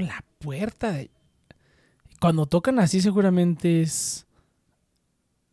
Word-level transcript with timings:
La 0.00 0.24
puerta. 0.38 0.98
Cuando 2.20 2.46
tocan 2.46 2.78
así 2.78 3.00
seguramente 3.00 3.82
es 3.82 4.26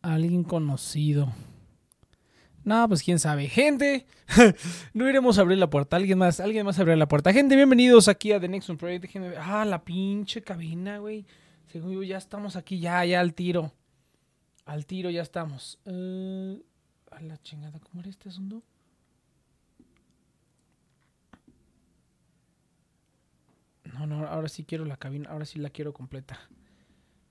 alguien 0.02 0.44
conocido. 0.44 1.32
No, 2.64 2.86
pues 2.88 3.02
quién 3.02 3.18
sabe. 3.18 3.48
Gente, 3.48 4.06
no 4.92 5.08
iremos 5.08 5.38
a 5.38 5.40
abrir 5.40 5.58
la 5.58 5.70
puerta. 5.70 5.96
Alguien 5.96 6.18
más, 6.18 6.40
alguien 6.40 6.66
más 6.66 6.78
abrirá 6.78 6.96
la 6.96 7.08
puerta. 7.08 7.32
Gente, 7.32 7.56
bienvenidos 7.56 8.08
aquí 8.08 8.32
a 8.32 8.40
The 8.40 8.48
Next 8.48 8.68
One 8.68 8.78
Project. 8.78 9.14
Ver. 9.14 9.38
Ah, 9.38 9.64
la 9.64 9.84
pinche 9.84 10.42
cabina, 10.42 10.98
güey. 10.98 11.24
Según 11.72 11.92
yo, 11.92 12.02
ya 12.02 12.18
estamos 12.18 12.56
aquí, 12.56 12.78
ya, 12.78 13.04
ya 13.04 13.20
al 13.20 13.34
tiro. 13.34 13.72
Al 14.66 14.84
tiro 14.84 15.08
ya 15.08 15.22
estamos. 15.22 15.78
Uh, 15.86 16.58
a 17.10 17.20
la 17.22 17.38
chingada, 17.38 17.78
¿cómo 17.80 18.00
era 18.00 18.10
este 18.10 18.28
asunto? 18.28 18.62
No, 24.06 24.26
ahora 24.26 24.48
sí 24.48 24.64
quiero 24.64 24.84
la 24.84 24.96
cabina, 24.96 25.30
ahora 25.30 25.44
sí 25.44 25.58
la 25.58 25.70
quiero 25.70 25.92
completa. 25.92 26.38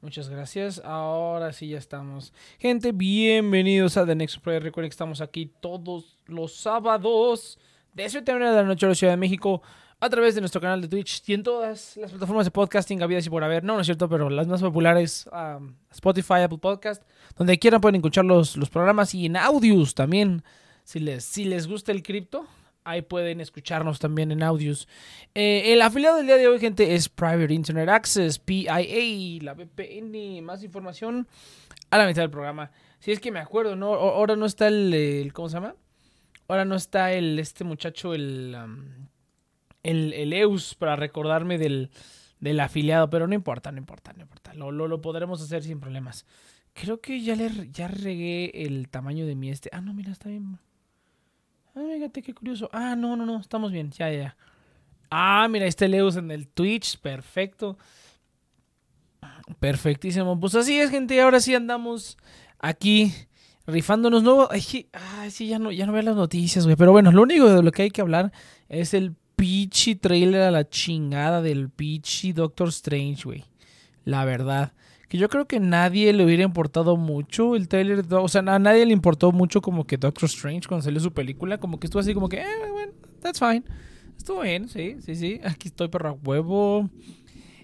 Muchas 0.02 0.30
gracias. 0.30 0.82
Ahora 0.84 1.54
sí 1.54 1.70
ya 1.70 1.78
estamos. 1.78 2.34
Gente, 2.60 2.92
bienvenidos 2.92 3.98
a 3.98 4.06
The 4.06 4.16
Next 4.16 4.38
Prayer. 4.40 4.62
Recuerden 4.62 4.90
que 4.90 4.94
estamos 4.94 5.22
aquí 5.22 5.52
todos 5.60 6.20
los 6.28 6.56
sábados 6.56 7.58
de 7.94 8.08
7 8.08 8.34
de 8.34 8.40
la 8.40 8.64
noche 8.64 8.86
a 8.86 8.90
la 8.90 8.96
Ciudad 8.96 9.14
de 9.14 9.18
México 9.18 9.62
a 10.00 10.10
través 10.10 10.36
de 10.36 10.42
nuestro 10.42 10.62
canal 10.62 10.82
de 10.82 10.88
Twitch 10.88 11.24
y 11.28 11.34
en 11.34 11.42
todas 11.42 11.98
las 11.98 12.12
plataformas 12.12 12.46
de 12.46 12.52
podcasting 12.52 13.02
habidas 13.02 13.26
y 13.26 13.30
por 13.30 13.44
haber. 13.44 13.64
No, 13.64 13.74
no 13.74 13.82
es 13.82 13.88
cierto, 13.88 14.08
pero 14.08 14.30
las 14.30 14.48
más 14.48 14.62
populares, 14.62 15.28
um, 15.32 15.74
Spotify, 15.92 16.42
Apple 16.44 16.60
Podcast, 16.60 17.02
donde 17.36 17.58
quieran 17.58 17.82
pueden 17.82 17.96
escuchar 17.96 18.26
los, 18.26 18.56
los 18.56 18.70
programas 18.70 19.16
y 19.16 19.26
en 19.26 19.38
audios 19.38 19.96
también. 19.96 20.44
Si 20.84 21.00
les, 21.00 21.24
si 21.24 21.46
les 21.46 21.68
gusta 21.68 21.92
el 21.92 22.04
cripto, 22.04 22.46
Ahí 22.88 23.02
pueden 23.02 23.42
escucharnos 23.42 24.00
también 24.00 24.32
en 24.32 24.42
audios. 24.42 24.88
Eh, 25.36 25.74
el 25.74 25.82
afiliado 25.82 26.16
del 26.16 26.26
día 26.26 26.38
de 26.38 26.48
hoy, 26.48 26.58
gente, 26.58 26.96
es 26.96 27.10
Private 27.10 27.54
Internet 27.54 27.90
Access, 27.90 28.40
PIA, 28.40 28.80
la 29.42 29.54
VPN. 29.54 30.42
Más 30.42 30.64
información 30.64 31.28
a 31.90 31.98
la 31.98 32.08
mitad 32.08 32.22
del 32.22 32.32
programa. 32.32 32.72
Si 33.00 33.12
es 33.12 33.20
que 33.20 33.30
me 33.30 33.40
acuerdo, 33.40 33.76
¿no? 33.76 33.94
Ahora 33.94 34.38
no 34.38 34.46
está 34.46 34.70
el, 34.70 35.32
¿cómo 35.34 35.50
se 35.50 35.56
llama? 35.56 35.76
Ahora 36.48 36.64
no 36.64 36.76
está 36.76 37.12
el, 37.12 37.38
este 37.40 37.66
muchacho, 37.66 38.14
el, 38.14 38.56
el, 39.84 40.14
el, 40.14 40.32
EUS, 40.32 40.76
para 40.76 40.96
recordarme 40.96 41.58
del, 41.58 41.90
del, 42.40 42.60
afiliado, 42.62 43.10
pero 43.10 43.28
no 43.28 43.36
importa, 43.36 43.70
no 43.74 43.80
importa, 43.80 44.14
no 44.14 44.22
importa. 44.22 44.54
Lo, 44.54 44.72
lo, 44.72 44.88
lo, 44.88 45.02
podremos 45.02 45.42
hacer 45.42 45.62
sin 45.62 45.82
problemas. 45.82 46.26
Creo 46.74 47.02
que 47.02 47.22
ya 47.22 47.36
le 47.36 47.70
ya 47.70 47.90
regué 47.90 48.52
el 48.66 48.88
tamaño 48.88 49.26
de 49.26 49.36
mi 49.36 49.50
este. 49.50 49.70
Ah, 49.74 49.82
no, 49.82 49.94
mira, 49.94 50.14
está 50.14 50.30
bien. 50.30 50.58
Ah, 51.78 51.94
fíjate 51.94 52.24
qué 52.24 52.34
curioso. 52.34 52.70
Ah, 52.74 52.96
no, 52.96 53.16
no, 53.16 53.24
no, 53.24 53.40
estamos 53.40 53.72
bien. 53.72 53.92
Ya, 53.92 54.12
ya. 54.12 54.36
Ah, 55.12 55.48
mira, 55.48 55.68
este 55.68 55.88
Leus 55.88 56.16
en 56.16 56.32
el 56.32 56.48
Twitch. 56.48 56.98
Perfecto. 56.98 57.78
Perfectísimo. 59.60 60.40
Pues 60.40 60.56
así 60.56 60.80
es, 60.80 60.90
gente. 60.90 61.22
Ahora 61.22 61.40
sí 61.40 61.54
andamos 61.54 62.18
aquí 62.58 63.14
rifándonos 63.68 64.24
nuevo. 64.24 64.50
Ay, 64.52 64.60
sí, 65.30 65.48
ya 65.48 65.60
no, 65.60 65.72
ya 65.72 65.86
no 65.86 65.94
veo 65.94 66.02
las 66.02 66.16
noticias, 66.16 66.66
güey. 66.66 66.76
Pero 66.76 66.92
bueno, 66.92 67.12
lo 67.12 67.22
único 67.22 67.48
de 67.48 67.62
lo 67.62 67.72
que 67.72 67.84
hay 67.84 67.92
que 67.92 68.02
hablar 68.02 68.32
es 68.70 68.96
el 68.96 69.14
pichi 69.36 69.96
trailer 69.96 70.42
a 70.42 70.52
la 70.52 70.68
chingada 70.68 71.44
del 71.44 71.70
pichi 71.70 72.34
Doctor 72.34 72.70
Strange, 72.70 73.24
güey. 73.24 73.46
La 74.04 74.26
verdad 74.26 74.74
que 75.08 75.18
yo 75.18 75.30
creo 75.30 75.46
que 75.46 75.60
nadie 75.60 76.12
le 76.14 76.26
hubiera 76.26 76.44
importado 76.44 76.98
mucho 76.98 77.56
el 77.56 77.68
trailer, 77.68 78.06
o 78.12 78.28
sea, 78.28 78.42
a 78.42 78.60
nadie 78.60 78.86
le 78.86 78.94
importó 78.94 79.32
mucho 79.32 79.62
como 79.62 79.86
que 79.86 79.98
Doctor 79.98 80.26
Strange 80.26 80.68
cuando 80.68 80.84
salió 80.84 81.00
su 81.00 81.14
película, 81.14 81.60
como 81.60 81.80
que 81.80 81.88
estuvo 81.88 82.00
así 82.02 82.14
como 82.14 82.30
que, 82.30 82.42
eh, 82.42 82.72
bueno, 82.72 82.94
that's 83.22 83.40
fine. 83.40 83.64
Estuvo 84.18 84.42
bien, 84.42 84.68
sí, 84.68 84.98
sí, 85.02 85.16
sí, 85.16 85.40
aquí 85.44 85.70
estoy 85.70 85.88
perro 85.88 86.20
huevo. 86.24 86.90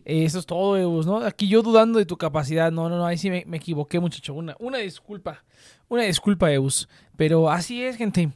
Eso 0.05 0.39
es 0.39 0.45
todo, 0.45 0.77
Eus, 0.77 1.05
¿no? 1.05 1.17
Aquí 1.17 1.47
yo 1.47 1.61
dudando 1.61 1.97
de 1.97 2.05
tu 2.05 2.17
capacidad. 2.17 2.71
No, 2.71 2.89
no, 2.89 2.97
no, 2.97 3.05
ahí 3.05 3.17
sí 3.17 3.29
me, 3.29 3.45
me 3.47 3.57
equivoqué, 3.57 4.01
muchacho. 4.01 4.33
Una, 4.33 4.55
una 4.59 4.79
disculpa. 4.79 5.43
Una 5.87 6.03
disculpa, 6.03 6.51
Eus. 6.51 6.89
Pero 7.15 7.49
así 7.49 7.81
es, 7.81 7.95
gente. 7.95 8.31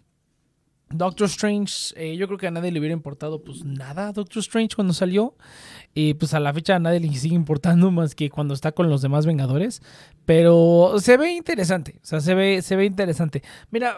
Doctor 0.90 1.28
Strange, 1.28 1.94
eh, 1.96 2.16
yo 2.16 2.28
creo 2.28 2.38
que 2.38 2.48
a 2.48 2.52
nadie 2.52 2.72
le 2.72 2.80
hubiera 2.80 2.94
importado 2.94 3.44
pues 3.44 3.66
nada 3.66 4.14
Doctor 4.14 4.40
Strange 4.40 4.76
cuando 4.76 4.94
salió. 4.94 5.36
Y 5.94 6.14
pues 6.14 6.34
a 6.34 6.40
la 6.40 6.54
fecha 6.54 6.76
a 6.76 6.80
nadie 6.80 7.00
le 7.00 7.14
sigue 7.16 7.36
importando 7.36 7.92
más 7.92 8.16
que 8.16 8.30
cuando 8.30 8.54
está 8.54 8.72
con 8.72 8.90
los 8.90 9.02
demás 9.02 9.26
Vengadores. 9.26 9.82
Pero 10.26 10.96
se 11.00 11.18
ve 11.18 11.34
interesante. 11.34 12.00
O 12.04 12.06
sea, 12.06 12.22
se 12.22 12.36
ve, 12.36 12.62
se 12.62 12.76
ve 12.76 12.86
interesante. 12.86 13.44
Mira, 13.70 13.96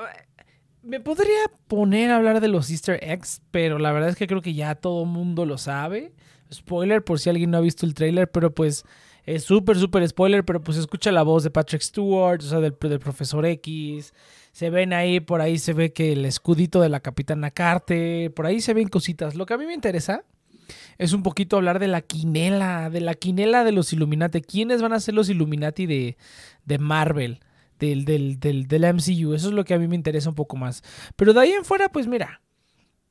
me 0.82 1.00
podría 1.00 1.52
poner 1.68 2.10
a 2.10 2.16
hablar 2.16 2.42
de 2.42 2.48
los 2.48 2.72
Easter 2.72 3.00
eggs, 3.04 3.42
pero 3.52 3.78
la 3.78 3.92
verdad 3.92 4.10
es 4.10 4.16
que 4.16 4.28
creo 4.28 4.42
que 4.42 4.54
ya 4.54 4.76
todo 4.76 5.06
mundo 5.06 5.46
lo 5.46 5.58
sabe. 5.58 6.14
Spoiler 6.52 7.04
por 7.04 7.20
si 7.20 7.30
alguien 7.30 7.52
no 7.52 7.58
ha 7.58 7.62
visto 7.62 7.86
el 7.86 7.94
trailer, 7.94 8.32
pero 8.32 8.54
pues 8.54 8.86
es 9.26 9.44
súper, 9.44 9.78
súper 9.78 10.08
spoiler, 10.08 10.44
pero 10.44 10.62
pues 10.62 10.78
escucha 10.78 11.12
la 11.12 11.22
voz 11.22 11.44
de 11.44 11.52
Patrick 11.52 11.84
Stewart, 11.84 12.42
o 12.42 12.48
sea, 12.48 12.60
del, 12.60 12.76
del 12.80 13.00
profesor 13.00 13.46
X 13.46 14.14
se 14.52 14.70
ven 14.70 14.94
ahí, 14.94 15.20
por 15.20 15.42
ahí 15.42 15.58
se 15.58 15.74
ve 15.74 15.94
que 15.94 16.14
el 16.14 16.26
escudito 16.26 16.82
de 16.82 16.90
la 16.90 17.00
capitana 17.00 17.52
Carter, 17.52 18.34
por 18.34 18.46
ahí 18.46 18.62
se 18.62 18.74
ven 18.74 18.88
cositas. 18.88 19.36
Lo 19.36 19.46
que 19.46 19.54
a 19.54 19.58
mí 19.58 19.66
me 19.66 19.74
interesa 19.74 20.24
es 20.98 21.14
un 21.14 21.24
poquito 21.24 21.58
hablar 21.58 21.80
de 21.80 21.88
la 21.88 22.02
quinela, 22.02 22.90
de 22.90 23.02
la 23.02 23.14
quinela 23.14 23.64
de 23.64 23.72
los 23.72 23.94
Illuminati. 23.94 24.42
¿Quiénes 24.42 24.82
van 24.82 24.94
a 24.94 25.00
ser 25.00 25.14
los 25.14 25.30
Illuminati 25.30 25.86
de, 25.86 26.18
de 26.66 26.78
Marvel? 26.78 27.40
Del, 27.80 28.04
del, 28.04 28.40
del, 28.42 28.68
del, 28.68 28.94
MCU. 28.94 29.34
Eso 29.34 29.48
es 29.48 29.54
lo 29.54 29.64
que 29.64 29.74
a 29.74 29.80
mí 29.80 29.88
me 29.88 29.96
interesa 29.96 30.28
un 30.28 30.36
poco 30.36 30.58
más. 30.58 30.84
Pero 31.16 31.32
de 31.34 31.40
ahí 31.40 31.52
en 31.52 31.64
fuera, 31.64 31.90
pues 31.90 32.08
mira. 32.08 32.42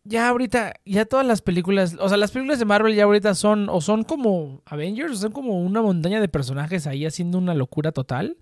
Ya 0.05 0.29
ahorita, 0.29 0.75
ya 0.87 1.05
todas 1.05 1.27
las 1.27 1.43
películas, 1.43 1.97
o 2.01 2.09
sea, 2.09 2.17
las 2.17 2.31
películas 2.31 2.59
de 2.59 2.65
Marvel 2.65 2.95
ya 2.95 3.05
ahorita 3.05 3.35
son, 3.35 3.69
o 3.69 3.81
son 3.83 4.05
como 4.05 4.63
Avengers, 4.65 5.13
o 5.13 5.17
son 5.17 5.33
como 5.33 5.61
una 5.61 5.83
montaña 5.83 6.21
de 6.21 6.29
personajes 6.29 6.87
ahí 6.87 7.05
haciendo 7.05 7.37
una 7.37 7.55
locura 7.55 7.93
total. 7.93 8.39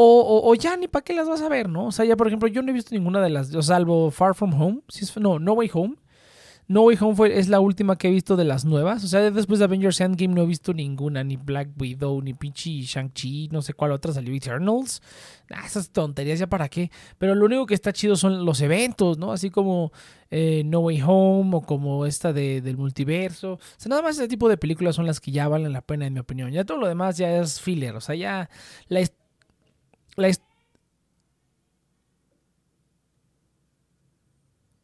O, 0.00 0.54
ya 0.54 0.76
ni 0.76 0.86
para 0.86 1.04
qué 1.04 1.12
las 1.12 1.28
vas 1.28 1.42
a 1.42 1.48
ver, 1.48 1.68
¿no? 1.68 1.86
O 1.86 1.92
sea, 1.92 2.04
ya 2.04 2.16
por 2.16 2.28
ejemplo, 2.28 2.46
yo 2.46 2.62
no 2.62 2.70
he 2.70 2.72
visto 2.72 2.94
ninguna 2.94 3.20
de 3.20 3.30
las, 3.30 3.50
salvo 3.66 4.12
Far 4.12 4.36
From 4.36 4.54
Home, 4.54 4.82
no, 5.16 5.40
No 5.40 5.54
Way 5.54 5.70
Home. 5.74 5.96
No 6.68 6.82
Way 6.82 6.98
Home 7.00 7.16
fue, 7.16 7.38
es 7.38 7.48
la 7.48 7.60
última 7.60 7.96
que 7.96 8.08
he 8.08 8.10
visto 8.10 8.36
de 8.36 8.44
las 8.44 8.64
nuevas. 8.64 9.02
O 9.02 9.08
sea, 9.08 9.30
después 9.30 9.58
de 9.58 9.64
Avengers 9.64 10.00
Endgame 10.00 10.34
no 10.34 10.42
he 10.42 10.46
visto 10.46 10.72
ninguna, 10.74 11.24
ni 11.24 11.36
Black 11.36 11.70
Widow, 11.76 12.20
ni 12.22 12.34
pinche 12.34 12.82
Shang-Chi, 12.82 13.48
no 13.50 13.62
sé 13.62 13.72
cuál 13.72 13.90
otra 13.90 14.12
salió, 14.12 14.34
Eternals. 14.34 15.02
Ah, 15.50 15.64
esas 15.66 15.90
tonterías 15.90 16.38
ya 16.38 16.46
para 16.46 16.68
qué. 16.68 16.90
Pero 17.16 17.34
lo 17.34 17.46
único 17.46 17.66
que 17.66 17.74
está 17.74 17.92
chido 17.92 18.16
son 18.16 18.44
los 18.44 18.60
eventos, 18.60 19.18
¿no? 19.18 19.32
Así 19.32 19.50
como 19.50 19.92
eh, 20.30 20.62
No 20.64 20.80
Way 20.80 21.02
Home 21.04 21.56
o 21.56 21.62
como 21.62 22.04
esta 22.04 22.32
de, 22.34 22.60
del 22.60 22.76
multiverso. 22.76 23.54
O 23.54 23.60
sea, 23.78 23.88
nada 23.88 24.02
más 24.02 24.16
ese 24.16 24.28
tipo 24.28 24.48
de 24.48 24.58
películas 24.58 24.94
son 24.94 25.06
las 25.06 25.20
que 25.20 25.32
ya 25.32 25.48
valen 25.48 25.72
la 25.72 25.80
pena, 25.80 26.06
en 26.06 26.12
mi 26.12 26.20
opinión. 26.20 26.52
Ya 26.52 26.64
todo 26.64 26.76
lo 26.76 26.86
demás 26.86 27.16
ya 27.16 27.34
es 27.38 27.60
filler. 27.60 27.96
O 27.96 28.00
sea, 28.02 28.14
ya 28.14 28.50
la, 28.88 29.00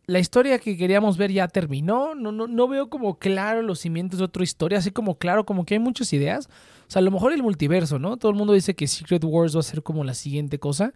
la, 0.06 0.18
historia 0.18 0.58
que 0.58 0.76
queríamos 0.76 1.16
ver 1.16 1.32
ya 1.32 1.48
terminó. 1.48 2.14
No, 2.14 2.30
no, 2.30 2.46
no 2.46 2.68
veo 2.68 2.88
como 2.88 3.18
claro 3.18 3.62
los 3.62 3.80
cimientos 3.80 4.18
de 4.18 4.24
otra 4.26 4.44
historia, 4.44 4.78
así 4.78 4.90
como 4.90 5.18
claro, 5.18 5.44
como 5.44 5.64
que 5.64 5.74
hay 5.74 5.80
muchas 5.80 6.12
ideas. 6.12 6.48
O 6.86 6.90
sea, 6.90 7.00
a 7.00 7.02
lo 7.02 7.10
mejor 7.10 7.32
el 7.32 7.42
multiverso, 7.42 7.98
¿no? 7.98 8.16
Todo 8.16 8.30
el 8.30 8.36
mundo 8.36 8.52
dice 8.52 8.74
que 8.74 8.86
Secret 8.86 9.24
Wars 9.24 9.56
va 9.56 9.60
a 9.60 9.64
ser 9.64 9.82
como 9.82 10.04
la 10.04 10.14
siguiente 10.14 10.58
cosa, 10.58 10.92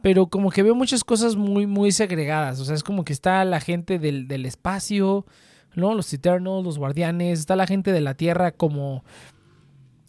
pero 0.00 0.28
como 0.28 0.50
que 0.50 0.62
veo 0.62 0.74
muchas 0.74 1.04
cosas 1.04 1.36
muy, 1.36 1.66
muy 1.66 1.92
segregadas. 1.92 2.60
O 2.60 2.64
sea, 2.64 2.74
es 2.74 2.84
como 2.84 3.04
que 3.04 3.12
está 3.12 3.44
la 3.44 3.60
gente 3.60 3.98
del, 3.98 4.28
del 4.28 4.46
espacio, 4.46 5.26
¿no? 5.74 5.94
Los 5.94 6.12
Eternals, 6.12 6.64
los 6.64 6.78
Guardianes, 6.78 7.40
está 7.40 7.56
la 7.56 7.66
gente 7.66 7.92
de 7.92 8.00
la 8.00 8.14
Tierra 8.14 8.52
como 8.52 9.04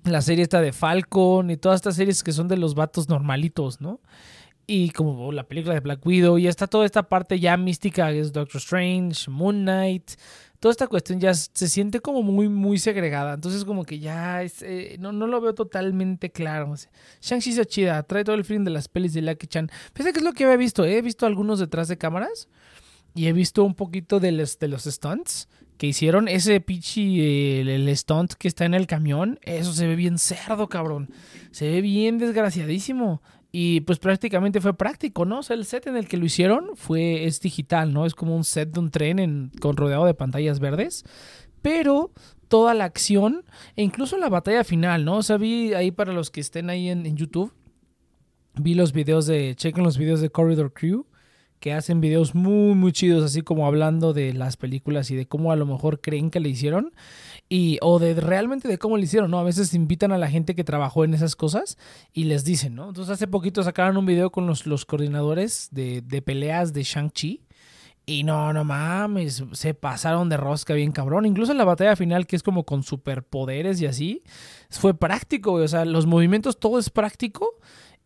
la 0.06 0.22
serie 0.22 0.44
está 0.44 0.62
de 0.62 0.74
Falcon 0.74 1.50
y 1.50 1.58
todas 1.58 1.78
estas 1.78 1.96
series 1.96 2.24
que 2.24 2.32
son 2.32 2.48
de 2.48 2.58
los 2.58 2.76
vatos 2.76 3.10
normalitos, 3.10 3.82
¿no? 3.82 4.02
Y 4.66 4.92
como 4.92 5.32
la 5.32 5.44
película 5.44 5.74
de 5.74 5.82
Black 5.82 6.06
Widow, 6.06 6.38
y 6.38 6.48
está 6.48 6.68
toda 6.68 6.86
esta 6.86 7.04
parte 7.04 7.40
ya 7.40 7.58
mística 7.58 8.10
que 8.12 8.20
es 8.20 8.32
Doctor 8.32 8.60
Strange, 8.60 9.30
Moon 9.30 9.64
Knight, 9.64 10.12
toda 10.64 10.72
esta 10.72 10.88
cuestión 10.88 11.20
ya 11.20 11.34
se 11.34 11.68
siente 11.68 12.00
como 12.00 12.24
muy, 12.24 12.48
muy 12.48 12.80
segregada. 12.80 13.34
Entonces 13.34 13.66
como 13.66 13.84
que 13.84 14.00
ya 14.00 14.42
eh, 14.44 14.96
no, 15.00 15.12
no 15.12 15.28
lo 15.28 15.42
veo 15.42 15.54
totalmente 15.54 16.32
claro. 16.32 16.74
Shang-Chi 17.22 17.52
se 17.52 17.66
chida, 17.66 18.02
trae 18.04 18.24
todo 18.24 18.36
el 18.36 18.46
feeling 18.46 18.64
de 18.64 18.72
las 18.72 18.88
pelis 18.88 19.14
de 19.14 19.22
Lucky 19.22 19.48
Chan. 19.48 19.70
Fíjate 19.94 20.14
que 20.14 20.20
es 20.20 20.26
lo 20.26 20.32
que 20.32 20.46
había 20.46 20.56
visto, 20.56 20.86
¿eh? 20.86 20.98
he 20.98 21.02
visto 21.02 21.26
algunos 21.26 21.60
detrás 21.60 21.90
de 21.90 21.98
cámaras 21.98 22.48
y 23.14 23.28
he 23.28 23.34
visto 23.34 23.66
un 23.66 23.76
poquito 23.76 24.22
de 24.22 24.32
los, 24.32 24.58
de 24.58 24.70
los 24.70 24.84
stunts 24.84 25.50
que 25.78 25.88
hicieron. 25.88 26.28
Ese 26.28 26.60
pichi, 26.62 27.62
el, 27.62 27.96
stunt 27.96 28.34
que 28.34 28.48
está 28.48 28.66
en 28.66 28.74
el 28.74 28.88
camión, 28.88 29.40
eso 29.44 29.74
se 29.74 29.88
ve 29.88 29.96
bien 29.96 30.18
cerdo, 30.18 30.68
cabrón. 30.70 31.10
Se 31.52 31.70
ve 31.70 31.82
bien 31.82 32.18
desgraciadísimo. 32.18 33.22
Y 33.52 33.82
pues 33.82 34.00
prácticamente 34.00 34.62
fue 34.62 34.76
práctico, 34.76 35.26
¿no? 35.26 35.40
O 35.40 35.44
sea, 35.44 35.56
el 35.56 35.66
set 35.66 35.86
en 35.86 35.96
el 35.96 36.08
que 36.08 36.18
lo 36.18 36.26
hicieron 36.26 36.72
fue, 36.76 37.26
es 37.26 37.40
digital, 37.40 37.94
¿no? 37.94 38.06
Es 38.06 38.16
como 38.16 38.36
un 38.36 38.44
set 38.44 38.72
de 38.72 38.80
un 38.80 38.90
tren 38.90 39.20
en, 39.20 39.52
con 39.62 39.78
rodeado 39.78 40.06
de 40.06 40.16
pantallas 40.16 40.60
verdes. 40.60 41.04
Pero 41.62 42.12
toda 42.48 42.74
la 42.74 42.86
acción, 42.86 43.46
e 43.76 43.84
incluso 43.84 44.18
la 44.18 44.30
batalla 44.30 44.64
final, 44.64 45.06
¿no? 45.06 45.18
O 45.18 45.24
sea, 45.24 45.38
vi 45.38 45.74
ahí 45.74 45.92
para 45.92 46.14
los 46.14 46.32
que 46.32 46.42
estén 46.42 46.70
ahí 46.72 46.90
en, 46.90 47.06
en 47.06 47.16
YouTube, 47.16 47.54
vi 48.56 48.74
los 48.74 48.92
videos 48.92 49.28
de, 49.28 49.54
chequen 49.56 49.84
los 49.84 49.98
videos 49.98 50.22
de 50.22 50.30
Corridor 50.30 50.74
Crew 50.74 51.06
que 51.64 51.72
hacen 51.72 52.02
videos 52.02 52.36
muy, 52.36 52.76
muy 52.76 52.92
chidos, 52.92 53.24
así 53.24 53.42
como 53.42 53.66
hablando 53.66 54.12
de 54.12 54.34
las 54.34 54.58
películas 54.58 55.10
y 55.12 55.16
de 55.16 55.28
cómo 55.28 55.50
a 55.54 55.56
lo 55.56 55.66
mejor 55.66 56.02
creen 56.02 56.30
que 56.30 56.42
le 56.42 56.50
hicieron. 56.50 56.92
Y, 57.48 57.78
o 57.82 58.00
de 58.00 58.16
realmente 58.16 58.68
de 58.68 58.78
cómo 58.78 58.98
lo 58.98 59.04
hicieron, 59.04 59.32
¿no? 59.32 59.40
A 59.40 59.44
veces 59.44 59.74
invitan 59.74 60.12
a 60.12 60.18
la 60.18 60.30
gente 60.30 60.56
que 60.56 60.66
trabajó 60.66 61.06
en 61.06 61.14
esas 61.14 61.38
cosas 61.38 61.78
y 62.12 62.26
les 62.26 62.44
dicen, 62.44 62.76
¿no? 62.76 62.90
Entonces 62.90 63.14
hace 63.14 63.28
poquito 63.28 63.64
sacaron 63.64 63.96
un 63.96 64.06
video 64.06 64.30
con 64.30 64.46
los, 64.46 64.66
los 64.66 64.86
coordinadores 64.86 65.70
de, 65.72 66.02
de 66.02 66.22
peleas 66.22 66.74
de 66.74 66.84
Shang-Chi. 66.84 67.46
Y 68.06 68.24
no, 68.24 68.52
no 68.52 68.66
mames, 68.66 69.46
se 69.54 69.74
pasaron 69.74 70.28
de 70.28 70.36
rosca 70.36 70.74
bien 70.74 70.92
cabrón. 70.92 71.26
Incluso 71.26 71.54
en 71.54 71.58
la 71.58 71.64
batalla 71.64 71.96
final, 71.96 72.28
que 72.28 72.36
es 72.36 72.44
como 72.44 72.66
con 72.66 72.84
superpoderes 72.84 73.80
y 73.80 73.86
así, 73.86 74.22
fue 74.70 74.94
práctico. 74.94 75.54
O 75.54 75.68
sea, 75.70 75.86
los 75.86 76.06
movimientos, 76.08 76.60
todo 76.60 76.78
es 76.78 76.90
práctico. 76.90 77.56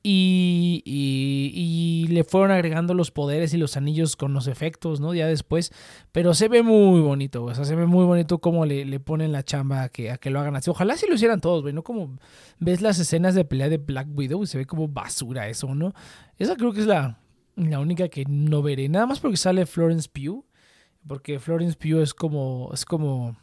Y, 0.10 0.84
y, 0.86 2.08
le 2.08 2.24
fueron 2.24 2.52
agregando 2.52 2.94
los 2.94 3.12
poderes 3.12 3.54
y 3.54 3.58
los 3.58 3.76
anillos 3.76 4.16
con 4.16 4.34
los 4.34 4.48
efectos, 4.48 5.02
¿no? 5.02 5.14
Ya 5.14 5.28
después. 5.28 5.74
Pero 6.14 6.34
se 6.34 6.48
ve 6.48 6.64
muy 6.64 7.02
bonito. 7.02 7.44
O 7.44 7.54
sea, 7.54 7.66
se 7.66 7.76
ve 7.76 7.86
muy 7.86 8.06
bonito 8.06 8.40
cómo 8.40 8.66
le, 8.66 8.86
le 8.86 9.02
ponen 9.02 9.34
la 9.34 9.44
chamba 9.44 9.84
a 9.84 9.90
que, 9.90 10.12
a 10.12 10.18
que 10.18 10.30
lo 10.30 10.40
hagan 10.40 10.56
así. 10.56 10.70
Ojalá 10.70 10.96
si 10.96 11.08
lo 11.08 11.16
hicieran 11.16 11.42
todos, 11.42 11.62
güey. 11.62 11.74
No 11.74 11.84
como 11.84 12.18
ves 12.58 12.80
las 12.80 13.00
escenas 13.00 13.36
de 13.36 13.44
pelea 13.44 13.68
de 13.68 13.80
Black 13.80 14.08
Widow 14.16 14.44
y 14.44 14.48
se 14.48 14.58
ve 14.58 14.66
como 14.66 14.88
basura 14.88 15.50
eso, 15.50 15.76
¿no? 15.76 15.94
Esa 16.38 16.56
creo 16.56 16.72
que 16.72 16.80
es 16.80 16.88
la, 16.88 17.20
la 17.58 17.80
única 17.82 18.08
que 18.08 18.24
no 18.30 18.62
veré. 18.62 18.88
Nada 18.88 19.08
más 19.08 19.20
porque 19.20 19.36
sale 19.36 19.66
Florence 19.66 20.08
Pugh. 20.08 20.46
Porque 21.06 21.38
Florence 21.38 21.78
Pugh 21.78 22.02
es 22.02 22.14
como. 22.14 22.70
Es 22.74 22.86
como. 22.86 23.36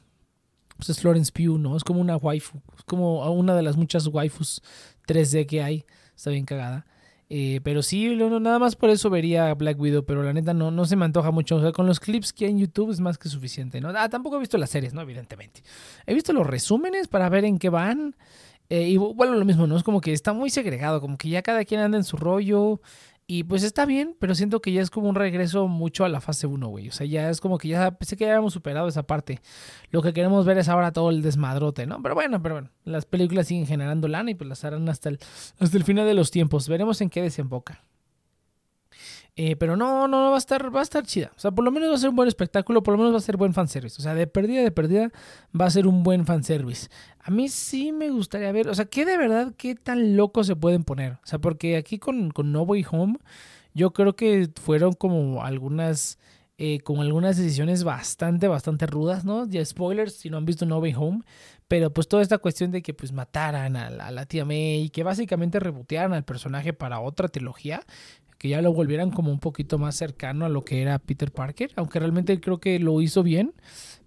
Pues 0.79 0.89
es 0.89 1.01
Florence 1.01 1.31
Pugh, 1.31 1.59
¿no? 1.59 1.77
Es 1.77 1.85
como 1.85 2.01
una 2.01 2.17
waifu. 2.17 2.63
Es 2.75 2.85
como 2.85 3.31
una 3.31 3.55
de 3.55 3.63
las 3.63 3.77
muchas 3.77 4.07
waifus 4.07 4.63
3D 5.07 5.47
que 5.47 5.63
hay. 5.63 5.85
Está 6.15 6.31
bien 6.31 6.45
cagada. 6.45 6.87
Eh, 7.31 7.61
pero 7.65 7.83
sí, 7.83 8.15
no, 8.17 8.39
nada 8.39 8.59
más 8.59 8.77
por 8.77 8.91
eso 8.91 9.11
vería 9.11 9.53
Black 9.55 9.81
Widow, 9.81 10.05
pero 10.05 10.23
la 10.23 10.33
neta 10.33 10.53
no, 10.55 10.71
no 10.71 10.85
se 10.85 10.97
me 10.97 11.05
antoja 11.05 11.31
mucho. 11.31 11.57
O 11.57 11.61
sea, 11.61 11.73
con 11.73 11.87
los 11.87 12.01
clips 12.01 12.33
que 12.33 12.45
hay 12.45 12.53
en 12.53 12.59
YouTube 12.59 12.91
es 12.91 13.01
más 13.01 13.19
que 13.19 13.29
suficiente, 13.29 13.81
¿no? 13.81 13.93
Ah, 13.97 14.09
tampoco 14.09 14.37
he 14.37 14.41
visto 14.41 14.59
las 14.59 14.71
series, 14.71 14.95
¿no? 14.95 15.01
Evidentemente. 15.01 15.63
He 16.07 16.15
visto 16.15 16.33
los 16.33 16.47
resúmenes 16.47 17.09
para 17.09 17.29
ver 17.29 17.45
en 17.45 17.59
qué 17.59 17.71
van. 17.71 18.15
Eh, 18.69 18.89
y 18.89 18.97
bueno, 18.97 19.35
lo 19.35 19.45
mismo, 19.45 19.67
¿no? 19.67 19.77
Es 19.77 19.83
como 19.83 20.01
que 20.01 20.13
está 20.13 20.33
muy 20.33 20.51
segregado, 20.51 21.01
como 21.01 21.19
que 21.19 21.29
ya 21.29 21.43
cada 21.43 21.65
quien 21.65 21.81
anda 21.81 21.99
en 21.99 22.05
su 22.05 22.17
rollo. 22.17 22.81
Y 23.27 23.45
pues 23.45 23.63
está 23.63 23.87
bien, 23.87 24.15
pero 24.21 24.35
siento 24.35 24.61
que 24.61 24.71
ya 24.71 24.83
es 24.83 24.91
como 24.91 25.09
un 25.09 25.15
regreso 25.15 25.67
mucho 25.67 26.05
a 26.05 26.11
la 26.11 26.21
fase 26.21 26.47
1, 26.47 26.69
güey. 26.69 26.89
O 26.89 26.93
sea, 26.93 27.07
ya 27.07 27.31
es 27.31 27.41
como 27.41 27.57
que 27.57 27.69
ya 27.69 27.91
pensé 27.93 28.17
que 28.17 28.25
ya 28.25 28.33
habíamos 28.33 28.53
superado 28.53 28.87
esa 28.87 29.05
parte. 29.05 29.41
Lo 29.91 30.03
que 30.03 30.13
queremos 30.13 30.45
ver 30.45 30.59
es 30.59 30.69
ahora 30.69 30.93
todo 30.93 31.09
el 31.09 31.23
desmadrote, 31.23 31.87
¿no? 31.87 32.03
Pero 32.03 32.15
bueno, 32.15 32.43
pero 32.43 32.57
bueno, 32.57 32.71
las 32.85 33.07
películas 33.07 33.47
siguen 33.47 33.67
generando 33.67 34.09
lana 34.09 34.31
y 34.31 34.35
pues 34.35 34.49
las 34.49 34.63
harán 34.65 34.87
hasta 34.91 35.09
el, 35.09 35.19
hasta 35.59 35.77
el 35.77 35.85
final 35.85 36.07
de 36.07 36.13
los 36.13 36.31
tiempos. 36.31 36.69
Veremos 36.69 37.01
en 37.01 37.09
qué 37.09 37.23
desemboca. 37.23 37.83
Eh, 39.37 39.57
pero 39.57 39.77
no, 39.77 40.07
no, 40.07 40.23
no 40.23 40.31
va 40.31 40.37
a 40.37 40.39
estar, 40.39 40.75
va 40.75 40.81
a 40.81 40.85
estar 40.85 41.05
chida. 41.05 41.33
O 41.37 41.41
sea, 41.41 41.51
por 41.51 41.65
lo 41.65 41.73
menos 41.73 41.91
va 41.91 41.95
a 41.95 41.99
ser 41.99 42.11
un 42.11 42.17
buen 42.17 42.29
espectáculo, 42.29 42.85
por 42.85 42.93
lo 42.93 42.99
menos 42.99 43.15
va 43.15 43.19
a 43.19 43.21
ser 43.21 43.37
buen 43.37 43.53
fanservice. 43.53 44.01
O 44.01 44.03
sea, 44.03 44.15
de 44.15 44.29
perdida, 44.29 44.63
de 44.63 44.71
perdida, 44.71 45.11
va 45.59 45.67
a 45.67 45.71
ser 45.71 45.89
un 45.89 46.05
buen 46.05 46.25
fanservice. 46.25 46.89
A 47.21 47.31
mí 47.31 47.49
sí 47.49 47.91
me 47.91 48.11
gustaría 48.11 48.53
ver, 48.53 48.69
o 48.69 48.75
sea, 48.75 48.85
¿qué 48.85 49.05
de 49.05 49.19
verdad, 49.19 49.53
qué 49.57 49.75
tan 49.75 50.17
locos 50.17 50.47
se 50.47 50.55
pueden 50.55 50.85
poner? 50.85 51.15
O 51.15 51.27
sea, 51.27 51.41
porque 51.41 51.77
aquí 51.77 51.99
con, 51.99 52.31
con 52.31 52.53
No 52.53 52.63
Way 52.63 52.87
Home, 52.91 53.19
yo 53.75 53.93
creo 53.93 54.15
que 54.15 54.49
fueron 54.63 54.93
como 54.93 55.43
algunas, 55.43 56.19
eh, 56.59 56.79
como 56.81 57.03
algunas 57.03 57.37
decisiones 57.37 57.83
bastante, 57.83 58.47
bastante 58.47 58.87
rudas, 58.87 59.25
¿no? 59.25 59.47
Ya 59.49 59.65
spoilers 59.65 60.15
si 60.15 60.31
no 60.31 60.37
han 60.37 60.45
visto 60.45 60.65
No 60.65 60.79
Way 60.79 60.95
Home, 60.97 61.23
pero 61.67 61.93
pues 61.93 62.07
toda 62.07 62.23
esta 62.23 62.39
cuestión 62.39 62.71
de 62.71 62.83
que 62.83 62.95
pues 62.95 63.13
mataran 63.13 63.75
a 63.77 63.91
la, 63.91 64.07
a 64.07 64.11
la 64.13 64.27
tía 64.27 64.45
May 64.45 64.91
que 64.91 65.03
básicamente 65.03 65.59
rebotearan 65.59 66.13
al 66.13 66.25
personaje 66.25 66.73
para 66.73 67.01
otra 67.01 67.29
trilogía, 67.29 67.83
que 68.45 68.51
ya 68.51 68.61
lo 68.61 68.75
volvieran 68.75 69.11
como 69.11 69.33
un 69.33 69.39
poquito 69.39 69.79
más 69.79 69.97
cercano 69.97 70.45
a 70.45 70.51
lo 70.51 70.67
que 70.67 70.83
era 70.83 70.99
Peter 70.99 71.33
Parker, 71.33 71.71
aunque 71.77 71.99
realmente 71.99 72.39
creo 72.43 72.61
que 72.61 72.79
lo 72.79 73.01
hizo 73.01 73.23
bien, 73.23 73.55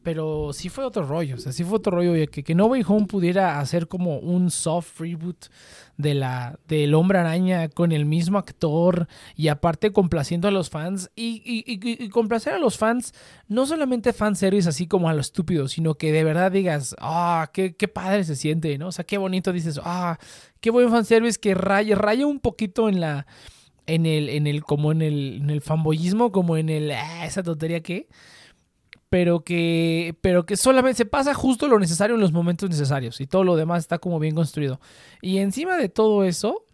pero 0.03 0.53
sí 0.53 0.69
fue 0.69 0.85
otro 0.85 1.07
rollo, 1.07 1.37
o 1.37 1.39
sea, 1.39 1.51
sí 1.51 1.63
fue 1.63 1.77
otro 1.79 1.93
rollo 1.93 2.13
que, 2.29 2.43
que 2.43 2.53
No 2.53 2.67
Way 2.67 2.83
Home 2.87 3.07
pudiera 3.07 3.59
hacer 3.59 3.87
como 3.87 4.19
un 4.19 4.51
soft 4.51 4.99
reboot 4.99 5.47
de 5.97 6.13
la 6.13 6.59
del 6.67 6.93
Hombre 6.93 7.17
Araña 7.17 7.67
con 7.67 7.91
el 7.91 8.05
mismo 8.05 8.37
actor 8.37 9.07
y 9.35 9.47
aparte 9.47 9.91
complaciendo 9.91 10.47
a 10.47 10.51
los 10.51 10.69
fans 10.69 11.09
y, 11.15 12.09
complacer 12.09 12.53
a 12.53 12.59
los 12.59 12.77
fans, 12.77 13.15
no 13.47 13.65
solamente 13.65 14.13
fanservice 14.13 14.69
así 14.69 14.85
como 14.85 15.09
a 15.09 15.15
lo 15.15 15.21
estúpido, 15.21 15.67
sino 15.67 15.95
que 15.95 16.11
de 16.11 16.23
verdad 16.23 16.51
digas, 16.51 16.95
ah, 16.99 17.49
qué, 17.53 17.75
qué 17.75 17.87
padre 17.87 18.23
se 18.23 18.35
siente, 18.35 18.77
¿no? 18.77 18.89
O 18.89 18.91
sea, 18.91 19.03
qué 19.03 19.17
bonito 19.17 19.51
dices, 19.51 19.81
ah, 19.83 20.19
qué 20.61 20.69
buen 20.69 20.91
fanservice 20.91 21.39
que 21.39 21.55
raya, 21.55 21.95
raya 21.95 22.27
un 22.27 22.39
poquito 22.39 22.87
en 22.87 23.01
la 23.01 23.25
en 23.87 24.05
el, 24.05 24.29
en 24.29 24.45
el, 24.47 24.63
como 24.63 24.91
en 24.91 25.01
el, 25.01 25.39
en 25.41 25.49
el 25.49 25.61
fanboyismo, 25.61 26.31
como 26.31 26.57
en 26.57 26.69
el, 26.69 26.91
ah, 26.91 27.25
esa 27.25 27.41
tontería 27.41 27.81
que, 27.81 28.07
pero 29.09 29.43
que, 29.43 30.15
pero 30.21 30.45
que 30.45 30.57
solamente 30.57 30.97
se 30.97 31.05
pasa 31.05 31.33
justo 31.33 31.67
lo 31.67 31.79
necesario 31.79 32.15
en 32.15 32.21
los 32.21 32.33
momentos 32.33 32.69
necesarios 32.69 33.21
y 33.21 33.27
todo 33.27 33.43
lo 33.43 33.55
demás 33.55 33.79
está 33.79 33.97
como 33.99 34.19
bien 34.19 34.35
construido. 34.35 34.79
Y 35.21 35.37
encima 35.39 35.77
de 35.77 35.89
todo 35.89 36.25
eso, 36.25 36.65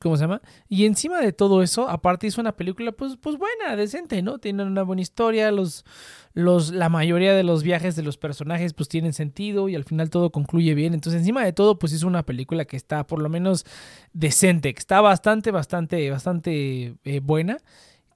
¿cómo 0.00 0.16
se 0.16 0.22
llama? 0.24 0.40
Y 0.68 0.86
encima 0.86 1.20
de 1.20 1.32
todo 1.32 1.62
eso, 1.62 1.88
aparte 1.88 2.26
hizo 2.26 2.40
una 2.40 2.56
película 2.56 2.92
pues, 2.92 3.16
pues 3.16 3.36
buena, 3.36 3.76
decente, 3.76 4.22
¿no? 4.22 4.38
Tiene 4.38 4.64
una 4.64 4.82
buena 4.82 5.02
historia, 5.02 5.50
los, 5.50 5.84
los, 6.32 6.72
la 6.72 6.88
mayoría 6.88 7.34
de 7.34 7.42
los 7.42 7.62
viajes 7.62 7.96
de 7.96 8.02
los 8.02 8.16
personajes 8.16 8.74
pues 8.74 8.88
tienen 8.88 9.12
sentido 9.12 9.68
y 9.68 9.74
al 9.74 9.84
final 9.84 10.10
todo 10.10 10.30
concluye 10.30 10.74
bien. 10.74 10.94
Entonces 10.94 11.20
encima 11.20 11.44
de 11.44 11.52
todo 11.52 11.78
pues 11.78 11.92
hizo 11.92 12.06
una 12.06 12.24
película 12.24 12.64
que 12.64 12.76
está 12.76 13.06
por 13.06 13.20
lo 13.20 13.28
menos 13.28 13.64
decente, 14.12 14.74
que 14.74 14.80
está 14.80 15.00
bastante, 15.00 15.50
bastante, 15.50 16.10
bastante 16.10 16.96
eh, 17.04 17.20
buena. 17.20 17.58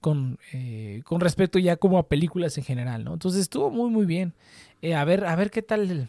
Con, 0.01 0.39
eh, 0.53 1.03
con 1.05 1.21
respecto 1.21 1.59
ya 1.59 1.77
como 1.77 1.99
a 1.99 2.09
películas 2.09 2.57
en 2.57 2.63
general, 2.63 3.03
¿no? 3.03 3.15
Entonces 3.15 3.41
estuvo 3.41 3.69
muy 3.69 3.91
muy 3.91 4.07
bien. 4.07 4.33
Eh, 4.81 4.95
a 4.95 5.05
ver, 5.05 5.25
a 5.25 5.35
ver 5.35 5.51
qué 5.51 5.61
tal. 5.61 6.09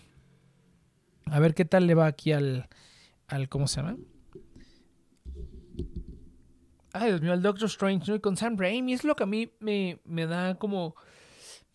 A 1.25 1.39
ver 1.39 1.55
qué 1.55 1.65
tal 1.65 1.87
le 1.87 1.95
va 1.95 2.05
aquí 2.05 2.31
al. 2.31 2.69
al 3.27 3.49
¿Cómo 3.49 3.67
se 3.67 3.81
llama? 3.81 3.97
Ay, 6.99 7.11
Dios 7.11 7.21
mío, 7.21 7.33
el 7.33 7.41
Doctor 7.41 7.67
Strange, 7.67 8.11
¿no? 8.11 8.19
con 8.19 8.35
Sam 8.35 8.57
Raimi 8.57 8.91
es 8.91 9.05
lo 9.05 9.15
que 9.15 9.23
a 9.23 9.25
mí 9.25 9.49
me, 9.59 9.99
me 10.03 10.27
da 10.27 10.55
como 10.55 10.95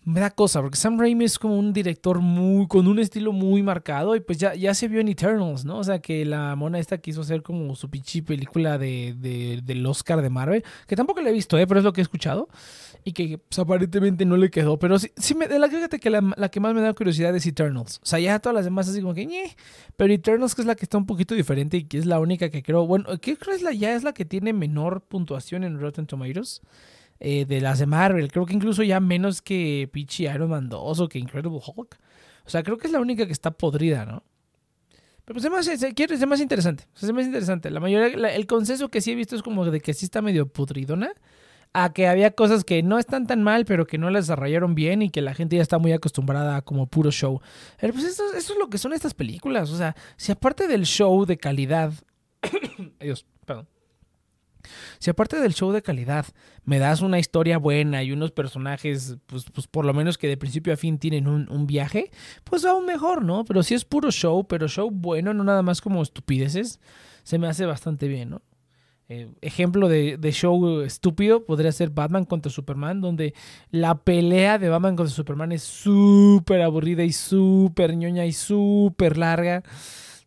me 0.05 0.21
da 0.21 0.31
cosa, 0.31 0.61
porque 0.61 0.77
Sam 0.77 1.01
Raimi 1.01 1.25
es 1.25 1.39
como 1.39 1.59
un 1.59 1.73
director 1.73 2.21
muy, 2.21 2.67
con 2.69 2.87
un 2.87 2.99
estilo 2.99 3.33
muy 3.33 3.63
marcado 3.63 4.15
y 4.15 4.21
pues 4.21 4.37
ya, 4.37 4.55
ya 4.55 4.75
se 4.75 4.87
vio 4.87 5.01
en 5.01 5.09
Eternals, 5.09 5.65
¿no? 5.65 5.79
O 5.79 5.85
sea, 5.85 6.01
que 6.01 6.27
la 6.27 6.55
mona 6.57 6.79
esta 6.79 6.99
quiso 6.99 7.23
hacer 7.23 7.43
como 7.43 7.75
su 7.75 7.89
pinche 7.89 8.23
película 8.23 8.77
de, 8.77 9.15
de, 9.17 9.63
del 9.65 9.87
Oscar 9.87 10.21
de 10.21 10.29
Marvel, 10.29 10.63
que 10.87 10.95
tampoco 10.95 11.23
la 11.23 11.31
he 11.31 11.33
visto, 11.33 11.57
¿eh? 11.57 11.67
Pero 11.67 11.81
es 11.81 11.85
lo 11.85 11.95
que 11.95 12.03
he 12.03 12.03
escuchado 12.03 12.49
y 13.05 13.13
que 13.13 13.39
pues, 13.39 13.59
aparentemente 13.59 14.25
no 14.25 14.37
le 14.37 14.51
quedó, 14.51 14.79
pero 14.79 14.99
sí, 14.99 15.11
sí 15.17 15.35
me, 15.35 15.47
la, 15.47 15.69
fíjate 15.69 15.99
que 15.99 16.09
la, 16.09 16.23
la, 16.37 16.49
que 16.49 16.59
más 16.59 16.75
me 16.75 16.81
da 16.81 16.95
curiosidad 16.95 17.37
es 17.37 17.47
Eternals. 17.47 18.01
O 18.03 18.07
sea, 18.07 18.19
ya 18.19 18.39
todas 18.39 18.55
las 18.55 18.65
demás 18.65 18.89
así 18.89 19.01
como 19.01 19.15
que, 19.15 19.27
ñe, 19.27 19.55
pero 19.97 20.13
Eternals 20.13 20.55
que 20.55 20.63
es 20.63 20.67
la 20.67 20.75
que 20.75 20.85
está 20.85 20.97
un 20.97 21.07
poquito 21.07 21.35
diferente 21.35 21.77
y 21.77 21.85
que 21.85 21.99
es 21.99 22.07
la 22.07 22.19
única 22.19 22.49
que 22.49 22.63
creo, 22.63 22.87
bueno, 22.87 23.07
¿qué 23.21 23.37
crees 23.37 23.63
la 23.63 23.73
ya 23.73 23.95
es 23.95 24.03
la 24.03 24.15
que 24.15 24.25
tiene 24.25 24.53
menor 24.53 25.03
puntuación 25.03 25.65
en 25.65 25.79
Rotten 25.79 26.07
Tomatoes? 26.07 26.63
Eh, 27.21 27.47
de 27.47 27.61
las 27.61 27.79
de 27.79 27.87
Marvel. 27.87 28.31
Creo 28.31 28.45
que 28.45 28.55
incluso 28.55 28.83
ya 28.83 28.99
menos 29.01 29.41
que 29.41 29.89
Peachy 29.93 30.27
Iron 30.27 30.51
Man 30.51 30.69
2 30.69 31.01
o 31.01 31.09
que 31.09 31.19
Incredible 31.19 31.61
Hulk. 31.65 31.97
O 32.45 32.51
sea, 32.51 32.63
creo 32.63 32.77
que 32.77 32.89
es 32.89 32.93
la 32.93 33.01
única 33.01 33.25
que 33.25 33.33
está 33.33 33.53
podrida, 33.53 34.05
¿no? 34.05 34.23
Pero 35.25 35.41
pues 35.41 35.45
es 35.45 35.51
más, 35.51 35.95
quiero, 35.95 36.15
es 36.15 36.27
más 36.27 36.41
interesante. 36.41 36.85
O 36.95 36.99
sea, 36.99 37.09
es 37.09 37.27
interesante. 37.27 37.71
La 37.71 37.81
mayoría, 37.81 38.35
el 38.35 38.47
consenso 38.47 38.91
que 38.91 39.01
sí 39.01 39.13
he 39.13 39.15
visto 39.15 39.37
es 39.37 39.43
como 39.43 39.65
de 39.65 39.81
que 39.81 39.95
sí 39.95 40.05
está 40.05 40.21
medio 40.21 40.47
pudridona. 40.47 41.13
A 41.75 41.93
que 41.93 42.07
había 42.07 42.31
cosas 42.31 42.65
que 42.65 42.83
no 42.83 42.99
están 42.99 43.27
tan 43.27 43.43
mal, 43.43 43.65
pero 43.65 43.87
que 43.87 43.99
no 43.99 44.09
las 44.09 44.27
desarrollaron 44.27 44.75
bien 44.75 45.03
y 45.03 45.11
que 45.11 45.21
la 45.21 45.35
gente 45.35 45.57
ya 45.57 45.63
está 45.63 45.79
muy 45.79 45.93
acostumbrada 45.93 46.57
a 46.57 46.63
como 46.63 46.87
puro 46.87 47.11
show. 47.11 47.41
Pero 47.81 47.93
pues 47.93 48.05
eso, 48.05 48.33
eso 48.35 48.53
es 48.53 48.59
lo 48.59 48.71
que 48.71 48.79
son 48.79 48.93
estas 48.93 49.13
películas. 49.13 49.71
O 49.71 49.77
sea, 49.77 49.97
si 50.17 50.33
aparte 50.33 50.69
del 50.69 50.87
show 50.87 51.27
de 51.27 51.37
calidad. 51.37 51.93
Adiós, 53.01 53.27
perdón. 53.45 53.69
Si 54.99 55.11
aparte 55.11 55.41
del 55.41 55.55
show 55.55 55.73
de 55.73 55.83
calidad 55.83 56.27
me 56.65 56.79
das 56.79 57.01
una 57.01 57.19
historia 57.19 57.59
buena 57.59 58.03
y 58.03 58.13
unos 58.13 58.31
personajes, 58.33 59.17
pues, 59.27 59.45
pues 59.53 59.67
por 59.67 59.85
lo 59.85 59.95
menos 59.95 60.19
que 60.19 60.29
de 60.29 60.37
principio 60.37 60.73
a 60.73 60.77
fin 60.77 60.99
tienen 60.99 61.27
un, 61.27 61.67
viaje, 61.67 62.11
pues 62.45 62.65
aún 62.65 62.87
mejor, 62.87 63.23
¿no? 63.23 63.45
Pero 63.45 63.63
si 63.63 63.75
es 63.75 63.85
puro 63.85 64.11
show, 64.11 64.47
pero 64.47 64.69
show 64.69 64.91
bueno, 64.91 65.35
no 65.35 65.45
nada 65.45 65.63
más 65.63 65.81
como 65.81 66.03
estupideces, 66.03 66.81
se 67.23 67.39
me 67.39 67.47
hace 67.47 67.67
bastante 67.67 68.09
bien, 68.09 68.31
¿no? 68.31 68.43
Eh, 69.11 69.29
ejemplo 69.43 69.89
de, 69.89 70.19
show 70.33 70.81
estúpido 70.81 71.45
podría 71.45 71.73
ser 71.73 71.91
Batman 71.91 72.25
contra 72.25 72.51
Superman, 72.51 73.03
donde 73.03 73.35
la 73.71 73.97
pelea 73.97 74.59
de 74.59 74.71
Batman 74.71 74.97
contra 74.97 75.15
Superman 75.15 75.53
es 75.53 75.63
súper 75.63 76.63
aburrida 76.63 77.05
y 77.05 77.13
súper 77.13 77.97
ñoña 77.97 78.25
y 78.25 78.33
súper 78.33 79.19
larga 79.19 79.63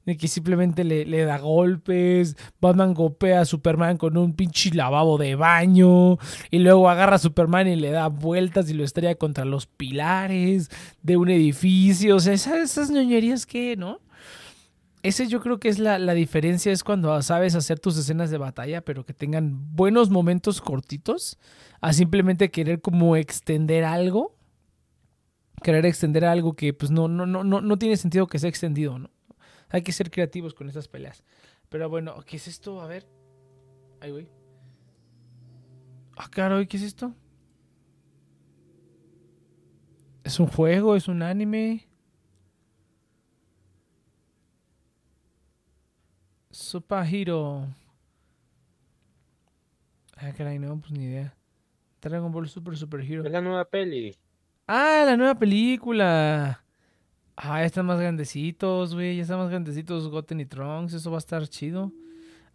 de 0.05 0.15
que 0.15 0.29
simplemente 0.29 0.85
le, 0.85 1.25
da 1.25 1.37
golpes, 1.37 2.37
Batman 2.61 2.93
golpea 2.93 3.41
a 3.41 3.45
Superman 3.45 3.97
con 3.97 4.15
un 4.15 4.33
pinche 4.35 4.73
lavabo 4.73 5.17
de 5.17 5.35
baño, 5.35 6.17
y 6.49 6.59
luego 6.59 6.89
agarra 6.89 7.17
a 7.17 7.19
Superman 7.19 7.67
y 7.67 7.75
le 7.75 7.91
da 7.91 8.07
vueltas 8.07 8.69
y 8.69 8.73
lo 8.73 8.85
estrella 8.85 9.15
contra 9.15 9.43
los 9.43 9.65
pilares 9.65 10.69
de 11.03 11.17
un 11.17 11.29
edificio, 11.29 12.15
o 12.15 12.19
sea, 12.21 12.31
esas, 12.31 12.57
esas 12.57 12.89
ñoñerías 12.89 13.45
que, 13.45 13.75
¿no? 13.75 13.99
Ese 15.07 15.27
yo 15.27 15.39
creo 15.39 15.59
que 15.59 15.69
es 15.69 15.79
la, 15.79 15.99
la, 15.99 16.13
diferencia, 16.13 16.71
es 16.71 16.83
cuando 16.83 17.21
sabes 17.21 17.55
hacer 17.55 17.79
tus 17.79 17.97
escenas 17.97 18.29
de 18.29 18.37
batalla, 18.37 18.81
pero 18.81 19.05
que 19.05 19.13
tengan 19.13 19.75
buenos 19.75 20.09
momentos 20.09 20.59
cortitos, 20.59 21.37
a 21.79 21.93
simplemente 21.93 22.51
querer 22.51 22.81
como 22.81 23.15
extender 23.15 23.85
algo 23.85 24.37
querer 25.63 25.85
extender 25.85 26.25
algo 26.25 26.53
que 26.53 26.73
pues 26.73 26.91
no, 26.91 27.07
no, 27.07 27.25
no, 27.25 27.43
no, 27.43 27.61
no 27.61 27.79
tiene 27.79 27.97
sentido 27.97 28.27
que 28.27 28.39
sea 28.39 28.49
extendido, 28.49 28.99
¿no? 28.99 29.09
Hay 29.69 29.81
que 29.81 29.91
ser 29.91 30.11
creativos 30.11 30.53
con 30.53 30.67
estas 30.67 30.87
peleas. 30.87 31.23
Pero 31.69 31.89
bueno, 31.89 32.15
¿qué 32.25 32.37
es 32.37 32.47
esto? 32.47 32.79
A 32.81 32.87
ver. 32.87 33.07
Ahí 33.99 34.11
voy. 34.11 34.29
Ah, 36.15 36.29
claro, 36.29 36.65
¿qué 36.67 36.77
es 36.77 36.83
esto? 36.83 37.13
¿Es 40.23 40.39
un 40.39 40.47
juego? 40.47 40.95
¿Es 40.95 41.07
un 41.07 41.21
anime? 41.21 41.86
Super 46.57 47.05
Hero. 47.05 47.67
Ah, 50.15 50.31
caray, 50.35 50.57
no, 50.57 50.79
pues 50.79 50.91
ni 50.91 51.05
idea. 51.05 51.35
Dragon 52.01 52.31
Ball 52.31 52.49
Super 52.49 52.75
Super 52.75 53.01
Hero. 53.01 53.23
Es 53.23 53.31
la 53.31 53.41
nueva 53.41 53.63
peli. 53.65 54.15
Ah, 54.65 55.03
la 55.05 55.15
nueva 55.15 55.35
película. 55.35 56.63
Ah, 57.35 57.59
ya 57.59 57.65
están 57.65 57.85
más 57.85 57.99
grandecitos, 57.99 58.95
güey. 58.95 59.17
Ya 59.17 59.21
están 59.21 59.37
más 59.37 59.51
grandecitos 59.51 60.09
Goten 60.09 60.39
y 60.39 60.47
Trunks. 60.47 60.93
Eso 60.93 61.11
va 61.11 61.17
a 61.17 61.19
estar 61.19 61.47
chido. 61.47 61.91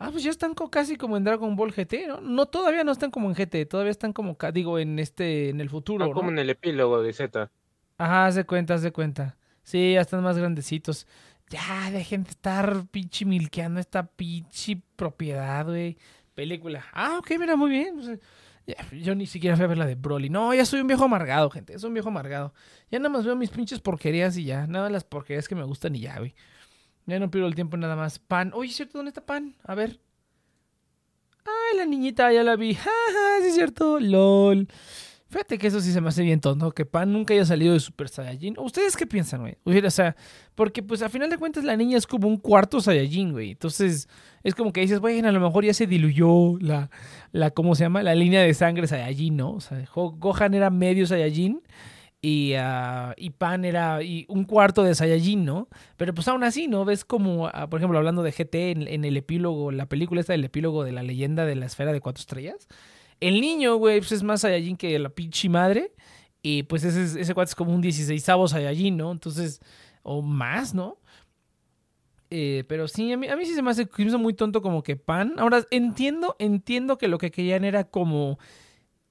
Ah, 0.01 0.11
pues 0.11 0.25
ya 0.25 0.31
están 0.31 0.53
casi 0.55 0.97
como 0.97 1.17
en 1.17 1.23
Dragon 1.23 1.55
Ball 1.55 1.71
GT, 1.71 2.09
¿no? 2.09 2.21
No, 2.21 2.47
todavía 2.47 2.83
no 2.83 2.91
están 2.91 3.13
como 3.13 3.29
en 3.29 3.37
GT. 3.37 3.67
Todavía 3.67 3.93
están 3.93 4.13
como, 4.13 4.37
digo, 4.53 4.81
en 4.81 4.99
este, 4.99 5.51
en 5.51 5.61
el 5.61 5.71
futuro, 5.71 6.07
ah, 6.07 6.11
como 6.13 6.29
en 6.31 6.41
el 6.41 6.51
epílogo 6.51 7.01
de 7.03 7.13
Z. 7.13 7.53
Ajá, 7.99 8.27
haz 8.27 8.35
de 8.35 8.45
cuenta, 8.45 8.75
haz 8.75 8.83
de 8.83 8.91
cuenta. 8.91 9.37
Sí, 9.63 9.93
ya 9.93 10.01
están 10.01 10.25
más 10.25 10.37
grandecitos. 10.37 11.07
Ya, 11.53 11.91
dejen 11.91 12.25
de 12.25 12.31
estar 12.31 12.87
pinche 12.87 13.27
milkeando 13.27 13.79
esta 13.79 14.07
pinche 14.07 14.81
propiedad, 14.97 15.67
güey. 15.67 15.99
Película. 16.35 16.83
Ah, 16.95 17.19
ok, 17.19 17.33
mira, 17.39 17.57
muy 17.57 17.69
bien. 17.69 18.19
yo 18.93 19.15
ni 19.15 19.27
siquiera 19.27 19.55
fui 19.55 19.65
a 19.67 19.69
ver 19.69 19.77
la 19.77 19.85
de 19.85 19.95
Broly. 19.95 20.31
No, 20.31 20.55
ya 20.55 20.65
soy 20.65 20.81
un 20.81 20.87
viejo 20.87 21.05
amargado, 21.05 21.51
gente. 21.51 21.79
Soy 21.79 21.89
un 21.89 21.95
viejo 21.95 22.09
amargado. 22.09 22.55
Ya 22.91 22.99
nada 23.01 23.11
más 23.11 23.27
veo 23.27 23.37
mis 23.37 23.51
pinches 23.51 23.81
porquerías 23.81 24.35
y 24.39 24.45
ya. 24.45 24.67
Nada 24.67 24.87
de 24.87 24.93
las 24.93 25.05
porquerías 25.05 25.47
que 25.47 25.55
me 25.55 25.65
gustan 25.65 25.95
y 25.95 26.01
ya, 26.01 26.19
güey. 26.19 26.35
Ya 27.05 27.19
no 27.19 27.31
pierdo 27.31 27.49
el 27.49 27.55
tiempo 27.55 27.77
nada 27.77 27.97
más. 27.97 28.19
Pan. 28.19 28.53
Oye, 28.55 28.71
¿es 28.71 28.77
cierto? 28.77 28.97
¿Dónde 28.97 29.11
está 29.11 29.27
Pan? 29.27 29.55
A 29.63 29.75
ver. 29.75 30.01
Ay, 31.45 31.77
la 31.77 31.85
niñita, 31.85 32.33
ya 32.33 32.43
la 32.43 32.57
vi. 32.57 32.75
Ja, 32.83 32.91
sí 33.43 33.49
es 33.49 33.55
cierto. 33.57 34.01
LOL. 34.01 34.69
Fíjate 35.33 35.57
que 35.57 35.67
eso 35.67 35.81
sí 35.81 35.93
se 35.93 36.03
me 36.03 36.11
hace 36.11 36.23
bien 36.23 36.43
tonto, 36.43 36.73
que 36.73 36.85
Pan 36.85 37.11
nunca 37.11 37.33
haya 37.33 37.47
salido 37.47 37.73
de 37.73 37.81
Super 37.81 38.07
Saiyajin. 38.11 38.55
¿Ustedes 38.59 38.99
qué 38.99 39.07
piensan, 39.07 39.41
güey? 39.41 39.57
O 39.65 39.91
sea, 39.91 40.15
porque 40.55 40.83
pues 40.83 41.01
a 41.01 41.09
final 41.09 41.31
de 41.31 41.39
cuentas 41.39 41.65
la 41.65 41.75
niña 41.75 41.97
es 41.97 42.07
como 42.07 42.29
un 42.29 42.37
cuarto 42.37 42.83
Saiyajin, 42.83 43.33
güey. 43.33 43.53
Entonces 43.53 44.11
es 44.43 44.55
como 44.55 44.75
que 44.75 44.83
dices, 44.83 45.01
bueno, 45.01 45.31
a 45.31 45.33
lo 45.33 45.41
mejor 45.41 45.65
ya 45.65 45.73
se 45.73 45.87
diluyó 45.87 46.59
la, 46.61 46.91
la, 47.31 47.51
¿cómo 47.51 47.75
se 47.75 47.85
llama? 47.85 48.03
La 48.03 48.15
línea 48.15 48.43
de 48.43 48.53
sangre 48.53 48.87
Saiyajin, 48.87 49.35
¿no? 49.35 49.53
O 49.53 49.61
sea, 49.61 49.83
Gohan 49.95 50.53
era 50.53 50.69
medio 50.69 51.07
Saiyajin 51.07 51.63
y, 52.21 52.53
uh, 52.57 53.15
y 53.17 53.31
Pan 53.31 53.65
era 53.65 54.01
un 54.29 54.45
cuarto 54.45 54.83
de 54.83 54.95
Saiyajin, 54.95 55.47
¿no? 55.47 55.67
Pero 55.97 56.13
pues 56.13 56.29
aún 56.29 56.45
así, 56.45 56.69
¿no? 56.69 56.85
Ves 56.85 57.07
como, 57.07 57.47
uh, 57.47 57.69
por 57.71 57.81
ejemplo, 57.81 57.97
hablando 57.97 58.23
de 58.23 58.33
GT 58.33 58.55
en, 58.73 58.87
en, 58.87 59.07
el 59.07 59.17
epílogo, 59.17 59.73
la 59.73 59.87
película 59.87 60.21
esta 60.21 60.35
del 60.35 60.45
epílogo 60.45 60.85
de 60.85 60.93
la 60.93 61.03
leyenda 61.03 61.47
de 61.47 61.57
la 61.57 61.65
esfera 61.65 61.91
de 61.91 62.03
cuatro 62.03 62.21
estrellas 62.21 62.69
el 63.23 63.41
niño, 63.41 63.77
güey, 63.77 64.01
pues 64.01 64.13
es 64.13 64.23
más 64.23 64.41
Saiyajin 64.43 64.77
que 64.77 64.99
la 64.99 65.09
pinche 65.09 65.49
madre. 65.49 65.93
Y 66.43 66.65
pues 66.65 66.83
ese, 66.83 67.21
ese 67.21 67.35
cuate 67.35 67.51
es 67.51 67.55
como 67.55 67.73
un 67.73 67.83
16avo 67.83 68.49
Saiyajin, 68.49 68.97
¿no? 68.97 69.13
Entonces, 69.13 69.61
o 70.03 70.23
más, 70.23 70.75
¿no? 70.75 70.99
Eh, 72.31 72.65
pero 72.67 72.89
sí, 72.89 73.13
a 73.13 73.17
mí, 73.17 73.29
a 73.29 73.37
mí 73.37 73.45
sí 73.45 73.55
se 73.55 73.63
me 73.63 73.71
hace 73.71 73.87
muy 74.19 74.35
tonto 74.35 74.61
como 74.61 74.83
que 74.83 74.97
Pan. 74.97 75.35
Ahora, 75.39 75.65
entiendo, 75.71 76.35
entiendo 76.39 76.99
que 76.99 77.07
lo 77.07 77.19
que 77.19 77.31
querían 77.31 77.65
era 77.65 77.85
como 77.85 78.39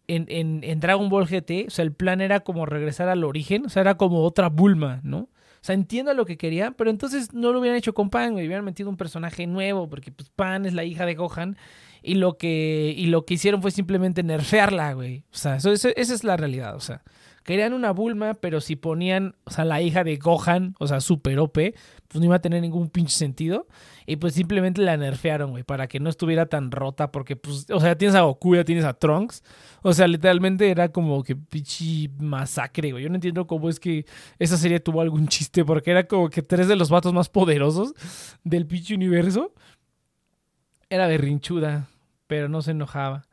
en, 0.08 0.26
en, 0.28 0.62
en, 0.64 0.80
Dragon 0.80 1.08
Ball 1.08 1.28
GT, 1.28 1.68
o 1.68 1.70
sea, 1.70 1.84
el 1.84 1.94
plan 1.94 2.20
era 2.20 2.42
como 2.42 2.66
regresar 2.66 3.08
al 3.08 3.24
origen, 3.24 3.68
o 3.68 3.70
sea, 3.70 3.82
era 3.82 3.96
como 3.96 4.24
otra 4.24 4.50
Bulma, 4.50 5.00
¿no? 5.04 5.20
O 5.20 5.64
sea, 5.64 5.76
entiendo 5.76 6.14
lo 6.16 6.26
que 6.26 6.38
querían, 6.38 6.74
pero 6.74 6.90
entonces 6.90 7.34
no 7.34 7.54
lo 7.54 7.60
hubieran 7.60 7.78
hecho 7.78 7.94
con 7.94 8.10
Pan, 8.10 8.34
güey, 8.34 8.48
hubieran 8.48 8.66
metido 8.66 8.90
un 8.90 8.98
personaje 8.98 9.46
nuevo, 9.46 9.88
porque 9.88 10.12
pues 10.12 10.30
Pan 10.30 10.66
es 10.66 10.74
la 10.74 10.84
hija 10.84 11.06
de 11.06 11.14
Gohan 11.14 11.56
y 12.02 12.16
lo 12.16 12.38
que, 12.38 12.94
y 12.98 13.08
lo 13.08 13.26
que 13.26 13.36
hicieron 13.36 13.62
fue 13.62 13.72
simplemente 13.72 14.24
nerfearla, 14.24 14.94
güey. 14.94 15.24
O 15.32 15.38
sea, 15.38 15.58
eso, 15.58 15.72
esa 15.72 15.94
es 15.96 16.24
la 16.24 16.36
realidad. 16.38 16.76
O 16.76 16.80
sea, 16.80 17.04
querían 17.44 17.74
una 17.74 17.92
Bulma, 17.92 18.36
pero 18.36 18.62
si 18.62 18.76
ponían, 18.76 19.36
o 19.44 19.52
sea, 19.52 19.66
la 19.66 19.82
hija 19.82 20.04
de 20.04 20.18
Gohan, 20.18 20.76
o 20.80 20.88
sea, 20.88 21.00
super 21.02 21.38
OP, 21.40 21.54
pues 21.54 22.20
no 22.20 22.26
iba 22.26 22.36
a 22.36 22.42
tener 22.42 22.62
ningún 22.62 22.90
pinche 22.90 23.16
sentido. 23.16 23.68
Y 24.08 24.16
pues 24.16 24.34
simplemente 24.34 24.82
la 24.82 24.98
nerfearon, 24.98 25.52
güey, 25.52 25.64
para 25.64 25.88
que 25.88 26.00
no 26.00 26.10
estuviera 26.10 26.48
tan 26.48 26.72
rota, 26.72 27.12
porque, 27.12 27.36
pues, 27.36 27.68
o 27.70 27.80
sea, 27.80 27.96
tienes 27.96 28.16
a 28.16 28.22
Goku, 28.22 28.56
ya 28.56 28.64
tienes 28.64 28.84
a 28.84 28.94
Trunks. 28.94 29.44
O 29.84 29.94
sea, 29.94 30.08
literalmente 30.08 30.70
era 30.70 30.92
como 30.92 31.24
que 31.24 31.36
pinche 31.36 32.10
masacre, 32.20 32.92
güey. 32.92 33.04
Yo 33.04 33.10
no 33.10 33.16
entiendo 33.16 33.46
cómo 33.48 33.70
es 33.70 33.80
que 33.80 34.06
esa 34.40 34.58
serie 34.58 34.80
tuvo 34.80 35.02
algún 35.02 35.28
chiste, 35.28 35.64
porque 35.64 35.92
era 35.92 36.08
como 36.08 36.30
que 36.30 36.42
tres 36.42 36.68
de 36.68 36.76
los 36.76 36.90
vatos 36.90 37.14
más 37.14 37.30
poderosos 37.30 37.94
del 38.44 38.66
pinche 38.66 38.96
universo. 38.96 39.54
Era 40.92 41.08
berrinchuda 41.08 41.88
pero 42.32 42.48
no 42.48 42.62
se 42.62 42.72
enojaba. 42.72 43.28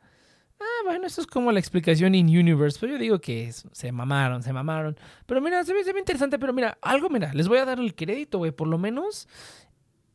Ah, 0.59 0.81
bueno, 0.83 1.07
eso 1.07 1.21
es 1.21 1.27
como 1.27 1.53
la 1.53 1.59
explicación 1.59 2.15
in 2.15 2.27
universe. 2.27 2.77
Pero 2.77 2.91
yo 2.91 2.99
digo 2.99 3.21
que 3.21 3.49
se 3.53 3.93
mamaron, 3.93 4.43
se 4.43 4.51
mamaron. 4.51 4.97
Pero 5.25 5.39
mira, 5.39 5.63
se 5.63 5.73
ve, 5.73 5.85
se 5.85 5.93
ve 5.93 5.99
interesante. 5.99 6.37
Pero 6.37 6.51
mira, 6.51 6.77
algo, 6.81 7.09
mira, 7.09 7.33
les 7.33 7.47
voy 7.47 7.59
a 7.59 7.65
dar 7.65 7.79
el 7.79 7.95
crédito, 7.95 8.39
güey. 8.39 8.51
Por 8.51 8.67
lo 8.67 8.77
menos 8.77 9.29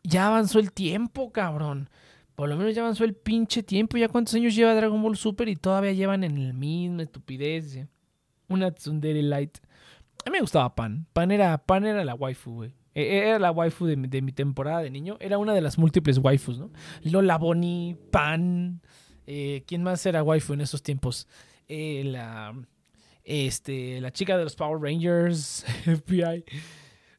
ya 0.02 0.26
avanzó 0.26 0.58
el 0.58 0.70
tiempo, 0.70 1.32
cabrón. 1.32 1.88
Por 2.34 2.50
lo 2.50 2.58
menos 2.58 2.74
ya 2.74 2.82
avanzó 2.82 3.04
el 3.04 3.14
pinche 3.14 3.62
tiempo. 3.62 3.96
Ya 3.96 4.10
cuántos 4.10 4.34
años 4.34 4.54
lleva 4.54 4.74
Dragon 4.74 5.02
Ball 5.02 5.16
Super 5.16 5.48
y 5.48 5.56
todavía 5.56 5.92
llevan 5.92 6.22
en 6.22 6.36
el 6.36 6.52
mismo 6.52 7.00
estupidez. 7.00 7.78
Una 8.48 8.70
Tsundere 8.70 9.22
Light. 9.22 9.56
A 10.26 10.28
mí 10.28 10.32
me 10.32 10.40
gustaba 10.42 10.74
Pan. 10.74 11.06
Pan 11.14 11.30
era, 11.30 11.56
Pan 11.56 11.86
era 11.86 12.04
la 12.04 12.14
waifu, 12.14 12.52
güey. 12.56 12.74
E, 12.94 13.18
era 13.18 13.38
la 13.38 13.50
waifu 13.50 13.86
de, 13.86 13.96
mi 13.96 14.32
temporada 14.32 14.82
de 14.82 14.90
niño. 14.90 15.16
Era 15.20 15.38
una 15.38 15.52
de 15.52 15.60
las 15.60 15.78
múltiples 15.78 16.18
waifus, 16.18 16.58
¿no? 16.58 16.70
Lola 17.02 17.38
Bonnie, 17.38 17.96
Pan. 18.10 18.80
Eh, 19.26 19.64
¿Quién 19.66 19.82
más 19.82 20.04
era 20.06 20.22
waifu 20.22 20.52
en 20.52 20.60
esos 20.60 20.82
tiempos? 20.82 21.26
Eh, 21.68 22.02
la, 22.04 22.54
este, 23.24 24.00
la 24.00 24.12
chica 24.12 24.36
de 24.36 24.44
los 24.44 24.54
Power 24.54 24.80
Rangers, 24.80 25.64
FBI. 25.84 26.44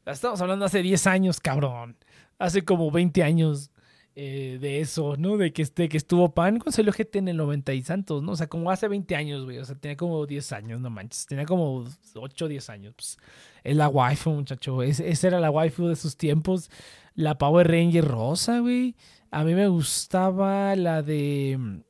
Estamos 0.06 0.40
hablando 0.40 0.64
hace 0.64 0.82
10 0.82 1.06
años, 1.08 1.40
cabrón. 1.40 1.96
Hace 2.38 2.64
como 2.64 2.90
20 2.90 3.22
años. 3.22 3.70
Eh, 4.18 4.56
de 4.62 4.80
eso, 4.80 5.14
¿no? 5.18 5.36
De 5.36 5.52
que, 5.52 5.60
este, 5.60 5.90
que 5.90 5.98
estuvo 5.98 6.32
Pan 6.32 6.58
con 6.58 6.72
salió 6.72 6.90
GT 6.90 7.16
en 7.16 7.28
el 7.28 7.36
90 7.36 7.74
y 7.74 7.82
santos, 7.82 8.22
¿no? 8.22 8.32
O 8.32 8.36
sea, 8.36 8.46
como 8.46 8.70
hace 8.70 8.88
20 8.88 9.14
años, 9.14 9.44
güey. 9.44 9.58
O 9.58 9.64
sea, 9.66 9.76
tenía 9.76 9.98
como 9.98 10.24
10 10.24 10.52
años, 10.52 10.80
no 10.80 10.88
manches. 10.88 11.26
Tenía 11.26 11.44
como 11.44 11.84
8 12.14 12.44
o 12.46 12.48
10 12.48 12.70
años. 12.70 12.94
Pues, 12.96 13.18
es 13.62 13.76
la 13.76 13.88
waifu, 13.88 14.30
muchacho. 14.30 14.82
Es, 14.82 15.00
esa 15.00 15.26
era 15.26 15.38
la 15.38 15.50
waifu 15.50 15.88
de 15.88 15.96
sus 15.96 16.16
tiempos. 16.16 16.70
La 17.14 17.36
Power 17.36 17.70
Ranger 17.70 18.06
rosa, 18.06 18.60
güey. 18.60 18.96
A 19.30 19.44
mí 19.44 19.54
me 19.54 19.68
gustaba 19.68 20.74
la 20.76 21.02
de... 21.02 21.82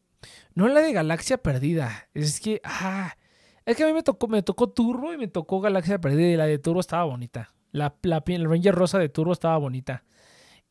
No 0.57 0.67
la 0.67 0.81
de 0.81 0.93
Galaxia 0.93 1.39
Perdida. 1.39 2.09
Es 2.13 2.41
que... 2.41 2.61
Ah, 2.65 3.17
es 3.65 3.77
que 3.77 3.85
a 3.85 3.87
mí 3.87 3.93
me 3.93 4.03
tocó, 4.03 4.27
me 4.27 4.43
tocó 4.43 4.69
Turbo 4.69 5.15
y 5.15 5.17
me 5.17 5.29
tocó 5.29 5.61
Galaxia 5.61 6.01
Perdida. 6.01 6.27
Y 6.27 6.37
la 6.37 6.47
de 6.47 6.59
Turbo 6.59 6.81
estaba 6.81 7.05
bonita. 7.05 7.55
La, 7.71 7.95
la, 8.03 8.25
la 8.27 8.49
Ranger 8.49 8.75
rosa 8.75 8.99
de 8.99 9.09
Turbo 9.09 9.33
estaba 9.33 9.57
bonita. 9.59 10.03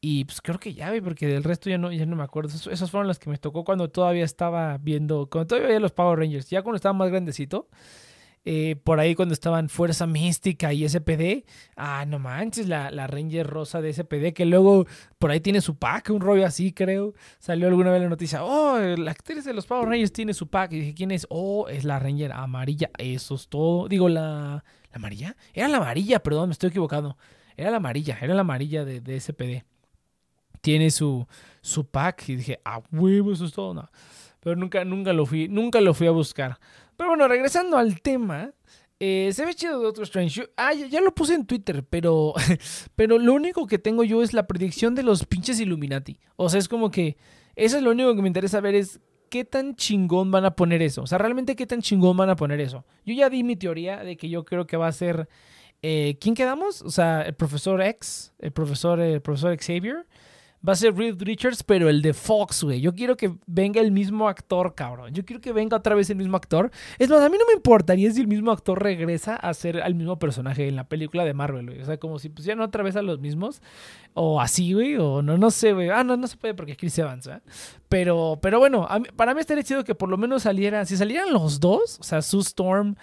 Y 0.07 0.23
pues 0.25 0.39
creo 0.39 0.59
que 0.59 0.75
ya, 0.75 0.93
porque 1.03 1.25
del 1.25 1.43
resto 1.43 1.67
ya 1.67 1.79
no, 1.79 1.91
ya 1.91 2.05
no 2.05 2.15
me 2.15 2.21
acuerdo. 2.21 2.49
Esas 2.71 2.91
fueron 2.91 3.07
las 3.07 3.17
que 3.17 3.27
me 3.27 3.39
tocó 3.39 3.63
cuando 3.63 3.89
todavía 3.89 4.23
estaba 4.23 4.77
viendo, 4.77 5.27
cuando 5.31 5.47
todavía 5.47 5.69
veía 5.69 5.79
los 5.79 5.93
Power 5.93 6.19
Rangers. 6.19 6.47
Ya 6.47 6.61
cuando 6.61 6.75
estaba 6.75 6.93
más 6.93 7.09
grandecito, 7.09 7.69
eh, 8.43 8.75
por 8.83 8.99
ahí 8.99 9.15
cuando 9.15 9.33
estaban 9.33 9.67
Fuerza 9.67 10.05
Mística 10.05 10.71
y 10.73 10.87
SPD. 10.87 11.43
Ah, 11.75 12.05
no 12.07 12.19
manches, 12.19 12.67
la, 12.67 12.91
la, 12.91 13.07
Ranger 13.07 13.47
rosa 13.47 13.81
de 13.81 13.91
SPD, 13.93 14.33
que 14.35 14.45
luego 14.45 14.85
por 15.17 15.31
ahí 15.31 15.39
tiene 15.39 15.59
su 15.59 15.75
pack, 15.79 16.11
un 16.11 16.21
rollo 16.21 16.45
así, 16.45 16.71
creo. 16.71 17.15
Salió 17.39 17.67
alguna 17.67 17.89
vez 17.89 17.99
la 18.03 18.09
noticia, 18.09 18.43
oh, 18.43 18.77
la 18.77 19.09
actriz 19.09 19.43
de 19.43 19.53
los 19.53 19.65
Power 19.65 19.89
Rangers 19.89 20.13
tiene 20.13 20.35
su 20.35 20.47
pack. 20.49 20.73
Y 20.73 20.81
dije, 20.81 20.93
¿quién 20.93 21.09
es? 21.09 21.25
Oh, 21.31 21.67
es 21.67 21.83
la 21.83 21.97
Ranger 21.97 22.31
amarilla. 22.31 22.91
Eso 22.99 23.33
es 23.33 23.47
todo. 23.47 23.87
Digo, 23.87 24.07
la, 24.07 24.63
¿la 24.91 24.95
amarilla. 24.97 25.35
Era 25.51 25.67
la 25.67 25.77
amarilla, 25.77 26.21
perdón, 26.21 26.49
me 26.49 26.53
estoy 26.53 26.69
equivocando. 26.69 27.17
Era 27.57 27.71
la 27.71 27.77
amarilla, 27.77 28.19
era 28.21 28.35
la 28.35 28.41
amarilla 28.41 28.85
de, 28.85 29.01
de 29.01 29.19
SPD 29.19 29.65
tiene 30.65 30.89
su, 30.89 31.28
su 31.62 31.86
pack. 31.86 32.28
Y 32.30 32.38
dije, 32.38 32.60
ah, 32.65 32.82
huevo, 32.91 33.32
eso 33.32 33.45
es 33.45 33.54
todo. 33.54 33.75
No. 33.75 33.88
Pero 34.39 34.56
nunca, 34.56 34.84
nunca 34.84 35.13
lo 35.13 35.28
fui, 35.28 35.47
nunca 35.47 35.80
lo 35.80 35.93
fui 35.93 36.08
a 36.08 36.12
buscar. 36.12 36.60
Pero 36.97 37.12
bueno, 37.12 37.28
regresando 37.28 37.78
al 37.78 38.01
tema. 38.01 38.51
Eh, 38.99 39.30
se 39.34 39.45
ve 39.45 39.54
chido 39.54 39.78
de 39.78 39.84
Doctor 39.84 40.06
Strange. 40.06 40.49
ah, 40.58 40.73
ya, 40.73 41.01
lo 41.01 41.13
puse 41.13 41.36
en 41.36 41.45
Twitter, 41.45 41.86
pero, 41.88 42.34
pero 42.95 43.19
lo 43.19 43.34
único 43.34 43.67
que 43.67 43.78
tengo 43.78 44.04
yo 44.04 44.23
es 44.23 44.34
la 44.34 44.47
predicción 44.47 44.95
de 44.95 45.04
los 45.04 45.25
pinches 45.25 45.60
Illuminati. 45.60 46.17
O 46.36 46.49
sea, 46.49 46.60
es 46.60 46.67
como 46.67 46.89
que 46.89 47.17
eso 47.56 47.78
es 47.78 47.84
lo 47.84 47.91
único 47.91 48.15
que 48.15 48.21
me 48.23 48.30
interesa 48.30 48.60
ver 48.60 48.73
es 48.73 48.99
qué 49.30 49.45
tan 49.45 49.75
chingón 49.75 50.32
van 50.32 50.45
a 50.45 50.56
poner 50.56 50.82
eso. 50.82 51.04
O 51.04 51.08
sea, 51.08 51.19
realmente 51.19 51.56
qué 51.56 51.67
tan 51.67 51.82
chingón 51.82 52.17
van 52.17 52.30
a 52.30 52.36
poner 52.36 52.60
eso. 52.60 52.86
Yo 53.06 53.13
ya 53.13 53.30
di 53.30 53.43
mi 53.43 53.56
teoría 53.56 54.04
de 54.04 54.17
que 54.17 54.30
yo 54.30 54.45
creo 54.45 54.65
que 54.65 54.78
va 54.78 54.88
a 54.88 54.91
ser... 54.91 55.28
Eh, 55.84 56.17
¿Quién 56.19 56.34
quedamos? 56.34 56.82
O 56.82 56.89
sea, 56.89 57.21
el 57.21 57.36
profesor 57.36 57.82
X, 57.82 58.34
el 58.39 58.51
profesor, 58.51 58.99
el 58.99 59.21
profesor 59.21 59.56
Xavier 59.60 60.08
va 60.67 60.73
a 60.73 60.75
ser 60.75 60.95
Reed 60.95 61.21
Richards, 61.21 61.63
pero 61.63 61.89
el 61.89 62.01
de 62.01 62.13
Fox, 62.13 62.63
güey. 62.63 62.82
Yo 62.82 62.93
quiero 62.93 63.15
que 63.15 63.36
venga 63.45 63.82
el 63.82 63.91
mismo 63.91 64.28
actor, 64.28 64.73
cabrón. 64.73 65.13
Yo 65.13 65.25
quiero 65.25 65.41
que 65.41 65.51
venga 65.51 65.78
otra 65.78 65.95
vez 65.95 66.10
el 66.10 66.17
mismo 66.17 66.36
actor. 66.38 66.71
Es 66.97 67.10
más, 67.10 67.21
a 67.21 67.30
mí 67.30 67.38
no 67.38 67.45
me 67.45 67.54
importaría 67.54 68.12
si 68.12 68.21
el 68.21 68.28
mismo 68.28 68.51
actor 68.51 68.82
regresa 68.82 69.36
a 69.36 69.54
ser 69.54 69.82
al 69.82 69.95
mismo 69.95 70.17
personaje 70.17 70.67
en 70.67 70.75
la 70.75 70.88
película 70.88 71.23
de 71.23 71.34
Marvel, 71.34 71.67
güey. 71.67 71.82
O 71.82 71.86
sea, 71.86 71.97
como 71.97 72.19
si 72.19 72.30
pusieran 72.30 72.62
otra 72.62 72.84
vez 72.84 72.95
a 72.95 73.01
los 73.01 73.19
mismos. 73.19 73.62
O 74.13 74.41
así, 74.41 74.73
güey. 74.73 74.95
O 74.95 75.21
no, 75.21 75.38
no 75.38 75.51
sé, 75.51 75.73
güey. 75.73 75.89
Ah, 75.89 76.04
no, 76.04 76.17
no 76.17 76.28
se 76.28 76.38
puede 76.38 76.54
porque 76.54 76.75
Chris 76.75 76.97
Evans, 76.97 77.28
¿eh? 77.28 77.41
Pero, 77.89 78.39
pero 78.41 78.60
bueno, 78.60 78.88
para 79.15 79.34
mí 79.34 79.41
estaría 79.41 79.63
chido 79.63 79.84
que 79.84 79.95
por 79.95 80.10
lo 80.10 80.17
menos 80.17 80.43
saliera. 80.43 80.86
Si 80.86 80.97
salieran 80.97 81.32
los 81.32 81.60
dos, 81.60 81.99
o 81.99 82.04
sea, 82.04 82.21
Sue 82.21 82.41
Storm 82.41 82.95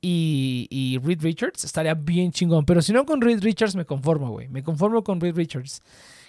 y, 0.00 0.68
y 0.70 0.98
Reed 0.98 1.22
Richards, 1.22 1.64
estaría 1.64 1.94
bien 1.94 2.30
chingón. 2.30 2.64
Pero 2.64 2.80
si 2.80 2.92
no 2.92 3.04
con 3.04 3.20
Reed 3.20 3.42
Richards, 3.42 3.74
me 3.74 3.84
conformo, 3.84 4.30
güey. 4.30 4.48
Me 4.48 4.62
conformo 4.62 5.02
con 5.02 5.20
Reed 5.20 5.34
Richards 5.34 5.82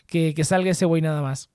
que, 0.10 0.44
salga 0.44 0.72
ese 0.72 0.86
güey 0.86 1.02
nada 1.02 1.22
más. 1.22 1.50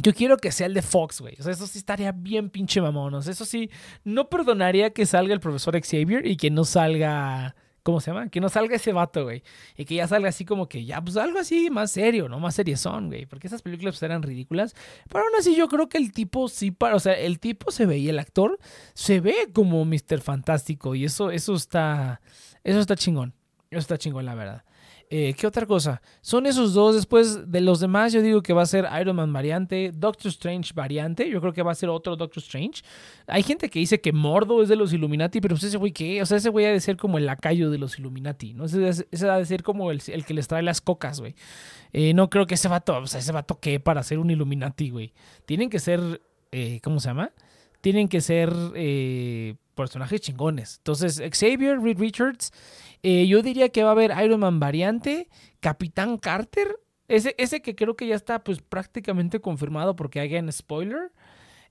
Yo 0.00 0.14
quiero 0.14 0.36
que 0.36 0.52
sea 0.52 0.66
el 0.66 0.74
de 0.74 0.82
Fox, 0.82 1.20
güey. 1.20 1.34
O 1.40 1.42
sea, 1.42 1.52
eso 1.52 1.66
sí 1.66 1.78
estaría 1.78 2.12
bien 2.12 2.50
pinche 2.50 2.80
mamonos. 2.80 3.26
Eso 3.26 3.44
sí, 3.44 3.68
no 4.04 4.28
perdonaría 4.28 4.90
que 4.90 5.06
salga 5.06 5.34
el 5.34 5.40
profesor 5.40 5.78
Xavier 5.80 6.24
y 6.24 6.36
que 6.36 6.50
no 6.50 6.64
salga. 6.64 7.56
¿Cómo 7.82 8.00
se 8.00 8.10
llama? 8.10 8.28
Que 8.28 8.40
no 8.40 8.48
salga 8.48 8.76
ese 8.76 8.92
vato, 8.92 9.24
güey. 9.24 9.42
Y 9.76 9.86
que 9.86 9.96
ya 9.96 10.06
salga 10.06 10.28
así 10.28 10.44
como 10.44 10.68
que 10.68 10.84
ya, 10.84 11.00
pues 11.00 11.16
algo 11.16 11.38
así 11.38 11.70
más 11.70 11.90
serio, 11.90 12.28
¿no? 12.28 12.38
Más 12.38 12.60
son, 12.76 13.08
güey. 13.08 13.26
Porque 13.26 13.46
esas 13.46 13.62
películas 13.62 13.94
pues, 13.94 14.02
eran 14.02 14.22
ridículas. 14.22 14.76
Pero 15.08 15.24
aún 15.24 15.32
así, 15.38 15.56
yo 15.56 15.68
creo 15.68 15.88
que 15.88 15.98
el 15.98 16.12
tipo 16.12 16.48
sí 16.48 16.70
para. 16.70 16.94
O 16.94 17.00
sea, 17.00 17.14
el 17.14 17.40
tipo 17.40 17.72
se 17.72 17.86
ve 17.86 17.98
y 17.98 18.08
el 18.08 18.20
actor 18.20 18.58
se 18.94 19.20
ve 19.20 19.48
como 19.52 19.84
Mr. 19.84 20.20
Fantástico. 20.20 20.94
Y 20.94 21.06
eso, 21.06 21.30
eso 21.32 21.54
está. 21.54 22.20
Eso 22.62 22.78
está 22.78 22.94
chingón. 22.94 23.34
Eso 23.70 23.80
está 23.80 23.98
chingón, 23.98 24.26
la 24.26 24.34
verdad. 24.34 24.64
Eh, 25.10 25.34
¿Qué 25.38 25.46
otra 25.46 25.64
cosa? 25.64 26.02
Son 26.20 26.44
esos 26.44 26.74
dos. 26.74 26.94
Después 26.94 27.50
de 27.50 27.60
los 27.62 27.80
demás, 27.80 28.12
yo 28.12 28.20
digo 28.20 28.42
que 28.42 28.52
va 28.52 28.62
a 28.62 28.66
ser 28.66 28.86
Iron 29.00 29.16
Man 29.16 29.32
variante, 29.32 29.90
Doctor 29.94 30.28
Strange 30.28 30.72
variante. 30.74 31.28
Yo 31.30 31.40
creo 31.40 31.52
que 31.52 31.62
va 31.62 31.72
a 31.72 31.74
ser 31.74 31.88
otro 31.88 32.14
Doctor 32.14 32.42
Strange. 32.42 32.82
Hay 33.26 33.42
gente 33.42 33.70
que 33.70 33.78
dice 33.78 34.00
que 34.00 34.12
Mordo 34.12 34.62
es 34.62 34.68
de 34.68 34.76
los 34.76 34.92
Illuminati, 34.92 35.40
pero 35.40 35.54
pues 35.54 35.64
ese 35.64 35.78
güey, 35.78 35.92
¿qué? 35.92 36.20
O 36.20 36.26
sea, 36.26 36.36
ese 36.36 36.50
güey 36.50 36.66
ha 36.66 36.72
de 36.72 36.80
ser 36.80 36.98
como 36.98 37.16
el 37.16 37.24
lacayo 37.24 37.70
de 37.70 37.78
los 37.78 37.98
Illuminati, 37.98 38.52
¿no? 38.52 38.66
Ese, 38.66 39.06
ha 39.28 39.38
de 39.38 39.46
ser 39.46 39.62
como 39.62 39.90
el, 39.90 40.02
que 40.02 40.34
les 40.34 40.46
trae 40.46 40.62
las 40.62 40.80
cocas, 40.82 41.20
güey. 41.20 41.34
Eh, 41.92 42.12
no 42.12 42.28
creo 42.28 42.46
que 42.46 42.54
ese 42.54 42.68
vato, 42.68 42.98
o 42.98 43.06
sea, 43.06 43.20
ese 43.20 43.32
vato, 43.32 43.58
¿qué? 43.60 43.80
Para 43.80 44.02
ser 44.02 44.18
un 44.18 44.30
Illuminati, 44.30 44.90
güey. 44.90 45.14
Tienen 45.46 45.70
que 45.70 45.78
ser, 45.78 46.20
eh, 46.52 46.80
¿cómo 46.82 47.00
se 47.00 47.08
llama? 47.08 47.32
Tienen 47.80 48.08
que 48.08 48.20
ser 48.20 48.52
personajes 49.74 50.20
chingones. 50.20 50.78
Entonces, 50.78 51.22
Xavier, 51.32 51.80
Reed 51.80 51.98
Richards. 51.98 52.52
Eh, 53.02 53.26
yo 53.26 53.42
diría 53.42 53.68
que 53.70 53.82
va 53.82 53.90
a 53.90 53.92
haber 53.92 54.12
Iron 54.24 54.40
Man 54.40 54.60
variante, 54.60 55.28
Capitán 55.60 56.18
Carter, 56.18 56.80
ese, 57.08 57.34
ese 57.38 57.62
que 57.62 57.74
creo 57.74 57.96
que 57.96 58.06
ya 58.06 58.14
está 58.14 58.44
pues 58.44 58.60
prácticamente 58.60 59.40
confirmado 59.40 59.96
porque 59.96 60.20
hay 60.20 60.36
en 60.36 60.52
spoiler. 60.52 61.12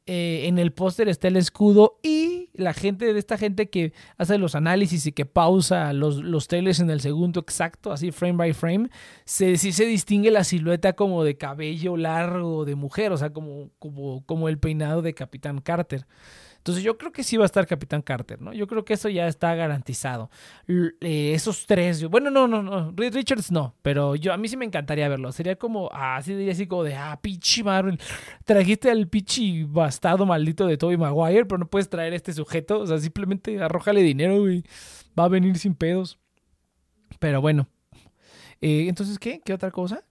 Eh, 0.10 0.48
en 0.48 0.58
el 0.58 0.72
póster 0.72 1.10
está 1.10 1.28
el 1.28 1.36
escudo 1.36 2.00
y 2.02 2.50
la 2.54 2.74
gente 2.74 3.12
de 3.12 3.20
esta 3.20 3.38
gente 3.38 3.70
que 3.70 3.92
hace 4.18 4.38
los 4.38 4.56
análisis 4.56 5.06
y 5.06 5.12
que 5.12 5.26
pausa 5.26 5.92
los, 5.92 6.24
los 6.24 6.48
en 6.54 6.90
el 6.90 7.02
segundo 7.02 7.42
exacto, 7.42 7.92
así 7.92 8.14
frame 8.14 8.38
by 8.38 8.54
frame, 8.54 8.90
se, 9.26 9.58
sí 9.58 9.74
se 9.74 9.86
distingue 9.86 10.32
la 10.32 10.46
silueta 10.46 10.94
como 10.94 11.26
de 11.26 11.36
cabello 11.36 11.98
largo 11.98 12.64
de 12.64 12.76
mujer, 12.76 13.12
o 13.12 13.18
sea, 13.18 13.34
como, 13.34 13.70
como, 13.80 14.26
como 14.26 14.48
el 14.48 14.60
peinado 14.60 15.02
de 15.02 15.14
Capitán 15.14 15.60
Carter. 15.60 16.08
Entonces 16.58 16.84
yo 16.84 16.98
creo 16.98 17.12
que 17.12 17.24
sí 17.24 17.38
va 17.38 17.44
a 17.44 17.46
estar 17.46 17.66
Capitán 17.66 18.02
Carter, 18.02 18.42
¿no? 18.42 18.54
Yo 18.54 18.68
creo 18.68 18.84
que 18.84 18.94
eso 18.94 19.10
ya 19.10 19.28
está 19.28 19.56
garantizado. 19.56 20.30
Eh, 20.68 21.32
esos 21.34 21.66
tres, 21.66 22.04
bueno, 22.06 22.30
no, 22.30 22.48
no, 22.48 22.62
no, 22.62 22.94
Reed 22.96 23.14
Richards 23.14 23.52
no, 23.52 23.76
pero 23.82 24.16
yo 24.16 24.34
a 24.34 24.38
mí 24.38 24.48
sí 24.48 24.58
me 24.58 24.66
encantaría 24.66 25.08
verlo. 25.08 25.32
Sería 25.32 25.56
como, 25.56 25.90
así 25.94 26.34
diría 26.34 26.52
así 26.52 26.68
como 26.68 26.84
de, 26.84 26.96
ah, 26.96 27.20
pichi 27.22 27.64
Marvel, 27.64 28.00
trajiste 28.46 28.92
al 28.92 29.08
pichi 29.08 29.64
bastado 29.64 30.26
maldito 30.26 30.68
de 30.68 30.78
Tobey 30.78 30.98
Maguire, 30.98 31.46
pero 31.46 31.60
no 31.60 31.68
puedes 31.68 31.90
traer 31.90 32.14
este 32.14 32.34
sujeto, 32.34 32.80
o 32.80 32.88
sea, 32.88 32.98
simplemente 33.00 33.62
arrójale 33.62 34.02
dinero 34.02 34.50
y 34.52 34.64
va 35.18 35.26
a 35.26 35.30
venir 35.30 35.58
sin 35.58 35.76
pedos. 35.76 36.20
Pero 37.20 37.42
bueno. 37.42 37.68
Eh, 38.62 38.88
entonces, 38.88 39.20
¿qué? 39.20 39.42
¿Qué 39.44 39.54
otra 39.54 39.72
cosa? 39.72 40.04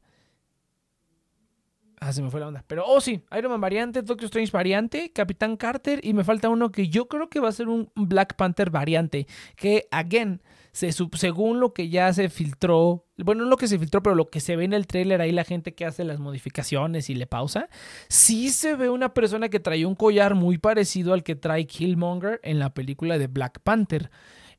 Ah, 2.07 2.13
se 2.13 2.23
me 2.23 2.31
fue 2.31 2.39
la 2.39 2.47
onda. 2.47 2.65
Pero, 2.69 2.85
oh 2.87 3.01
sí, 3.01 3.25
Iron 3.37 3.51
Man 3.51 3.61
variante, 3.61 4.01
Doctor 4.01 4.27
Strange 4.27 4.53
variante, 4.53 5.11
Capitán 5.13 5.57
Carter 5.57 5.99
y 6.05 6.15
me 6.15 6.23
falta 6.23 6.49
uno 6.49 6.71
que 6.71 6.89
yo 6.89 7.09
creo 7.09 7.29
que 7.29 7.41
va 7.41 7.49
a 7.49 7.53
ser 7.53 7.69
un 7.69 7.91
Black 7.97 8.37
Panther 8.37 8.71
variante. 8.71 9.27
Que, 9.57 9.89
again, 9.91 10.41
se, 10.71 10.93
según 10.93 11.59
lo 11.59 11.75
que 11.75 11.89
ya 11.89 12.13
se 12.13 12.29
filtró, 12.29 13.05
bueno, 13.17 13.43
no 13.43 13.51
lo 13.51 13.57
que 13.57 13.67
se 13.67 13.77
filtró, 13.81 14.05
pero 14.05 14.15
lo 14.15 14.31
que 14.31 14.39
se 14.39 14.55
ve 14.55 14.63
en 14.63 14.73
el 14.73 14.87
tráiler 14.87 15.21
ahí, 15.21 15.33
la 15.33 15.43
gente 15.43 15.75
que 15.75 15.85
hace 15.85 16.05
las 16.05 16.21
modificaciones 16.21 17.11
y 17.11 17.17
le 17.17 17.27
pausa, 17.27 17.69
sí 18.09 18.51
se 18.51 18.77
ve 18.77 18.89
una 18.89 19.13
persona 19.13 19.49
que 19.49 19.59
trae 19.59 19.85
un 19.85 19.97
collar 19.97 20.37
muy 20.37 20.59
parecido 20.59 21.13
al 21.13 21.25
que 21.25 21.35
trae 21.35 21.67
Killmonger 21.67 22.39
en 22.45 22.61
la 22.61 22.73
película 22.73 23.19
de 23.19 23.27
Black 23.27 23.59
Panther. 23.65 24.13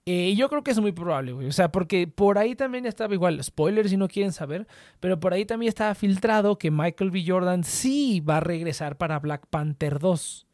Eh, 0.09 0.35
yo 0.37 0.47
creo 0.47 0.63
que 0.63 0.71
es 0.71 0.79
muy 0.79 0.93
probable, 0.93 1.33
güey. 1.33 1.47
O 1.47 1.51
sea, 1.51 1.69
porque 1.69 2.07
por 2.07 2.37
ahí 2.37 2.55
también 2.55 2.85
estaba 2.85 3.13
igual, 3.13 3.43
spoilers 3.43 3.89
si 3.89 3.97
no 3.97 4.07
quieren 4.07 4.31
saber, 4.31 4.65
pero 5.01 5.19
por 5.19 5.33
ahí 5.33 5.43
también 5.45 5.67
estaba 5.67 5.93
filtrado 5.95 6.57
que 6.57 6.71
Michael 6.71 7.11
B. 7.11 7.25
Jordan 7.27 7.65
sí 7.65 8.21
va 8.21 8.37
a 8.37 8.39
regresar 8.39 8.97
para 8.97 9.19
Black 9.19 9.47
Panther 9.49 9.99
2. 9.99 10.47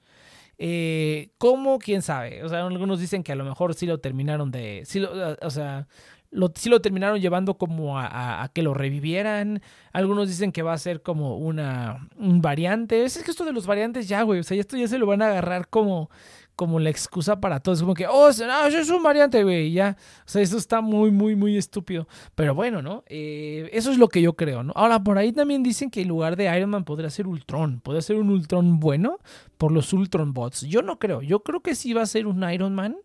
Eh, 0.58 1.30
¿Cómo? 1.38 1.78
¿Quién 1.78 2.02
sabe? 2.02 2.44
O 2.44 2.50
sea, 2.50 2.66
algunos 2.66 3.00
dicen 3.00 3.22
que 3.22 3.32
a 3.32 3.36
lo 3.36 3.46
mejor 3.46 3.76
sí 3.76 3.86
lo 3.86 4.00
terminaron 4.00 4.50
de... 4.50 4.82
Sí 4.86 5.04
o 5.04 5.50
sea, 5.52 5.88
lo, 6.34 6.52
sí 6.56 6.70
lo 6.70 6.82
terminaron 6.82 7.22
llevando 7.22 7.58
como 7.58 8.00
a, 8.00 8.50
que 8.54 8.64
lo 8.64 8.74
revivieran. 8.74 9.62
Algunos 9.92 10.28
dicen 10.28 10.52
que 10.52 10.64
va 10.64 10.74
a 10.74 10.78
ser 10.80 11.04
como 11.04 11.38
una 11.38 12.10
un 12.18 12.42
variante. 12.42 13.04
Es 13.04 13.22
que 13.24 13.32
esto 13.32 13.46
de 13.46 13.54
los 13.54 13.68
variantes 13.68 14.08
ya, 14.08 14.24
güey. 14.24 14.40
O 14.40 14.44
sea, 14.44 14.60
esto 14.60 14.78
ya 14.78 14.88
se 14.88 14.98
lo 14.98 15.06
van 15.06 15.22
a 15.22 15.28
agarrar 15.28 15.70
como 15.70 16.10
como 16.56 16.80
la 16.80 16.90
excusa 16.90 17.40
para 17.40 17.60
todo. 17.60 17.76
Es 17.76 17.82
como 17.82 17.94
que, 17.94 18.08
oh, 18.08 18.30
no, 18.40 18.66
eso 18.66 18.78
es 18.78 18.90
un 18.90 19.04
variante, 19.04 19.44
güey. 19.44 19.72
Ya. 19.72 19.98
O 20.26 20.30
sea, 20.30 20.42
eso 20.42 20.58
está 20.58 20.82
muy, 20.82 21.12
muy, 21.12 21.36
muy 21.36 21.58
estúpido. 21.58 22.08
Pero 22.36 22.56
bueno, 22.56 22.82
¿no? 22.82 23.04
Eh, 23.08 23.70
eso 23.74 23.92
es 23.92 23.98
lo 23.98 24.08
que 24.10 24.22
yo 24.22 24.34
creo, 24.34 24.64
¿no? 24.64 24.74
Ahora, 24.76 25.04
por 25.04 25.18
ahí 25.18 25.32
también 25.32 25.64
dicen 25.64 25.90
que 25.90 26.02
en 26.02 26.08
lugar 26.08 26.36
de 26.36 26.56
Iron 26.56 26.70
Man 26.70 26.84
podría 26.84 27.10
ser 27.10 27.28
Ultron. 27.28 27.80
Podría 27.80 28.02
ser 28.02 28.18
un 28.18 28.30
Ultron 28.30 28.80
bueno 28.80 29.20
por 29.58 29.72
los 29.72 29.92
Ultron 29.94 30.34
bots. 30.34 30.62
Yo 30.62 30.82
no 30.82 31.00
creo. 31.00 31.22
Yo 31.22 31.42
creo 31.42 31.62
que 31.62 31.76
sí 31.76 31.94
va 31.94 32.02
a 32.04 32.06
ser 32.08 32.28
un 32.28 32.50
Iron 32.50 32.76
Man. 32.76 32.98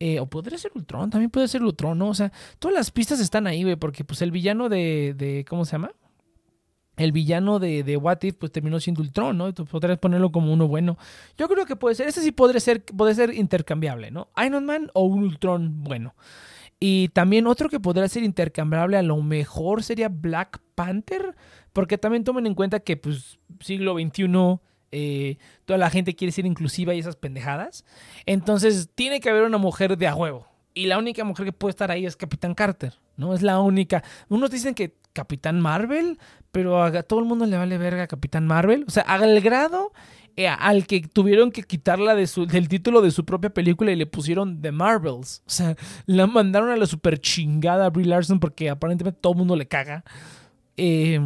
Eh, 0.00 0.18
o 0.18 0.26
podría 0.26 0.58
ser 0.58 0.72
Ultron, 0.74 1.08
también 1.08 1.30
puede 1.30 1.46
ser 1.46 1.62
Ultron, 1.62 1.96
¿no? 1.96 2.08
O 2.08 2.14
sea, 2.14 2.32
todas 2.58 2.74
las 2.74 2.90
pistas 2.90 3.20
están 3.20 3.46
ahí, 3.46 3.62
güey, 3.62 3.76
porque 3.76 4.04
pues 4.04 4.22
el 4.22 4.32
villano 4.32 4.68
de, 4.68 5.14
de 5.16 5.44
¿cómo 5.48 5.64
se 5.64 5.72
llama? 5.72 5.92
El 6.96 7.12
villano 7.12 7.58
de, 7.58 7.82
de, 7.82 7.96
What 7.96 8.22
If 8.22 8.36
pues 8.36 8.52
terminó 8.52 8.78
siendo 8.80 9.02
Ultron, 9.02 9.36
¿no? 9.36 9.52
Tú 9.52 9.64
podrías 9.64 9.98
ponerlo 9.98 10.30
como 10.30 10.52
uno 10.52 10.68
bueno. 10.68 10.96
Yo 11.36 11.48
creo 11.48 11.66
que 11.66 11.76
puede 11.76 11.94
ser, 11.94 12.08
ese 12.08 12.22
sí 12.22 12.32
podría 12.32 12.60
ser, 12.60 12.84
puede 12.84 13.14
ser 13.14 13.34
intercambiable, 13.34 14.10
¿no? 14.10 14.28
Iron 14.44 14.64
Man 14.64 14.90
o 14.94 15.04
un 15.04 15.24
Ultron 15.24 15.82
bueno. 15.82 16.14
Y 16.78 17.08
también 17.08 17.46
otro 17.46 17.68
que 17.68 17.80
podría 17.80 18.08
ser 18.08 18.22
intercambiable 18.22 18.96
a 18.96 19.02
lo 19.02 19.16
mejor 19.22 19.82
sería 19.82 20.08
Black 20.08 20.60
Panther, 20.74 21.34
porque 21.72 21.98
también 21.98 22.24
tomen 22.24 22.46
en 22.46 22.54
cuenta 22.54 22.80
que 22.80 22.96
pues 22.96 23.38
siglo 23.60 23.94
XXI, 23.94 24.60
eh, 24.92 25.38
toda 25.64 25.78
la 25.78 25.90
gente 25.90 26.14
quiere 26.14 26.30
ser 26.30 26.46
inclusiva 26.46 26.94
y 26.94 26.98
esas 26.98 27.16
pendejadas. 27.16 27.84
Entonces 28.26 28.90
tiene 28.94 29.20
que 29.20 29.30
haber 29.30 29.44
una 29.44 29.58
mujer 29.58 29.96
de 29.96 30.06
a 30.06 30.14
huevo. 30.14 30.46
Y 30.74 30.86
la 30.86 30.98
única 30.98 31.24
mujer 31.24 31.46
que 31.46 31.52
puede 31.52 31.70
estar 31.70 31.90
ahí 31.90 32.04
es 32.04 32.16
Capitán 32.16 32.54
Carter, 32.54 32.94
¿no? 33.16 33.32
Es 33.32 33.42
la 33.42 33.60
única. 33.60 34.02
Unos 34.28 34.50
dicen 34.50 34.74
que 34.74 34.96
Capitán 35.12 35.60
Marvel, 35.60 36.18
pero 36.50 36.82
a 36.82 37.02
todo 37.04 37.20
el 37.20 37.26
mundo 37.26 37.46
le 37.46 37.56
vale 37.56 37.78
verga 37.78 38.02
a 38.02 38.06
Capitán 38.08 38.46
Marvel. 38.46 38.84
O 38.88 38.90
sea, 38.90 39.04
al 39.04 39.40
grado 39.40 39.92
eh, 40.36 40.48
al 40.48 40.84
que 40.88 41.00
tuvieron 41.00 41.52
que 41.52 41.62
quitarla 41.62 42.16
de 42.16 42.26
su, 42.26 42.44
del 42.44 42.66
título 42.66 43.00
de 43.02 43.12
su 43.12 43.24
propia 43.24 43.50
película 43.50 43.92
y 43.92 43.96
le 43.96 44.06
pusieron 44.06 44.60
The 44.60 44.72
Marvels. 44.72 45.42
O 45.46 45.50
sea, 45.50 45.76
la 46.06 46.26
mandaron 46.26 46.70
a 46.70 46.76
la 46.76 46.86
super 46.86 47.20
chingada 47.20 47.86
a 47.86 47.90
Brie 47.90 48.06
Larson 48.06 48.40
porque 48.40 48.68
aparentemente 48.68 49.20
todo 49.20 49.34
el 49.34 49.38
mundo 49.38 49.54
le 49.54 49.68
caga. 49.68 50.02
Eh, 50.76 51.20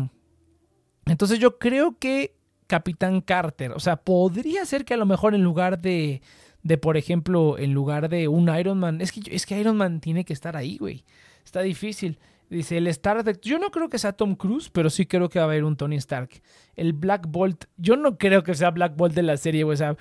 entonces 1.06 1.38
yo 1.38 1.58
creo 1.58 1.96
que 1.98 2.34
Capitán 2.66 3.22
Carter, 3.22 3.72
o 3.72 3.80
sea, 3.80 3.96
podría 3.96 4.66
ser 4.66 4.84
que 4.84 4.92
a 4.92 4.98
lo 4.98 5.06
mejor 5.06 5.34
en 5.34 5.42
lugar 5.42 5.80
de 5.80 6.20
de, 6.68 6.76
por 6.76 6.98
ejemplo, 6.98 7.59
en 7.59 7.72
lugar 7.72 8.11
de 8.11 8.28
un 8.28 8.54
Iron 8.54 8.78
Man. 8.78 9.00
Es 9.00 9.11
que, 9.11 9.22
es 9.35 9.46
que 9.46 9.59
Iron 9.59 9.78
Man 9.78 10.00
tiene 10.00 10.24
que 10.24 10.35
estar 10.35 10.54
ahí, 10.54 10.76
güey. 10.76 11.04
Está 11.42 11.62
difícil. 11.62 12.18
Dice, 12.50 12.76
el 12.76 12.87
Stark, 12.88 13.40
yo 13.40 13.59
no 13.59 13.70
creo 13.70 13.88
que 13.88 13.98
sea 13.98 14.12
Tom 14.12 14.35
Cruise, 14.35 14.68
pero 14.70 14.90
sí 14.90 15.07
creo 15.07 15.31
que 15.31 15.38
va 15.38 15.46
a 15.46 15.48
haber 15.48 15.64
un 15.64 15.76
Tony 15.76 15.96
Stark. 15.96 16.28
El 16.76 16.92
Black 16.92 17.26
Bolt, 17.26 17.64
yo 17.78 17.96
no 17.96 18.18
creo 18.18 18.42
que 18.42 18.54
sea 18.54 18.70
Black 18.70 18.96
Bolt 18.96 19.14
de 19.14 19.22
la 19.22 19.38
serie, 19.38 19.64
güey. 19.64 19.74
O 19.74 19.78
sea, 19.78 19.96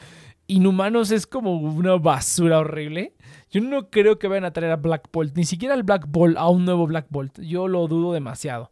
Inhumanos 0.48 1.12
es 1.12 1.26
como 1.26 1.58
una 1.58 1.96
basura 1.96 2.60
horrible. 2.60 3.14
Yo 3.50 3.62
no 3.62 3.90
creo 3.90 4.20
que 4.20 4.28
vayan 4.28 4.46
a 4.46 4.52
traer 4.52 4.74
a 4.74 4.78
Black 4.78 5.10
Bolt, 5.12 5.38
ni 5.38 5.46
siquiera 5.46 5.74
al 5.74 5.84
Black 5.84 6.06
Bolt, 6.08 6.38
a 6.38 6.50
un 6.50 6.66
nuevo 6.66 6.86
Black 6.86 7.08
Bolt. 7.10 7.40
Yo 7.40 7.70
lo 7.70 7.88
dudo 7.88 8.12
demasiado. 8.12 8.72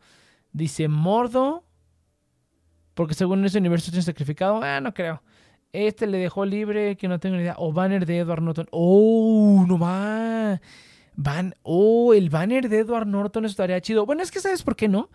Dice, 0.51 0.89
Mordo, 0.89 1.63
porque 2.93 3.13
según 3.13 3.43
ese 3.45 3.59
universo 3.59 3.91
tiene 3.91 4.03
sacrificado. 4.03 4.61
Ah, 4.61 4.81
no 4.81 4.93
creo. 4.93 5.21
Este 5.75 6.07
le 6.07 6.17
dejó 6.17 6.45
libre, 6.45 6.95
que 6.95 7.07
no 7.07 7.19
tengo 7.19 7.35
ni 7.35 7.41
idea. 7.41 7.55
O 7.57 7.73
banner 7.73 8.05
de 8.05 8.19
Edward 8.19 8.41
Norton. 8.41 8.67
¡Oh, 8.71 9.65
no 9.67 9.77
más! 9.77 10.59
Van, 11.17 11.55
oh, 11.63 12.13
el 12.13 12.29
banner 12.29 12.67
de 12.69 12.79
Edward 12.79 13.07
Norton 13.07 13.45
estaría 13.45 13.79
chido. 13.81 14.05
Bueno, 14.05 14.21
es 14.21 14.31
que 14.31 14.39
¿sabes 14.39 14.63
por 14.63 14.75
qué 14.75 14.87
no? 14.87 15.09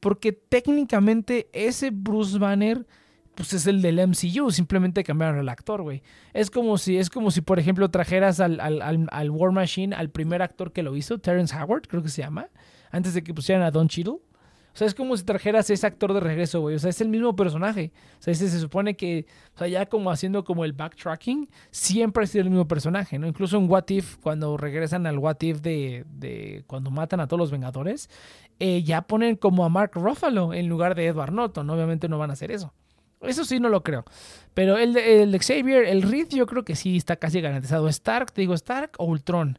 Porque 0.00 0.32
técnicamente 0.32 1.48
ese 1.52 1.90
Bruce 1.90 2.38
Banner 2.38 2.86
pues 3.34 3.52
es 3.52 3.66
el 3.66 3.82
del 3.82 3.98
MCU, 4.06 4.50
simplemente 4.50 5.02
cambiaron 5.02 5.38
el 5.38 5.48
actor, 5.48 5.82
güey. 5.82 6.02
Es 6.32 6.50
como 6.50 6.78
si, 6.78 6.98
es 6.98 7.10
como 7.10 7.30
si, 7.30 7.40
por 7.40 7.58
ejemplo, 7.58 7.90
trajeras 7.90 8.40
al, 8.40 8.60
al, 8.60 9.30
War 9.30 9.52
Machine, 9.52 9.94
al 9.94 10.10
primer 10.10 10.42
actor 10.42 10.72
que 10.72 10.82
lo 10.82 10.96
hizo, 10.96 11.18
Terrence 11.18 11.54
Howard, 11.56 11.88
creo 11.88 12.02
que 12.02 12.08
se 12.08 12.22
llama, 12.22 12.48
antes 12.90 13.14
de 13.14 13.22
que 13.22 13.34
pusieran 13.34 13.64
a 13.64 13.70
Don 13.70 13.88
Cheadle. 13.88 14.18
O 14.74 14.76
sea, 14.76 14.88
es 14.88 14.94
como 14.94 15.16
si 15.16 15.22
trajeras 15.22 15.70
ese 15.70 15.86
actor 15.86 16.12
de 16.12 16.18
regreso, 16.18 16.60
güey. 16.60 16.74
O 16.74 16.78
sea, 16.80 16.90
es 16.90 17.00
el 17.00 17.08
mismo 17.08 17.36
personaje. 17.36 17.92
O 18.18 18.22
sea, 18.22 18.32
ese 18.32 18.48
se 18.48 18.58
supone 18.58 18.96
que, 18.96 19.24
o 19.54 19.58
sea, 19.58 19.68
ya 19.68 19.86
como 19.86 20.10
haciendo 20.10 20.42
como 20.42 20.64
el 20.64 20.72
backtracking, 20.72 21.48
siempre 21.70 22.24
ha 22.24 22.26
sido 22.26 22.42
el 22.42 22.50
mismo 22.50 22.66
personaje, 22.66 23.16
¿no? 23.20 23.28
Incluso 23.28 23.56
en 23.56 23.70
What 23.70 23.84
If, 23.90 24.16
cuando 24.16 24.56
regresan 24.56 25.06
al 25.06 25.18
What 25.18 25.36
If 25.42 25.60
de, 25.60 26.04
de 26.10 26.64
cuando 26.66 26.90
matan 26.90 27.20
a 27.20 27.28
todos 27.28 27.38
los 27.38 27.52
Vengadores, 27.52 28.10
eh, 28.58 28.82
ya 28.82 29.02
ponen 29.02 29.36
como 29.36 29.64
a 29.64 29.68
Mark 29.68 29.92
Ruffalo 29.94 30.52
en 30.52 30.68
lugar 30.68 30.96
de 30.96 31.06
Edward 31.06 31.32
Norton. 31.32 31.70
Obviamente 31.70 32.08
no 32.08 32.18
van 32.18 32.30
a 32.30 32.32
hacer 32.32 32.50
eso. 32.50 32.74
Eso 33.20 33.44
sí 33.44 33.60
no 33.60 33.68
lo 33.68 33.84
creo. 33.84 34.04
Pero 34.54 34.76
el, 34.76 34.96
el 34.96 35.38
Xavier, 35.40 35.84
el 35.84 36.02
Reed, 36.02 36.30
yo 36.30 36.46
creo 36.46 36.64
que 36.64 36.74
sí 36.74 36.96
está 36.96 37.14
casi 37.14 37.40
garantizado. 37.40 37.88
Stark, 37.88 38.32
te 38.32 38.40
digo 38.40 38.54
Stark 38.54 38.92
o 38.98 39.04
Ultron. 39.04 39.56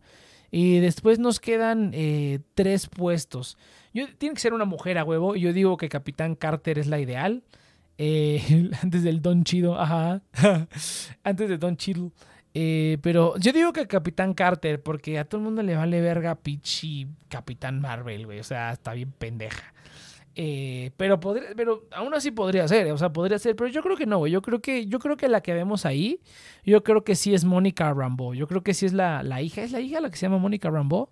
Y 0.51 0.79
después 0.79 1.19
nos 1.19 1.39
quedan 1.39 1.91
eh, 1.93 2.39
tres 2.53 2.87
puestos. 2.87 3.57
Yo, 3.95 4.07
tiene 4.17 4.35
que 4.35 4.41
ser 4.41 4.53
una 4.53 4.65
mujer 4.65 4.97
a 4.97 5.05
huevo. 5.05 5.37
Yo 5.37 5.53
digo 5.53 5.77
que 5.77 5.87
Capitán 5.87 6.35
Carter 6.35 6.77
es 6.77 6.87
la 6.87 6.99
ideal. 6.99 7.43
Eh, 7.97 8.69
antes 8.83 9.03
del 9.03 9.21
Don 9.21 9.45
Chido, 9.45 9.79
ajá. 9.79 10.21
antes 11.23 11.49
de 11.49 11.57
Don 11.57 11.77
Chido. 11.77 12.11
Eh, 12.53 12.97
pero 13.01 13.37
yo 13.37 13.53
digo 13.53 13.71
que 13.71 13.87
Capitán 13.87 14.33
Carter, 14.33 14.83
porque 14.83 15.17
a 15.17 15.23
todo 15.23 15.39
el 15.39 15.45
mundo 15.45 15.63
le 15.63 15.75
vale 15.77 16.01
verga 16.01 16.35
Pichi 16.35 17.07
Capitán 17.29 17.79
Marvel, 17.79 18.25
güey. 18.25 18.39
O 18.39 18.43
sea, 18.43 18.73
está 18.73 18.93
bien 18.93 19.13
pendeja. 19.13 19.73
Eh, 20.35 20.91
pero 20.97 21.17
podría, 21.21 21.47
pero 21.55 21.87
aún 21.91 22.13
así 22.13 22.31
podría 22.31 22.67
ser, 22.67 22.91
o 22.91 22.97
sea, 22.97 23.13
podría 23.13 23.39
ser, 23.39 23.55
pero 23.55 23.69
yo 23.69 23.81
creo 23.81 23.95
que 23.95 24.05
no, 24.05 24.17
güey. 24.17 24.33
Yo 24.33 24.41
creo 24.41 24.61
que, 24.61 24.87
yo 24.87 24.99
creo 24.99 25.15
que 25.15 25.29
la 25.29 25.39
que 25.39 25.53
vemos 25.53 25.85
ahí, 25.85 26.19
yo 26.65 26.83
creo 26.83 27.05
que 27.05 27.15
sí 27.15 27.33
es 27.33 27.45
Mónica 27.45 27.93
Rambo. 27.93 28.33
Yo 28.33 28.45
creo 28.45 28.61
que 28.61 28.73
sí 28.73 28.85
es 28.85 28.91
la, 28.91 29.23
la 29.23 29.41
hija, 29.41 29.61
¿es 29.61 29.71
la 29.71 29.79
hija 29.79 30.01
la 30.01 30.09
que 30.09 30.17
se 30.17 30.25
llama 30.25 30.37
Mónica 30.37 30.69
Rambo? 30.69 31.09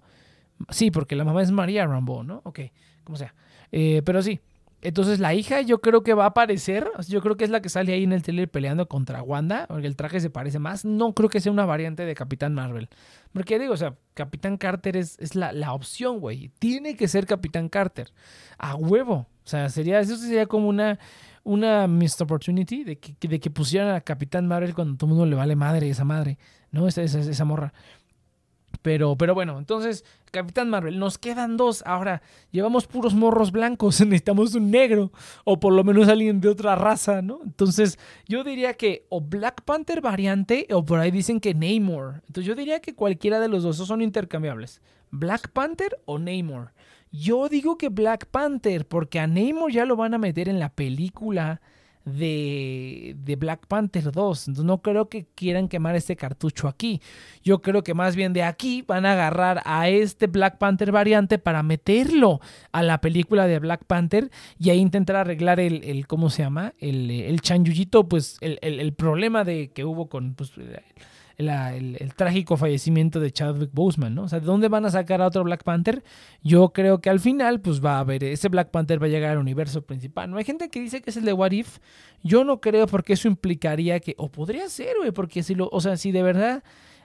Sí, 0.69 0.91
porque 0.91 1.15
la 1.15 1.23
mamá 1.23 1.41
es 1.41 1.51
María 1.51 1.85
Rambo, 1.85 2.23
¿no? 2.23 2.41
Ok, 2.45 2.59
como 3.03 3.17
sea. 3.17 3.33
Eh, 3.71 4.01
pero 4.05 4.21
sí, 4.21 4.39
entonces 4.83 5.19
la 5.19 5.33
hija 5.33 5.61
yo 5.61 5.79
creo 5.79 6.03
que 6.03 6.13
va 6.13 6.25
a 6.25 6.27
aparecer, 6.27 6.91
yo 7.07 7.21
creo 7.21 7.37
que 7.37 7.45
es 7.45 7.49
la 7.49 7.61
que 7.61 7.69
sale 7.69 7.93
ahí 7.93 8.03
en 8.03 8.11
el 8.11 8.21
trailer 8.21 8.51
peleando 8.51 8.89
contra 8.89 9.23
Wanda, 9.23 9.65
porque 9.67 9.87
el 9.87 9.95
traje 9.95 10.19
se 10.19 10.29
parece 10.29 10.59
más. 10.59 10.83
No 10.83 11.13
creo 11.13 11.29
que 11.29 11.39
sea 11.39 11.53
una 11.53 11.65
variante 11.65 12.05
de 12.05 12.13
Capitán 12.15 12.53
Marvel. 12.53 12.89
Porque 13.31 13.57
digo, 13.59 13.73
o 13.73 13.77
sea, 13.77 13.95
Capitán 14.13 14.57
Carter 14.57 14.97
es, 14.97 15.17
es 15.19 15.35
la, 15.35 15.53
la, 15.53 15.71
opción, 15.73 16.19
güey. 16.19 16.51
Tiene 16.59 16.97
que 16.97 17.07
ser 17.07 17.25
Capitán 17.25 17.69
Carter. 17.69 18.11
A 18.57 18.75
huevo. 18.75 19.27
O 19.45 19.47
sea, 19.47 19.69
sería, 19.69 20.01
eso 20.01 20.17
sería 20.17 20.47
como 20.47 20.67
una, 20.67 20.99
una 21.43 21.87
missed 21.87 22.21
opportunity 22.21 22.83
de 22.83 22.97
que, 22.97 23.15
de 23.27 23.39
que 23.39 23.49
pusieran 23.49 23.95
a 23.95 24.01
Capitán 24.01 24.47
Marvel 24.47 24.73
cuando 24.73 24.97
todo 24.97 25.07
el 25.07 25.15
mundo 25.15 25.25
le 25.25 25.35
vale 25.35 25.55
madre 25.55 25.89
esa 25.89 26.03
madre, 26.03 26.37
¿no? 26.71 26.89
Esa, 26.89 27.03
esa, 27.03 27.19
esa 27.19 27.45
morra. 27.45 27.73
Pero, 28.83 29.15
pero 29.17 29.33
bueno, 29.33 29.57
entonces, 29.57 30.03
Capitán 30.29 30.69
Marvel, 30.69 30.99
nos 30.99 31.17
quedan 31.17 31.55
dos. 31.55 31.83
Ahora, 31.87 32.21
llevamos 32.51 32.85
puros 32.85 33.15
morros 33.15 33.51
blancos, 33.51 33.99
necesitamos 34.05 34.53
un 34.55 34.69
negro, 34.69 35.11
o 35.45 35.59
por 35.59 35.73
lo 35.73 35.85
menos 35.85 36.09
alguien 36.09 36.41
de 36.41 36.49
otra 36.49 36.75
raza, 36.75 37.21
¿no? 37.21 37.39
Entonces, 37.43 37.97
yo 38.27 38.43
diría 38.43 38.73
que 38.73 39.07
o 39.09 39.21
Black 39.21 39.63
Panther 39.63 40.01
variante, 40.01 40.67
o 40.71 40.83
por 40.83 40.99
ahí 40.99 41.11
dicen 41.11 41.39
que 41.39 41.53
Namor. 41.53 42.21
Entonces, 42.27 42.45
yo 42.45 42.55
diría 42.55 42.81
que 42.81 42.93
cualquiera 42.93 43.39
de 43.39 43.47
los 43.47 43.63
dos, 43.63 43.77
son 43.77 44.01
intercambiables. 44.01 44.81
Black 45.11 45.49
Panther 45.51 45.97
o 46.05 46.19
Namor. 46.19 46.73
Yo 47.09 47.47
digo 47.47 47.77
que 47.77 47.87
Black 47.87 48.25
Panther, 48.25 48.85
porque 48.85 49.19
a 49.19 49.27
Namor 49.27 49.71
ya 49.71 49.85
lo 49.85 49.95
van 49.95 50.13
a 50.13 50.17
meter 50.17 50.49
en 50.49 50.59
la 50.59 50.69
película 50.69 51.61
de, 52.05 53.15
de, 53.17 53.35
Black 53.35 53.67
Panther 53.67 54.11
2. 54.11 54.47
Entonces 54.47 54.65
no 54.65 54.81
creo 54.81 55.09
que 55.09 55.25
quieran 55.35 55.67
quemar 55.67 55.95
este 55.95 56.15
cartucho 56.15 56.67
aquí. 56.67 57.01
Yo 57.43 57.61
creo 57.61 57.83
que 57.83 57.93
más 57.93 58.15
bien 58.15 58.33
de 58.33 58.43
aquí 58.43 58.81
van 58.81 59.05
a 59.05 59.13
agarrar 59.13 59.61
a 59.65 59.89
este 59.89 60.27
Black 60.27 60.57
Panther 60.57 60.91
variante 60.91 61.39
para 61.39 61.63
meterlo 61.63 62.39
a 62.71 62.83
la 62.83 63.01
película 63.01 63.47
de 63.47 63.59
Black 63.59 63.85
Panther 63.85 64.29
y 64.59 64.69
ahí 64.69 64.79
intentar 64.79 65.15
arreglar 65.15 65.59
el, 65.59 65.83
el 65.83 66.07
¿cómo 66.07 66.29
se 66.29 66.43
llama? 66.43 66.73
El, 66.79 67.09
el 67.09 67.41
pues 68.07 68.37
el, 68.41 68.59
el, 68.61 68.93
problema 68.93 69.43
de 69.43 69.71
que 69.71 69.85
hubo 69.85 70.09
con... 70.09 70.33
Pues, 70.33 70.51
el, 71.37 72.13
trágico 72.15 72.57
fallecimiento 72.57 73.19
de 73.19 73.31
Chadwick 73.31 73.71
Boseman, 73.73 74.15
¿no? 74.15 74.23
O 74.23 74.27
sea, 74.27 74.39
¿de 74.39 74.45
dónde 74.45 74.67
van 74.67 74.85
a 74.85 74.89
sacar 74.89 75.21
a 75.21 75.27
otro 75.27 75.43
Black 75.43 75.63
Panther? 75.63 76.03
Yo 76.41 76.73
creo 76.73 77.01
que 77.01 77.09
al 77.09 77.19
final, 77.19 77.61
pues 77.61 77.83
va 77.83 77.97
a 77.97 77.99
haber, 77.99 78.23
ese 78.23 78.49
Black 78.49 78.69
Panther 78.71 79.01
va 79.01 79.07
a 79.07 79.09
llegar 79.09 79.31
al 79.31 79.37
universo 79.37 79.81
principal. 79.81 80.29
No 80.29 80.37
hay 80.37 80.43
gente 80.43 80.69
que 80.69 80.79
dice 80.79 81.01
que 81.01 81.09
es 81.09 81.17
el 81.17 81.25
de 81.25 81.33
What 81.33 81.51
If. 81.51 81.79
Yo 82.23 82.43
no 82.43 82.61
creo 82.61 82.87
porque 82.87 83.13
eso 83.13 83.27
implicaría 83.27 83.99
que, 83.99 84.15
o 84.17 84.31
podría 84.31 84.69
ser, 84.69 84.95
güey, 84.99 85.11
porque 85.11 85.43
si 85.43 85.55
lo, 85.55 85.69
o 85.71 85.81
sea, 85.81 85.97
si 85.97 86.11
de 86.11 86.23
verdad 86.23 86.63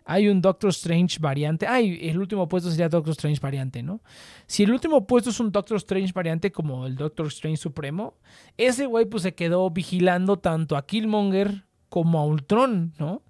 hay 0.09 0.29
un 0.29 0.41
Doctor 0.41 0.71
Strange 0.71 1.19
variante. 1.21 1.67
Ay, 1.67 1.99
el 2.09 2.19
último 2.19 2.49
puesto 2.49 2.71
sería 2.71 2.88
Doctor 2.88 3.12
Strange 3.12 3.41
variante, 3.41 3.83
¿no? 3.83 4.01
Si 4.47 4.62
el 4.62 4.73
último 4.73 5.07
puesto 5.07 5.29
es 5.29 5.38
un 5.38 5.53
Doctor 5.53 5.77
Strange 5.77 6.12
variante 6.14 6.51
como 6.51 6.87
el 6.87 6.97
Doctor 6.97 7.27
Strange 7.27 7.59
Supremo, 7.59 8.14
ese 8.57 8.87
güey 8.87 9.05
pues 9.05 9.23
se 9.23 9.35
quedó 9.35 9.69
vigilando 9.69 10.38
tanto 10.38 10.79
a 10.79 10.87
Killmonger 10.87 11.67
como 11.91 12.19
a 12.21 12.25
Ultron, 12.25 12.95
¿no? 12.99 13.23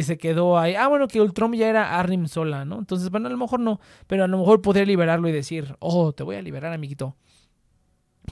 Se 0.00 0.16
quedó 0.16 0.58
ahí. 0.58 0.74
Ah, 0.74 0.88
bueno, 0.88 1.06
que 1.06 1.20
Ultron 1.20 1.52
ya 1.52 1.68
era 1.68 1.98
Arnim 1.98 2.26
sola, 2.26 2.64
¿no? 2.64 2.78
Entonces, 2.78 3.10
bueno, 3.10 3.26
a 3.26 3.30
lo 3.30 3.36
mejor 3.36 3.60
no, 3.60 3.78
pero 4.06 4.24
a 4.24 4.26
lo 4.28 4.38
mejor 4.38 4.62
podría 4.62 4.86
liberarlo 4.86 5.28
y 5.28 5.32
decir, 5.32 5.76
oh, 5.80 6.12
te 6.14 6.22
voy 6.22 6.36
a 6.36 6.42
liberar, 6.42 6.72
amiguito. 6.72 7.14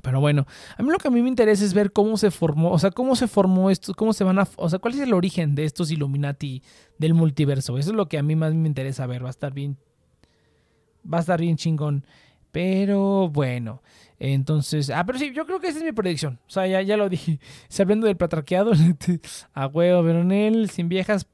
Pero 0.03 0.20
bueno, 0.20 0.46
a 0.77 0.83
mí 0.83 0.90
lo 0.90 0.99
que 0.99 1.09
a 1.09 1.11
mí 1.11 1.20
me 1.20 1.29
interesa 1.29 1.64
es 1.64 1.75
ver 1.75 1.92
cómo 1.92 2.16
se 2.16 2.31
formó, 2.31 2.70
o 2.70 2.79
sea, 2.79 2.90
cómo 2.90 3.16
se 3.16 3.27
formó 3.27 3.70
esto, 3.70 3.92
cómo 3.94 4.12
se 4.12 4.25
van 4.25 4.38
a, 4.38 4.49
o 4.57 4.68
sea, 4.68 4.79
cuál 4.79 4.94
es 4.94 5.01
el 5.01 5.12
origen 5.12 5.55
de 5.55 5.64
estos 5.64 5.90
Illuminati 5.90 6.62
del 6.96 7.12
multiverso. 7.12 7.77
Eso 7.77 7.90
es 7.90 7.96
lo 7.96 8.09
que 8.09 8.16
a 8.16 8.23
mí 8.23 8.37
más 8.37 8.55
me 8.55 8.68
interesa 8.68 9.07
ver, 9.07 9.23
va 9.25 9.29
a 9.29 9.31
estar 9.31 9.53
bien, 9.53 9.77
va 11.12 11.18
a 11.18 11.20
estar 11.20 11.40
bien 11.40 11.57
chingón. 11.57 12.07
Pero 12.53 13.29
bueno, 13.29 13.83
entonces, 14.21 14.91
ah, 14.91 15.05
pero 15.07 15.19
sí, 15.19 15.33
yo 15.33 15.47
creo 15.47 15.61
que 15.61 15.69
esa 15.69 15.79
es 15.79 15.85
mi 15.85 15.93
predicción. 15.93 16.39
O 16.47 16.51
sea, 16.51 16.67
ya, 16.67 16.83
ya 16.83 16.99
lo 16.99 17.09
dije. 17.09 17.41
Se 17.69 17.83
hablando 17.83 18.07
del 18.07 18.19
patraqueado, 18.19 18.73
a 19.55 19.67
huevo, 19.67 20.03
Veronel, 20.03 20.69
sin 20.69 20.91
viejas 20.91 21.27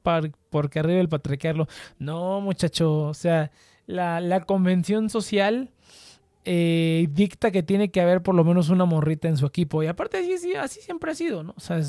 porque 0.49 0.79
arriba 0.79 1.01
el 1.01 1.09
patraquearlo. 1.09 1.67
No, 1.99 2.39
muchacho, 2.39 3.01
o 3.03 3.13
sea, 3.13 3.51
la, 3.87 4.21
la 4.21 4.45
convención 4.45 5.09
social 5.09 5.69
eh, 6.45 7.09
dicta 7.11 7.51
que 7.51 7.61
tiene 7.61 7.91
que 7.91 7.99
haber 7.99 8.23
por 8.23 8.33
lo 8.35 8.45
menos 8.45 8.69
una 8.69 8.85
morrita 8.85 9.27
en 9.27 9.35
su 9.35 9.45
equipo. 9.45 9.83
Y 9.83 9.87
aparte, 9.87 10.19
así, 10.19 10.55
así 10.55 10.79
siempre 10.79 11.11
ha 11.11 11.15
sido, 11.15 11.43
¿no? 11.43 11.53
O 11.57 11.59
sea, 11.59 11.81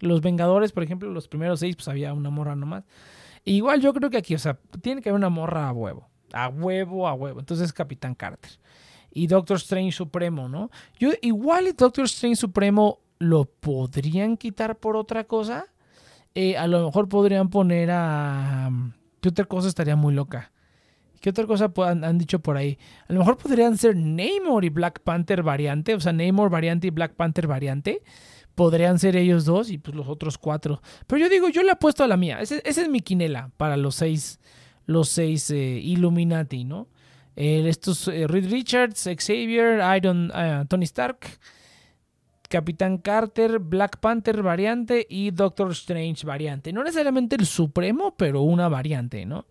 los 0.00 0.22
Vengadores, 0.22 0.72
por 0.72 0.82
ejemplo, 0.82 1.10
los 1.10 1.28
primeros 1.28 1.60
seis, 1.60 1.76
pues 1.76 1.88
había 1.88 2.14
una 2.14 2.30
morra 2.30 2.56
nomás. 2.56 2.84
Igual 3.44 3.82
yo 3.82 3.92
creo 3.92 4.08
que 4.08 4.16
aquí, 4.16 4.34
o 4.34 4.38
sea, 4.38 4.58
tiene 4.80 5.02
que 5.02 5.10
haber 5.10 5.18
una 5.18 5.28
morra 5.28 5.68
a 5.68 5.72
huevo. 5.72 6.08
A 6.32 6.48
huevo, 6.48 7.06
a 7.06 7.12
huevo. 7.12 7.38
Entonces, 7.38 7.70
Capitán 7.70 8.14
Carter 8.14 8.52
y 9.18 9.26
Doctor 9.26 9.56
Strange 9.56 9.92
Supremo, 9.92 10.48
¿no? 10.48 10.70
Yo 10.98 11.10
igual 11.22 11.74
Doctor 11.76 12.04
Strange 12.04 12.36
Supremo 12.36 13.00
lo 13.18 13.46
podrían 13.46 14.36
quitar 14.36 14.78
por 14.78 14.96
otra 14.96 15.24
cosa. 15.24 15.66
Eh, 16.34 16.56
a 16.56 16.68
lo 16.68 16.86
mejor 16.86 17.08
podrían 17.08 17.50
poner 17.50 17.90
a... 17.90 18.70
¿Qué 19.20 19.30
otra 19.30 19.44
cosa 19.46 19.66
estaría 19.66 19.96
muy 19.96 20.14
loca? 20.14 20.52
¿Qué 21.20 21.30
otra 21.30 21.46
cosa 21.46 21.72
han, 21.76 22.18
dicho 22.18 22.38
por 22.38 22.56
ahí? 22.56 22.78
A 23.08 23.12
lo 23.12 23.18
mejor 23.18 23.36
podrían 23.36 23.76
ser 23.76 23.96
Namor 23.96 24.64
y 24.64 24.68
Black 24.68 25.00
Panther 25.00 25.42
variante. 25.42 25.94
O 25.94 26.00
sea, 26.00 26.12
Namor 26.12 26.48
variante 26.48 26.86
y 26.86 26.90
Black 26.90 27.14
Panther 27.14 27.48
variante. 27.48 28.02
Podrían 28.54 29.00
ser 29.00 29.16
ellos 29.16 29.44
dos 29.44 29.70
y 29.70 29.78
pues 29.78 29.96
los 29.96 30.06
otros 30.06 30.38
cuatro. 30.38 30.80
Pero 31.08 31.22
yo 31.22 31.28
digo, 31.28 31.48
yo 31.48 31.64
le 31.64 31.72
apuesto 31.72 32.04
a 32.04 32.06
la 32.06 32.16
mía. 32.16 32.40
Esa 32.40 32.60
es 32.64 32.88
mi 32.88 33.00
quinela 33.00 33.50
para 33.56 33.76
los 33.76 33.96
seis, 33.96 34.38
los 34.86 35.08
seis 35.08 35.50
eh, 35.50 35.80
Illuminati, 35.82 36.62
¿no? 36.62 36.86
Estos 37.38 38.08
eh, 38.08 38.26
Reed 38.26 38.50
Richards, 38.50 39.08
Xavier, 39.16 39.80
Iron, 39.96 40.32
eh, 40.34 40.64
Tony 40.68 40.84
Stark, 40.84 41.18
Capitán 42.48 42.98
Carter, 42.98 43.60
Black 43.60 43.98
Panther 44.00 44.42
variante 44.42 45.06
y 45.08 45.30
Doctor 45.30 45.70
Strange 45.70 46.26
variante. 46.26 46.72
No 46.72 46.82
necesariamente 46.82 47.36
el 47.36 47.46
supremo, 47.46 48.16
pero 48.16 48.42
una 48.42 48.68
variante, 48.68 49.24
¿no? 49.24 49.46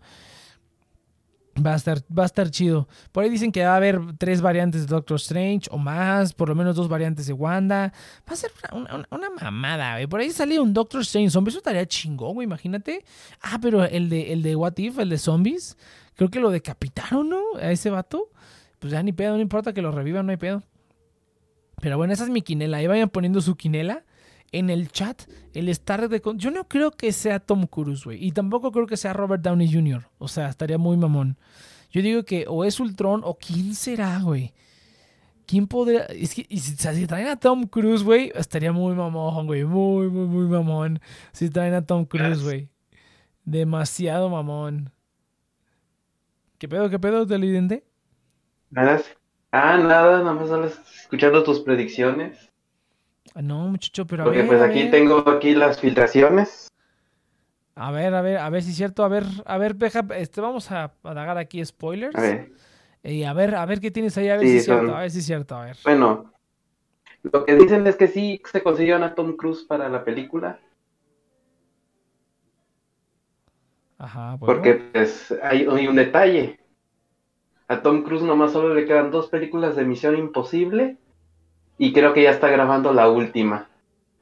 Va 1.66 1.74
a, 1.74 1.76
estar, 1.76 2.00
va 2.16 2.24
a 2.24 2.26
estar 2.28 2.52
chido. 2.52 2.88
Por 3.12 3.24
ahí 3.24 3.32
dicen 3.32 3.52
que 3.52 3.66
va 3.66 3.74
a 3.74 3.78
haber 3.78 4.00
tres 4.20 4.42
variantes 4.42 4.82
de 4.82 4.88
Doctor 4.88 5.16
Strange 5.16 5.68
o 5.72 5.78
más, 5.78 6.34
por 6.34 6.50
lo 6.50 6.56
menos 6.56 6.76
dos 6.76 6.88
variantes 6.88 7.26
de 7.26 7.34
Wanda. 7.34 7.94
Va 8.30 8.34
a 8.34 8.36
ser 8.36 8.52
una, 8.72 9.30
mamada, 9.42 9.94
güey. 9.94 10.08
Por 10.08 10.20
ahí 10.20 10.30
sale 10.30 10.60
un 10.60 10.74
Doctor 10.74 11.02
Strange 11.02 11.32
zombie. 11.32 11.50
Eso 11.50 11.60
estaría 11.60 11.86
chingón, 11.88 12.36
güey, 12.36 12.46
imagínate. 12.46 13.04
Ah, 13.42 13.58
pero 13.62 13.84
el 13.86 14.10
de, 14.10 14.34
el 14.34 14.44
de 14.44 14.56
What 14.56 14.78
If, 14.78 15.00
el 15.00 15.10
de 15.10 15.18
zombies. 15.18 15.78
Creo 16.18 16.30
que 16.30 16.40
lo 16.40 16.50
decapitaron, 16.50 17.30
¿no? 17.30 17.42
A 17.62 17.72
ese 17.72 17.92
vato. 17.92 18.32
Pues 18.80 18.92
ya 18.92 19.02
ni 19.04 19.14
pedo, 19.14 19.36
no 19.36 19.42
importa 19.42 19.72
que 19.72 19.84
lo 19.84 19.92
revivan, 19.92 20.26
no 20.26 20.32
hay 20.32 20.38
pedo. 20.38 20.64
Pero 21.80 21.96
bueno, 21.98 22.12
esa 22.12 22.24
es 22.24 22.32
mi 22.32 22.42
quinela. 22.42 22.78
Ahí 22.78 22.88
vayan 22.88 23.10
poniendo 23.10 23.40
su 23.40 23.56
quinela 23.56 24.04
en 24.52 24.72
el 24.72 24.92
chat. 24.92 25.22
El 25.54 25.70
Star 25.70 26.10
de... 26.10 26.22
Yo 26.36 26.50
no 26.50 26.68
creo 26.68 26.92
que 26.92 27.12
sea 27.12 27.40
Tom 27.40 27.68
Cruise, 27.68 28.04
güey. 28.04 28.26
Y 28.26 28.32
tampoco 28.32 28.72
creo 28.72 28.88
que 28.88 28.98
sea 28.98 29.14
Robert 29.14 29.44
Downey 29.44 29.72
Jr. 29.72 30.10
O 30.18 30.28
sea, 30.28 30.50
estaría 30.50 30.80
muy 30.80 30.98
mamón. 30.98 31.38
Yo 31.92 32.02
digo 32.02 32.24
que 32.24 32.46
o 32.48 32.66
es 32.66 32.80
Ultron 32.80 33.22
o 33.24 33.38
quién 33.38 33.76
será, 33.76 34.20
güey. 34.20 34.54
¿Quién 35.46 35.68
podría...? 35.68 36.06
Es 36.06 36.34
que 36.34 36.48
y 36.50 36.60
si, 36.60 36.76
si 36.76 37.08
traen 37.08 37.28
a 37.28 37.40
Tom 37.40 37.68
Cruise, 37.68 38.04
güey, 38.04 38.32
estaría 38.34 38.72
muy 38.72 38.96
mamón, 38.96 39.46
güey. 39.46 39.66
Muy, 39.66 40.10
muy, 40.10 40.26
muy 40.26 40.48
mamón. 40.48 41.00
Si 41.32 41.50
traen 41.52 41.76
a 41.76 41.86
Tom 41.86 42.06
Cruise, 42.06 42.42
güey. 42.42 42.70
Demasiado 43.46 44.30
mamón. 44.30 44.92
¿Qué 46.60 46.68
pedo, 46.68 46.90
qué 46.90 47.00
pedo, 47.00 47.26
televidente? 47.28 47.84
Nada. 48.70 49.02
Ah, 49.52 49.78
nada, 49.78 50.20
nada 50.20 50.34
más 50.34 50.48
solo 50.50 50.68
escuchando 50.68 51.44
tus 51.44 51.62
predicciones. 51.62 52.50
Ah, 53.36 53.42
No, 53.42 53.68
muchacho, 53.70 54.06
pero 54.06 54.24
a 54.24 54.26
Porque 54.26 54.40
ver, 54.40 54.48
pues 54.48 54.62
a 54.62 54.66
aquí 54.66 54.80
ver. 54.84 54.92
tengo 54.92 55.18
aquí 55.30 55.54
las 55.54 55.80
filtraciones. 55.80 56.68
A 57.76 57.92
ver, 57.92 58.14
a 58.16 58.22
ver, 58.22 58.38
a 58.38 58.50
ver 58.50 58.64
si 58.64 58.72
es 58.72 58.76
cierto. 58.78 59.04
A 59.04 59.08
ver, 59.08 59.24
a 59.46 59.58
ver, 59.58 59.76
deja, 59.76 60.06
este, 60.16 60.42
vamos 60.42 60.72
a, 60.72 60.94
a 61.04 61.14
dagar 61.14 61.38
aquí 61.38 61.64
spoilers. 61.64 62.16
A 62.18 62.22
ver, 62.22 62.52
Y 63.04 63.24
a 63.24 63.34
ver, 63.34 63.56
a 63.56 63.66
ver 63.66 63.80
qué 63.80 63.92
tienes 63.92 64.18
ahí, 64.18 64.30
a 64.30 64.38
ver 64.38 64.48
Sí, 64.48 64.54
si 64.54 64.58
es 64.58 64.66
cierto, 64.66 64.88
son- 64.88 64.96
a 64.96 65.00
ver 65.02 65.12
si 65.12 65.20
es 65.20 65.26
cierto, 65.26 65.56
a 65.56 65.66
ver. 65.66 65.78
bueno. 65.84 66.34
Lo 67.24 67.46
que 67.46 67.56
dicen 67.56 67.86
es 67.88 67.96
que 67.96 68.08
sí 68.08 68.42
se 68.52 68.64
consiguió 68.64 68.98
a 69.04 69.14
Tom 69.16 69.36
Cruise 69.38 69.64
para 69.64 69.88
la 69.90 70.04
película. 70.04 70.60
Ajá, 74.00 74.36
bueno. 74.36 74.54
Porque 74.54 74.76
pues 74.76 75.34
hay, 75.44 75.68
hay 75.70 75.88
un 75.88 75.96
detalle. 75.96 76.60
A 77.68 77.82
Tom 77.82 78.04
Cruise 78.04 78.24
nomás 78.24 78.54
solo 78.54 78.74
le 78.74 78.86
quedan 78.86 79.12
dos 79.12 79.28
películas 79.28 79.76
de 79.76 79.86
Misión 79.86 80.18
Imposible. 80.18 80.98
Y 81.78 81.94
creo 81.94 82.14
que 82.14 82.24
ya 82.24 82.32
está 82.32 82.50
grabando 82.50 82.94
la 82.94 83.10
última. 83.10 83.70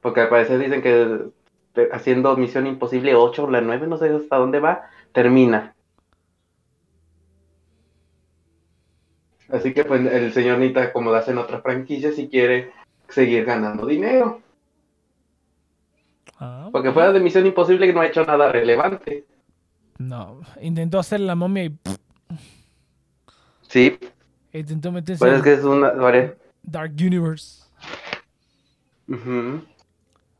Porque 0.01 0.21
al 0.21 0.29
parecer 0.29 0.59
dicen 0.59 0.81
que 0.81 1.31
haciendo 1.91 2.35
Misión 2.37 2.67
Imposible 2.67 3.15
8 3.15 3.45
o 3.45 3.49
la 3.49 3.61
9, 3.61 3.87
no 3.87 3.97
sé 3.97 4.09
hasta 4.09 4.37
dónde 4.37 4.59
va, 4.59 4.89
termina. 5.11 5.75
Así 9.49 9.73
que 9.73 9.85
pues 9.85 10.05
el 10.05 10.33
señor 10.33 10.57
necesita 10.57 10.83
acomodarse 10.83 11.31
en 11.31 11.37
otra 11.37 11.61
franquicia 11.61 12.11
si 12.11 12.27
quiere 12.27 12.71
seguir 13.07 13.45
ganando 13.45 13.85
dinero. 13.85 14.41
Ah, 16.39 16.69
Porque 16.71 16.91
fuera 16.91 17.11
de 17.11 17.19
Misión 17.19 17.45
Imposible 17.45 17.91
no 17.93 18.01
ha 18.01 18.07
hecho 18.07 18.25
nada 18.25 18.51
relevante. 18.51 19.25
No, 19.97 20.41
intentó 20.61 20.99
hacer 20.99 21.19
la 21.21 21.35
momia 21.35 21.65
y 21.65 21.79
Sí, 23.67 23.97
intentó 24.53 24.91
meterse 24.91 25.19
pues 25.19 25.37
es 25.37 25.41
que 25.43 25.53
es 25.53 25.63
una... 25.63 25.91
vale. 25.91 26.37
Dark 26.63 26.93
Universe. 26.99 27.63
Ujú. 29.07 29.63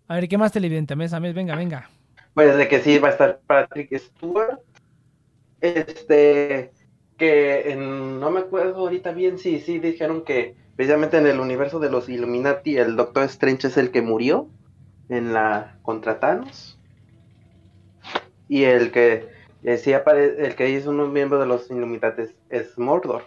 A 0.08 0.16
ver, 0.16 0.28
¿qué 0.28 0.38
más 0.38 0.52
televidente? 0.52 0.96
Mes 0.96 1.14
a 1.14 1.20
mes, 1.20 1.34
venga, 1.34 1.56
venga. 1.56 1.90
Pues 2.34 2.56
de 2.58 2.68
que 2.68 2.80
sí 2.82 2.98
va 3.00 3.10
a 3.10 3.12
estar 3.12 3.40
Patrick 3.48 3.98
Stewart. 3.98 4.60
Este, 5.62 6.72
que 7.18 7.72
en- 7.72 8.20
no 8.20 8.30
me 8.32 8.42
acuerdo 8.42 8.78
ahorita 8.80 9.12
bien 9.12 9.40
si 9.40 9.60
sí 9.62 9.80
dijeron 9.80 10.24
que 10.24 10.56
precisamente 10.76 11.18
en 11.18 11.28
el 11.28 11.40
universo 11.40 11.80
de 11.80 11.90
los 11.90 12.10
Illuminati 12.10 12.78
el 12.78 12.96
Doctor 12.96 13.24
Strange 13.26 13.68
es 13.68 13.78
el 13.78 13.92
que 13.92 14.02
murió 14.02 14.50
en 15.10 15.34
la 15.34 15.78
contra 15.82 16.20
Thanos. 16.20 16.78
Y 18.48 18.64
el 18.64 18.92
que 18.92 19.28
eh, 19.66 19.78
sí 19.78 19.92
apare- 19.94 20.36
el 20.38 20.56
que 20.56 20.76
es 20.76 20.86
un 20.88 21.12
miembro 21.12 21.40
de 21.40 21.46
los 21.46 21.70
Illuminati 21.70 22.24
es, 22.50 22.78
Mordor. 22.78 23.24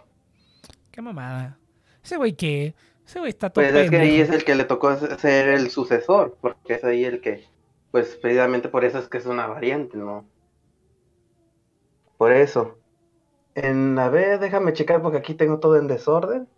Qué 0.91 1.03
mamada. 1.03 1.59
Ese 2.03 2.17
güey 2.17 2.35
qué? 2.35 2.75
Ese 3.07 3.19
güey 3.21 3.31
está 3.31 3.51
todo 3.51 3.65
Pues 3.65 3.75
es 3.75 3.91
que 3.91 3.97
ahí 3.97 4.21
es 4.21 4.31
el 4.31 4.45
que 4.45 4.55
le 4.55 4.65
tocó 4.65 4.95
ser 4.97 5.49
el 5.49 5.71
sucesor, 5.71 6.37
porque 6.41 6.75
es 6.75 6.85
ahí 6.85 7.05
el 7.05 7.21
que, 7.21 7.45
pues 7.91 8.17
precisamente 8.17 8.69
por 8.69 8.85
eso 8.85 8.99
es 8.99 9.09
que 9.09 9.19
es 9.19 9.27
una 9.27 9.47
variante, 9.47 9.97
¿no? 9.97 10.27
Por 12.17 12.33
eso. 12.33 12.79
En, 13.55 13.99
a 13.99 14.09
ver, 14.09 14.39
déjame 14.41 14.73
checar 14.73 15.03
porque 15.03 15.19
aquí 15.19 15.35
tengo 15.35 15.59
todo 15.59 15.77
en 15.77 15.87
desorden. 15.89 16.49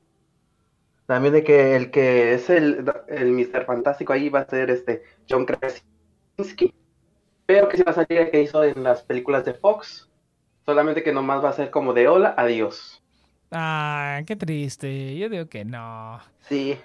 También 1.06 1.34
de 1.34 1.42
que 1.44 1.76
el 1.76 1.90
que 1.90 2.34
es 2.34 2.50
el, 2.50 2.84
el 3.08 3.32
Mr. 3.32 3.64
Fantástico 3.64 4.12
ahí 4.12 4.28
va 4.28 4.40
a 4.40 4.48
ser 4.48 4.70
este 4.70 5.02
John 5.28 5.44
Krasinski. 5.44 6.74
Pero 7.50 7.68
que 7.68 7.76
sí 7.76 7.82
va 7.82 7.90
a 7.90 7.94
salir 7.94 8.18
el 8.20 8.30
que 8.30 8.42
hizo 8.42 8.62
en 8.62 8.84
las 8.84 9.02
películas 9.02 9.44
de 9.44 9.54
Fox. 9.54 10.08
Solamente 10.64 11.02
que 11.02 11.12
nomás 11.12 11.42
va 11.44 11.48
a 11.50 11.52
ser 11.52 11.70
como 11.70 11.92
de 11.92 12.06
hola, 12.08 12.34
adiós. 12.36 13.02
Ah, 13.50 14.22
qué 14.26 14.36
triste. 14.36 15.16
Yo 15.18 15.28
digo 15.28 15.48
que 15.48 15.64
no. 15.64 16.20
Sí. 16.40 16.78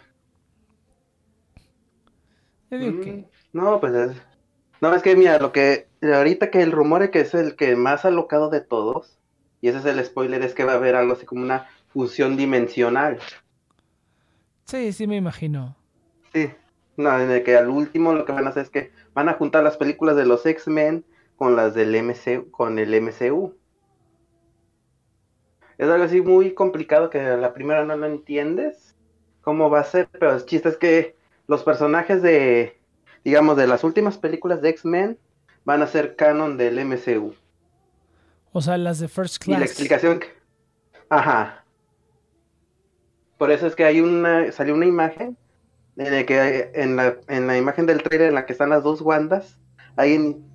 Yo 2.69 2.78
digo 2.78 2.91
Mm, 2.91 3.01
que. 3.01 3.30
No, 3.54 3.80
pues 3.80 3.93
es... 3.93 4.21
No, 4.82 4.93
es 4.95 5.01
que 5.04 5.15
mira, 5.15 5.39
lo 5.39 5.51
que... 5.51 5.89
Ahorita 6.01 6.51
que 6.51 6.62
el 6.62 6.71
rumor 6.71 7.04
es 7.04 7.10
que 7.12 7.21
es 7.21 7.34
el 7.34 7.56
que 7.56 7.75
más 7.75 8.06
alocado 8.06 8.49
de 8.49 8.62
todos, 8.62 9.19
y 9.62 9.69
ese 9.69 9.80
es 9.80 9.86
el 9.86 10.04
spoiler, 10.06 10.41
es 10.43 10.54
que 10.54 10.65
va 10.65 10.73
a 10.73 10.75
haber 10.75 10.95
algo 10.95 11.13
así 11.13 11.25
como 11.25 11.41
una 11.43 11.67
fusión 11.89 12.38
dimensional. 12.38 13.19
Sí, 14.65 14.91
sí 14.93 15.08
me 15.08 15.15
imagino. 15.17 15.75
Sí. 16.34 16.49
No, 16.97 17.19
en 17.19 17.29
el 17.29 17.43
que 17.43 17.58
al 17.58 17.69
último 17.69 18.13
lo 18.13 18.25
que 18.25 18.31
van 18.31 18.47
a 18.47 18.49
hacer 18.49 18.63
es 18.63 18.69
que 18.69 18.91
van 19.13 19.29
a 19.29 19.34
juntar 19.34 19.63
las 19.63 19.77
películas 19.77 20.15
de 20.15 20.25
los 20.25 20.45
X-Men 20.45 21.05
con 21.36 21.55
las 21.55 21.73
del 21.73 21.95
MCU, 22.01 22.49
con 22.51 22.79
el 22.79 23.01
MCU. 23.01 23.53
Es 25.77 25.89
algo 25.89 26.05
así 26.05 26.21
muy 26.21 26.53
complicado 26.53 27.10
que 27.10 27.19
a 27.19 27.36
la 27.36 27.53
primera 27.53 27.84
no 27.84 27.97
lo 27.97 28.05
entiendes 28.05 28.95
cómo 29.41 29.69
va 29.69 29.81
a 29.81 29.84
ser, 29.84 30.08
pero 30.08 30.34
el 30.34 30.45
chiste 30.45 30.69
es 30.69 30.77
que 30.77 31.15
los 31.47 31.63
personajes 31.63 32.21
de, 32.21 32.79
digamos, 33.25 33.58
de 33.58 33.67
las 33.67 33.84
últimas 33.84 34.17
películas 34.17 34.62
de 34.62 34.69
X-Men 34.69 35.19
van 35.65 35.81
a 35.81 35.88
ser 35.88 36.15
canon 36.15 36.58
del 36.58 36.79
MCU. 36.86 37.36
O 38.53 38.62
sea, 38.62 38.77
las 38.77 38.99
de 38.99 39.10
First 39.10 39.45
Y 39.47 39.51
la 39.51 39.58
Class. 39.58 39.71
explicación 39.71 40.19
que... 40.19 40.27
Ajá. 41.10 41.65
Por 43.38 43.51
eso 43.51 43.67
es 43.67 43.75
que 43.75 43.84
hay 43.84 43.99
una... 43.99 44.49
Salió 44.53 44.73
una 44.73 44.86
imagen 44.86 45.38
en 45.97 46.13
la 46.13 46.25
que 46.25 46.71
en 46.73 46.95
la, 46.95 47.15
en 47.27 47.47
la 47.47 47.58
imagen 47.58 47.86
del 47.86 48.03
trailer 48.03 48.29
en 48.29 48.36
la 48.36 48.45
que 48.45 48.53
están 48.53 48.69
las 48.69 48.84
dos 48.84 49.01
Wandas, 49.01 49.58
hay 49.95 50.13
en... 50.13 50.45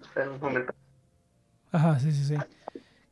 Espera 0.00 0.30
un 0.30 0.40
momento. 0.40 0.72
Ajá, 1.72 1.98
sí, 1.98 2.12
sí, 2.12 2.24
sí. 2.24 2.34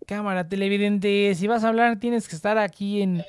Cámara, 0.07 0.49
televidente. 0.49 1.35
Si 1.35 1.47
vas 1.47 1.65
a 1.65 1.69
hablar, 1.69 1.99
tienes 1.99 2.29
que 2.29 2.35
estar 2.37 2.59
aquí 2.59 3.03
en, 3.03 3.23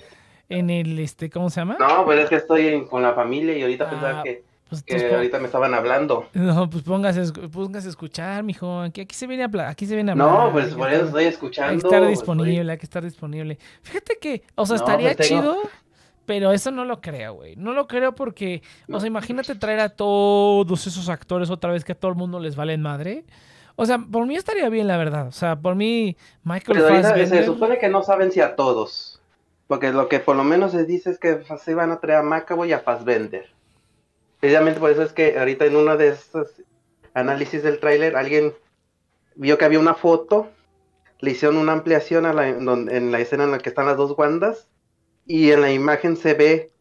en 0.50 0.70
el, 0.70 0.98
este, 1.00 1.30
¿cómo 1.30 1.50
se 1.50 1.62
llama? 1.62 1.78
No, 1.80 2.06
pues 2.06 2.20
es 2.22 2.30
que 2.30 2.36
estoy 2.36 2.68
en- 2.68 2.88
con 2.88 3.02
la 3.04 3.14
familia 3.14 3.58
y 3.58 3.62
ahorita 3.62 3.86
Ah, 3.86 3.90
pensaba 3.90 4.24
que, 4.24 4.44
Pues, 4.70 4.84
que 4.84 5.14
ahorita 5.14 5.40
me 5.40 5.46
estaban 5.48 5.74
hablando. 5.74 6.30
No, 6.34 6.70
pues 6.70 6.84
póngase, 6.84 7.32
póngase 7.52 7.88
a 7.88 7.90
escuchar, 7.92 8.44
mijo. 8.44 8.82
Aquí, 8.82 9.02
aquí 9.02 9.16
se 9.16 9.28
viene 9.28 9.44
a, 9.44 9.70
aquí 9.70 9.86
se 9.86 9.96
viene 9.96 10.12
a 10.12 10.14
hablar. 10.14 10.28
No, 10.30 10.52
pues 10.52 10.74
por 10.74 10.90
eso 10.92 11.06
estoy 11.06 11.24
Hay 11.26 11.30
que 11.30 11.34
escuchando. 11.34 11.86
estar 11.88 12.00
pues, 12.00 12.10
disponible, 12.12 12.72
hay 12.72 12.78
que 12.78 12.86
estar 12.86 13.04
disponible. 13.04 13.60
Fíjate 13.82 14.18
que, 14.22 14.44
o 14.56 14.66
sea, 14.66 14.78
No, 14.78 14.84
estaría 14.84 15.16
pues 15.16 15.28
tengo- 15.28 15.42
chido, 15.42 15.70
pero 16.30 16.52
eso 16.52 16.70
no 16.70 16.86
lo 16.86 17.02
creo, 17.02 17.34
güey. 17.34 17.56
No 17.56 17.74
lo 17.74 17.88
creo 17.88 18.14
porque, 18.14 18.62
o 18.88 19.00
sea, 19.00 19.08
imagínate 19.08 19.56
traer 19.56 19.80
a 19.80 19.90
todos 19.90 20.86
esos 20.86 21.10
actores 21.10 21.50
otra 21.50 21.72
vez 21.72 21.84
que 21.84 21.94
a 21.94 21.96
todo 21.96 22.12
el 22.12 22.18
mundo 22.18 22.40
les 22.40 22.56
vale 22.56 22.78
madre. 22.78 23.26
O 23.76 23.84
sea, 23.88 23.98
por 23.98 24.28
mí 24.28 24.36
estaría 24.36 24.70
bien, 24.70 24.86
la 24.88 24.98
verdad. 24.98 25.26
O 25.26 25.32
sea, 25.32 25.56
por 25.56 25.74
mí, 25.74 26.16
Michael 26.44 26.78
Pero 26.78 26.88
ahorita 26.88 27.14
se 27.16 27.20
Fassbender... 27.22 27.46
supone 27.46 27.80
que 27.80 27.90
no 27.90 28.04
saben 28.04 28.32
si 28.32 28.42
a 28.42 28.56
todos. 28.56 29.20
Porque 29.66 29.92
lo 29.92 30.08
que 30.08 30.20
por 30.20 30.36
lo 30.36 30.44
menos 30.44 30.72
se 30.72 30.86
dice 30.86 31.10
es 31.10 31.18
que 31.18 31.40
se 31.58 31.74
van 31.74 31.90
a 31.90 32.00
traer 32.00 32.20
a 32.20 32.22
Macaboy 32.22 32.70
y 32.70 32.74
a 32.74 32.80
Fassbender. 32.80 33.48
Precisamente 34.40 34.80
por 34.80 34.92
eso 34.92 35.02
es 35.02 35.12
que 35.12 35.40
ahorita 35.40 35.66
en 35.66 35.78
uno 35.78 35.98
de 35.98 36.10
estos 36.10 36.62
análisis 37.16 37.64
del 37.64 37.80
tráiler 37.80 38.16
alguien 38.16 38.54
vio 39.34 39.58
que 39.58 39.66
había 39.66 39.80
una 39.80 39.96
foto, 39.96 40.48
le 41.22 41.32
hicieron 41.32 41.58
una 41.58 41.72
ampliación 41.72 42.28
a 42.28 42.34
la- 42.34 42.50
en, 42.50 42.64
donde- 42.66 42.96
en 42.96 43.12
la 43.12 43.20
escena 43.20 43.46
en 43.46 43.52
la 43.52 43.58
que 43.58 43.70
están 43.70 43.88
las 43.88 43.98
dos 43.98 44.14
Wandas 44.16 44.68
y 45.30 45.52
en 45.52 45.62
la 45.62 45.72
imagen 45.72 46.18
se 46.18 46.34
ve 46.34 46.72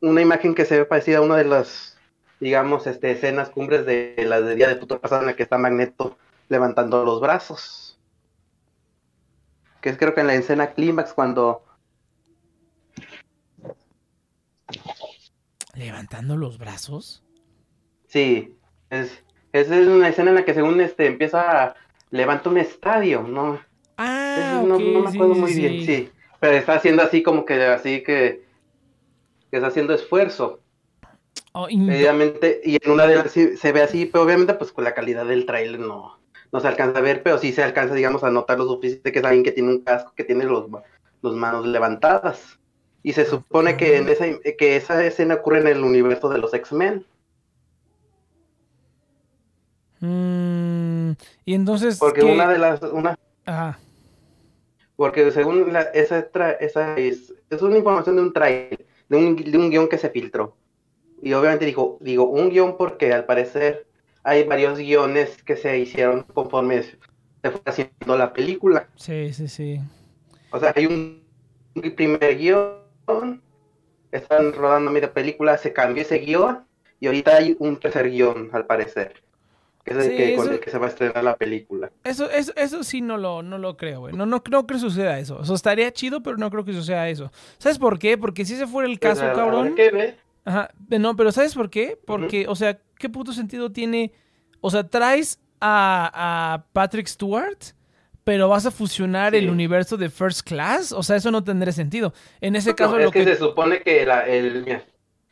una 0.00 0.22
imagen 0.22 0.54
que 0.54 0.64
se 0.64 0.78
ve 0.78 0.84
parecida 0.86 1.18
a 1.18 1.22
una 1.22 1.36
de 1.36 1.44
las, 1.44 1.98
digamos, 2.40 2.86
este, 2.86 3.12
escenas 3.12 3.50
cumbres 3.50 3.86
de 3.86 4.16
la 4.26 4.40
de 4.40 4.56
Día 4.56 4.68
de 4.68 4.76
Futuro 4.76 5.00
Pasado 5.00 5.22
en 5.22 5.28
la 5.28 5.36
que 5.36 5.44
está 5.44 5.58
Magneto 5.58 6.18
levantando 6.48 7.04
los 7.04 7.20
brazos 7.20 7.98
que 9.82 9.90
es 9.90 9.98
creo 9.98 10.14
que 10.14 10.22
en 10.22 10.28
la 10.28 10.34
escena 10.34 10.72
clímax 10.72 11.12
cuando 11.12 11.62
Levantando 15.74 16.36
los 16.36 16.56
brazos. 16.58 17.22
sí 18.08 18.56
es 18.90 19.22
es 19.52 19.68
una 19.68 20.08
escena 20.08 20.30
en 20.30 20.36
la 20.36 20.44
que 20.44 20.54
según 20.54 20.80
este 20.80 21.06
empieza 21.06 21.62
a 21.64 21.76
levanta 22.10 22.48
un 22.50 22.58
estadio 22.58 23.22
no 23.22 23.60
Ah, 23.96 24.34
Es- 24.36 24.62
no, 24.62 24.78
no 24.78 25.00
me 25.00 25.08
acuerdo 25.10 25.34
sí, 25.34 25.40
muy 25.40 25.54
bien 25.54 25.80
sí. 25.80 26.12
Pero 26.42 26.56
está 26.56 26.74
haciendo 26.74 27.02
así 27.02 27.22
como 27.22 27.44
que 27.44 27.54
así 27.62 28.02
que 28.02 28.42
que 29.48 29.56
está 29.56 29.68
haciendo 29.68 29.94
esfuerzo 29.94 30.58
Oh, 31.54 31.68
y- 31.68 31.84
obviamente 31.86 32.60
y 32.64 32.78
en 32.82 32.90
una 32.90 33.06
de 33.06 33.14
las 33.16 33.30
sí 33.30 33.56
se 33.56 33.72
ve 33.72 33.82
así 33.82 34.06
pero 34.06 34.24
obviamente 34.24 34.54
pues 34.54 34.72
con 34.72 34.84
la 34.84 34.94
calidad 34.94 35.24
del 35.24 35.46
trailer 35.46 35.78
no 35.78 36.18
no 36.50 36.60
se 36.60 36.66
alcanza 36.66 36.98
a 36.98 37.02
ver 37.02 37.22
pero 37.22 37.38
sí 37.38 37.52
se 37.52 37.62
alcanza 37.62 37.94
digamos 37.94 38.24
a 38.24 38.30
notar 38.30 38.58
lo 38.58 38.64
suficiente 38.66 39.12
que 39.12 39.20
es 39.20 39.24
alguien 39.24 39.44
que 39.44 39.52
tiene 39.52 39.68
un 39.70 39.84
casco 39.84 40.12
que 40.16 40.24
tiene 40.24 40.44
los 40.44 40.66
los 41.22 41.36
manos 41.36 41.64
levantadas 41.66 42.58
y 43.04 43.12
se 43.12 43.24
supone 43.24 43.76
que 43.76 43.98
en 43.98 44.08
esa 44.08 44.24
que 44.58 44.76
esa 44.76 45.04
escena 45.04 45.34
ocurre 45.34 45.60
en 45.60 45.68
el 45.68 45.84
universo 45.84 46.28
de 46.28 46.38
los 46.38 46.52
X-Men 46.54 47.06
Mm, 50.04 51.12
y 51.44 51.54
entonces... 51.54 51.98
Porque 52.00 52.22
¿qué? 52.22 52.32
una 52.32 52.48
de 52.48 52.58
las, 52.58 52.82
una, 52.82 53.14
Ajá. 53.46 53.78
Porque 55.02 55.32
según 55.32 55.72
la, 55.72 55.80
esa, 55.82 56.30
tra- 56.30 56.56
esa 56.60 56.94
es, 56.96 57.34
es 57.50 57.60
una 57.60 57.76
información 57.76 58.14
de 58.14 58.22
un 58.22 58.32
trailer, 58.32 58.86
de 59.08 59.16
un, 59.16 59.34
de 59.34 59.58
un 59.58 59.68
guion 59.68 59.88
que 59.88 59.98
se 59.98 60.10
filtró. 60.10 60.56
Y 61.20 61.32
obviamente 61.32 61.66
digo, 61.66 61.98
digo 62.00 62.24
un 62.30 62.50
guion 62.50 62.76
porque 62.76 63.12
al 63.12 63.24
parecer 63.24 63.84
hay 64.22 64.44
varios 64.44 64.78
guiones 64.78 65.42
que 65.42 65.56
se 65.56 65.76
hicieron 65.76 66.22
conforme 66.22 66.84
se 66.84 66.98
fue 67.50 67.60
haciendo 67.64 68.16
la 68.16 68.32
película. 68.32 68.88
Sí, 68.94 69.32
sí, 69.32 69.48
sí. 69.48 69.80
O 70.52 70.60
sea, 70.60 70.72
hay 70.76 70.86
un 70.86 71.24
primer 71.96 72.38
guion, 72.38 73.42
están 74.12 74.52
rodando 74.52 74.92
media 74.92 75.12
película, 75.12 75.58
se 75.58 75.72
cambió 75.72 76.02
ese 76.02 76.18
guion 76.18 76.64
y 77.00 77.08
ahorita 77.08 77.38
hay 77.38 77.56
un 77.58 77.76
tercer 77.80 78.08
guion, 78.08 78.50
al 78.52 78.66
parecer. 78.66 79.21
Que 79.84 79.90
es 79.92 79.96
el 79.96 80.02
Sí, 80.12 80.16
que, 80.16 80.36
con 80.36 80.44
eso- 80.46 80.54
el 80.54 80.60
que 80.60 80.70
se 80.70 80.78
va 80.78 80.86
a 80.86 80.88
estrenar 80.90 81.24
la 81.24 81.36
película. 81.36 81.90
Eso, 82.04 82.30
eso, 82.30 82.52
eso 82.56 82.84
sí 82.84 83.00
no 83.00 83.16
lo, 83.16 83.42
no 83.42 83.58
lo 83.58 83.76
creo, 83.76 84.00
güey. 84.00 84.12
No, 84.14 84.26
no, 84.26 84.36
no 84.36 84.42
creo 84.44 84.66
que 84.66 84.78
suceda 84.78 85.18
eso. 85.18 85.36
O 85.38 85.44
sea, 85.44 85.56
estaría 85.56 85.92
chido, 85.92 86.22
pero 86.22 86.36
no 86.36 86.50
creo 86.50 86.64
que 86.64 86.72
suceda 86.72 87.08
eso. 87.08 87.32
¿Sabes 87.58 87.78
por 87.78 87.98
qué? 87.98 88.16
Porque 88.16 88.44
si 88.44 88.54
ese 88.54 88.66
fuera 88.68 88.88
el 88.88 88.98
caso, 89.00 89.22
Pues, 89.22 89.30
a- 89.30 89.32
a 89.32 89.34
cabrón. 89.36 89.74
ve. 89.74 90.16
Ajá, 90.44 90.70
no, 90.88 91.16
pero 91.16 91.32
¿sabes 91.32 91.54
por 91.54 91.68
qué? 91.70 91.98
Porque, 92.06 92.46
o 92.48 92.54
sea, 92.54 92.78
¿qué 92.98 93.08
puto 93.08 93.32
sentido 93.32 93.70
tiene? 93.72 94.12
O 94.60 94.70
sea, 94.70 94.88
traes 94.88 95.40
a, 95.60 96.54
a 96.54 96.64
Patrick 96.72 97.06
Stewart, 97.08 97.58
pero 98.24 98.48
vas 98.48 98.66
a 98.66 98.70
fusionar 98.70 99.34
el 99.34 99.50
universo 99.50 99.96
de 99.96 100.08
First 100.10 100.46
Class. 100.46 100.92
O 100.92 101.02
sea, 101.02 101.16
eso 101.16 101.30
no 101.32 101.42
tendría 101.42 101.72
sentido. 101.72 102.12
En 102.40 102.54
ese 102.56 102.70
No, 102.70 102.76
caso, 102.76 102.98
es 102.98 103.04
lo 103.06 103.10
que, 103.10 103.24
que. 103.24 103.32
se 103.32 103.36
supone 103.36 103.82
que 103.82 104.06
la, 104.06 104.26
el, 104.26 104.62
mira, 104.64 104.84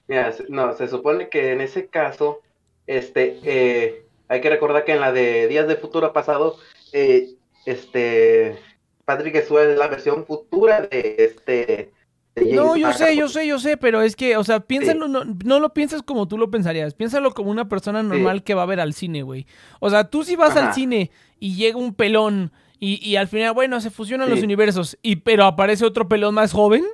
mira, 0.09 0.32
no, 0.48 0.72
se 0.74 0.88
supone 0.88 1.28
que 1.28 1.53
en 1.53 1.61
ese 1.61 1.86
caso, 1.86 2.40
este, 2.86 3.38
eh, 3.44 4.07
hay 4.31 4.41
que 4.41 4.49
recordar 4.49 4.85
que 4.85 4.93
en 4.93 5.01
la 5.01 5.12
de 5.12 5.49
Días 5.49 5.66
de 5.66 5.74
Futuro 5.74 6.12
Pasado, 6.12 6.57
eh, 6.93 7.31
este, 7.66 8.57
Patrick 9.05 9.43
Stewart 9.43 9.70
es 9.70 9.76
la 9.78 9.89
versión 9.89 10.24
futura 10.24 10.83
de 10.83 11.16
este. 11.18 11.93
de 12.37 12.53
No, 12.55 12.76
yo 12.76 12.93
sé, 12.93 13.16
yo 13.16 13.28
sé, 13.28 13.45
yo 13.45 13.59
sé, 13.59 13.76
pero 13.76 14.03
es 14.03 14.14
que, 14.14 14.37
o 14.37 14.45
sea, 14.45 14.61
piénsalo, 14.61 15.09
no, 15.09 15.24
no 15.24 15.59
lo 15.59 15.74
piensas 15.74 16.05
como 16.05 16.28
tú 16.28 16.39
lo 16.39 16.49
pensarías, 16.49 16.95
piénsalo 16.95 17.33
como 17.33 17.51
una 17.51 17.68
persona 17.68 18.05
normal 18.05 18.45
que 18.45 18.55
va 18.55 18.62
a 18.62 18.66
ver 18.66 18.78
al 18.78 18.95
cine, 18.95 19.22
güey. 19.22 19.47
O 19.81 19.91
sea, 19.91 20.05
tú 20.05 20.22
si 20.22 20.37
vas 20.37 20.57
al 20.57 20.74
cine 20.74 21.11
y 21.41 21.57
llega 21.57 21.76
un 21.76 21.93
pelón 21.93 22.53
y, 22.78 23.05
y 23.05 23.16
al 23.16 23.26
final, 23.26 23.53
bueno, 23.53 23.81
se 23.81 23.91
fusionan 23.91 24.31
los 24.31 24.45
universos, 24.45 24.97
y 25.03 25.16
pero 25.16 25.45
aparece 25.45 25.85
otro 25.85 26.09
pelón 26.09 26.35
más 26.37 26.53
joven, 26.53 26.85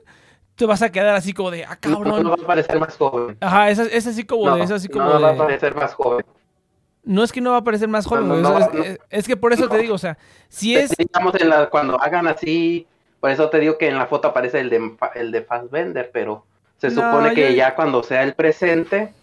te 0.55 0.65
vas 0.65 0.81
a 0.81 0.91
quedar 0.91 1.15
así 1.15 1.35
como 1.35 1.51
de, 1.51 1.67
ah, 1.67 1.79
No, 1.87 1.99
cabrón. 2.03 2.23
no 2.23 2.31
va 2.31 2.43
a 2.43 2.47
parecer 2.47 2.81
más 2.81 2.97
joven. 2.97 3.37
Ajá, 3.43 3.69
es, 3.69 3.79
es 3.79 4.07
así 4.07 4.25
como 4.25 4.47
No, 4.47 4.57
de, 4.57 4.63
es 4.63 4.71
así 4.71 4.89
como 4.89 5.05
no 5.05 5.21
va 5.21 5.33
a 5.33 5.37
parecer 5.37 5.75
más 5.75 5.93
joven. 5.93 6.25
No 7.07 7.23
es 7.23 7.33
que 7.33 7.41
no 7.41 7.53
va 7.53 7.59
a 7.59 7.65
parecer 7.65 7.89
más 7.89 8.05
joven, 8.05 8.27
No, 8.29 8.35
güey, 8.35 8.43
no, 8.43 8.55
o 8.55 8.59
sea, 8.59 8.69
no, 8.75 8.85
es, 9.09 9.27
que 9.27 9.37
por 9.37 9.53
eso 9.53 9.69
te 9.69 9.79
digo, 9.79 9.95
o 9.95 9.99
sea, 9.99 10.19
si 10.49 10.77
es... 10.77 10.91
Digamos, 10.99 11.41
en 11.41 11.49
la, 11.49 11.71
cuando 11.71 11.99
hagan 12.03 12.27
así, 12.27 12.87
por 13.21 13.31
eso 13.31 13.49
te 13.49 13.61
digo 13.61 13.79
que 13.79 13.89
en 13.89 13.97
la 13.97 14.07
foto 14.07 14.29
aparece 14.29 14.59
el 14.59 14.69
de, 14.69 14.97
el 15.15 15.31
de 15.31 15.43
Fassbender, 15.43 16.11
pero 16.13 16.45
se 16.79 16.91
supone 16.91 17.33
que 17.33 17.53
yo- 17.53 17.57
ya 17.57 17.75
cuando 17.77 18.03
sea 18.03 18.25
el 18.25 18.35
presente, 18.35 19.15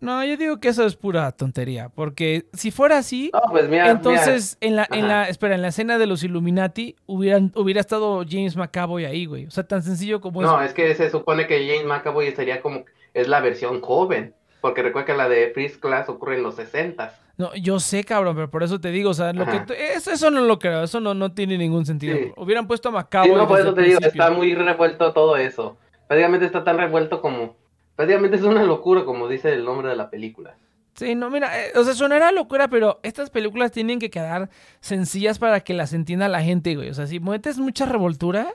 No, 0.00 0.24
yo 0.24 0.36
digo 0.36 0.60
que 0.60 0.68
eso 0.68 0.86
es 0.86 0.94
pura 0.94 1.30
tontería, 1.32 1.88
porque 1.88 2.46
si 2.52 2.70
fuera 2.70 2.98
así... 2.98 3.30
no, 3.34 3.42
pues 3.50 3.68
mira, 3.68 3.90
Entonces, 3.90 4.56
en 4.60 4.76
la, 4.76 4.86
en 4.90 5.08
la, 5.08 5.28
espera, 5.28 5.56
en 5.56 5.62
la 5.62 5.68
escena 5.68 5.98
de 5.98 6.06
los 6.06 6.22
Illuminati 6.22 6.94
hubieran, 7.06 7.52
hubiera 7.56 7.80
estado 7.80 8.24
James 8.26 8.56
McAvoy 8.56 9.04
ahí, 9.04 9.26
güey. 9.26 9.46
O 9.46 9.50
sea, 9.50 9.64
tan 9.66 9.82
sencillo 9.82 10.20
como 10.20 10.40
no, 10.40 10.54
eso. 10.56 10.62
es 10.62 10.72
que 10.72 10.94
se 10.94 11.10
supone 11.10 11.46
que 11.48 11.66
James 11.66 11.84
McAvoy 11.84 12.30
sería 12.34 12.62
como, 12.62 12.84
es 13.12 13.26
la 13.26 13.40
versión 13.40 13.80
joven, 13.80 14.34
porque 14.60 14.82
recuerda 14.82 15.06
que 15.06 15.16
la 15.16 15.28
de 15.28 15.50
First 15.54 15.80
Class 15.80 16.08
ocurre 16.08 16.36
en 16.36 16.42
los 16.42 16.56
60 16.56 17.12
No, 17.36 17.54
yo 17.54 17.80
sé, 17.80 18.04
cabrón, 18.04 18.34
pero 18.34 18.50
por 18.50 18.62
eso 18.62 18.80
te 18.80 18.90
digo, 18.90 19.10
o 19.10 19.14
sea, 19.14 19.32
lo 19.32 19.46
que 19.46 19.62
eso, 19.94 20.10
eso 20.10 20.30
no 20.30 20.40
lo 20.40 20.58
creo, 20.58 20.82
eso 20.82 21.00
no, 21.00 21.14
no 21.14 21.32
tiene 21.32 21.56
ningún 21.58 21.86
sentido. 21.86 22.16
Sí. 22.16 22.32
Hubieran 22.36 22.66
puesto 22.66 22.88
a 22.88 22.92
Sí, 22.92 22.96
McAvoy 22.96 23.34
no, 23.34 23.48
por 23.48 23.60
eso 23.60 23.74
te 23.74 23.82
digo, 23.82 23.98
está 24.00 24.30
muy 24.30 24.54
revuelto 24.54 25.12
todo 25.12 25.36
eso. 25.36 25.76
Prácticamente 26.06 26.46
está 26.46 26.64
tan 26.64 26.78
revuelto 26.78 27.20
como, 27.20 27.56
prácticamente 27.96 28.36
es 28.36 28.42
una 28.42 28.62
locura, 28.64 29.04
como 29.04 29.28
dice 29.28 29.52
el 29.52 29.64
nombre 29.64 29.88
de 29.88 29.96
la 29.96 30.10
película. 30.10 30.56
Sí, 30.94 31.14
no, 31.14 31.30
mira, 31.30 31.64
eh, 31.64 31.72
o 31.76 31.84
sea, 31.84 31.94
sonará 31.94 32.32
locura, 32.32 32.66
pero 32.66 32.98
estas 33.04 33.30
películas 33.30 33.70
tienen 33.70 34.00
que 34.00 34.10
quedar 34.10 34.50
sencillas 34.80 35.38
para 35.38 35.60
que 35.60 35.72
las 35.72 35.92
entienda 35.92 36.26
la 36.26 36.42
gente, 36.42 36.74
güey. 36.74 36.90
O 36.90 36.94
sea, 36.94 37.06
si 37.06 37.20
metes 37.20 37.58
mucha 37.58 37.86
revoltura, 37.86 38.48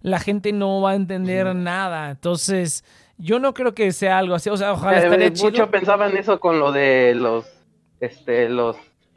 la 0.00 0.18
gente 0.18 0.52
no 0.52 0.80
va 0.80 0.92
a 0.92 0.94
entender 0.94 1.46
Ujú. 1.46 1.54
nada. 1.54 2.10
Entonces, 2.10 2.82
yo 3.18 3.38
no 3.38 3.54
creo 3.54 3.74
que 3.74 3.92
sea 3.92 4.18
algo 4.18 4.34
así. 4.34 4.50
O 4.50 4.56
sea, 4.56 4.72
ojalá 4.72 4.98
Eh, 5.00 5.04
estaría 5.04 5.28
mucho 5.30 5.50
chido. 5.50 5.70
pensaban 5.70 6.16
eso 6.16 6.40
con 6.40 6.58
lo 6.58 6.72
de 6.72 7.14
los 7.14 7.46
este 8.00 8.48
los 8.48 8.76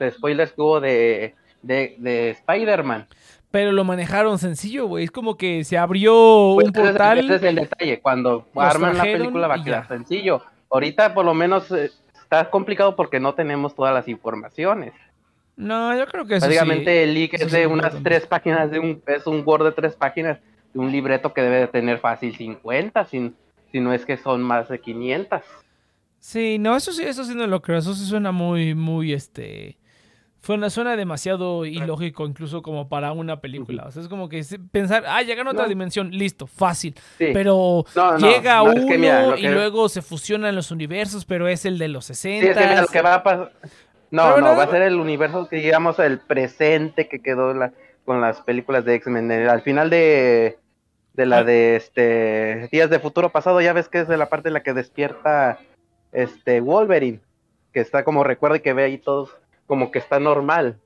spoilers 0.09 0.51
que 0.51 0.61
hubo 0.61 0.79
de, 0.79 1.33
de, 1.61 1.95
de 1.97 2.29
Spider-Man. 2.31 3.07
Pero 3.51 3.71
lo 3.71 3.83
manejaron 3.85 4.37
sencillo, 4.37 4.85
güey. 4.87 5.05
Es 5.05 5.11
como 5.11 5.37
que 5.37 5.63
se 5.63 5.77
abrió 5.77 6.51
Pues 6.55 6.67
un 6.67 6.73
ese 6.75 6.81
es- 6.83 6.89
portal. 6.91 7.19
Ese 7.19 7.35
es 7.35 7.43
el 7.43 7.55
detalle. 7.55 7.99
Cuando 8.01 8.45
arman 8.55 8.97
la 8.97 9.03
película 9.03 9.47
va 9.47 9.55
a 9.55 9.63
quedar 9.63 9.87
sencillo. 9.87 10.41
Ahorita 10.69 11.13
por 11.13 11.23
lo 11.25 11.33
menos 11.33 11.71
eh, 11.71 11.89
está 12.21 12.49
complicado 12.49 12.95
porque 12.95 13.19
no 13.19 13.33
tenemos 13.33 13.73
todas 13.75 13.93
las 13.93 14.07
informaciones. 14.07 14.93
No, 15.55 15.95
yo 15.97 16.05
creo 16.07 16.25
que 16.25 16.35
eso 16.35 16.47
Básicamente 16.47 16.91
sí. 16.91 16.97
el 17.03 17.13
leak 17.13 17.33
eso 17.35 17.45
es 17.45 17.51
de 17.53 17.65
unas 17.67 17.93
importante. 17.93 18.09
tres 18.09 18.27
páginas, 18.27 18.71
de 18.71 18.79
un, 18.79 19.01
es 19.07 19.25
un 19.25 19.41
Word 19.45 19.63
de 19.63 19.71
tres 19.71 19.95
páginas 19.95 20.37
de 20.73 20.79
un 20.79 20.91
libreto 20.91 21.31
que 21.33 21.41
debe 21.41 21.55
de 21.59 21.67
tener 21.67 21.99
fácil 21.99 22.35
50, 22.35 23.05
sin, 23.05 23.33
si 23.75 23.81
no 23.81 23.91
es 23.91 24.05
que 24.05 24.15
son 24.15 24.41
más 24.41 24.69
de 24.69 24.79
500. 24.79 25.41
Sí, 26.19 26.57
no, 26.59 26.77
eso 26.77 26.93
sí, 26.93 27.03
eso 27.03 27.25
sí 27.25 27.35
no 27.35 27.45
lo 27.45 27.61
creo. 27.61 27.77
Eso 27.79 27.93
sí 27.93 28.05
suena 28.05 28.31
muy, 28.31 28.73
muy, 28.73 29.11
este... 29.11 29.77
Suena, 30.41 30.69
suena 30.69 30.95
demasiado 30.95 31.65
ilógico 31.65 32.25
incluso 32.25 32.61
como 32.61 32.87
para 32.87 33.11
una 33.11 33.41
película. 33.41 33.83
O 33.87 33.91
sea, 33.91 34.01
es 34.03 34.07
como 34.07 34.29
que 34.29 34.41
pensar, 34.71 35.03
ah, 35.07 35.21
llegan 35.23 35.47
a 35.47 35.51
otra 35.51 35.63
No. 35.63 35.69
dimensión, 35.69 36.11
listo, 36.11 36.47
fácil. 36.47 36.95
Sí. 37.17 37.31
Pero 37.33 37.83
No, 37.95 38.17
no, 38.17 38.31
llega 38.31 38.61
es 38.63 38.75
uno 38.79 38.87
que 38.87 38.97
mira, 38.97 39.25
lo 39.27 39.37
y 39.37 39.47
luego 39.49 39.89
se 39.89 40.01
fusionan 40.01 40.55
los 40.55 40.71
universos, 40.71 41.25
pero 41.25 41.49
es 41.49 41.65
el 41.65 41.77
de 41.77 41.89
los 41.89 42.05
60. 42.05 42.45
Sí, 42.45 42.49
es 42.51 42.57
que 42.57 42.63
mira, 42.69 42.81
lo 42.81 42.87
que 42.87 43.01
va 43.01 43.15
a 43.15 43.23
pasar. 43.23 43.51
No, 44.11 44.35
Pero 44.35 44.41
no, 44.47 44.55
va 44.55 44.63
a 44.63 44.69
ser 44.71 44.83
el 44.83 44.95
universo 44.99 45.49
que 45.49 45.57
digamos 45.57 45.99
el 45.99 46.19
presente 46.19 47.09
que 47.09 47.21
quedó 47.21 47.53
la- 47.53 47.73
con 48.05 48.21
las 48.21 48.39
películas 48.41 48.85
de 48.85 48.95
X-Men. 48.95 49.31
Eh, 49.31 49.49
Al 49.49 49.63
final 49.63 49.89
de, 49.89 50.59
de 51.15 51.25
la 51.25 51.39
Ah. 51.39 51.43
de 51.43 51.75
este 51.75 52.67
Días 52.71 52.89
de 52.89 52.99
Futuro 52.99 53.31
Pasado, 53.31 53.61
ya 53.61 53.73
ves 53.73 53.87
que 53.89 53.99
es 53.99 54.07
de 54.07 54.17
la 54.17 54.27
parte 54.29 54.49
en 54.49 54.53
la 54.53 54.63
que 54.63 54.73
despierta 54.73 55.59
este 56.11 56.61
Wolverine, 56.61 57.19
que 57.73 57.79
está 57.79 58.03
como 58.03 58.23
recuerda 58.23 58.57
y 58.57 58.61
que 58.61 58.73
ve 58.73 58.83
ahí 58.83 58.97
todos 58.97 59.35
como 59.67 59.91
que 59.91 59.99
está 59.99 60.19
normal. 60.19 60.77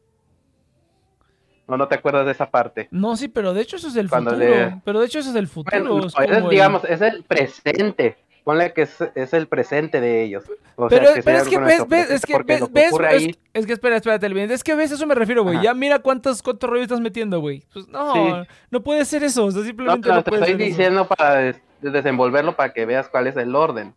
¿O 1.68 1.78
no 1.78 1.88
te 1.88 1.96
acuerdas 1.96 2.26
de 2.26 2.32
esa 2.32 2.50
parte? 2.50 2.88
No, 2.90 3.16
sí, 3.16 3.28
pero 3.28 3.54
de 3.54 3.62
hecho 3.62 3.76
eso 3.76 3.90
es 3.90 3.96
el 3.96 4.10
Cuando 4.10 4.32
futuro. 4.32 4.50
le- 4.50 4.82
Pero 4.84 5.00
de 5.00 5.06
hecho 5.06 5.20
eso 5.20 5.30
es 5.30 5.36
el 5.36 5.48
futuro. 5.48 5.78
Bueno, 5.80 6.00
no, 6.00 6.08
ese 6.08 6.08
es, 6.08 6.26
como 6.38 6.46
el- 6.46 6.50
digamos, 6.50 6.84
es 6.86 7.02
el 7.02 7.24
presente. 7.24 8.18
Ponle 8.50 8.74
que 8.74 8.82
es, 8.82 8.97
es 9.14 9.34
el 9.34 9.47
presente 9.47 10.02
de 10.02 10.24
ellos. 10.24 10.43
O 10.76 10.89
sea, 10.89 10.97
Pero, 11.00 11.10
es 11.12 11.16
que 11.16 11.32
ves, 11.32 11.88
ves, 11.88 12.10
es 12.10 12.26
que 12.26 12.38
ves, 12.43 12.72
ves, 12.72 12.93
ahí- 13.02 13.36
es 13.54 13.66
que 13.68 13.74
espera, 13.74 13.95
espérate, 13.97 14.26
es 14.52 14.64
que 14.64 14.74
ves, 14.74 14.91
eso 14.91 15.06
me 15.06 15.14
refiero, 15.14 15.43
güey. 15.43 15.62
Ya 15.62 15.76
mira 15.76 16.00
cuántos, 16.00 16.41
cuántos 16.41 16.68
rollos 16.68 16.86
estás 16.86 17.00
metiendo, 17.00 17.39
güey. 17.41 17.64
Pues 17.72 17.88
no, 17.89 18.14
Sí. 18.14 18.47
no 18.72 18.82
puede 18.82 19.06
ser 19.06 19.24
eso, 19.24 19.45
o 19.45 19.52
sea, 19.52 19.60
No, 19.62 19.68
simplemente 19.68 20.02
pero 20.08 20.16
no, 20.16 20.24
te 20.24 20.32
puede 20.32 20.41
estoy 20.41 20.54
ser 20.54 20.62
eso. 20.62 20.78
diciendo 20.78 21.06
para 21.08 21.36
des- 21.36 21.62
desenvolverlo 21.82 22.56
para 22.56 22.74
que 22.74 22.88
veas 22.88 23.08
cuál 23.08 23.28
es 23.28 23.38
el 23.38 23.56
orden. 23.56 23.93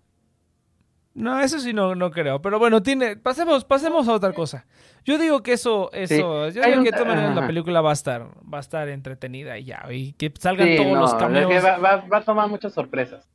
No, 1.14 1.40
eso 1.40 1.58
sí 1.60 1.72
no, 1.72 1.94
no 1.94 2.10
creo. 2.10 2.42
Pero 2.42 2.58
bueno, 2.58 2.82
tiene, 2.82 3.16
pasemos, 3.16 3.64
pasemos 3.64 4.08
a 4.08 4.12
otra 4.12 4.32
cosa. 4.34 4.66
Yo 5.04 5.16
digo 5.18 5.42
que 5.42 5.52
eso, 5.54 5.90
eso, 5.92 6.48
yo 6.50 6.62
digo 6.62 6.82
que 6.82 6.90
de 6.90 6.92
todas 6.92 7.06
maneras 7.08 7.34
la 7.36 7.46
película 7.46 7.80
va 7.80 7.90
a 7.90 7.94
estar, 7.94 8.26
va 8.52 8.58
a 8.58 8.60
estar 8.60 8.88
entretenida 8.88 9.56
y 9.58 9.64
ya, 9.64 9.82
y 9.90 10.12
que 10.12 10.30
salgan 10.38 10.68
Sí, 10.68 10.76
todos 10.76 10.92
no, 10.92 11.00
los 11.00 11.12
es 11.12 11.18
cameos. 11.18 11.50
que 11.50 11.60
va, 11.60 11.76
va- 11.78 12.04
va 12.12 12.16
a 12.18 12.22
tomar 12.24 12.48
muchas 12.48 12.72
sorpresas. 12.72 13.26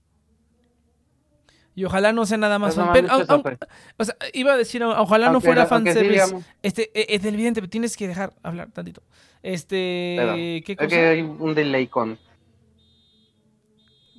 Y 1.77 1.85
ojalá 1.85 2.11
no 2.11 2.25
sea 2.25 2.39
nada 2.39 2.57
más 2.57 2.73
fan. 2.75 2.87
au- 2.87 3.07
au- 3.07 3.25
sorpresas. 3.27 3.69
o 3.97 4.03
sea, 4.03 4.15
iba 4.33 4.51
a 4.53 4.57
decir, 4.57 4.83
ojalá 4.83 5.29
no 5.31 5.39
fuera 5.41 5.65
sí, 5.65 5.69
fanservice. 5.69 6.09
digamos- 6.11 6.43
este, 6.63 6.89
eh, 6.99 7.05
es 7.09 7.23
evidente, 7.23 7.61
pero 7.61 7.69
tienes 7.69 7.95
que 7.95 8.07
dejar 8.07 8.33
hablar 8.41 8.71
tantito. 8.71 9.03
Este, 9.43 10.15
Perdón. 10.17 10.35
¿qué 10.37 10.75
cosa? 10.75 10.87
que 10.89 11.05
hay 11.05 11.21
un 11.21 11.53
delay 11.53 11.85
con. 11.85 12.17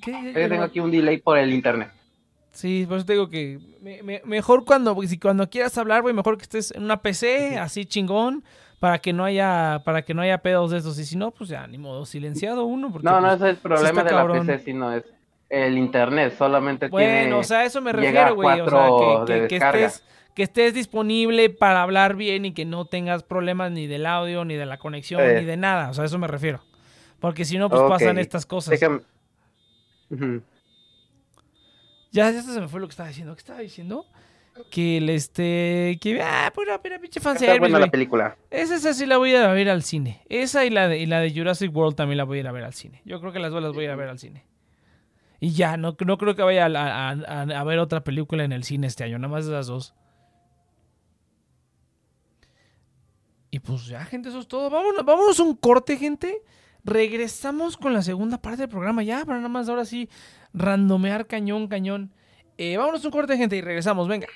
¿Qué? 0.01 0.31
tengo 0.33 0.63
aquí 0.63 0.79
un 0.79 0.89
delay 0.89 1.17
por 1.17 1.37
el 1.37 1.53
internet. 1.53 1.91
Sí, 2.51 2.85
por 2.87 2.97
eso 2.97 3.05
te 3.05 3.13
digo 3.13 3.29
que 3.29 3.59
me- 3.81 4.01
me- 4.03 4.21
mejor 4.25 4.63
cuando, 4.65 4.95
si 5.03 5.19
cuando 5.19 5.49
quieras 5.49 5.77
hablar, 5.77 6.01
güey, 6.01 6.13
mejor 6.13 6.37
que 6.37 6.43
estés 6.43 6.71
en 6.71 6.83
una 6.83 7.01
PC, 7.01 7.57
así 7.57 7.85
chingón, 7.85 8.43
para 8.79 8.99
que 8.99 9.11
no 9.11 9.25
haya, 9.25 9.81
para 9.83 10.03
que 10.03 10.13
no 10.13 10.21
haya 10.21 10.37
pedos 10.37 10.71
de 10.71 10.77
estos. 10.77 10.97
Y 10.97 11.05
si 11.05 11.17
no, 11.17 11.31
pues 11.31 11.49
ya, 11.49 11.67
ni 11.67 11.77
modo, 11.77 12.05
silenciado 12.05 12.63
uno. 12.63 12.89
Porque, 12.91 13.05
No, 13.05 13.19
no 13.19 13.27
pues, 13.27 13.41
es 13.41 13.47
el 13.49 13.57
problema 13.57 14.03
de 14.03 14.11
la 14.11 14.17
cabrón. 14.17 14.47
PC, 14.47 14.63
sino 14.63 14.93
es 14.93 15.03
el 15.49 15.77
internet. 15.77 16.35
Solamente 16.37 16.87
Bueno, 16.87 17.09
tiene. 17.21 17.33
o 17.33 17.43
sea, 17.43 17.59
a 17.59 17.65
eso 17.65 17.81
me 17.81 17.91
refiero, 17.91 18.35
güey. 18.35 18.61
O 18.61 18.69
sea, 19.25 19.47
que, 19.47 19.55
estés, 19.57 20.03
que 20.35 20.43
estés 20.43 20.73
disponible 20.73 21.49
para 21.49 21.81
hablar 21.81 22.15
bien 22.15 22.45
y 22.45 22.53
que 22.53 22.65
no 22.65 22.85
tengas 22.85 23.23
problemas 23.23 23.71
ni 23.71 23.87
del 23.87 24.05
audio, 24.05 24.45
ni 24.45 24.55
de 24.55 24.65
la 24.65 24.77
conexión, 24.77 25.21
Eh. 25.21 25.39
ni 25.39 25.45
de 25.45 25.57
nada. 25.57 25.89
O 25.89 25.93
sea, 25.93 26.03
a 26.03 26.07
eso 26.07 26.17
me 26.19 26.27
refiero. 26.27 26.61
Porque 27.19 27.43
si 27.45 27.57
no, 27.57 27.69
pues 27.69 27.81
pasan 27.89 28.17
estas 28.17 28.45
cosas. 28.45 28.79
Déjame-. 28.79 29.01
Ya, 32.11 32.31
ya 32.31 32.41
se 32.41 32.59
me 32.59 32.67
fue 32.67 32.79
lo 32.79 32.87
que 32.87 32.91
estaba 32.91 33.09
diciendo. 33.09 33.33
¿Qué 33.35 33.39
estaba 33.39 33.59
diciendo? 33.59 34.05
que 34.71 34.97
el 34.97 35.09
este. 35.09 35.97
Que, 36.01 36.21
ah, 36.21 36.51
pura, 36.53 36.81
pura 36.81 36.99
pinche 36.99 37.21
fanservice, 37.21 37.59
buena 37.59 37.73
la 37.79 37.85
güey. 37.85 37.91
película. 37.91 38.35
Esa, 38.49 38.75
esa 38.75 38.93
sí 38.93 39.05
la 39.05 39.15
voy 39.17 39.29
a 39.33 39.39
ir 39.39 39.45
a 39.45 39.53
ver 39.53 39.69
al 39.69 39.83
cine. 39.83 40.21
Esa 40.27 40.65
y 40.65 40.69
la, 40.69 40.89
de, 40.89 40.97
y 40.97 41.05
la 41.05 41.21
de 41.21 41.31
Jurassic 41.33 41.73
World 41.73 41.95
también 41.95 42.17
la 42.17 42.25
voy 42.25 42.39
a 42.39 42.41
ir 42.41 42.47
a 42.47 42.51
ver 42.51 42.65
al 42.65 42.73
cine. 42.73 43.01
Yo 43.05 43.21
creo 43.21 43.31
que 43.31 43.39
las 43.39 43.53
dos 43.53 43.63
las 43.63 43.71
voy 43.71 43.83
a 43.83 43.85
ir 43.85 43.91
a 43.91 43.95
ver 43.95 44.09
al 44.09 44.19
cine. 44.19 44.43
Y 45.39 45.51
ya, 45.51 45.77
no, 45.77 45.95
no 46.05 46.17
creo 46.17 46.35
que 46.35 46.43
vaya 46.43 46.65
a, 46.65 47.09
a- 47.11 47.41
a- 47.41 47.63
ver 47.63 47.79
otra 47.79 48.03
película 48.03 48.43
en 48.43 48.51
el 48.51 48.63
cine 48.63 48.87
este 48.87 49.03
año, 49.05 49.17
nada 49.19 49.31
más 49.33 49.45
esas 49.45 49.67
dos. 49.67 49.93
Y 53.51 53.59
pues 53.59 53.87
ya, 53.87 54.05
gente, 54.05 54.29
eso 54.29 54.39
es 54.39 54.47
todo. 54.47 54.69
Vámonos, 54.69 55.03
vámonos 55.05 55.39
un 55.39 55.55
corte, 55.55 55.97
gente. 55.97 56.41
Regresamos 56.83 57.77
con 57.77 57.93
la 57.93 58.01
segunda 58.01 58.41
parte 58.41 58.61
del 58.61 58.69
programa 58.69 59.03
ya, 59.03 59.25
para 59.25 59.37
nada 59.37 59.49
más 59.49 59.67
ahora 59.69 59.85
sí 59.85 60.09
randomear 60.53 61.25
cañón, 61.27 61.67
cañón. 61.67 62.13
Eh, 62.57 62.77
vámonos 62.77 63.03
un 63.05 63.11
corte, 63.11 63.37
gente, 63.37 63.55
y 63.57 63.61
regresamos, 63.61 64.07
venga. 64.07 64.27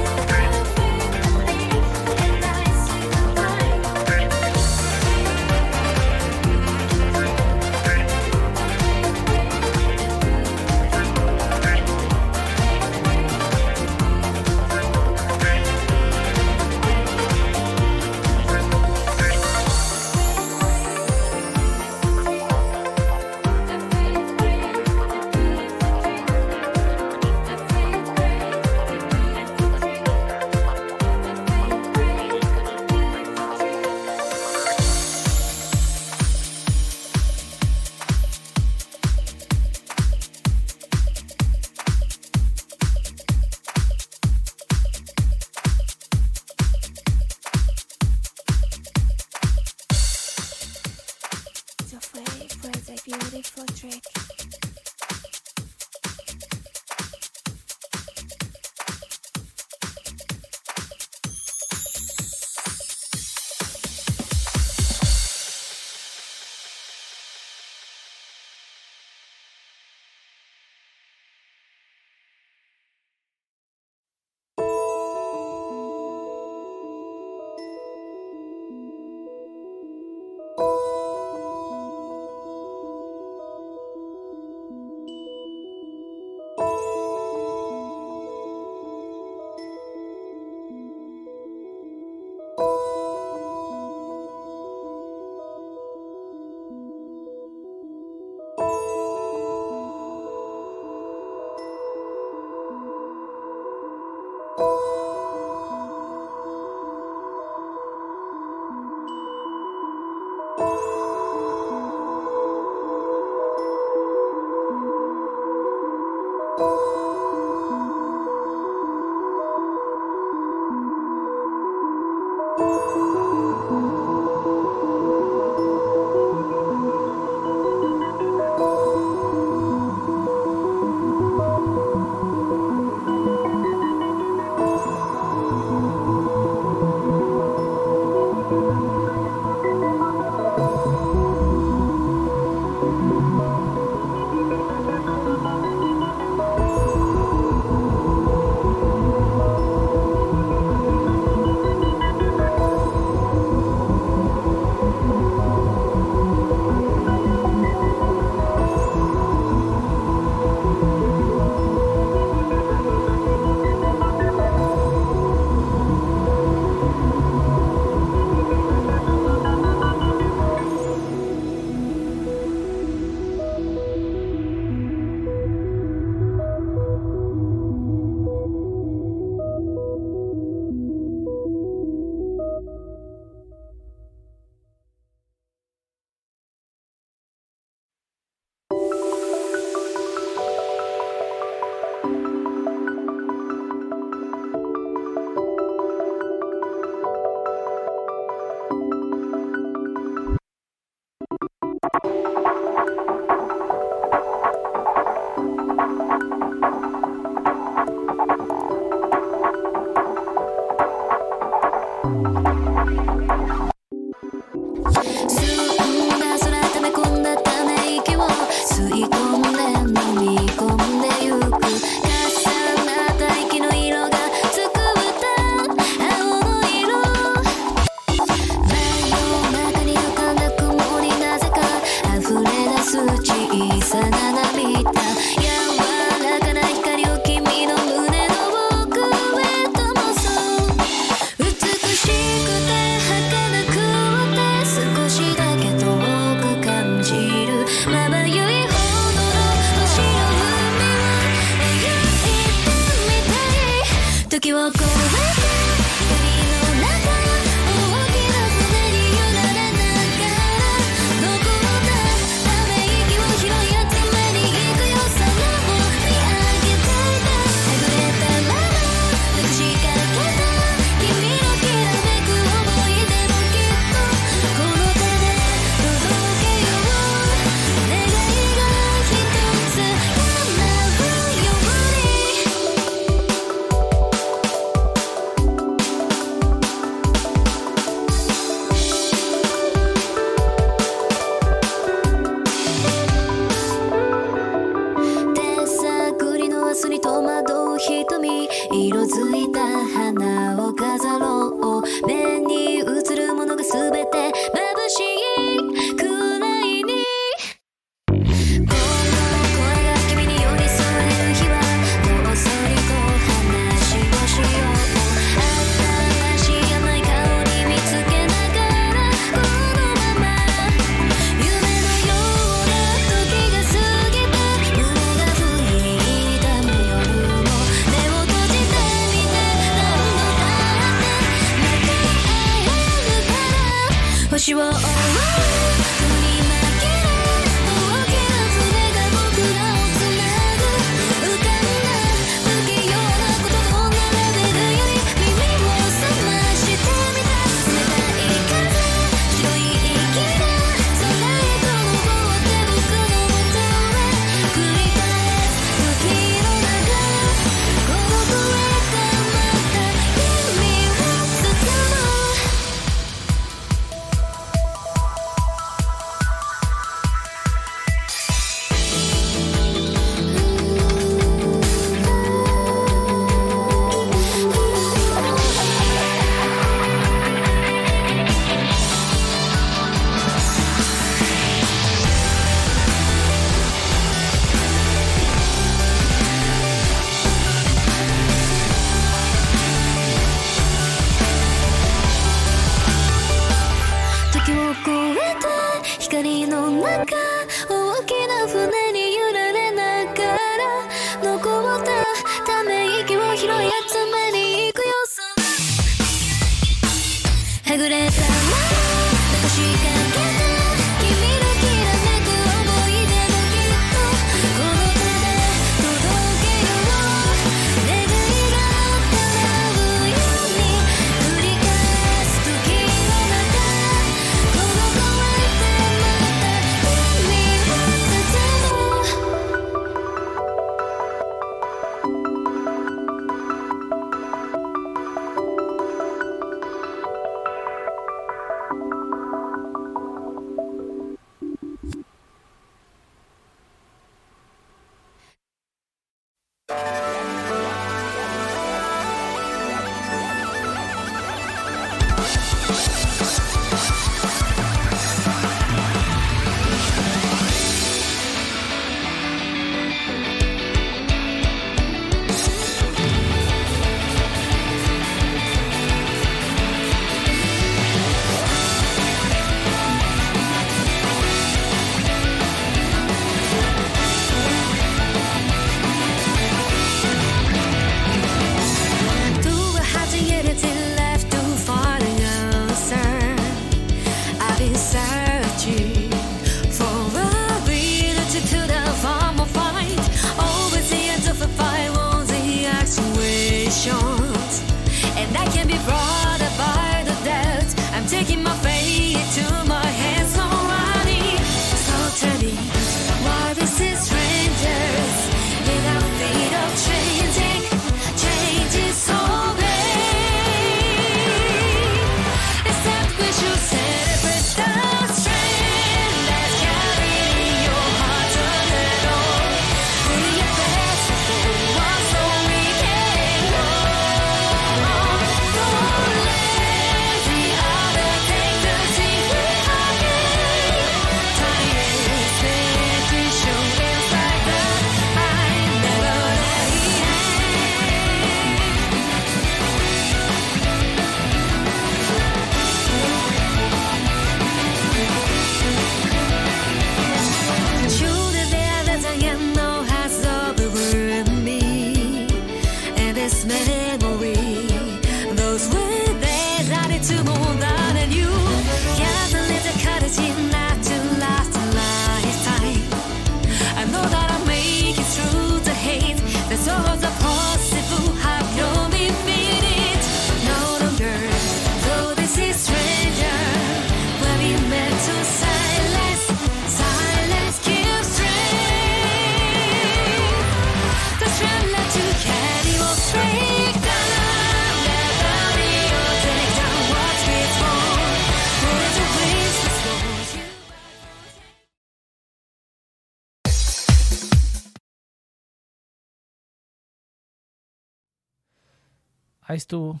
Estuvo. 599.58 600.00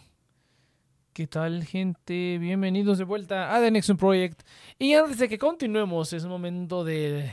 ¿Qué 1.12 1.26
tal, 1.26 1.64
gente? 1.64 2.38
Bienvenidos 2.38 2.96
de 2.96 3.02
vuelta 3.02 3.54
a 3.54 3.60
The 3.60 3.72
Nexon 3.72 3.96
Project. 3.96 4.42
Y 4.78 4.94
antes 4.94 5.18
de 5.18 5.28
que 5.28 5.36
continuemos, 5.36 6.12
es 6.12 6.24
momento 6.26 6.84
de 6.84 7.32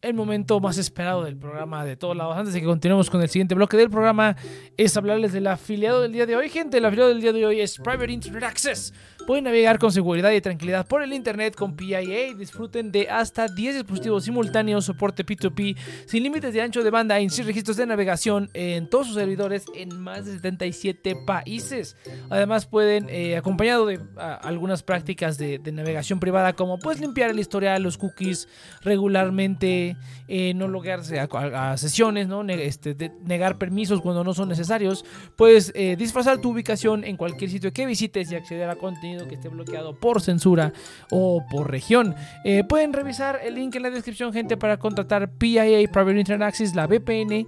el 0.00 0.14
momento 0.14 0.60
más 0.60 0.78
esperado 0.78 1.24
del 1.24 1.36
programa 1.36 1.84
de 1.84 1.96
todos 1.96 2.16
lados. 2.16 2.36
Antes 2.36 2.54
de 2.54 2.60
que 2.60 2.66
continuemos 2.66 3.10
con 3.10 3.20
el 3.20 3.28
siguiente 3.28 3.56
bloque 3.56 3.76
del 3.76 3.90
programa, 3.90 4.36
es 4.76 4.96
hablarles 4.96 5.32
del 5.32 5.46
afiliado 5.48 6.02
del 6.02 6.12
día 6.12 6.26
de 6.26 6.36
hoy. 6.36 6.48
Gente, 6.50 6.78
el 6.78 6.84
afiliado 6.84 7.08
del 7.08 7.20
día 7.20 7.32
de 7.32 7.44
hoy 7.44 7.60
es 7.60 7.78
Private 7.78 8.12
Internet 8.12 8.44
Access. 8.44 8.92
Pueden 9.26 9.44
navegar 9.44 9.78
con 9.78 9.90
seguridad 9.90 10.30
y 10.32 10.40
tranquilidad 10.42 10.86
por 10.86 11.02
el 11.02 11.14
internet 11.14 11.54
con 11.54 11.76
PIA 11.76 12.34
disfruten 12.36 12.92
de 12.92 13.08
hasta 13.08 13.48
10 13.48 13.76
dispositivos 13.76 14.24
simultáneos, 14.24 14.84
soporte 14.84 15.24
P2P, 15.24 15.76
sin 16.06 16.22
límites 16.22 16.52
de 16.52 16.60
ancho 16.60 16.82
de 16.84 16.90
banda 16.90 17.18
y 17.18 17.30
sin 17.30 17.46
registros 17.46 17.78
de 17.78 17.86
navegación 17.86 18.50
en 18.52 18.88
todos 18.90 19.06
sus 19.06 19.16
servidores 19.16 19.64
en 19.74 19.98
más 19.98 20.26
de 20.26 20.32
77 20.32 21.16
países. 21.26 21.96
Además 22.28 22.66
pueden, 22.66 23.08
eh, 23.08 23.38
acompañado 23.38 23.86
de 23.86 23.98
algunas 24.16 24.82
prácticas 24.82 25.38
de, 25.38 25.58
de 25.58 25.72
navegación 25.72 26.20
privada, 26.20 26.52
como 26.52 26.78
pues 26.78 27.00
limpiar 27.00 27.30
el 27.30 27.38
historial, 27.38 27.82
los 27.82 27.96
cookies 27.96 28.46
regularmente, 28.82 29.96
eh, 30.28 30.54
no 30.54 30.68
loguearse 30.68 31.20
a, 31.20 31.28
a- 31.30 31.72
a 31.72 31.76
sesiones, 31.76 32.28
¿no? 32.28 32.42
Ne- 32.42 32.64
este, 32.66 32.94
de- 32.94 33.12
negar 33.24 33.58
permisos 33.58 34.00
cuando 34.00 34.24
no 34.24 34.34
son 34.34 34.48
necesarios, 34.48 35.04
puedes 35.36 35.72
eh, 35.74 35.96
disfrazar 35.96 36.38
tu 36.38 36.50
ubicación 36.50 37.04
en 37.04 37.16
cualquier 37.16 37.50
sitio 37.50 37.72
que 37.72 37.86
visites 37.86 38.30
y 38.32 38.34
acceder 38.34 38.68
a 38.70 38.76
contenido 38.76 39.26
que 39.28 39.34
esté 39.34 39.48
bloqueado 39.48 39.98
por 39.98 40.20
censura 40.20 40.72
o 41.10 41.42
por 41.50 41.70
región. 41.70 42.14
Eh, 42.44 42.64
pueden 42.68 42.92
revisar 42.92 43.40
el 43.44 43.54
link 43.56 43.74
en 43.76 43.82
la 43.82 43.90
descripción, 43.90 44.32
gente, 44.32 44.56
para 44.56 44.78
contratar 44.78 45.30
PIA 45.32 45.88
Private 45.90 46.18
Internet 46.18 46.48
Access, 46.48 46.74
la 46.74 46.86
VPN 46.86 47.46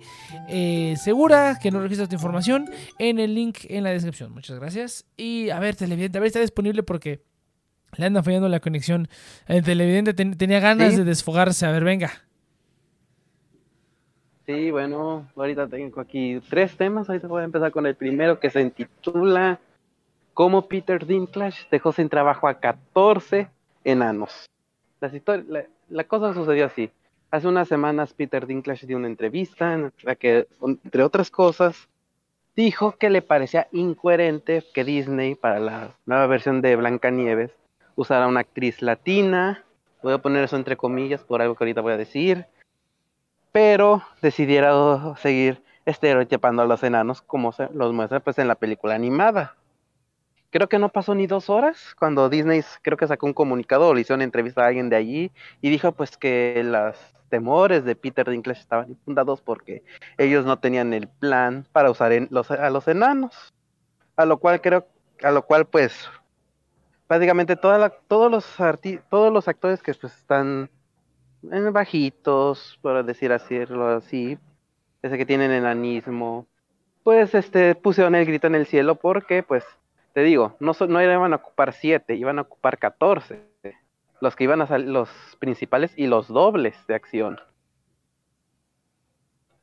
segura, 0.96 1.58
que 1.60 1.70
no 1.70 1.80
registras 1.80 2.08
tu 2.08 2.14
información, 2.16 2.68
en 2.98 3.18
el 3.18 3.34
link 3.34 3.58
en 3.68 3.84
la 3.84 3.90
descripción. 3.90 4.32
Muchas 4.32 4.58
gracias. 4.58 5.04
Y 5.16 5.50
a 5.50 5.58
ver, 5.58 5.76
televidente, 5.76 6.18
a 6.18 6.20
ver, 6.20 6.28
está 6.28 6.40
disponible 6.40 6.82
porque 6.82 7.22
le 7.96 8.06
anda 8.06 8.22
fallando 8.22 8.48
la 8.48 8.60
conexión. 8.60 9.08
El 9.46 9.62
televidente 9.64 10.12
ten- 10.14 10.36
tenía 10.36 10.60
ganas 10.60 10.92
Sí. 10.92 10.98
de 10.98 11.04
desfogarse. 11.04 11.66
A 11.66 11.70
ver, 11.70 11.84
venga. 11.84 12.25
Sí, 14.46 14.70
bueno, 14.70 15.28
ahorita 15.34 15.66
tengo 15.66 16.00
aquí 16.00 16.40
tres 16.48 16.76
temas. 16.76 17.08
Ahorita 17.08 17.26
voy 17.26 17.42
a 17.42 17.46
empezar 17.46 17.72
con 17.72 17.84
el 17.84 17.96
primero 17.96 18.38
que 18.38 18.48
se 18.48 18.60
intitula 18.60 19.58
Cómo 20.34 20.68
Peter 20.68 21.04
Dinklage 21.04 21.66
dejó 21.68 21.90
sin 21.90 22.08
trabajo 22.08 22.46
a 22.46 22.60
14 22.60 23.48
enanos. 23.82 24.46
La, 25.00 25.10
la 25.88 26.04
cosa 26.04 26.32
sucedió 26.32 26.66
así. 26.66 26.90
Hace 27.32 27.48
unas 27.48 27.66
semanas 27.66 28.14
Peter 28.14 28.46
Dinklage 28.46 28.86
dio 28.86 28.96
una 28.96 29.08
entrevista 29.08 29.74
en 29.74 29.92
la 30.02 30.14
que, 30.14 30.46
entre 30.62 31.02
otras 31.02 31.28
cosas, 31.28 31.88
dijo 32.54 32.92
que 32.92 33.10
le 33.10 33.22
parecía 33.22 33.66
incoherente 33.72 34.62
que 34.72 34.84
Disney, 34.84 35.34
para 35.34 35.58
la 35.58 35.96
nueva 36.06 36.28
versión 36.28 36.62
de 36.62 36.76
Blancanieves, 36.76 37.50
usara 37.96 38.28
una 38.28 38.40
actriz 38.40 38.80
latina. 38.80 39.64
Voy 40.04 40.12
a 40.12 40.18
poner 40.18 40.44
eso 40.44 40.54
entre 40.54 40.76
comillas 40.76 41.24
por 41.24 41.42
algo 41.42 41.56
que 41.56 41.64
ahorita 41.64 41.80
voy 41.80 41.94
a 41.94 41.96
decir 41.96 42.46
pero 43.52 44.02
decidieron 44.22 45.16
seguir 45.16 45.62
estereotipando 45.84 46.62
a 46.62 46.66
los 46.66 46.82
enanos 46.82 47.22
como 47.22 47.52
se 47.52 47.68
los 47.72 47.92
muestra 47.92 48.20
pues 48.20 48.38
en 48.38 48.48
la 48.48 48.54
película 48.56 48.94
animada. 48.94 49.56
Creo 50.50 50.68
que 50.68 50.78
no 50.78 50.88
pasó 50.88 51.14
ni 51.14 51.26
dos 51.26 51.50
horas 51.50 51.94
cuando 51.98 52.28
Disney 52.28 52.62
creo 52.82 52.96
que 52.96 53.06
sacó 53.06 53.26
un 53.26 53.34
comunicado 53.34 53.88
o 53.88 53.94
le 53.94 54.00
hizo 54.00 54.14
una 54.14 54.24
entrevista 54.24 54.62
a 54.64 54.68
alguien 54.68 54.88
de 54.88 54.96
allí 54.96 55.32
y 55.60 55.70
dijo 55.70 55.92
pues 55.92 56.16
que 56.16 56.62
los 56.64 56.96
temores 57.28 57.84
de 57.84 57.96
Peter 57.96 58.28
Dinklage 58.30 58.60
estaban 58.60 58.88
infundados 58.90 59.40
porque 59.42 59.84
ellos 60.18 60.44
no 60.44 60.58
tenían 60.58 60.92
el 60.94 61.08
plan 61.08 61.66
para 61.72 61.90
usar 61.90 62.12
a 62.12 62.70
los 62.70 62.88
enanos. 62.88 63.52
A 64.16 64.24
lo 64.24 64.38
cual 64.38 64.60
creo, 64.60 64.86
a 65.22 65.30
lo 65.30 65.42
cual 65.44 65.66
pues 65.66 66.08
prácticamente 67.06 67.56
toda 67.56 67.78
la- 67.78 67.90
todos 67.90 68.30
los 68.30 68.46
todos 69.10 69.32
los 69.32 69.48
actores 69.48 69.82
que 69.82 69.92
pues 69.94 70.14
están 70.14 70.70
bajitos, 71.72 72.78
por 72.82 73.04
decir 73.04 73.30
decirlo 73.30 73.88
así, 73.88 74.38
ese 75.02 75.18
que 75.18 75.26
tienen 75.26 75.50
enanismo, 75.50 76.46
pues 77.02 77.34
este 77.34 77.74
pusieron 77.74 78.14
el 78.14 78.26
grito 78.26 78.46
en 78.46 78.54
el 78.54 78.66
cielo 78.66 78.96
porque, 78.96 79.42
pues, 79.42 79.64
te 80.12 80.22
digo, 80.22 80.56
no, 80.60 80.72
no 80.88 81.02
iban 81.02 81.32
a 81.32 81.36
ocupar 81.36 81.72
siete, 81.72 82.14
iban 82.14 82.38
a 82.38 82.42
ocupar 82.42 82.78
14, 82.78 83.42
los 84.20 84.34
que 84.34 84.44
iban 84.44 84.62
a 84.62 84.66
salir, 84.66 84.88
los 84.88 85.08
principales 85.38 85.92
y 85.96 86.06
los 86.06 86.28
dobles 86.28 86.74
de 86.86 86.94
acción. 86.94 87.38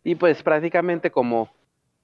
Y 0.04 0.16
pues 0.16 0.44
prácticamente 0.44 1.12
como 1.12 1.50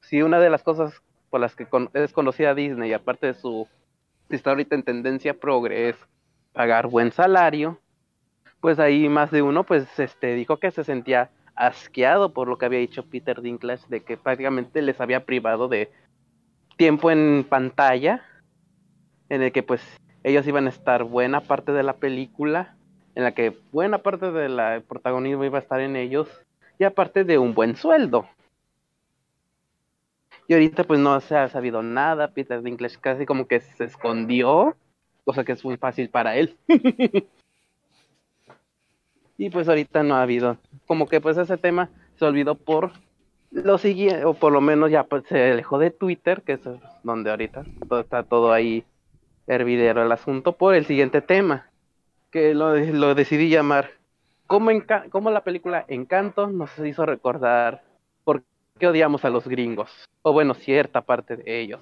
si 0.01 0.21
una 0.21 0.39
de 0.39 0.49
las 0.49 0.63
cosas 0.63 1.01
por 1.30 1.41
las 1.41 1.55
que 1.55 1.67
es 1.93 2.13
conocida 2.13 2.55
Disney, 2.55 2.93
aparte 2.93 3.27
de 3.27 3.34
su, 3.34 3.67
si 4.30 4.36
está 4.36 4.51
ahorita 4.51 4.75
en 4.75 4.84
tendencia 4.84 5.34
progre, 5.39 5.89
es 5.89 5.95
pagar 6.53 6.88
buen 6.88 7.11
salario, 7.11 7.80
pues 8.62 8.80
ahí 8.80 9.10
más 9.10 9.32
de 9.32 9.41
uno 9.41 9.64
pues 9.64 9.99
este 9.99 10.36
dijo 10.36 10.57
que 10.57 10.72
se 10.72 10.84
sentía 10.84 11.30
asqueado 11.55 12.34
por 12.34 12.47
lo 12.47 12.57
que 12.57 12.66
había 12.66 12.80
dicho 12.80 13.05
Peter 13.05 13.41
Dinklage 13.41 13.86
de 13.89 14.01
que 14.01 14.18
prácticamente 14.18 14.82
les 14.82 14.99
había 15.01 15.26
privado 15.26 15.68
de 15.68 15.91
tiempo 16.78 17.12
en 17.12 17.45
pantalla 17.47 18.24
en 19.30 19.41
el 19.41 19.51
que 19.51 19.64
pues 19.64 19.82
ellos 20.24 20.47
iban 20.47 20.68
a 20.68 20.70
estar 20.70 21.03
buena 21.03 21.41
parte 21.41 21.72
de 21.72 21.84
la 21.84 21.97
película 21.97 22.76
en 23.16 23.24
la 23.24 23.34
que 23.34 23.57
buena 23.72 23.99
parte 23.99 24.32
del 24.32 24.84
protagonismo 24.84 25.43
iba 25.43 25.57
a 25.57 25.62
estar 25.62 25.82
en 25.82 25.95
ellos 25.95 26.30
y 26.78 26.86
aparte 26.86 27.26
de 27.26 27.38
un 27.38 27.53
buen 27.53 27.76
sueldo. 27.76 28.28
Y 30.47 30.53
ahorita 30.53 30.86
pues 30.86 30.99
no 30.99 31.20
se 31.20 31.36
ha 31.36 31.49
sabido 31.49 31.84
nada 31.84 32.34
Peter 32.34 32.62
Dinklage 32.62 32.97
casi 32.99 33.26
como 33.26 33.47
que 33.47 33.60
se 33.60 33.84
escondió 33.84 34.76
cosa 35.26 35.43
que 35.43 35.51
es 35.51 35.64
muy 35.64 35.78
fácil 35.78 36.10
para 36.10 36.38
él 36.38 36.57
y 39.40 39.50
pues 39.50 39.68
ahorita 39.68 40.04
no 40.04 40.16
ha 40.16 40.22
habido. 40.22 40.58
Como 40.86 41.08
que 41.08 41.22
pues 41.22 41.38
ese 41.38 41.58
tema 41.58 41.90
se 42.18 42.26
olvidó 42.26 42.54
por 42.56 42.92
lo 43.52 43.78
siguiente, 43.80 44.26
o 44.26 44.36
por 44.36 44.52
lo 44.52 44.62
menos 44.62 44.92
ya 44.92 45.06
pues, 45.06 45.24
se 45.28 45.52
alejó 45.52 45.80
de 45.80 45.90
Twitter, 45.90 46.44
que 46.44 46.54
es 46.54 46.62
donde 47.02 47.32
ahorita 47.32 47.64
está 48.00 48.22
todo 48.22 48.52
ahí 48.52 48.84
hervidero 49.48 50.04
el 50.04 50.12
asunto, 50.12 50.52
por 50.54 50.76
el 50.76 50.86
siguiente 50.86 51.22
tema, 51.22 51.68
que 52.30 52.54
lo, 52.54 52.76
lo 52.76 53.16
decidí 53.16 53.50
llamar 53.50 53.90
¿Cómo, 54.46 54.72
enca- 54.72 55.08
cómo 55.12 55.30
la 55.30 55.44
película 55.44 55.86
Encanto 55.88 56.48
nos 56.48 56.78
hizo 56.80 57.06
recordar 57.06 57.84
por 58.24 58.44
qué 58.80 58.88
odiamos 58.88 59.24
a 59.24 59.30
los 59.30 59.48
gringos? 59.48 59.92
O 60.24 60.34
bueno, 60.34 60.56
cierta 60.56 61.02
parte 61.02 61.38
de 61.38 61.62
ellos. 61.62 61.82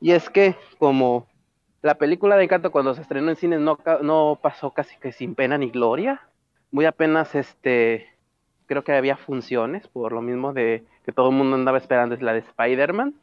Y 0.00 0.12
es 0.12 0.30
que 0.30 0.56
como 0.78 1.26
la 1.82 1.96
película 1.96 2.36
de 2.36 2.44
Encanto 2.44 2.72
cuando 2.72 2.94
se 2.94 3.02
estrenó 3.02 3.28
en 3.30 3.36
cines 3.36 3.60
no, 3.60 3.78
no 4.02 4.38
pasó 4.42 4.70
casi 4.70 4.96
que 4.98 5.12
sin 5.12 5.34
pena 5.34 5.58
ni 5.58 5.68
gloria, 5.70 6.22
muy 6.74 6.86
apenas 6.86 7.36
este 7.36 8.08
creo 8.66 8.82
que 8.82 8.90
había 8.90 9.16
funciones 9.16 9.86
por 9.86 10.10
lo 10.10 10.20
mismo 10.20 10.52
de 10.52 10.82
que 11.04 11.12
todo 11.12 11.30
el 11.30 11.36
mundo 11.36 11.54
andaba 11.54 11.78
esperando 11.78 12.16
es 12.16 12.20
la 12.20 12.32
de 12.32 12.40
Spider-Man. 12.40 13.14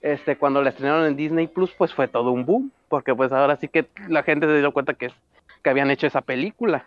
Este 0.00 0.38
cuando 0.38 0.62
la 0.62 0.70
estrenaron 0.70 1.04
en 1.04 1.16
Disney 1.16 1.46
Plus 1.46 1.70
pues 1.76 1.92
fue 1.92 2.08
todo 2.08 2.30
un 2.32 2.46
boom 2.46 2.72
porque 2.88 3.14
pues 3.14 3.30
ahora 3.30 3.56
sí 3.56 3.68
que 3.68 3.90
la 4.08 4.22
gente 4.22 4.46
se 4.46 4.56
dio 4.58 4.72
cuenta 4.72 4.94
que, 4.94 5.12
que 5.62 5.68
habían 5.68 5.90
hecho 5.90 6.06
esa 6.06 6.22
película. 6.22 6.86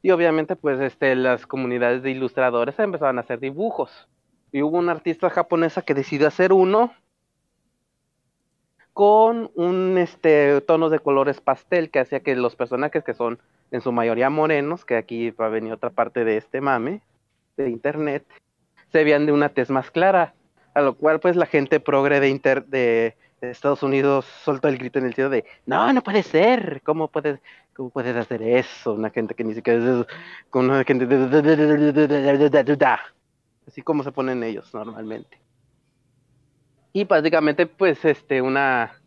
Y 0.00 0.12
obviamente 0.12 0.54
pues 0.54 0.78
este 0.78 1.16
las 1.16 1.44
comunidades 1.44 2.04
de 2.04 2.12
ilustradores 2.12 2.78
empezaron 2.78 3.18
a 3.18 3.22
hacer 3.22 3.40
dibujos. 3.40 4.06
Y 4.52 4.62
hubo 4.62 4.78
una 4.78 4.92
artista 4.92 5.28
japonesa 5.28 5.82
que 5.82 5.94
decidió 5.94 6.28
hacer 6.28 6.52
uno 6.52 6.92
con 8.96 9.50
un 9.56 9.98
este 9.98 10.60
tonos 10.60 10.92
de 10.92 11.00
colores 11.00 11.40
pastel 11.42 11.90
que 11.90 11.98
hacía 11.98 12.20
que 12.20 12.36
los 12.36 12.56
personajes 12.56 13.02
que 13.02 13.12
son 13.12 13.40
en 13.70 13.80
su 13.80 13.92
mayoría 13.92 14.30
morenos, 14.30 14.84
que 14.84 14.96
aquí 14.96 15.30
va 15.30 15.46
a 15.46 15.50
venir 15.50 15.72
otra 15.72 15.90
parte 15.90 16.24
de 16.24 16.36
este 16.36 16.60
mame 16.60 17.02
de 17.56 17.70
internet, 17.70 18.24
se 18.92 19.04
veían 19.04 19.26
de 19.26 19.32
una 19.32 19.48
tez 19.48 19.70
más 19.70 19.90
clara, 19.90 20.34
a 20.74 20.80
lo 20.80 20.94
cual 20.94 21.20
pues 21.20 21.36
la 21.36 21.46
gente 21.46 21.80
progre 21.80 22.20
de, 22.20 22.28
inter 22.28 22.66
de, 22.66 23.16
Estados 23.40 23.82
Unidos 23.82 24.24
soltó 24.24 24.66
el 24.66 24.78
grito 24.78 24.98
en 24.98 25.06
el 25.06 25.14
cielo 25.14 25.30
de 25.30 25.44
no, 25.66 25.92
no 25.92 26.02
puede 26.02 26.22
ser, 26.22 26.80
¿cómo 26.82 27.08
puedes, 27.08 27.38
cómo 27.74 27.90
puedes 27.90 28.16
hacer 28.16 28.42
eso? 28.42 28.94
Una 28.94 29.10
gente 29.10 29.34
que 29.34 29.44
ni 29.44 29.54
siquiera 29.54 29.78
es 29.78 30.06
con 30.50 30.68
una 30.68 30.82
gente 30.82 31.06
así 33.66 33.82
como 33.82 34.02
se 34.02 34.10
ponen 34.10 34.42
ellos 34.42 34.72
normalmente. 34.74 35.38
Y 36.92 37.04
básicamente 37.04 37.66
pues 37.66 38.04
este 38.04 38.40
una 38.40 38.98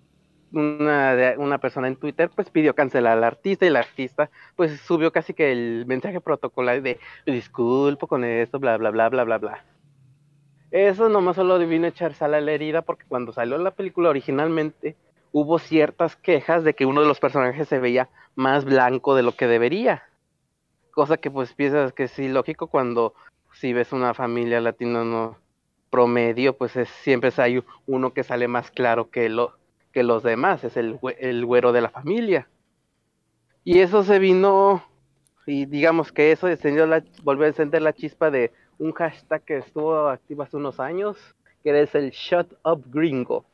una, 0.52 1.36
una 1.38 1.58
persona 1.58 1.88
en 1.88 1.96
Twitter 1.96 2.30
pues 2.34 2.50
pidió 2.50 2.76
cancelar 2.76 3.18
al 3.18 3.24
artista 3.24 3.66
y 3.66 3.70
el 3.70 3.76
artista 3.76 4.30
pues 4.56 4.80
subió 4.82 5.12
casi 5.12 5.34
que 5.34 5.52
el 5.52 5.86
mensaje 5.86 6.22
protocolar 6.22 6.82
de 6.82 7.00
disculpo 7.26 8.08
con 8.08 8.24
esto, 8.24 8.60
bla 8.60 8.78
bla 8.78 8.90
bla 8.92 9.10
bla 9.10 9.24
bla 9.24 9.38
bla. 9.38 9.64
Eso 10.72 11.10
nomás 11.10 11.36
solo 11.36 11.58
vino 11.60 11.86
a 11.86 11.90
echar 11.90 12.14
sal 12.14 12.34
a 12.34 12.42
la 12.42 12.52
herida 12.52 12.84
porque 12.84 13.06
cuando 13.08 13.34
salió 13.34 13.58
la 13.58 13.72
película 13.72 14.10
originalmente 14.10 14.96
hubo 15.32 15.60
ciertas 15.60 16.16
quejas 16.16 16.64
de 16.64 16.74
que 16.74 16.86
uno 16.86 17.02
de 17.02 17.08
los 17.08 17.20
personajes 17.20 17.68
se 17.68 17.80
veía 17.80 18.10
más 18.36 18.66
blanco 18.66 19.16
de 19.16 19.24
lo 19.24 19.34
que 19.34 19.48
debería. 19.48 20.04
Cosa 20.92 21.18
que 21.18 21.32
pues 21.32 21.54
piensas 21.54 21.94
que 21.94 22.08
sí 22.08 22.28
lógico 22.28 22.68
cuando 22.68 23.14
si 23.54 23.74
ves 23.74 23.92
una 23.94 24.14
familia 24.14 24.62
latina 24.62 25.04
no 25.04 25.38
promedio 25.90 26.56
pues 26.56 26.76
es, 26.76 26.90
siempre 26.90 27.32
hay 27.38 27.64
uno 27.88 28.14
que 28.14 28.24
sale 28.24 28.48
más 28.48 28.70
claro 28.70 29.10
que 29.10 29.28
lo 29.30 29.59
que 29.92 30.04
los 30.04 30.24
demás, 30.24 30.64
es 30.64 30.78
el, 30.78 31.00
güe- 31.00 31.16
el 31.20 31.46
güero 31.46 31.72
de 31.72 31.82
la 31.82 31.90
familia. 31.90 32.48
Y 33.64 33.80
eso 33.80 34.04
se 34.04 34.20
vino 34.20 34.84
y 35.46 35.66
digamos 35.66 36.12
que 36.12 36.32
eso 36.32 36.48
volvió 37.24 37.46
a 37.46 37.48
encender 37.50 37.82
la 37.82 37.94
chispa 37.94 38.30
de 38.30 38.52
un 38.78 38.94
hashtag 38.94 39.44
que 39.44 39.58
estuvo 39.58 40.08
activo 40.08 40.44
hace 40.44 40.58
unos 40.58 40.80
años, 40.80 41.18
que 41.64 41.82
es 41.82 41.94
el 41.96 42.12
Shut 42.12 42.54
Up 42.64 42.86
Gringo, 42.92 43.46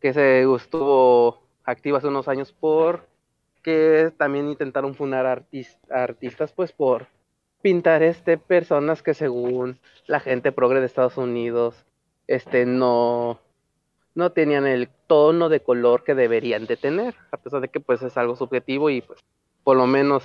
que 0.00 0.12
se 0.12 0.42
estuvo 0.54 1.42
activo 1.64 1.96
hace 1.96 2.08
unos 2.08 2.28
años 2.28 2.52
por 2.52 3.08
que 3.62 4.12
también 4.16 4.48
intentaron 4.48 4.94
funar 4.94 5.26
artis- 5.26 5.78
artistas 5.90 6.52
pues 6.52 6.72
por 6.72 7.08
pintar 7.60 8.02
este 8.02 8.38
personas 8.38 9.02
que 9.02 9.12
según 9.12 9.78
la 10.06 10.20
gente 10.20 10.52
progre 10.52 10.80
de 10.80 10.86
Estados 10.86 11.18
Unidos 11.18 11.84
este 12.26 12.64
no 12.64 13.38
no 14.14 14.32
tenían 14.32 14.66
el 14.66 14.88
tono 15.06 15.48
de 15.48 15.60
color 15.60 16.04
que 16.04 16.14
deberían 16.14 16.66
de 16.66 16.76
tener, 16.76 17.14
a 17.30 17.36
pesar 17.36 17.60
de 17.60 17.68
que 17.68 17.80
pues 17.80 18.02
es 18.02 18.16
algo 18.16 18.36
subjetivo 18.36 18.90
y 18.90 19.02
pues 19.02 19.20
por 19.62 19.76
lo 19.76 19.86
menos 19.86 20.24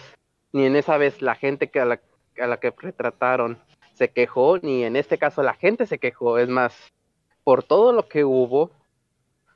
ni 0.54 0.66
en 0.66 0.76
esa 0.76 0.98
vez 0.98 1.22
la 1.22 1.36
gente 1.36 1.70
que 1.70 1.80
a 1.80 1.86
la, 1.86 2.00
a 2.40 2.48
la 2.48 2.58
que 2.58 2.74
retrataron 2.78 3.60
se 3.94 4.10
quejó, 4.10 4.58
ni 4.60 4.84
en 4.84 4.96
este 4.96 5.18
caso 5.18 5.44
la 5.44 5.54
gente 5.54 5.86
se 5.86 6.00
quejó, 6.00 6.38
es 6.38 6.50
más, 6.50 6.76
por 7.44 7.64
todo 7.64 7.94
lo 7.94 8.08
que 8.08 8.24
hubo, 8.24 8.72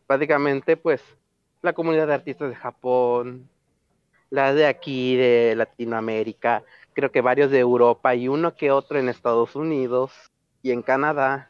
prácticamente 0.07 0.77
pues 0.77 1.01
la 1.61 1.73
comunidad 1.73 2.07
de 2.07 2.13
artistas 2.13 2.49
de 2.49 2.55
Japón, 2.55 3.49
la 4.29 4.53
de 4.53 4.65
aquí 4.65 5.15
de 5.15 5.55
Latinoamérica, 5.55 6.63
creo 6.93 7.11
que 7.11 7.21
varios 7.21 7.51
de 7.51 7.59
Europa 7.59 8.15
y 8.15 8.27
uno 8.27 8.55
que 8.55 8.71
otro 8.71 8.99
en 8.99 9.09
Estados 9.09 9.55
Unidos 9.55 10.11
y 10.61 10.71
en 10.71 10.81
Canadá, 10.81 11.49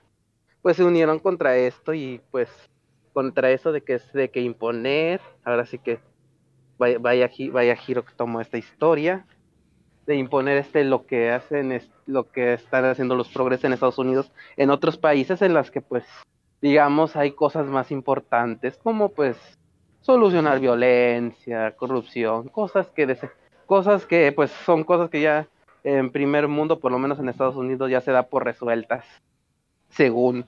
pues 0.62 0.78
se 0.78 0.84
unieron 0.84 1.20
contra 1.20 1.56
esto 1.58 1.94
y 1.94 2.22
pues 2.32 2.50
contra 3.14 3.52
eso 3.52 3.72
de 3.72 3.82
que 3.82 3.96
es 3.96 4.14
de 4.14 4.30
que 4.30 4.42
imponer, 4.42 5.22
ahora 5.44 5.66
sí 5.66 5.80
que 5.80 6.00
vaya, 6.78 6.98
vaya, 7.00 7.28
gi- 7.28 7.50
vaya 7.50 7.76
giro 7.76 8.04
que 8.06 8.14
tomó 8.16 8.42
esta 8.42 8.58
historia, 8.58 9.26
de 10.06 10.16
imponer 10.16 10.58
este 10.58 10.84
lo 10.84 11.06
que 11.06 11.30
hacen 11.32 11.72
es 11.72 11.90
lo 12.08 12.32
que 12.32 12.54
están 12.54 12.86
haciendo 12.86 13.16
los 13.16 13.30
progresos 13.30 13.66
en 13.66 13.74
Estados 13.74 14.00
Unidos 14.00 14.32
en 14.58 14.72
otros 14.72 14.98
países 14.98 15.42
en 15.44 15.54
las 15.54 15.70
que 15.70 15.82
pues 15.82 16.04
digamos 16.62 17.16
hay 17.16 17.32
cosas 17.32 17.68
más 17.68 17.92
importantes 17.92 18.78
como 18.78 19.10
pues 19.10 19.38
solucionar 20.02 20.60
violencia, 20.60 21.76
corrupción, 21.76 22.48
cosas 22.50 22.90
que 22.92 23.18
cosas 23.68 24.06
que 24.08 24.32
pues 24.32 24.50
son 24.66 24.84
cosas 24.84 25.10
que 25.12 25.22
ya 25.22 25.48
en 25.84 26.12
primer 26.12 26.48
mundo, 26.48 26.80
por 26.80 26.92
lo 26.92 26.98
menos 27.00 27.20
en 27.20 27.30
Estados 27.30 27.56
Unidos 27.56 27.90
ya 27.92 28.02
se 28.02 28.12
da 28.12 28.24
por 28.24 28.44
resueltas, 28.44 29.06
según 29.90 30.46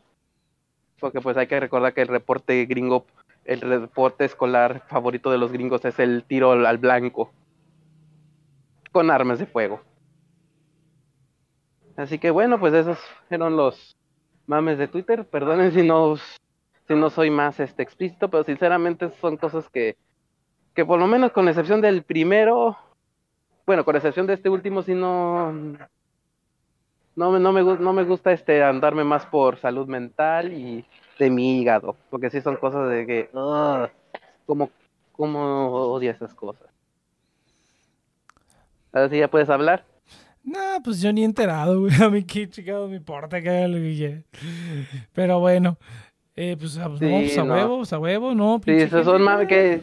porque 1.02 1.20
pues 1.20 1.36
hay 1.36 1.48
que 1.48 1.60
recordar 1.60 1.94
que 1.94 2.04
el 2.04 2.08
reporte 2.08 2.66
gringo, 2.66 3.06
el 3.44 3.60
reporte 3.60 4.24
escolar 4.24 4.84
favorito 4.88 5.32
de 5.32 5.40
los 5.40 5.52
gringos 5.52 5.84
es 5.84 6.00
el 6.00 6.24
tiro 6.24 6.52
al 6.52 6.78
blanco 6.78 7.32
con 8.92 9.10
armas 9.10 9.40
de 9.40 9.48
fuego. 9.48 9.82
Así 11.98 12.20
que 12.20 12.30
bueno, 12.32 12.60
pues 12.60 12.74
esos 12.74 13.00
fueron 13.28 13.58
los 13.58 13.98
mames 14.46 14.78
de 14.78 14.88
Twitter. 14.88 15.26
Perdonen 15.26 15.72
si 15.72 15.84
no 15.84 16.16
si 16.88 16.96
no 16.96 17.10
soy 17.10 17.30
más 17.30 17.60
este 17.60 17.84
explícito, 17.84 18.30
pero 18.30 18.44
sinceramente 18.44 19.10
son 19.20 19.38
cosas 19.38 19.70
que 19.70 19.98
que 20.74 20.86
por 20.86 21.00
lo 21.00 21.08
menos 21.08 21.32
con 21.32 21.50
excepción 21.50 21.82
del 21.82 22.04
primero, 22.04 22.78
bueno, 23.66 23.84
con 23.84 23.96
excepción 23.96 24.28
de 24.28 24.36
este 24.36 24.50
último 24.50 24.84
sí 24.84 24.94
no 24.94 25.54
no 27.16 27.32
me, 27.32 27.40
no 27.40 27.52
me, 27.52 27.64
no 27.64 27.94
me 27.94 28.04
gusta 28.04 28.32
este 28.32 28.64
andarme 28.64 29.04
más 29.04 29.26
por 29.26 29.58
salud 29.58 29.88
mental 29.88 30.54
y 30.54 30.86
de 31.20 31.30
mi 31.30 31.60
hígado, 31.62 31.96
porque 32.10 32.30
sí 32.30 32.42
son 32.42 32.58
cosas 32.58 32.90
de 32.90 33.06
que, 33.06 33.30
ugh, 33.34 33.90
como, 34.46 34.70
como 35.12 35.68
odia 35.92 36.12
esas 36.12 36.34
cosas. 36.34 36.68
Ahora 38.94 39.10
sí 39.10 39.20
ya 39.20 39.30
puedes 39.30 39.50
hablar. 39.50 39.86
Nah, 40.44 40.80
pues 40.84 41.02
yo 41.02 41.14
ni 41.14 41.24
enterado, 41.24 41.82
güey. 41.82 41.94
A 42.02 42.10
mí 42.10 42.24
qué 42.24 42.50
chingado 42.50 42.88
me 42.88 42.96
importa 42.96 43.42
que 43.42 43.50
haga 43.50 43.68
lo 43.68 43.78
que 43.78 43.96
quiera. 43.96 44.22
Pero 45.14 45.40
bueno. 45.40 45.78
Eh, 46.36 46.56
pues, 46.58 46.78
a, 46.78 46.86
Sí, 46.98 47.06
no, 47.06 47.20
pues 47.20 47.38
a 47.38 47.44
no. 47.44 47.54
huevo, 47.54 47.78
pues 47.78 47.94
a 47.94 48.00
huevo, 48.00 48.34
no. 48.34 48.60
Sí, 48.66 48.72
esos 48.72 49.06
son 49.06 49.22
mames 49.22 49.48
que... 49.48 49.82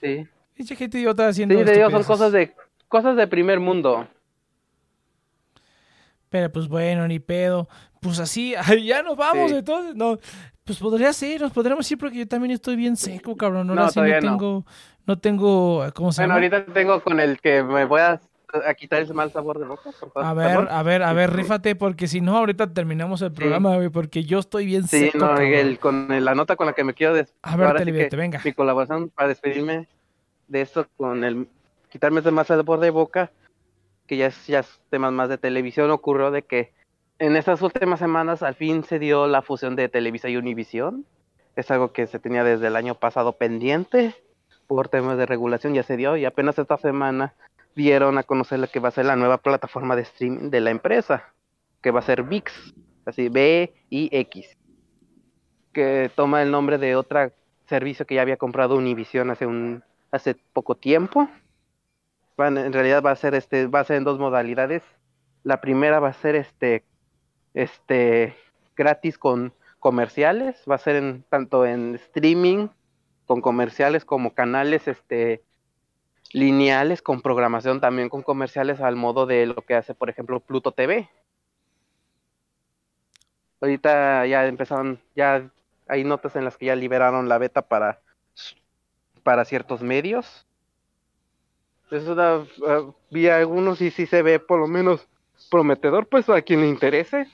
Sí, 0.00 0.26
Pinche 0.54 0.76
gente 0.76 0.98
idiota 0.98 1.26
haciendo 1.26 1.58
sí, 1.58 1.64
te 1.64 1.72
digo, 1.72 1.90
son 1.90 2.04
cosas 2.04 2.30
de, 2.30 2.52
cosas 2.86 3.16
de 3.16 3.26
primer 3.26 3.58
mundo. 3.58 4.06
Pero 6.34 6.50
pues 6.50 6.66
bueno, 6.66 7.06
ni 7.06 7.20
pedo. 7.20 7.68
Pues 8.00 8.18
así, 8.18 8.56
ya 8.84 9.04
nos 9.04 9.16
vamos 9.16 9.52
Sí. 9.52 9.56
entonces. 9.58 9.94
No, 9.94 10.18
pues 10.64 10.80
podría 10.80 11.12
ser, 11.12 11.40
nos 11.42 11.52
podríamos 11.52 11.88
ir 11.92 11.96
porque 11.96 12.18
yo 12.18 12.26
también 12.26 12.50
estoy 12.50 12.74
bien 12.74 12.96
seco, 12.96 13.36
cabrón. 13.36 13.70
Ahora 13.70 13.82
No, 13.82 13.88
sí 13.90 14.00
no 14.00 14.18
tengo, 14.18 14.66
no 15.06 15.18
tengo, 15.20 15.84
¿cómo 15.94 16.10
se 16.10 16.22
Bueno, 16.22 16.34
llama? 16.34 16.56
ahorita 16.56 16.72
tengo 16.74 17.00
con 17.04 17.20
el 17.20 17.38
que 17.40 17.62
me 17.62 17.84
voy 17.84 18.00
a, 18.00 18.20
a 18.66 18.74
quitar 18.74 19.00
ese 19.00 19.14
mal 19.14 19.30
sabor 19.30 19.60
de 19.60 19.66
boca, 19.66 19.90
por 20.00 20.10
favor. 20.10 20.24
A 20.28 20.34
ver, 20.34 20.48
Perdón. 20.48 20.68
a 20.72 20.82
ver, 20.82 21.02
a 21.04 21.12
ver, 21.12 21.32
rífate, 21.32 21.76
porque 21.76 22.08
si 22.08 22.20
no, 22.20 22.36
ahorita 22.36 22.72
terminamos 22.74 23.22
el 23.22 23.30
programa, 23.30 23.76
güey, 23.76 23.90
porque 23.90 24.24
yo 24.24 24.40
estoy 24.40 24.66
bien 24.66 24.88
Sí, 24.88 25.10
seco, 25.12 25.18
no, 25.18 25.36
el- 25.36 25.78
con 25.78 26.10
el- 26.10 26.24
la 26.24 26.34
nota 26.34 26.56
con 26.56 26.66
la 26.66 26.72
que 26.72 26.82
me 26.82 26.94
quiero 26.94 27.14
des- 27.14 27.32
A 27.42 27.56
ver, 27.56 27.76
que 28.08 28.16
venga. 28.16 28.40
Mi 28.44 28.52
colaboración 28.52 29.08
para 29.10 29.28
despedirme 29.28 29.86
de 30.48 30.60
esto 30.62 30.84
con 30.96 31.22
el 31.22 31.46
quitarme 31.90 32.18
ese 32.18 32.32
más 32.32 32.48
sabor 32.48 32.80
de 32.80 32.90
boca, 32.90 33.30
que 34.06 34.16
ya 34.16 34.26
es, 34.26 34.46
ya 34.46 34.60
es 34.60 34.80
temas 34.90 35.12
más 35.12 35.28
de 35.28 35.38
televisión, 35.38 35.90
ocurrió 35.90 36.30
de 36.30 36.42
que 36.42 36.72
en 37.18 37.36
estas 37.36 37.62
últimas 37.62 37.98
semanas 37.98 38.42
al 38.42 38.54
fin 38.54 38.84
se 38.84 38.98
dio 38.98 39.26
la 39.26 39.42
fusión 39.42 39.76
de 39.76 39.88
Televisa 39.88 40.28
y 40.28 40.36
Univisión. 40.36 41.06
Es 41.56 41.70
algo 41.70 41.92
que 41.92 42.06
se 42.06 42.18
tenía 42.18 42.42
desde 42.42 42.66
el 42.66 42.76
año 42.76 42.96
pasado 42.96 43.32
pendiente 43.32 44.14
por 44.66 44.88
temas 44.88 45.16
de 45.16 45.26
regulación, 45.26 45.74
ya 45.74 45.82
se 45.82 45.96
dio 45.96 46.16
y 46.16 46.24
apenas 46.24 46.58
esta 46.58 46.76
semana 46.76 47.34
dieron 47.76 48.18
a 48.18 48.22
conocer 48.22 48.58
lo 48.58 48.68
que 48.68 48.80
va 48.80 48.88
a 48.88 48.92
ser 48.92 49.06
la 49.06 49.16
nueva 49.16 49.38
plataforma 49.38 49.96
de 49.96 50.02
streaming 50.02 50.50
de 50.50 50.60
la 50.60 50.70
empresa, 50.70 51.32
que 51.82 51.90
va 51.90 52.00
a 52.00 52.02
ser 52.02 52.22
VIX, 52.22 52.74
así 53.04 53.28
B-I-X, 53.28 54.56
que 55.72 56.10
toma 56.14 56.42
el 56.42 56.50
nombre 56.50 56.78
de 56.78 56.96
otro 56.96 57.32
servicio 57.66 58.06
que 58.06 58.16
ya 58.16 58.22
había 58.22 58.36
comprado 58.36 58.76
Univision 58.76 59.30
hace 59.30 59.46
un 59.46 59.82
hace 60.10 60.36
poco 60.52 60.76
tiempo. 60.76 61.28
Van, 62.36 62.58
en 62.58 62.72
realidad 62.72 63.02
va 63.02 63.12
a 63.12 63.16
ser 63.16 63.34
este 63.34 63.66
va 63.66 63.80
a 63.80 63.84
ser 63.84 63.96
en 63.96 64.04
dos 64.04 64.18
modalidades. 64.18 64.82
La 65.42 65.60
primera 65.60 66.00
va 66.00 66.08
a 66.08 66.12
ser 66.12 66.34
este 66.34 66.84
este 67.54 68.34
gratis 68.76 69.18
con 69.18 69.52
comerciales, 69.78 70.64
va 70.68 70.76
a 70.76 70.78
ser 70.78 70.96
en 70.96 71.24
tanto 71.28 71.64
en 71.66 71.94
streaming 71.96 72.68
con 73.26 73.40
comerciales 73.40 74.04
como 74.04 74.34
canales 74.34 74.88
este 74.88 75.42
lineales 76.32 77.02
con 77.02 77.22
programación 77.22 77.80
también 77.80 78.08
con 78.08 78.22
comerciales 78.22 78.80
al 78.80 78.96
modo 78.96 79.26
de 79.26 79.46
lo 79.46 79.56
que 79.56 79.74
hace 79.74 79.94
por 79.94 80.10
ejemplo 80.10 80.40
Pluto 80.40 80.72
TV. 80.72 81.08
Ahorita 83.60 84.26
ya 84.26 84.46
empezaron, 84.46 85.00
ya 85.16 85.50
hay 85.88 86.04
notas 86.04 86.36
en 86.36 86.44
las 86.44 86.58
que 86.58 86.66
ya 86.66 86.76
liberaron 86.76 87.28
la 87.28 87.38
beta 87.38 87.62
para, 87.62 88.00
para 89.22 89.44
ciertos 89.46 89.82
medios. 89.82 90.46
Eso 91.94 92.14
da, 92.14 92.44
ah, 92.66 92.90
vi 93.10 93.28
algunos 93.28 93.80
y 93.80 93.90
sí 93.90 94.06
se 94.06 94.22
ve 94.22 94.40
por 94.40 94.58
lo 94.58 94.66
menos 94.66 95.08
prometedor, 95.50 96.06
pues 96.06 96.28
a 96.28 96.42
quien 96.42 96.60
le 96.60 96.68
interese. 96.68 97.28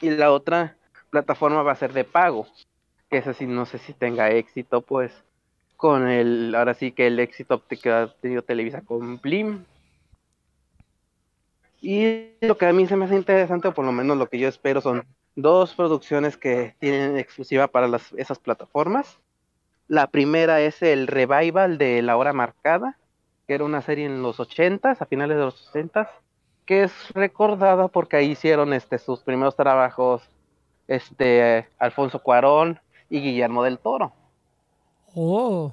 Y 0.00 0.10
la 0.10 0.30
otra 0.30 0.76
plataforma 1.10 1.62
va 1.62 1.72
a 1.72 1.76
ser 1.76 1.92
de 1.92 2.04
pago, 2.04 2.46
que 3.10 3.18
esa 3.18 3.34
sí 3.34 3.46
no 3.46 3.66
sé 3.66 3.78
si 3.78 3.92
tenga 3.92 4.30
éxito, 4.30 4.80
pues 4.80 5.12
con 5.76 6.08
el, 6.08 6.54
ahora 6.54 6.74
sí 6.74 6.92
que 6.92 7.06
el 7.08 7.18
éxito 7.18 7.62
que 7.66 7.90
ha 7.90 8.08
tenido 8.20 8.42
Televisa 8.42 8.82
con 8.82 9.18
Blim. 9.20 9.64
Y 11.80 12.32
lo 12.40 12.58
que 12.58 12.66
a 12.66 12.72
mí 12.72 12.86
se 12.86 12.96
me 12.96 13.06
hace 13.06 13.16
interesante, 13.16 13.68
o 13.68 13.74
por 13.74 13.84
lo 13.84 13.92
menos 13.92 14.16
lo 14.16 14.28
que 14.28 14.38
yo 14.38 14.48
espero, 14.48 14.80
son 14.80 15.04
dos 15.36 15.74
producciones 15.74 16.36
que 16.36 16.74
tienen 16.80 17.16
exclusiva 17.16 17.68
para 17.68 17.88
las, 17.88 18.12
esas 18.14 18.38
plataformas. 18.38 19.18
La 19.86 20.08
primera 20.08 20.60
es 20.60 20.82
el 20.82 21.06
revival 21.06 21.78
de 21.78 22.02
La 22.02 22.16
Hora 22.16 22.32
Marcada, 22.32 22.98
que 23.48 23.54
era 23.54 23.64
una 23.64 23.80
serie 23.80 24.04
en 24.04 24.22
los 24.22 24.38
80s, 24.38 25.00
a 25.00 25.06
finales 25.06 25.38
de 25.38 25.44
los 25.44 25.72
80s, 25.72 26.06
que 26.66 26.82
es 26.82 26.92
recordada 27.14 27.88
porque 27.88 28.18
ahí 28.18 28.32
hicieron 28.32 28.74
este, 28.74 28.98
sus 28.98 29.20
primeros 29.20 29.56
trabajos 29.56 30.22
este, 30.86 31.66
Alfonso 31.78 32.22
Cuarón 32.22 32.78
y 33.08 33.22
Guillermo 33.22 33.64
del 33.64 33.78
Toro. 33.78 34.12
Oh. 35.14 35.72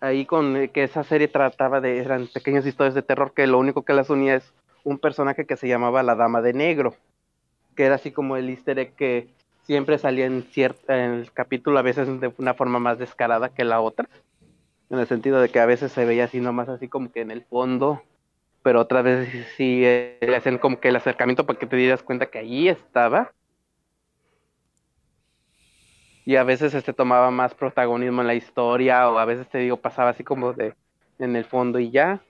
Ahí 0.00 0.24
con 0.24 0.56
eh, 0.56 0.70
que 0.70 0.84
esa 0.84 1.04
serie 1.04 1.28
trataba 1.28 1.82
de, 1.82 1.98
eran 1.98 2.26
pequeñas 2.26 2.64
historias 2.64 2.94
de 2.94 3.02
terror 3.02 3.34
que 3.34 3.46
lo 3.46 3.58
único 3.58 3.82
que 3.82 3.92
las 3.92 4.08
unía 4.08 4.36
es 4.36 4.54
un 4.82 4.98
personaje 4.98 5.44
que 5.44 5.58
se 5.58 5.68
llamaba 5.68 6.02
la 6.02 6.14
Dama 6.14 6.40
de 6.40 6.54
Negro, 6.54 6.96
que 7.76 7.84
era 7.84 7.96
así 7.96 8.10
como 8.10 8.38
el 8.38 8.48
easter 8.48 8.78
egg 8.78 8.94
que 8.94 9.28
siempre 9.72 9.96
salía 9.96 10.26
en, 10.26 10.42
cierta, 10.42 11.02
en 11.02 11.12
el 11.12 11.32
capítulo 11.32 11.78
a 11.78 11.82
veces 11.82 12.20
de 12.20 12.30
una 12.36 12.52
forma 12.52 12.78
más 12.78 12.98
descarada 12.98 13.48
que 13.48 13.64
la 13.64 13.80
otra, 13.80 14.06
en 14.90 14.98
el 14.98 15.06
sentido 15.06 15.40
de 15.40 15.48
que 15.48 15.60
a 15.60 15.64
veces 15.64 15.92
se 15.92 16.04
veía 16.04 16.24
así 16.24 16.42
nomás 16.42 16.68
así 16.68 16.88
como 16.88 17.10
que 17.10 17.22
en 17.22 17.30
el 17.30 17.42
fondo, 17.42 18.02
pero 18.62 18.80
otras 18.80 19.02
veces 19.02 19.46
sí 19.56 19.82
eh, 19.82 20.18
le 20.20 20.36
hacían 20.36 20.58
como 20.58 20.78
que 20.78 20.88
el 20.88 20.96
acercamiento 20.96 21.46
para 21.46 21.58
que 21.58 21.66
te 21.66 21.76
dieras 21.76 22.02
cuenta 22.02 22.26
que 22.26 22.38
allí 22.38 22.68
estaba 22.68 23.32
y 26.26 26.36
a 26.36 26.44
veces 26.44 26.74
este 26.74 26.92
tomaba 26.92 27.30
más 27.30 27.54
protagonismo 27.54 28.20
en 28.20 28.26
la 28.26 28.34
historia 28.34 29.08
o 29.08 29.18
a 29.18 29.24
veces 29.24 29.48
te 29.48 29.56
digo 29.56 29.78
pasaba 29.78 30.10
así 30.10 30.22
como 30.22 30.52
de 30.52 30.74
en 31.18 31.34
el 31.34 31.46
fondo 31.46 31.78
y 31.78 31.90
ya. 31.90 32.20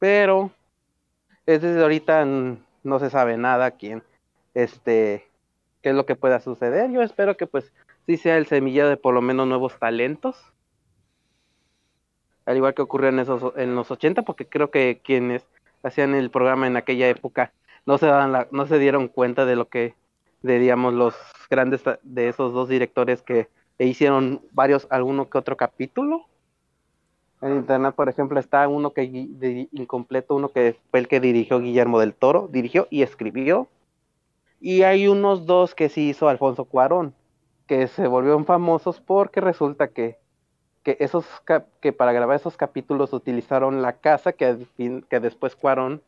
Pero 0.00 0.50
es 1.46 1.62
desde 1.62 1.80
ahorita 1.80 2.24
no 2.24 2.98
se 2.98 3.08
sabe 3.08 3.36
nada 3.36 3.70
quién, 3.70 4.02
este, 4.54 5.27
qué 5.82 5.90
es 5.90 5.94
lo 5.94 6.06
que 6.06 6.16
pueda 6.16 6.40
suceder. 6.40 6.90
Yo 6.90 7.02
espero 7.02 7.36
que 7.36 7.46
pues 7.46 7.72
sí 8.06 8.16
sea 8.16 8.36
el 8.36 8.46
semillero 8.46 8.88
de 8.88 8.96
por 8.96 9.14
lo 9.14 9.22
menos 9.22 9.46
nuevos 9.46 9.78
talentos. 9.78 10.36
Al 12.46 12.56
igual 12.56 12.74
que 12.74 12.82
ocurrió 12.82 13.10
en 13.10 13.18
esos 13.18 13.52
en 13.56 13.74
los 13.74 13.90
80, 13.90 14.22
porque 14.22 14.46
creo 14.46 14.70
que 14.70 15.00
quienes 15.04 15.46
hacían 15.82 16.14
el 16.14 16.30
programa 16.30 16.66
en 16.66 16.76
aquella 16.76 17.08
época 17.08 17.52
no 17.86 17.98
se 17.98 18.06
la- 18.06 18.48
no 18.50 18.66
se 18.66 18.78
dieron 18.78 19.08
cuenta 19.08 19.44
de 19.44 19.56
lo 19.56 19.68
que 19.68 19.94
de 20.42 20.58
digamos 20.58 20.94
los 20.94 21.14
grandes 21.50 21.82
de 22.02 22.28
esos 22.28 22.52
dos 22.52 22.68
directores 22.68 23.22
que 23.22 23.48
e 23.78 23.86
hicieron 23.86 24.42
varios 24.52 24.86
alguno 24.90 25.28
que 25.30 25.38
otro 25.38 25.56
capítulo. 25.56 26.26
En 27.40 27.54
internet, 27.54 27.94
por 27.94 28.08
ejemplo, 28.08 28.40
está 28.40 28.66
uno 28.66 28.92
que 28.92 29.04
incompleto, 29.72 30.34
uno 30.34 30.48
que 30.48 30.76
fue 30.90 31.00
el 31.00 31.08
que 31.08 31.20
dirigió 31.20 31.60
Guillermo 31.60 32.00
del 32.00 32.14
Toro, 32.14 32.48
dirigió 32.50 32.88
y 32.90 33.02
escribió. 33.02 33.68
Y 34.60 34.82
hay 34.82 35.06
unos 35.08 35.46
dos 35.46 35.74
que 35.74 35.88
sí 35.88 36.08
hizo 36.08 36.28
Alfonso 36.28 36.64
Cuarón, 36.64 37.14
que 37.66 37.86
se 37.86 38.06
volvieron 38.06 38.44
famosos 38.44 39.00
porque 39.00 39.40
resulta 39.40 39.88
que, 39.88 40.18
que 40.82 40.96
esos 41.00 41.24
cap- 41.44 41.68
que 41.80 41.92
para 41.92 42.12
grabar 42.12 42.36
esos 42.36 42.56
capítulos 42.56 43.12
utilizaron 43.12 43.82
la 43.82 43.94
casa 43.94 44.32
que, 44.32 44.66
que 45.08 45.20
después 45.20 45.54
Cuarón, 45.54 46.02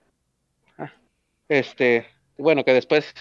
este, 1.49 2.07
bueno, 2.39 2.65
que 2.65 2.73
después 2.73 3.13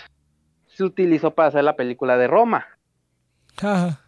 se 0.68 0.84
utilizó 0.84 1.32
para 1.32 1.50
hacer 1.50 1.64
la 1.64 1.76
película 1.76 2.18
de 2.18 2.28
Roma. 2.28 2.68
Ajá. 3.58 4.02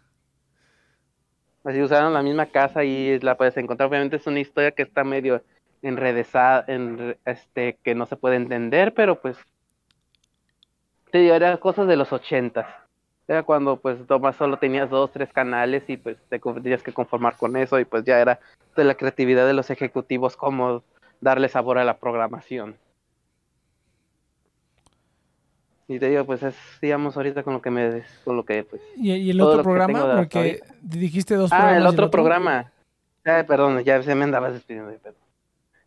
Así 1.63 1.81
usaron 1.81 2.13
la 2.13 2.23
misma 2.23 2.47
casa 2.47 2.83
y 2.83 3.19
la 3.19 3.35
puedes 3.35 3.57
encontrar. 3.57 3.89
Obviamente 3.89 4.15
es 4.15 4.25
una 4.25 4.39
historia 4.39 4.71
que 4.71 4.83
está 4.83 5.03
medio 5.03 5.43
enredesada, 5.83 6.63
en, 6.67 7.17
este, 7.25 7.77
que 7.83 7.93
no 7.95 8.05
se 8.05 8.15
puede 8.15 8.35
entender, 8.35 8.93
pero 8.93 9.21
pues 9.21 9.37
te 11.11 11.19
digo, 11.19 11.35
eran 11.35 11.57
cosas 11.57 11.87
de 11.87 11.95
los 11.95 12.11
ochentas. 12.13 12.65
Era 13.27 13.43
cuando 13.43 13.77
pues 13.77 14.05
Tomás 14.07 14.35
solo 14.35 14.57
tenías 14.57 14.89
dos, 14.89 15.11
tres 15.11 15.31
canales 15.31 15.83
y 15.87 15.97
pues 15.97 16.17
te 16.29 16.39
tenías 16.39 16.83
que 16.83 16.91
conformar 16.93 17.37
con 17.37 17.55
eso 17.55 17.79
y 17.79 17.85
pues 17.85 18.03
ya 18.03 18.19
era 18.19 18.39
de 18.75 18.83
la 18.83 18.95
creatividad 18.95 19.45
de 19.45 19.53
los 19.53 19.69
ejecutivos 19.69 20.35
cómo 20.35 20.83
darle 21.21 21.47
sabor 21.47 21.77
a 21.77 21.85
la 21.85 21.97
programación. 21.97 22.75
Y 25.87 25.99
te 25.99 26.09
digo, 26.09 26.25
pues 26.25 26.41
es, 26.43 26.55
digamos, 26.81 27.17
ahorita 27.17 27.43
con 27.43 27.53
lo 27.53 27.61
que 27.61 27.69
me, 27.69 28.03
con 28.23 28.37
lo 28.37 28.45
que 28.45 28.63
pues 28.63 28.81
¿Y, 28.95 29.11
y 29.13 29.29
el 29.31 29.41
otro 29.41 29.61
programa? 29.63 30.15
Porque 30.15 30.61
dijiste 30.81 31.35
dos 31.35 31.51
Ah, 31.51 31.57
programas. 31.57 31.77
el 31.79 31.83
y 31.83 31.93
otro 31.93 32.11
programa. 32.11 32.71
Ah, 33.25 33.43
perdón, 33.47 33.83
ya 33.83 34.01
se 34.01 34.15
me 34.15 34.23
andaba 34.23 34.51
despidiendo. 34.51 34.89
de 34.89 34.99
pedo. 34.99 35.15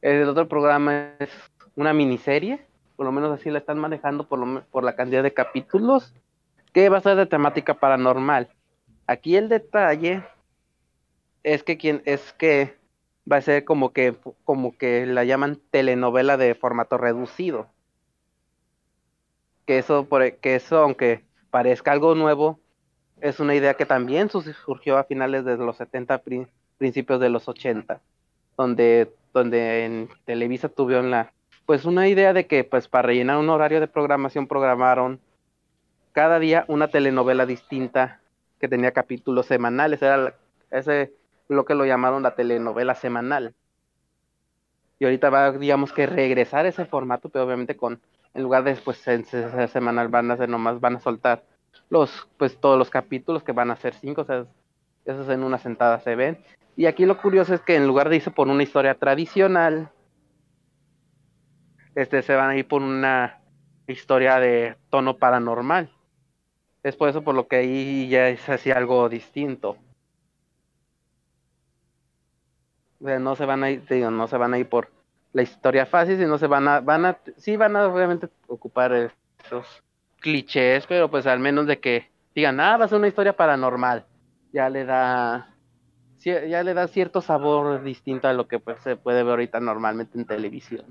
El 0.02 0.28
otro 0.28 0.46
programa 0.46 1.08
es 1.18 1.30
una 1.74 1.94
miniserie, 1.94 2.60
por 2.96 3.06
lo 3.06 3.12
menos 3.12 3.32
así 3.32 3.50
la 3.50 3.58
están 3.58 3.78
manejando 3.78 4.26
por, 4.28 4.38
lo, 4.38 4.64
por 4.66 4.84
la 4.84 4.96
cantidad 4.96 5.22
de 5.22 5.34
capítulos, 5.34 6.14
que 6.72 6.88
va 6.88 6.98
a 6.98 7.02
ser 7.02 7.16
de 7.16 7.26
temática 7.26 7.74
paranormal. 7.74 8.48
Aquí 9.06 9.36
el 9.36 9.48
detalle 9.48 10.22
es 11.42 11.62
que 11.62 11.76
quien 11.76 12.02
es 12.04 12.32
que 12.32 12.76
va 13.30 13.36
a 13.36 13.42
ser 13.42 13.64
como 13.64 13.92
que 13.92 14.16
como 14.44 14.76
que 14.76 15.06
la 15.06 15.24
llaman 15.24 15.60
telenovela 15.70 16.36
de 16.36 16.54
formato 16.54 16.98
reducido. 16.98 17.68
Que 19.66 19.78
eso 19.78 20.06
por 20.08 20.22
e, 20.22 20.36
que 20.36 20.54
eso 20.56 20.78
aunque 20.78 21.24
parezca 21.50 21.92
algo 21.92 22.14
nuevo, 22.14 22.60
es 23.20 23.40
una 23.40 23.54
idea 23.54 23.74
que 23.74 23.86
también 23.86 24.28
surgió 24.28 24.98
a 24.98 25.04
finales 25.04 25.44
de 25.44 25.56
los 25.56 25.76
70, 25.76 26.18
pri- 26.18 26.48
principios 26.78 27.20
de 27.20 27.30
los 27.30 27.48
80, 27.48 28.00
donde, 28.56 29.14
donde 29.32 29.84
en 29.84 30.08
Televisa 30.24 30.68
tuvieron 30.68 31.10
la, 31.10 31.32
pues 31.66 31.84
una 31.84 32.08
idea 32.08 32.32
de 32.32 32.46
que 32.46 32.64
pues 32.64 32.88
para 32.88 33.06
rellenar 33.08 33.38
un 33.38 33.50
horario 33.50 33.80
de 33.80 33.88
programación 33.88 34.46
programaron 34.46 35.20
cada 36.12 36.38
día 36.38 36.64
una 36.68 36.88
telenovela 36.88 37.46
distinta 37.46 38.20
que 38.60 38.68
tenía 38.68 38.92
capítulos 38.92 39.46
semanales, 39.46 40.00
era 40.02 40.16
la- 40.16 40.34
ese 40.70 41.12
lo 41.48 41.64
que 41.64 41.74
lo 41.74 41.84
llamaron 41.84 42.22
la 42.22 42.34
telenovela 42.34 42.94
semanal. 42.94 43.54
Y 44.98 45.04
ahorita 45.04 45.28
va, 45.28 45.52
digamos 45.52 45.92
que 45.92 46.06
regresar 46.06 46.66
ese 46.66 46.86
formato, 46.86 47.28
pero 47.28 47.44
obviamente 47.44 47.76
con, 47.76 48.00
en 48.32 48.42
lugar 48.42 48.64
de 48.64 48.74
pues 48.76 49.06
en 49.08 49.24
ser 49.24 49.68
semanal 49.68 50.08
van 50.08 50.30
a 50.30 50.34
hacer 50.34 50.48
nomás, 50.48 50.80
van 50.80 50.96
a 50.96 51.00
soltar 51.00 51.42
los, 51.90 52.28
pues 52.38 52.58
todos 52.58 52.78
los 52.78 52.90
capítulos 52.90 53.42
que 53.42 53.52
van 53.52 53.70
a 53.70 53.76
ser 53.76 53.94
cinco, 53.94 54.22
o 54.22 54.24
sea, 54.24 54.46
esos 55.04 55.28
en 55.28 55.42
una 55.42 55.58
sentada 55.58 56.00
se 56.00 56.14
ven. 56.14 56.38
Y 56.76 56.86
aquí 56.86 57.04
lo 57.04 57.20
curioso 57.20 57.54
es 57.54 57.60
que 57.60 57.76
en 57.76 57.86
lugar 57.86 58.08
de 58.08 58.16
irse 58.16 58.30
por 58.30 58.48
una 58.48 58.62
historia 58.62 58.94
tradicional, 58.94 59.90
este 61.94 62.22
se 62.22 62.34
van 62.34 62.50
a 62.50 62.56
ir 62.56 62.66
por 62.66 62.82
una 62.82 63.40
historia 63.86 64.40
de 64.40 64.76
tono 64.90 65.16
paranormal. 65.16 65.90
Es 66.82 66.96
por 66.96 67.08
eso 67.08 67.22
por 67.22 67.34
lo 67.34 67.48
que 67.48 67.56
ahí 67.56 68.08
ya 68.08 68.28
es 68.28 68.48
así 68.48 68.70
algo 68.70 69.08
distinto. 69.08 69.76
O 73.00 73.06
sea, 73.06 73.18
no 73.18 73.36
se 73.36 73.44
van 73.44 73.64
a 73.64 73.70
ir, 73.70 73.82
no 73.90 74.28
se 74.28 74.36
van 74.36 74.54
a 74.54 74.58
ir 74.58 74.68
por 74.68 74.90
la 75.32 75.42
historia 75.42 75.86
fácil, 75.86 76.18
sino 76.18 76.38
se 76.38 76.46
van 76.46 76.68
a, 76.68 76.80
van 76.80 77.04
a, 77.04 77.18
sí 77.36 77.56
van 77.56 77.76
a 77.76 77.86
obviamente 77.86 78.28
ocupar 78.46 79.10
esos 79.44 79.82
clichés, 80.20 80.86
pero 80.86 81.10
pues 81.10 81.26
al 81.26 81.38
menos 81.38 81.66
de 81.66 81.80
que 81.80 82.10
digan, 82.34 82.60
ah, 82.60 82.76
va 82.76 82.86
a 82.86 82.88
ser 82.88 82.98
una 82.98 83.08
historia 83.08 83.36
paranormal, 83.36 84.06
ya 84.52 84.70
le 84.70 84.84
da, 84.84 85.54
ya 86.18 86.62
le 86.62 86.72
da 86.74 86.88
cierto 86.88 87.20
sabor 87.20 87.82
distinto 87.82 88.28
a 88.28 88.32
lo 88.32 88.46
que 88.48 88.58
pues 88.58 88.78
se 88.82 88.96
puede 88.96 89.22
ver 89.22 89.32
ahorita 89.32 89.60
normalmente 89.60 90.16
en 90.16 90.26
televisión. 90.26 90.86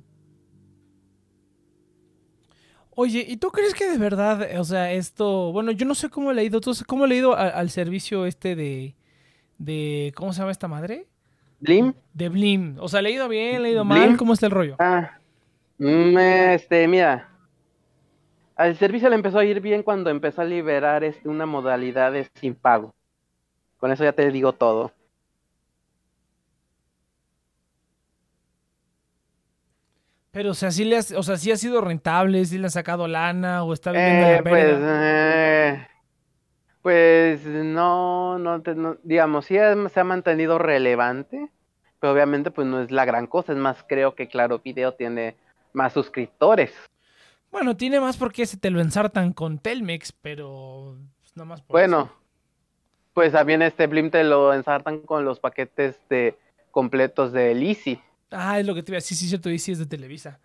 Oye, 2.96 3.26
¿y 3.28 3.38
tú 3.38 3.50
crees 3.52 3.74
que 3.74 3.90
de 3.90 3.98
verdad, 3.98 4.48
o 4.60 4.64
sea, 4.64 4.92
esto, 4.92 5.52
bueno, 5.52 5.72
yo 5.72 5.86
no 5.86 5.96
sé 5.96 6.10
cómo 6.10 6.32
he 6.32 6.34
leído, 6.36 6.62
¿tú 6.62 6.74
sabes 6.74 6.86
cómo 6.88 7.06
he 7.06 7.08
leído 7.08 7.34
a- 7.36 7.48
al 7.50 7.70
servicio 7.72 8.26
este 8.26 8.56
de, 8.56 8.96
de, 9.60 10.14
¿cómo 10.16 10.34
se 10.34 10.40
llama 10.40 10.52
esta 10.52 10.68
madre? 10.70 11.08
Blim, 11.62 11.94
De 12.14 12.30
Blim. 12.30 12.78
O 12.80 12.88
sea, 12.88 13.00
¿he 13.00 13.04
leído 13.04 13.28
bien, 13.28 13.56
he 13.58 13.60
leído 13.60 13.86
Blim. 13.86 13.90
mal? 13.90 14.18
¿Cómo 14.18 14.34
está 14.34 14.46
el 14.48 14.52
rollo? 14.52 14.76
ah, 14.80 15.18
mm, 15.80 16.18
este, 16.18 16.88
mira, 16.88 17.30
al 18.56 18.76
servicio 18.78 19.10
le 19.10 19.16
empezó 19.16 19.38
a 19.40 19.46
ir 19.46 19.62
bien 19.62 19.84
cuando 19.84 20.10
empezó 20.10 20.42
a 20.42 20.46
liberar 20.46 21.04
este, 21.04 21.30
una 21.30 21.46
modalidad 21.46 22.12
de 22.12 22.28
sin 22.36 22.56
pago. 22.56 22.94
Con 23.80 23.92
eso 23.92 24.04
ya 24.04 24.14
te 24.14 24.32
digo 24.32 24.54
todo. 24.54 24.92
Pero, 30.34 30.50
o 30.50 30.54
sea, 30.56 30.72
sí 30.72 30.84
le 30.84 30.98
has- 30.98 31.12
o 31.12 31.22
sea, 31.22 31.38
sí 31.38 31.52
ha 31.52 31.58
sido 31.58 31.80
rentable, 31.80 32.44
sí 32.46 32.58
le 32.58 32.66
han 32.66 32.72
sacado 32.72 33.08
lana 33.08 33.64
o 33.64 33.72
está 33.72 33.92
viviendo 33.92 34.26
Eh, 34.26 34.36
la 34.38 34.42
pues, 34.44 34.66
eh, 34.82 35.88
pues 36.82 37.46
no, 37.46 38.40
no, 38.40 38.62
te- 38.62 38.76
no- 38.76 38.98
digamos, 39.04 39.46
sí 39.46 39.58
ha- 39.58 39.88
se 39.90 40.00
ha 40.00 40.04
mantenido 40.04 40.58
relevante, 40.58 41.50
pero 42.00 42.14
obviamente 42.14 42.52
pues 42.52 42.68
no 42.68 42.82
es 42.82 42.90
la 42.92 43.06
gran 43.06 43.28
cosa, 43.28 43.54
es 43.54 43.58
más, 43.60 43.86
creo 43.88 44.16
que 44.16 44.28
Claro 44.28 44.60
Video 44.60 44.94
tiene 44.94 45.36
más 45.72 45.94
suscriptores. 45.94 46.74
Bueno, 47.52 47.78
tiene 47.78 48.00
más 48.00 48.18
porque 48.18 48.48
se 48.48 48.58
te 48.58 48.72
lo 48.72 48.82
ensartan 48.82 49.34
con 49.34 49.60
Telmex, 49.60 50.12
pero 50.14 50.98
pues, 51.20 51.38
nada 51.38 51.46
más 51.46 51.62
por 51.62 51.74
Bueno, 51.76 52.06
eso. 52.06 52.14
pues 53.14 53.32
también 53.34 53.62
este 53.62 53.86
Blim 53.86 54.10
te 54.10 54.24
lo 54.24 54.52
ensartan 54.54 55.02
con 55.02 55.24
los 55.26 55.40
paquetes 55.40 56.00
de 56.10 56.36
completos 56.72 57.32
de 57.32 57.52
Easy. 57.52 58.02
Ah, 58.34 58.60
es 58.60 58.66
lo 58.66 58.74
que 58.76 58.84
te 58.84 58.92
iba 58.92 58.98
a 58.98 59.02
decir, 59.02 59.16
sí, 59.18 59.28
cierto, 59.28 59.50
y 59.50 59.60
sí 59.60 59.72
es 59.72 59.80
de 59.80 59.86
Televisa. 59.86 60.40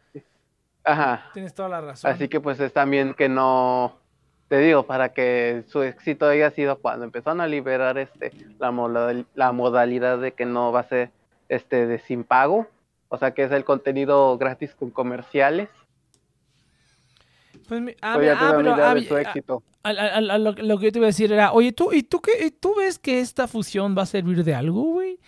Ajá. 0.85 1.31
Tienes 1.35 1.55
toda 1.55 1.69
la 1.69 1.81
razón. 1.81 2.11
Así 2.11 2.29
que 2.29 2.41
pues 2.41 2.61
es 2.61 2.73
también 2.73 3.15
que 3.15 3.29
no, 3.29 3.99
te 4.49 4.59
digo, 4.59 4.87
para 4.87 5.13
que 5.13 5.65
su 5.69 5.83
éxito 5.83 6.27
haya 6.27 6.51
sido 6.51 6.79
cuando 6.79 7.05
empezaron 7.05 7.41
a 7.41 7.47
liberar 7.47 7.99
este 7.99 8.33
la, 8.59 8.71
modal- 8.71 9.27
la 9.35 9.53
modalidad 9.53 10.19
de 10.19 10.33
que 10.33 10.47
no 10.47 10.73
va 10.73 10.81
a 10.81 10.89
ser 10.89 11.11
este 11.49 11.87
de 11.87 11.99
sin 11.99 12.25
pago, 12.25 12.67
o 13.09 13.19
sea 13.19 13.33
que 13.33 13.45
es 13.45 13.53
el 13.53 13.65
contenido 13.65 14.39
gratis 14.39 14.75
con 14.75 14.91
comerciales. 14.91 15.69
Pues 17.69 17.83
ah, 18.01 18.15
pues 18.15 18.37
ah, 18.39 18.55
pero 18.57 18.75
ah, 18.75 18.95
de 18.95 19.03
su 19.03 19.17
ah, 19.17 19.21
éxito. 19.21 19.63
lo 19.85 20.79
que 20.79 20.87
yo 20.87 20.93
te 20.93 20.99
iba 20.99 21.07
a 21.07 21.09
decir 21.09 21.31
era, 21.33 21.53
oye, 21.53 21.73
¿tú, 21.73 21.93
y 21.93 22.03
tú, 22.03 22.21
qué, 22.21 22.51
tú 22.51 22.75
ves 22.77 22.99
que 22.99 23.21
esta 23.21 23.47
fusión 23.47 23.95
va 23.97 24.03
a 24.03 24.07
servir 24.07 24.43
de 24.43 24.55
algo, 24.55 24.83
güey? 24.83 25.19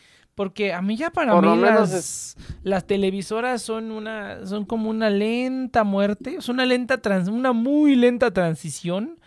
Porque 0.41 0.73
a 0.73 0.81
mí 0.81 0.97
ya 0.97 1.11
para 1.11 1.35
Por 1.35 1.55
mí 1.55 1.61
las, 1.61 2.35
las 2.63 2.87
televisoras 2.87 3.61
son 3.61 3.91
una 3.91 4.47
son 4.47 4.65
como 4.65 4.89
una 4.89 5.11
lenta 5.11 5.85
muerte, 5.85 6.37
es 6.39 6.49
una 6.49 6.65
lenta 6.65 6.97
trans, 6.97 7.29
una 7.29 7.53
muy 7.53 7.95
lenta 7.95 8.31
transición 8.31 9.21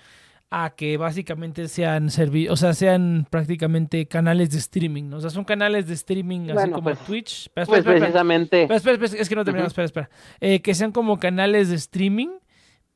a 0.50 0.72
que 0.72 0.98
básicamente 0.98 1.68
sean 1.68 2.10
servi 2.10 2.48
o 2.48 2.56
sea, 2.56 2.74
sean 2.74 3.28
prácticamente 3.30 4.08
canales 4.08 4.50
de 4.50 4.58
streaming, 4.58 5.04
¿no? 5.10 5.18
O 5.18 5.22
sea, 5.22 5.30
son 5.30 5.44
canales 5.44 5.86
de 5.86 5.94
streaming 5.94 6.50
así 6.50 6.72
como 6.72 6.82
pues- 6.82 6.98
Twitch. 7.06 7.46
Espera, 7.46 7.68
Pues 7.68 7.80
espera, 7.82 8.00
precisamente, 8.00 8.64
Espera, 8.74 9.06
es 9.06 9.30
que 9.30 9.36
no 9.36 9.46
terminamos, 9.46 9.70
espera, 9.70 9.86
espera. 9.86 10.10
Eh, 10.40 10.64
que 10.64 10.74
sean 10.74 10.92
como 10.92 11.20
canales 11.20 11.70
de 11.70 11.76
streaming, 11.76 12.30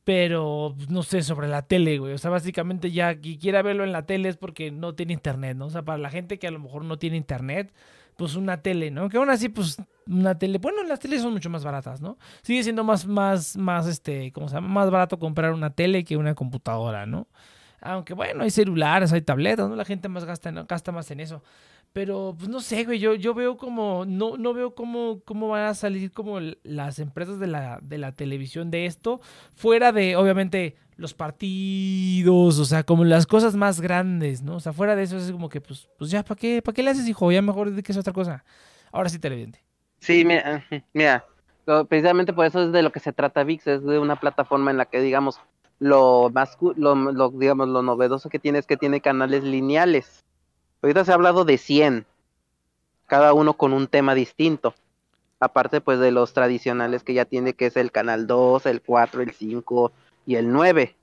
pero 0.04 0.74
pues, 0.76 0.90
no 0.90 1.04
sé, 1.04 1.22
sobre 1.22 1.50
la 1.50 1.68
tele, 1.68 2.00
güey. 2.00 2.14
O 2.14 2.18
sea, 2.18 2.32
básicamente 2.32 2.90
ya 2.90 3.20
quien 3.20 3.38
quiera 3.38 3.62
verlo 3.62 3.84
en 3.84 3.92
la 3.92 4.08
tele 4.08 4.30
es 4.30 4.38
porque 4.38 4.72
no 4.72 4.96
tiene 4.96 5.14
internet, 5.14 5.56
¿no? 5.56 5.68
O 5.68 5.70
sea, 5.70 5.84
para 5.84 6.00
la 6.00 6.10
gente 6.10 6.40
que 6.40 6.48
a 6.48 6.52
lo 6.52 6.60
mejor 6.60 6.84
no 6.84 6.98
tiene 6.98 7.18
internet, 7.18 7.74
pues 8.18 8.36
una 8.36 8.62
tele, 8.62 8.92
¿no? 8.92 9.08
Que 9.08 9.18
aún 9.18 9.30
así, 9.30 9.48
pues 9.48 9.78
una 10.08 10.38
tele, 10.38 10.58
bueno, 10.58 10.84
las 10.84 11.00
teles 11.00 11.22
son 11.22 11.34
mucho 11.34 11.50
más 11.50 11.64
baratas, 11.64 12.02
¿no? 12.02 12.18
Sigue 12.42 12.64
siendo 12.64 12.84
más, 12.84 13.06
más, 13.06 13.56
más, 13.56 13.88
este, 13.88 14.32
¿cómo 14.34 14.50
se 14.50 14.56
llama? 14.56 14.68
Más 14.68 14.90
barato 14.90 15.20
comprar 15.20 15.54
una 15.54 15.70
tele 15.70 16.04
que 16.04 16.18
una 16.18 16.36
computadora, 16.36 17.06
¿no? 17.06 17.28
Aunque 17.80 18.14
bueno, 18.14 18.44
hay 18.44 18.50
celulares, 18.50 19.14
hay 19.14 19.22
tabletas, 19.22 19.70
¿no? 19.70 19.76
La 19.76 19.86
gente 19.86 20.10
más 20.10 20.26
gasta, 20.26 20.52
gasta 20.52 20.92
más 20.92 21.10
en 21.12 21.20
eso. 21.20 21.44
Pero, 21.94 22.36
pues 22.38 22.50
no 22.50 22.60
sé, 22.60 22.84
güey, 22.84 23.00
yo, 23.00 23.16
yo 23.16 23.34
veo 23.34 23.56
como, 23.58 24.06
no, 24.06 24.36
no 24.38 24.54
veo 24.54 24.76
cómo, 24.76 25.22
cómo 25.24 25.50
van 25.50 25.66
a 25.66 25.74
salir 25.74 26.12
como 26.12 26.40
las 26.64 27.00
empresas 27.00 27.40
de 27.40 27.48
la, 27.48 27.80
de 27.82 27.98
la 27.98 28.12
televisión 28.12 28.72
de 28.72 28.86
esto, 28.88 29.22
fuera 29.56 29.92
de, 29.92 30.16
obviamente, 30.16 30.76
los 30.98 31.14
partidos, 31.14 32.58
o 32.58 32.66
sea, 32.66 32.84
como 32.84 33.06
las 33.06 33.28
cosas 33.28 33.56
más 33.56 33.80
grandes, 33.80 34.42
¿no? 34.42 34.56
O 34.56 34.60
sea, 34.60 34.74
fuera 34.74 34.96
de 34.96 35.04
eso 35.04 35.18
es 35.18 35.32
como 35.32 35.48
que, 35.48 35.62
pues, 35.62 35.88
pues 35.98 36.10
ya, 36.10 36.24
¿para 36.24 36.38
qué, 36.38 36.62
¿para 36.62 36.74
qué 36.74 36.84
le 36.84 36.90
haces, 36.90 37.08
hijo? 37.08 37.32
Ya 37.32 37.42
mejor 37.42 37.70
de 37.72 37.84
que 37.84 37.92
es 37.92 37.98
otra 37.98 38.14
cosa. 38.14 38.44
Ahora 38.92 39.08
sí, 39.10 39.20
televidente. 39.20 39.64
Sí, 40.00 40.26
mira, 40.26 40.66
mira, 40.94 41.24
precisamente 41.88 42.34
por 42.34 42.48
eso 42.48 42.64
es 42.64 42.72
de 42.72 42.82
lo 42.82 42.92
que 42.92 43.00
se 43.00 43.14
trata 43.14 43.44
VIX, 43.44 43.68
es 43.68 43.84
de 43.84 44.00
una 44.00 44.20
plataforma 44.20 44.72
en 44.72 44.78
la 44.78 44.86
que, 44.86 45.00
digamos, 45.00 45.40
lo 45.80 46.32
más, 46.34 46.58
lo, 46.76 47.30
digamos, 47.30 47.68
lo 47.68 47.84
novedoso 47.84 48.30
que 48.30 48.40
tiene 48.40 48.58
es 48.58 48.66
que 48.66 48.78
tiene 48.78 49.00
canales 49.00 49.44
lineales. 49.44 50.26
Ahorita 50.82 51.06
se 51.06 51.12
ha 51.12 51.16
hablado 51.16 51.46
de 51.46 51.60
100, 51.60 52.08
cada 53.06 53.34
uno 53.34 53.54
con 53.54 53.72
un 53.74 53.88
tema 53.88 54.16
distinto. 54.16 54.74
Aparte, 55.40 55.80
pues, 55.80 56.00
de 56.00 56.10
los 56.10 56.34
tradicionales 56.34 57.04
que 57.04 57.14
ya 57.14 57.26
tiene, 57.26 57.54
que 57.54 57.68
es 57.68 57.78
el 57.78 57.92
canal 57.92 58.26
2, 58.26 58.66
el 58.66 58.82
4, 58.82 59.22
el 59.22 59.32
5 59.32 59.92
y 60.28 60.36
el 60.36 60.52
9. 60.52 60.96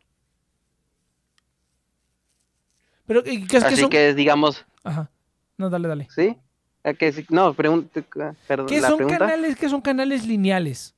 Pero, 3.07 3.25
¿qué, 3.25 3.33
es 3.35 3.49
que 3.49 3.57
Así 3.57 3.77
son? 3.79 3.91
que, 3.91 4.15
digamos, 4.15 4.65
Ajá. 4.85 5.11
No, 5.57 5.71
dale, 5.71 5.89
dale. 5.89 6.09
¿sí? 6.15 6.37
Que, 6.99 7.25
no, 7.31 7.55
pregunta, 7.55 8.03
perdón, 8.47 8.67
¿Qué 8.67 8.81
son 8.83 8.99
pregunta. 8.99 9.19
canales? 9.19 9.57
¿Qué 9.57 9.69
son 9.69 9.81
canales 9.81 10.27
lineales? 10.27 10.95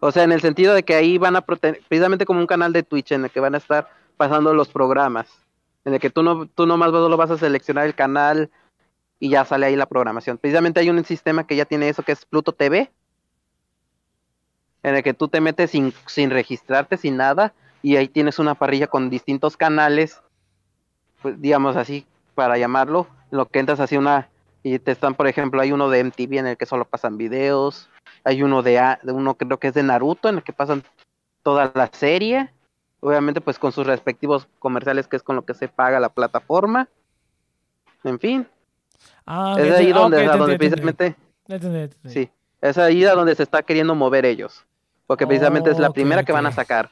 O 0.00 0.10
sea, 0.10 0.24
en 0.24 0.32
el 0.32 0.40
sentido 0.40 0.74
de 0.74 0.82
que 0.82 0.94
ahí 0.94 1.16
van 1.16 1.36
a 1.36 1.42
precisamente 1.42 2.26
como 2.26 2.40
un 2.40 2.46
canal 2.46 2.72
de 2.72 2.82
Twitch 2.82 3.12
en 3.12 3.24
el 3.24 3.30
que 3.30 3.40
van 3.40 3.54
a 3.54 3.58
estar 3.58 3.88
pasando 4.16 4.52
los 4.52 4.68
programas, 4.68 5.28
en 5.84 5.94
el 5.94 6.00
que 6.00 6.10
tú 6.10 6.22
no 6.22 6.46
tú 6.46 6.66
nomás 6.66 6.90
solo 6.90 7.16
vas 7.16 7.30
a 7.30 7.38
seleccionar 7.38 7.86
el 7.86 7.94
canal 7.94 8.50
y 9.20 9.28
ya 9.30 9.44
sale 9.44 9.66
ahí 9.66 9.76
la 9.76 9.86
programación. 9.86 10.36
Precisamente 10.36 10.80
hay 10.80 10.90
un 10.90 11.04
sistema 11.04 11.46
que 11.46 11.54
ya 11.54 11.64
tiene 11.64 11.88
eso 11.88 12.02
que 12.02 12.12
es 12.12 12.24
Pluto 12.26 12.52
TV, 12.52 12.90
en 14.84 14.94
el 14.94 15.02
que 15.02 15.14
tú 15.14 15.26
te 15.26 15.40
metes 15.40 15.72
sin, 15.72 15.92
sin 16.06 16.30
registrarte, 16.30 16.96
sin 16.96 17.16
nada, 17.16 17.52
y 17.82 17.96
ahí 17.96 18.06
tienes 18.06 18.38
una 18.38 18.54
parrilla 18.54 18.86
con 18.86 19.10
distintos 19.10 19.56
canales, 19.56 20.22
pues 21.22 21.40
digamos 21.40 21.76
así, 21.76 22.06
para 22.36 22.56
llamarlo, 22.58 23.08
en 23.32 23.38
lo 23.38 23.46
que 23.46 23.58
entras 23.58 23.80
así 23.80 23.96
una 23.96 24.28
y 24.62 24.78
te 24.78 24.92
están, 24.92 25.14
por 25.14 25.26
ejemplo, 25.26 25.60
hay 25.60 25.72
uno 25.72 25.90
de 25.90 25.98
MTV 26.00 26.38
en 26.38 26.46
el 26.46 26.56
que 26.56 26.64
solo 26.66 26.84
pasan 26.86 27.18
videos, 27.18 27.90
hay 28.24 28.42
uno 28.42 28.62
de, 28.62 28.78
a- 28.78 28.98
de 29.02 29.12
uno 29.12 29.34
creo 29.34 29.58
que 29.58 29.68
es 29.68 29.74
de 29.74 29.82
Naruto 29.82 30.28
en 30.28 30.36
el 30.36 30.42
que 30.42 30.52
pasan 30.52 30.82
toda 31.42 31.70
la 31.74 31.88
serie, 31.92 32.50
obviamente 33.00 33.40
pues 33.42 33.58
con 33.58 33.72
sus 33.72 33.86
respectivos 33.86 34.48
comerciales 34.58 35.06
que 35.08 35.16
es 35.16 35.22
con 35.22 35.36
lo 35.36 35.44
que 35.44 35.52
se 35.54 35.68
paga 35.68 36.00
la 36.00 36.08
plataforma. 36.08 36.88
En 38.04 38.18
fin, 38.18 38.46
Ah, 39.26 39.54
es 39.58 39.72
ahí 39.72 39.92
donde, 39.92 40.16
precisamente, 40.58 41.16
sí, 42.10 42.30
es 42.60 42.78
ahí 42.78 43.04
a 43.04 43.14
donde 43.14 43.34
se 43.34 43.42
está 43.42 43.62
queriendo 43.62 43.94
mover 43.94 44.24
ellos, 44.26 44.64
porque 45.06 45.26
precisamente 45.26 45.70
es 45.70 45.78
la 45.78 45.88
Ok, 45.88 45.94
primera 45.94 46.22
que 46.24 46.32
van 46.32 46.46
a 46.46 46.52
sacar. 46.52 46.90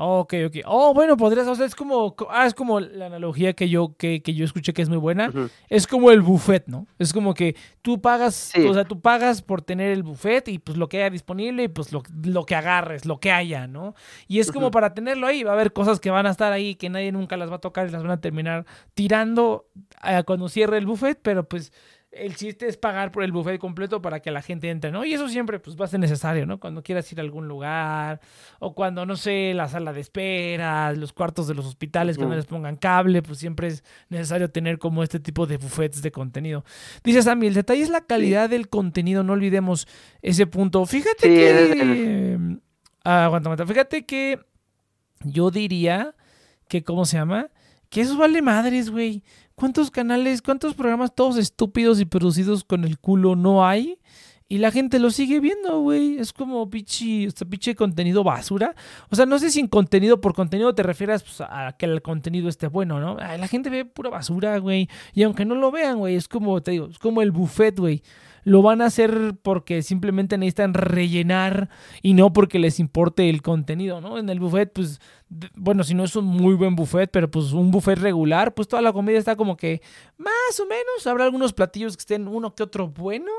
Ok, 0.00 0.32
ok. 0.46 0.56
Oh, 0.66 0.94
bueno, 0.94 1.16
podrías, 1.16 1.48
o 1.48 1.56
sea, 1.56 1.66
es 1.66 1.74
como, 1.74 2.14
co- 2.14 2.28
ah, 2.30 2.46
es 2.46 2.54
como 2.54 2.78
la 2.78 3.06
analogía 3.06 3.54
que 3.54 3.68
yo, 3.68 3.96
que, 3.98 4.22
que 4.22 4.32
yo 4.32 4.44
escuché 4.44 4.72
que 4.72 4.80
es 4.80 4.88
muy 4.88 4.98
buena. 4.98 5.32
Es 5.68 5.88
como 5.88 6.12
el 6.12 6.20
buffet, 6.22 6.68
¿no? 6.68 6.86
Es 7.00 7.12
como 7.12 7.34
que 7.34 7.56
tú 7.82 8.00
pagas, 8.00 8.36
Sí. 8.36 8.64
o 8.64 8.72
sea, 8.74 8.84
tú 8.84 9.00
pagas 9.00 9.42
por 9.42 9.60
tener 9.60 9.90
el 9.90 10.04
buffet 10.04 10.46
y 10.46 10.60
pues 10.60 10.78
lo 10.78 10.88
que 10.88 10.98
haya 10.98 11.10
disponible 11.10 11.64
y 11.64 11.68
pues 11.68 11.90
lo, 11.92 12.04
lo 12.22 12.46
que 12.46 12.54
agarres, 12.54 13.06
lo 13.06 13.18
que 13.18 13.32
haya, 13.32 13.66
¿no? 13.66 13.96
Y 14.28 14.38
es 14.38 14.52
como 14.52 14.70
para 14.70 14.94
tenerlo 14.94 15.26
ahí, 15.26 15.42
va 15.42 15.50
a 15.50 15.54
haber 15.54 15.72
cosas 15.72 15.98
que 15.98 16.10
van 16.12 16.26
a 16.26 16.30
estar 16.30 16.52
ahí 16.52 16.76
que 16.76 16.88
nadie 16.90 17.10
nunca 17.10 17.36
las 17.36 17.50
va 17.50 17.56
a 17.56 17.60
tocar 17.60 17.88
y 17.88 17.90
las 17.90 18.02
van 18.02 18.12
a 18.12 18.20
terminar 18.20 18.66
tirando 18.94 19.66
eh, 20.04 20.22
cuando 20.24 20.48
cierre 20.48 20.78
el 20.78 20.86
buffet, 20.86 21.18
pero 21.20 21.48
pues 21.48 21.72
el 22.10 22.36
chiste 22.36 22.66
es 22.66 22.76
pagar 22.78 23.12
por 23.12 23.22
el 23.22 23.32
buffet 23.32 23.60
completo 23.60 24.00
para 24.00 24.20
que 24.20 24.30
la 24.30 24.40
gente 24.40 24.70
entre, 24.70 24.90
¿no? 24.90 25.04
Y 25.04 25.12
eso 25.12 25.28
siempre 25.28 25.58
pues 25.60 25.76
va 25.78 25.84
a 25.84 25.88
ser 25.88 26.00
necesario, 26.00 26.46
¿no? 26.46 26.58
Cuando 26.58 26.82
quieras 26.82 27.10
ir 27.12 27.18
a 27.20 27.22
algún 27.22 27.48
lugar 27.48 28.20
o 28.60 28.74
cuando, 28.74 29.04
no 29.04 29.14
sé, 29.16 29.52
la 29.54 29.68
sala 29.68 29.92
de 29.92 30.00
espera, 30.00 30.92
los 30.94 31.12
cuartos 31.12 31.46
de 31.48 31.54
los 31.54 31.66
hospitales, 31.66 32.16
que 32.16 32.24
no 32.24 32.34
les 32.34 32.46
pongan 32.46 32.76
cable, 32.76 33.22
pues 33.22 33.38
siempre 33.38 33.66
es 33.68 33.84
necesario 34.08 34.50
tener 34.50 34.78
como 34.78 35.02
este 35.02 35.20
tipo 35.20 35.46
de 35.46 35.58
buffets 35.58 36.00
de 36.00 36.10
contenido. 36.10 36.64
Dice 37.04 37.22
Sammy, 37.22 37.48
el 37.48 37.54
detalle 37.54 37.82
es 37.82 37.90
la 37.90 38.00
calidad 38.00 38.48
del 38.48 38.68
contenido, 38.68 39.22
no 39.22 39.34
olvidemos 39.34 39.86
ese 40.22 40.46
punto. 40.46 40.86
Fíjate 40.86 41.28
Sí, 41.28 41.34
que... 41.34 41.50
el- 42.32 42.62
Ah, 43.04 43.24
aguanta, 43.26 43.48
aguanta. 43.48 43.66
Fíjate 43.66 44.04
que 44.04 44.38
yo 45.24 45.50
diría 45.50 46.14
que, 46.68 46.82
¿cómo 46.82 47.04
se 47.04 47.16
llama? 47.16 47.48
Que 47.88 48.02
eso 48.02 48.16
vale 48.18 48.42
madres, 48.42 48.90
güey. 48.90 49.22
¿Cuántos 49.58 49.90
canales, 49.90 50.40
cuántos 50.40 50.74
programas 50.74 51.12
todos 51.12 51.36
estúpidos 51.36 52.00
y 52.00 52.04
producidos 52.04 52.62
con 52.62 52.84
el 52.84 52.96
culo 52.96 53.34
no 53.34 53.66
hay? 53.66 53.98
Y 54.48 54.58
la 54.58 54.70
gente 54.70 55.00
lo 55.00 55.10
sigue 55.10 55.40
viendo, 55.40 55.80
güey. 55.80 56.16
Es 56.16 56.32
como 56.32 56.70
pichi, 56.70 57.26
o 57.26 57.30
sea, 57.32 57.44
pinche 57.44 57.74
contenido 57.74 58.22
basura. 58.22 58.76
O 59.10 59.16
sea, 59.16 59.26
no 59.26 59.36
sé 59.40 59.50
si 59.50 59.58
en 59.58 59.66
contenido 59.66 60.20
por 60.20 60.32
contenido 60.32 60.76
te 60.76 60.84
refieras 60.84 61.24
pues, 61.24 61.40
a 61.40 61.74
que 61.76 61.86
el 61.86 62.02
contenido 62.02 62.48
esté 62.48 62.68
bueno, 62.68 63.00
¿no? 63.00 63.16
La 63.16 63.48
gente 63.48 63.68
ve 63.68 63.84
pura 63.84 64.10
basura, 64.10 64.56
güey. 64.58 64.88
Y 65.12 65.24
aunque 65.24 65.44
no 65.44 65.56
lo 65.56 65.72
vean, 65.72 65.98
güey, 65.98 66.14
es 66.14 66.28
como, 66.28 66.62
te 66.62 66.70
digo, 66.70 66.86
es 66.86 66.98
como 67.00 67.20
el 67.20 67.32
buffet, 67.32 67.76
güey. 67.80 68.00
Lo 68.48 68.62
van 68.62 68.80
a 68.80 68.86
hacer 68.86 69.34
porque 69.42 69.82
simplemente 69.82 70.38
necesitan 70.38 70.72
rellenar 70.72 71.68
y 72.00 72.14
no 72.14 72.32
porque 72.32 72.58
les 72.58 72.80
importe 72.80 73.28
el 73.28 73.42
contenido, 73.42 74.00
¿no? 74.00 74.16
En 74.18 74.28
el 74.30 74.40
buffet, 74.40 74.72
pues, 74.72 75.00
bueno, 75.54 75.84
si 75.84 75.92
no 75.94 76.04
es 76.04 76.16
un 76.16 76.24
muy 76.24 76.54
buen 76.54 76.74
buffet, 76.74 77.10
pero 77.10 77.30
pues 77.30 77.52
un 77.52 77.70
buffet 77.70 77.98
regular, 77.98 78.54
pues 78.54 78.66
toda 78.66 78.80
la 78.80 78.92
comida 78.92 79.18
está 79.18 79.36
como 79.36 79.56
que 79.56 79.82
más 80.16 80.58
o 80.60 80.64
menos. 80.66 81.06
Habrá 81.06 81.24
algunos 81.24 81.52
platillos 81.52 81.96
que 81.96 82.00
estén 82.00 82.26
uno 82.26 82.54
que 82.54 82.62
otro 82.62 82.88
bueno, 82.88 83.30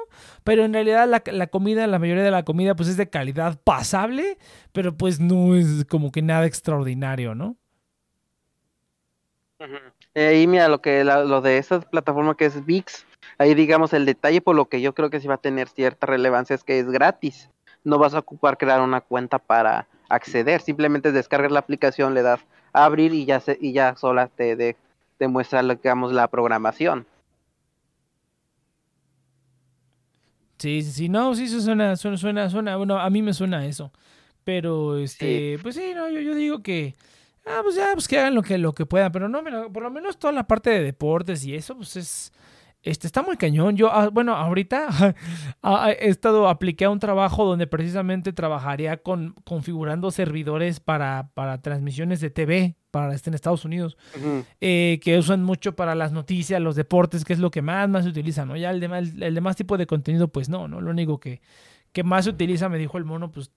pero 0.43 0.63
en 0.63 0.73
realidad 0.73 1.07
la, 1.09 1.23
la 1.33 1.47
comida, 1.47 1.87
la 1.87 1.97
mayoría 1.97 2.23
de 2.23 2.31
la 2.31 2.43
comida, 2.43 2.75
pues 2.75 2.89
es 2.89 2.97
de 2.97 3.09
calidad 3.09 3.59
pasable, 3.63 4.37
pero 4.71 4.95
pues 4.95 5.19
no 5.19 5.55
es 5.55 5.85
como 5.85 6.11
que 6.11 6.21
nada 6.21 6.45
extraordinario, 6.45 7.33
¿no? 7.33 7.55
Eh, 10.13 10.41
y 10.41 10.47
mira, 10.47 10.67
lo 10.67 10.81
que 10.81 11.03
la- 11.03 11.23
lo 11.23 11.41
de 11.41 11.57
esa 11.57 11.81
plataforma 11.81 12.35
que 12.37 12.45
es 12.45 12.65
VIX, 12.65 13.05
ahí 13.39 13.55
digamos 13.55 13.93
el 13.93 14.05
detalle 14.05 14.41
por 14.41 14.55
lo 14.55 14.69
que 14.69 14.81
yo 14.81 14.93
creo 14.93 15.09
que 15.09 15.19
sí 15.19 15.27
va 15.27 15.35
a 15.35 15.37
tener 15.39 15.67
cierta 15.69 16.07
relevancia 16.07 16.55
es 16.55 16.63
que 16.63 16.79
es 16.79 16.89
gratis. 16.91 17.49
No 17.83 17.97
vas 17.97 18.13
a 18.13 18.19
ocupar 18.19 18.57
crear 18.57 18.81
una 18.81 19.01
cuenta 19.01 19.39
para 19.39 19.87
acceder, 20.09 20.61
simplemente 20.61 21.11
descargas 21.11 21.51
la 21.51 21.59
aplicación, 21.59 22.13
le 22.13 22.21
das 22.23 22.41
a 22.73 22.85
abrir 22.85 23.13
y 23.13 23.25
ya 23.25 23.39
se, 23.39 23.57
y 23.61 23.73
ya 23.73 23.95
sola 23.97 24.27
te, 24.27 24.55
de- 24.55 24.77
te 25.17 25.27
muestra 25.27 25.63
lo- 25.63 25.75
digamos 25.75 26.13
la 26.13 26.27
programación. 26.29 27.07
Sí, 30.57 30.81
sí, 30.83 30.91
sí, 30.91 31.09
no, 31.09 31.33
sí, 31.35 31.45
eso 31.45 31.61
suena, 31.61 31.95
suena, 31.95 32.17
suena, 32.17 32.49
suena, 32.49 32.75
bueno, 32.75 32.99
a 32.99 33.09
mí 33.09 33.21
me 33.21 33.33
suena 33.33 33.65
eso. 33.65 33.91
Pero, 34.43 34.97
este, 34.97 35.57
pues 35.61 35.75
sí, 35.75 35.93
no, 35.95 36.09
yo, 36.09 36.19
yo 36.21 36.35
digo 36.35 36.61
que, 36.63 36.95
ah, 37.45 37.61
pues 37.63 37.75
ya, 37.75 37.91
pues 37.93 38.07
que 38.07 38.19
hagan 38.19 38.35
lo 38.35 38.41
que, 38.43 38.57
lo 38.57 38.73
que 38.73 38.85
puedan, 38.85 39.11
pero 39.11 39.29
no, 39.29 39.41
por 39.71 39.83
lo 39.83 39.91
menos 39.91 40.19
toda 40.19 40.33
la 40.33 40.47
parte 40.47 40.69
de 40.71 40.81
deportes 40.83 41.45
y 41.45 41.55
eso, 41.55 41.75
pues 41.77 41.95
es, 41.95 42.33
este, 42.81 43.07
está 43.07 43.21
muy 43.21 43.37
cañón. 43.37 43.75
Yo, 43.75 43.91
ah, 43.91 44.09
bueno, 44.09 44.35
ahorita 44.35 44.87
ah, 45.63 45.91
he 45.91 46.09
estado, 46.09 46.47
apliqué 46.47 46.85
a 46.85 46.89
un 46.89 46.99
trabajo 46.99 47.45
donde 47.45 47.67
precisamente 47.67 48.33
trabajaría 48.33 48.97
con, 48.97 49.35
configurando 49.43 50.11
servidores 50.11 50.79
para, 50.79 51.31
para 51.33 51.61
transmisiones 51.61 52.21
de 52.21 52.29
TV, 52.29 52.75
para, 52.91 53.13
este, 53.13 53.29
en 53.29 53.33
Estados 53.35 53.65
Unidos 53.65 53.97
eh, 54.61 54.99
que 55.03 55.17
usan 55.17 55.43
mucho 55.43 55.75
para 55.75 55.93
las 55.93 56.11
noticias, 56.11 56.61
los 56.61 56.75
deportes, 56.75 57.25
que 57.25 57.33
es 57.33 57.39
lo 57.39 57.51
que 57.51 57.61
más, 57.61 57.87
más 57.89 58.03
se 58.03 58.09
utiliza, 58.09 58.45
¿no? 58.45 58.55
Ya 58.55 58.71
el 58.71 58.79
demás, 58.79 59.09
el 59.19 59.35
demás 59.35 59.55
tipo 59.55 59.77
de 59.77 59.85
contenido, 59.85 60.29
pues 60.29 60.49
no, 60.49 60.67
¿no? 60.67 60.81
Lo 60.81 60.91
único 60.91 61.19
que, 61.19 61.41
que 61.91 62.03
más 62.03 62.25
se 62.25 62.31
utiliza, 62.31 62.69
me 62.69 62.77
dijo 62.77 62.97
el 62.97 63.05
mono, 63.05 63.31
pues 63.31 63.51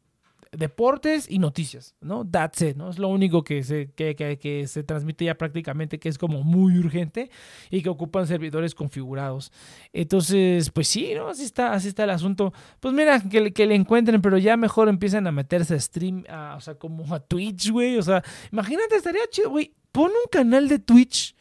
deportes 0.55 1.31
y 1.31 1.39
noticias, 1.39 1.95
¿no? 2.03 2.29
That's 2.29 2.61
it, 2.61 2.77
¿no? 2.77 2.91
Es 2.91 2.99
lo 2.99 3.09
único 3.09 3.43
que 3.43 3.63
se, 3.63 3.91
que, 3.93 4.15
que- 4.15 4.67
se 4.67 4.83
transmite 4.85 5.25
ya 5.25 5.37
prácticamente, 5.39 5.99
que 5.99 6.09
es 6.11 6.19
como 6.19 6.43
muy 6.45 6.79
urgente 6.79 7.31
y 7.71 7.83
que 7.83 7.89
ocupan 7.89 8.27
servidores 8.27 8.75
configurados. 8.75 9.51
Entonces, 9.95 10.71
pues 10.71 10.89
sí, 10.89 11.13
¿no? 11.17 11.29
Así 11.29 11.45
está, 11.45 11.73
así 11.73 11.89
está 11.89 12.05
el 12.05 12.11
asunto. 12.11 12.53
Pues 12.81 12.95
mira, 12.95 13.19
que, 13.21 13.53
que 13.53 13.67
le 13.67 13.75
encuentren, 13.75 14.21
pero 14.21 14.37
ya 14.37 14.57
mejor 14.59 14.89
empiezan 14.89 15.27
a 15.27 15.33
meterse 15.33 15.75
a 15.75 15.81
stream, 15.81 16.25
a- 16.29 16.55
o 16.57 16.61
sea, 16.61 16.75
como 16.75 17.15
a 17.15 17.21
Twitch, 17.21 17.71
güey. 17.71 17.97
O 17.97 18.03
sea, 18.03 18.23
imagínate, 18.53 18.97
estaría 18.97 19.23
chido, 19.31 19.51
güey. 19.51 19.75
Pon 19.91 20.11
un 20.11 20.31
canal 20.31 20.69
de 20.69 20.79
Twitch 20.79 21.35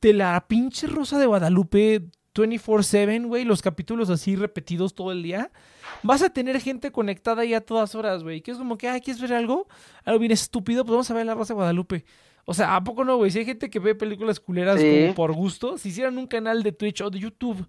de 0.00 0.12
la 0.12 0.46
pinche 0.48 0.86
Rosa 0.86 1.18
de 1.18 1.26
Guadalupe 1.26 2.02
24/7, 2.34 3.26
güey, 3.26 3.44
los 3.44 3.62
capítulos 3.62 4.10
así 4.10 4.36
repetidos 4.36 4.94
todo 4.94 5.12
el 5.12 5.22
día. 5.22 5.50
Vas 6.02 6.22
a 6.22 6.30
tener 6.30 6.60
gente 6.60 6.90
conectada 6.92 7.42
ahí 7.42 7.54
a 7.54 7.60
todas 7.60 7.94
horas, 7.94 8.22
güey. 8.22 8.40
Que 8.42 8.50
es 8.52 8.58
como 8.58 8.78
que, 8.78 8.88
ay, 8.88 9.00
¿quieres 9.00 9.20
ver 9.20 9.32
algo? 9.34 9.66
Algo 10.04 10.18
bien 10.20 10.32
estúpido, 10.32 10.84
pues 10.84 10.92
vamos 10.92 11.10
a 11.10 11.14
ver 11.14 11.26
La 11.26 11.34
Rosa 11.34 11.54
de 11.54 11.56
Guadalupe. 11.56 12.04
O 12.44 12.54
sea, 12.54 12.76
¿a 12.76 12.82
poco 12.84 13.04
no, 13.04 13.16
güey? 13.16 13.30
Si 13.30 13.40
hay 13.40 13.44
gente 13.44 13.68
que 13.70 13.78
ve 13.78 13.94
películas 13.94 14.40
culeras 14.40 14.80
Sí. 14.80 14.86
como 15.02 15.14
por 15.14 15.32
gusto, 15.34 15.76
si 15.78 15.90
hicieran 15.90 16.16
un 16.18 16.26
canal 16.26 16.62
de 16.62 16.72
Twitch 16.72 17.00
o 17.02 17.10
de 17.10 17.18
YouTube 17.18 17.68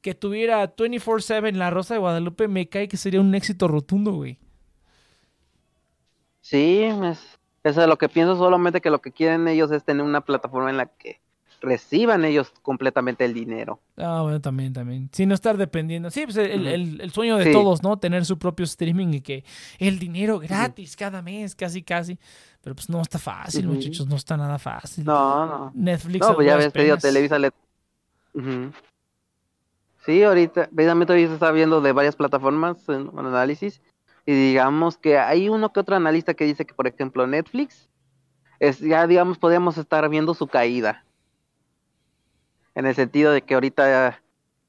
que 0.00 0.14
tuviera 0.14 0.74
24-7 0.74 1.54
La 1.54 1.70
Rosa 1.70 1.94
de 1.94 2.00
Guadalupe, 2.00 2.48
me 2.48 2.68
cae 2.68 2.88
que 2.88 2.96
sería 2.96 3.20
un 3.20 3.34
éxito 3.34 3.68
rotundo, 3.68 4.12
güey. 4.12 4.38
Sí, 6.40 6.82
es, 6.82 7.38
eso 7.64 7.82
es 7.82 7.88
lo 7.88 7.98
que 7.98 8.08
pienso, 8.08 8.36
solamente 8.36 8.80
que 8.80 8.90
lo 8.90 9.00
que 9.00 9.12
quieren 9.12 9.48
ellos 9.48 9.70
es 9.72 9.84
tener 9.84 10.04
una 10.04 10.20
plataforma 10.20 10.70
en 10.70 10.76
la 10.76 10.86
que 10.86 11.20
reciban 11.60 12.24
ellos 12.24 12.52
completamente 12.62 13.24
el 13.24 13.34
dinero. 13.34 13.80
Ah, 13.96 14.20
bueno, 14.22 14.40
también, 14.40 14.72
también. 14.72 15.08
Sin 15.12 15.28
no 15.28 15.34
estar 15.34 15.56
dependiendo. 15.56 16.10
Sí, 16.10 16.24
pues 16.24 16.36
el, 16.36 16.60
Ujú. 16.62 16.68
el- 16.70 17.00
el 17.00 17.10
sueño 17.12 17.36
de 17.36 17.44
Sí. 17.44 17.52
todos, 17.52 17.82
¿no? 17.82 17.98
Tener 17.98 18.24
su 18.24 18.38
propio 18.38 18.64
streaming 18.64 19.14
y 19.14 19.20
que 19.20 19.44
el 19.78 19.98
dinero 19.98 20.38
gratis 20.38 20.96
cada 20.96 21.22
mes, 21.22 21.54
casi, 21.54 21.82
casi. 21.82 22.18
Pero 22.60 22.74
pues 22.74 22.88
no 22.90 23.00
está 23.00 23.18
fácil, 23.18 23.66
muchachos, 23.68 24.06
no 24.06 24.16
está 24.16 24.36
nada 24.36 24.58
fácil. 24.58 25.04
No, 25.04 25.46
no. 25.46 25.72
Netflix. 25.74 26.26
No, 26.26 26.34
pues 26.34 26.46
ya 26.46 26.58
digo, 26.58 26.70
penas. 26.72 27.02
Televisa 27.02 27.38
le... 27.38 27.50
Sí, 30.04 30.22
ahorita, 30.22 30.68
precisamente 30.74 31.12
hoy 31.12 31.26
se 31.26 31.34
está 31.34 31.50
viendo 31.50 31.80
de 31.80 31.92
varias 31.92 32.14
plataformas 32.16 32.88
en 32.88 33.08
un 33.08 33.26
análisis 33.26 33.80
y 34.24 34.32
digamos 34.32 34.98
que 34.98 35.18
hay 35.18 35.48
uno 35.48 35.72
que 35.72 35.80
otro 35.80 35.96
analista 35.96 36.34
que 36.34 36.44
dice 36.44 36.64
que, 36.64 36.74
por 36.74 36.86
ejemplo, 36.86 37.26
Netflix, 37.26 37.88
es 38.60 38.78
ya, 38.78 39.06
digamos, 39.06 39.38
podríamos 39.38 39.78
estar 39.78 40.08
viendo 40.08 40.32
su 40.34 40.46
caída. 40.46 41.04
En 42.76 42.86
el 42.86 42.94
sentido 42.94 43.32
de 43.32 43.42
que 43.42 43.54
ahorita 43.54 44.20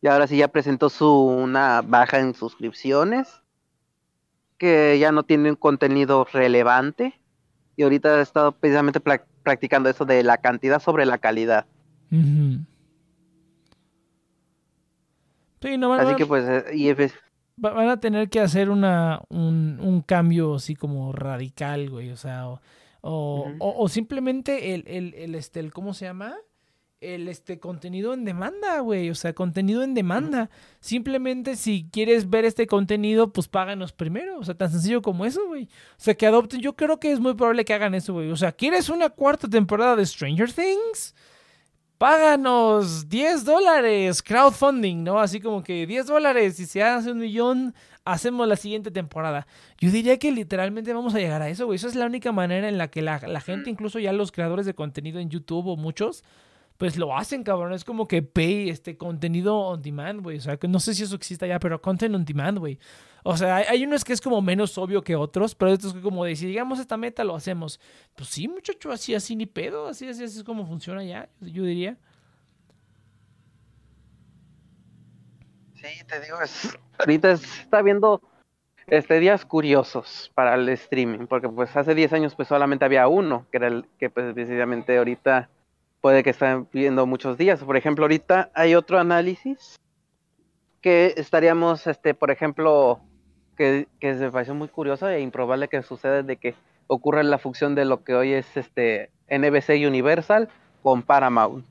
ya, 0.01 0.13
ahora 0.13 0.25
sí 0.27 0.37
ya 0.37 0.47
presentó 0.47 0.89
su 0.89 1.07
una 1.11 1.81
baja 1.81 2.19
en 2.19 2.33
suscripciones, 2.33 3.43
que 4.57 4.97
ya 4.97 5.11
no 5.11 5.23
tiene 5.23 5.49
un 5.51 5.55
contenido 5.57 6.25
relevante 6.31 7.21
y 7.75 7.83
ahorita 7.83 8.15
ha 8.15 8.21
estado 8.21 8.53
precisamente 8.53 8.99
practicando 9.43 9.89
eso 9.89 10.05
de 10.05 10.23
la 10.23 10.37
cantidad 10.37 10.81
sobre 10.81 11.05
la 11.05 11.17
calidad. 11.19 11.67
Sí, 15.61 15.77
no 15.77 15.89
van, 15.89 15.99
Así 15.99 16.07
van- 16.07 16.15
que 16.15 16.25
pues, 16.25 16.45
eh, 16.47 16.65
y 16.75 16.93
van 17.57 17.89
a 17.89 17.99
tener 17.99 18.29
que 18.29 18.39
hacer 18.39 18.69
una, 18.69 19.21
un, 19.29 19.79
un 19.81 20.01
cambio 20.01 20.55
así 20.55 20.75
como 20.75 21.11
radical, 21.11 21.89
güey. 21.89 22.11
O 22.11 22.17
sea, 22.17 22.47
o, 22.47 22.61
o- 23.01 23.83
o 23.83 23.89
simplemente 23.89 24.73
el, 24.75 24.83
el, 24.87 25.13
el, 25.15 25.35
este, 25.35 25.59
el, 25.59 25.73
¿cómo 25.73 25.93
se 25.93 26.05
llama? 26.05 26.35
El 26.99 27.27
este 27.27 27.59
contenido 27.59 28.13
en 28.15 28.25
demanda, 28.25 28.79
güey. 28.79 29.11
O 29.11 29.15
sea, 29.15 29.33
contenido 29.33 29.83
en 29.83 29.93
demanda. 29.93 30.49
Simplemente 30.79 31.55
si 31.55 31.87
quieres 31.91 32.27
ver 32.27 32.43
este 32.43 32.65
contenido, 32.65 33.31
pues 33.31 33.47
páganos 33.47 33.91
primero. 33.93 34.39
O 34.39 34.43
sea, 34.43 34.55
tan 34.55 34.71
sencillo 34.71 35.03
como 35.03 35.23
eso, 35.25 35.45
güey. 35.45 35.65
O 35.65 35.99
sea, 35.99 36.15
que 36.15 36.25
adopten. 36.25 36.59
Yo 36.59 36.75
creo 36.75 36.99
que 36.99 37.11
es 37.11 37.19
muy 37.19 37.35
probable 37.35 37.65
que 37.65 37.73
hagan 37.75 37.93
eso, 37.93 38.13
güey. 38.13 38.31
O 38.31 38.35
sea, 38.35 38.51
¿quieres 38.51 38.89
una 38.89 39.09
cuarta 39.09 39.47
temporada 39.47 39.95
de 39.95 40.07
Stranger 40.07 40.51
Things? 40.51 41.13
Páganos 41.99 43.09
10 43.09 43.45
dólares, 43.45 44.21
crowdfunding, 44.23 45.03
¿no? 45.03 45.19
Así 45.19 45.39
como 45.39 45.63
que 45.63 45.85
10 45.87 46.07
dólares 46.07 46.59
y 46.59 46.65
se 46.67 46.83
hace 46.83 47.11
un 47.11 47.19
millón, 47.19 47.73
hacemos 48.05 48.47
la 48.47 48.55
siguiente 48.55 48.91
temporada. 48.91 49.47
Yo 49.79 49.89
diría 49.89 50.17
que 50.17 50.31
literalmente 50.31 50.93
vamos 50.93 51.15
a 51.15 51.19
llegar 51.19 51.41
a 51.41 51.49
eso, 51.49 51.65
güey. 51.65 51.75
Esa 51.77 51.87
es 51.87 51.95
la 51.95 52.05
única 52.05 52.31
manera 52.31 52.69
en 52.69 52.77
la 52.77 52.89
que 52.89 53.01
la, 53.01 53.19
la 53.19 53.41
gente, 53.41 53.71
incluso 53.71 53.97
ya 53.97 54.13
los 54.13 54.31
creadores 54.31 54.67
de 54.67 54.75
contenido 54.75 55.19
en 55.19 55.29
YouTube 55.29 55.67
o 55.67 55.75
muchos, 55.75 56.23
pues 56.77 56.97
lo 56.97 57.15
hacen, 57.17 57.43
cabrón. 57.43 57.73
Es 57.73 57.83
como 57.83 58.07
que 58.07 58.21
pay 58.21 58.69
este 58.69 58.97
contenido 58.97 59.55
on 59.57 59.81
demand, 59.81 60.21
güey. 60.21 60.37
O 60.37 60.41
sea, 60.41 60.57
que 60.57 60.67
no 60.67 60.79
sé 60.79 60.93
si 60.93 61.03
eso 61.03 61.15
exista 61.15 61.47
ya, 61.47 61.59
pero 61.59 61.81
content 61.81 62.13
on 62.15 62.23
demand, 62.25 62.59
güey. 62.59 62.77
O 63.23 63.35
sea, 63.35 63.57
hay, 63.57 63.65
hay 63.69 63.83
unos 63.85 64.05
que 64.05 64.13
es 64.13 64.21
como 64.21 64.41
menos 64.41 64.77
obvio 64.77 65.01
que 65.03 65.15
otros, 65.15 65.53
pero 65.55 65.71
estos 65.73 65.93
que 65.93 66.01
como 66.01 66.23
de 66.23 66.35
si 66.35 66.47
llegamos 66.47 66.79
a 66.79 66.83
esta 66.83 66.95
meta 66.97 67.23
lo 67.23 67.35
hacemos. 67.35 67.79
Pues 68.15 68.29
sí, 68.29 68.47
muchacho, 68.47 68.91
así, 68.91 69.15
así 69.15 69.35
ni 69.35 69.45
pedo. 69.45 69.87
Así, 69.87 70.07
así, 70.07 70.23
así 70.23 70.37
es 70.37 70.43
como 70.43 70.65
funciona 70.65 71.03
ya, 71.03 71.27
yo 71.41 71.63
diría. 71.63 71.97
sí, 75.75 76.03
te 76.07 76.19
digo, 76.21 76.41
es- 76.41 76.77
ahorita 76.99 77.31
es- 77.31 77.59
está 77.59 77.81
viendo 77.81 78.21
este 78.87 79.19
días 79.19 79.45
curiosos 79.45 80.31
para 80.33 80.55
el 80.55 80.67
streaming, 80.69 81.27
porque 81.27 81.49
pues 81.49 81.75
hace 81.75 81.93
10 81.95 82.13
años 82.13 82.35
pues 82.35 82.47
solamente 82.47 82.85
había 82.85 83.07
uno, 83.07 83.45
que 83.51 83.57
era 83.57 83.67
el 83.67 83.85
que 83.99 84.09
pues 84.09 84.33
precisamente 84.33 84.97
ahorita 84.97 85.49
puede 86.01 86.23
que 86.23 86.31
estén 86.31 86.67
viendo 86.71 87.05
muchos 87.05 87.37
días. 87.37 87.63
Por 87.63 87.77
ejemplo, 87.77 88.05
ahorita 88.05 88.51
hay 88.53 88.75
otro 88.75 88.99
análisis 88.99 89.79
que 90.81 91.13
estaríamos, 91.17 91.87
este, 91.87 92.13
por 92.13 92.31
ejemplo, 92.31 92.99
que, 93.55 93.87
que 93.99 94.15
se 94.15 94.31
pareció 94.31 94.53
muy 94.53 94.67
curioso 94.67 95.09
e 95.09 95.21
improbable 95.21 95.67
que 95.67 95.81
suceda 95.83 96.23
de 96.23 96.37
que 96.37 96.55
ocurra 96.87 97.23
la 97.23 97.37
función 97.37 97.75
de 97.75 97.85
lo 97.85 98.03
que 98.03 98.15
hoy 98.15 98.33
es 98.33 98.55
este 98.55 99.11
NBC 99.29 99.85
Universal 99.85 100.49
con 100.83 101.03
Paramount. 101.03 101.65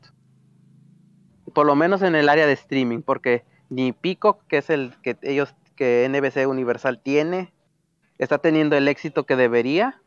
Por 1.55 1.67
lo 1.67 1.75
menos 1.75 2.03
en 2.03 2.15
el 2.15 2.29
área 2.29 2.47
de 2.47 2.53
streaming, 2.53 3.01
porque 3.01 3.45
ni 3.71 3.93
Peacock, 3.93 4.43
que 4.47 4.59
es 4.59 4.71
el 4.71 4.95
que 5.03 5.17
ellos 5.23 5.55
que 5.75 6.09
NBC 6.09 6.49
Universal 6.49 7.01
tiene, 7.01 7.53
está 8.19 8.39
teniendo 8.39 8.77
el 8.77 8.89
éxito 8.89 9.25
que 9.25 9.37
debería. 9.37 10.01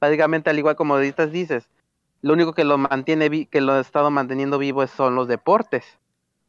Básicamente, 0.00 0.50
al 0.50 0.58
igual 0.58 0.76
como 0.76 0.94
ahorita 0.94 1.26
dices, 1.26 1.68
lo 2.24 2.32
único 2.32 2.54
que 2.54 2.64
lo 2.64 2.78
mantiene 2.78 3.46
que 3.48 3.60
lo 3.60 3.74
ha 3.74 3.80
estado 3.80 4.10
manteniendo 4.10 4.56
vivo 4.56 4.86
son 4.86 5.14
los 5.14 5.28
deportes. 5.28 5.98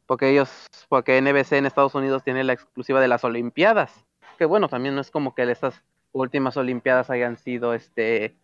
Porque 0.06 0.30
ellos, 0.30 0.48
porque 0.88 1.20
NBC 1.20 1.52
en 1.52 1.66
Estados 1.66 1.94
Unidos 1.94 2.24
tiene 2.24 2.44
la 2.44 2.54
exclusiva 2.54 2.98
de 2.98 3.08
las 3.08 3.24
Olimpiadas. 3.24 3.92
Que 4.38 4.46
bueno, 4.46 4.70
también 4.70 4.94
no 4.94 5.02
es 5.02 5.10
como 5.10 5.34
que 5.34 5.42
estas 5.42 5.82
últimas 6.12 6.56
Olimpiadas 6.56 7.10
hayan 7.10 7.36
sido 7.36 7.74
este 7.74 8.34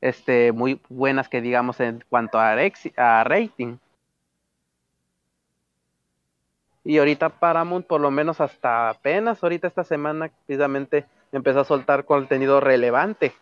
este 0.00 0.52
muy 0.52 0.80
buenas 0.88 1.28
que 1.28 1.40
digamos 1.40 1.80
en 1.80 2.04
cuanto 2.08 2.38
a, 2.38 2.52
a 2.52 3.24
rating. 3.24 3.78
Y 6.84 6.98
ahorita 6.98 7.40
Paramount, 7.40 7.88
por 7.88 8.00
lo 8.00 8.12
menos 8.12 8.40
hasta 8.40 8.88
apenas 8.88 9.42
ahorita 9.42 9.66
esta 9.66 9.82
semana, 9.82 10.30
precisamente 10.46 11.06
empezó 11.32 11.58
a 11.58 11.64
soltar 11.64 12.04
contenido 12.04 12.60
relevante. 12.60 13.34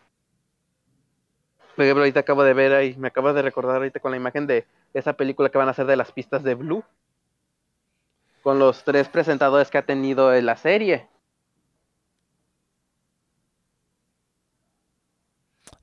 Por 1.74 1.84
ejemplo, 1.84 2.02
ahorita 2.02 2.20
acabo 2.20 2.44
de 2.44 2.54
ver 2.54 2.72
ahí, 2.72 2.94
me 2.96 3.08
acabo 3.08 3.32
de 3.32 3.42
recordar 3.42 3.76
ahorita 3.76 4.00
con 4.00 4.12
la 4.12 4.16
imagen 4.16 4.46
de 4.46 4.66
esa 4.92 5.14
película 5.14 5.48
que 5.48 5.58
van 5.58 5.68
a 5.68 5.72
hacer 5.72 5.86
de 5.86 5.96
las 5.96 6.12
pistas 6.12 6.42
de 6.42 6.54
Blue. 6.54 6.84
Con 8.42 8.58
los 8.58 8.84
tres 8.84 9.08
presentadores 9.08 9.70
que 9.70 9.78
ha 9.78 9.86
tenido 9.86 10.32
en 10.34 10.46
la 10.46 10.56
serie. 10.56 11.08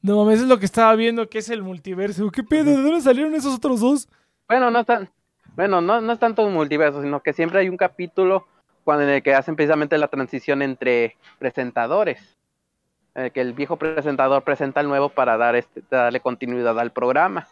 No 0.01 0.17
mames, 0.17 0.41
es 0.41 0.47
lo 0.47 0.57
que 0.57 0.65
estaba 0.65 0.95
viendo, 0.95 1.29
que 1.29 1.39
es 1.39 1.49
el 1.49 1.61
multiverso. 1.61 2.31
¿Qué 2.31 2.43
pedo? 2.43 2.71
¿De 2.71 2.81
dónde 2.81 3.01
salieron 3.01 3.35
esos 3.35 3.55
otros 3.55 3.81
dos? 3.81 4.09
Bueno, 4.47 4.71
no 4.71 4.79
es 4.79 4.85
tan, 4.85 5.09
bueno, 5.55 5.81
no, 5.81 6.01
no 6.01 6.13
es 6.13 6.19
tanto 6.19 6.43
un 6.45 6.53
multiverso, 6.53 7.01
sino 7.01 7.21
que 7.21 7.33
siempre 7.33 7.59
hay 7.59 7.69
un 7.69 7.77
capítulo 7.77 8.47
cuando 8.83 9.03
en 9.03 9.09
el 9.09 9.23
que 9.23 9.35
hacen 9.35 9.55
precisamente 9.55 9.97
la 9.97 10.07
transición 10.07 10.61
entre 10.61 11.17
presentadores. 11.37 12.37
El 13.13 13.31
que 13.31 13.41
el 13.41 13.53
viejo 13.53 13.77
presentador 13.77 14.43
presenta 14.43 14.79
al 14.79 14.87
nuevo 14.87 15.09
para 15.09 15.37
dar 15.37 15.55
este, 15.55 15.83
darle 15.89 16.19
continuidad 16.21 16.79
al 16.79 16.91
programa. 16.91 17.47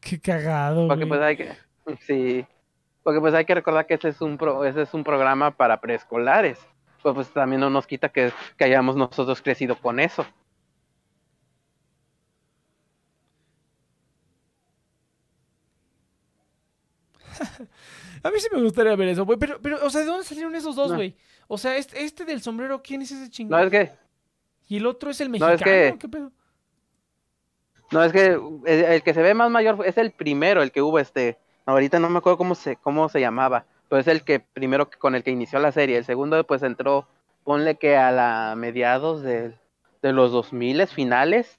Qué 0.00 0.20
cagado, 0.20 0.86
Porque 0.86 1.04
güey. 1.04 1.08
pues 1.18 1.20
hay 1.22 1.36
que, 1.36 1.56
sí, 2.00 2.46
porque 3.02 3.20
pues 3.20 3.34
hay 3.34 3.44
que 3.44 3.54
recordar 3.54 3.86
que 3.86 3.94
ese 3.94 4.08
es 4.08 4.20
un 4.20 4.36
pro, 4.36 4.64
ese 4.64 4.82
es 4.82 4.92
un 4.94 5.02
programa 5.04 5.50
para 5.52 5.80
preescolares. 5.80 6.58
Pues, 7.02 7.14
pues 7.14 7.30
también 7.32 7.60
no 7.60 7.70
nos 7.70 7.86
quita 7.86 8.08
que, 8.10 8.32
que 8.56 8.64
hayamos 8.64 8.96
nosotros 8.96 9.40
crecido 9.42 9.76
con 9.76 10.00
eso. 10.00 10.24
A 18.24 18.30
mí 18.30 18.40
sí 18.40 18.48
me 18.52 18.60
gustaría 18.62 18.96
ver 18.96 19.08
eso, 19.08 19.24
güey. 19.24 19.38
Pero, 19.38 19.60
pero, 19.62 19.84
o 19.86 19.90
sea, 19.90 20.00
¿de 20.00 20.06
dónde 20.06 20.24
salieron 20.24 20.54
esos 20.56 20.74
dos, 20.74 20.90
No. 20.90 20.96
güey? 20.96 21.14
O 21.46 21.56
sea, 21.58 21.76
este, 21.76 22.02
este 22.04 22.24
del 22.24 22.42
sombrero, 22.42 22.82
¿quién 22.82 23.02
es 23.02 23.12
ese 23.12 23.30
chingón? 23.30 23.58
No 23.60 23.64
es 23.64 23.70
que, 23.70 23.92
Y 24.68 24.78
el 24.78 24.86
otro 24.86 25.10
es 25.10 25.20
el 25.20 25.28
No, 25.28 25.32
mexicano, 25.32 25.54
es 25.54 25.92
que- 25.92 25.98
¿qué 25.98 26.08
pedo? 26.08 26.32
No, 27.92 28.02
es 28.02 28.12
que 28.12 28.26
el, 28.26 28.64
el 28.66 29.02
que 29.02 29.14
se 29.14 29.22
ve 29.22 29.34
más 29.34 29.50
mayor 29.50 29.78
es 29.86 29.98
el 29.98 30.10
primero, 30.10 30.62
el 30.62 30.72
que 30.72 30.82
hubo 30.82 30.98
este. 30.98 31.38
Ahorita 31.66 31.98
no 31.98 32.08
me 32.10 32.18
acuerdo 32.18 32.38
cómo 32.38 32.54
se, 32.54 32.76
cómo 32.76 33.08
se 33.08 33.20
llamaba, 33.20 33.66
pero 33.88 34.00
es 34.00 34.08
el 34.08 34.22
que 34.24 34.40
primero 34.40 34.90
que- 34.90 34.98
con 34.98 35.14
el 35.14 35.22
que 35.22 35.30
inició 35.30 35.58
la 35.60 35.70
serie. 35.72 35.98
El 35.98 36.04
segundo, 36.04 36.42
pues 36.44 36.62
entró, 36.62 37.06
ponle 37.44 37.76
que 37.76 37.96
a 37.96 38.10
la 38.10 38.54
mediados 38.56 39.22
de, 39.22 39.54
de 40.02 40.12
los 40.12 40.32
2000 40.32 40.86
finales. 40.86 41.58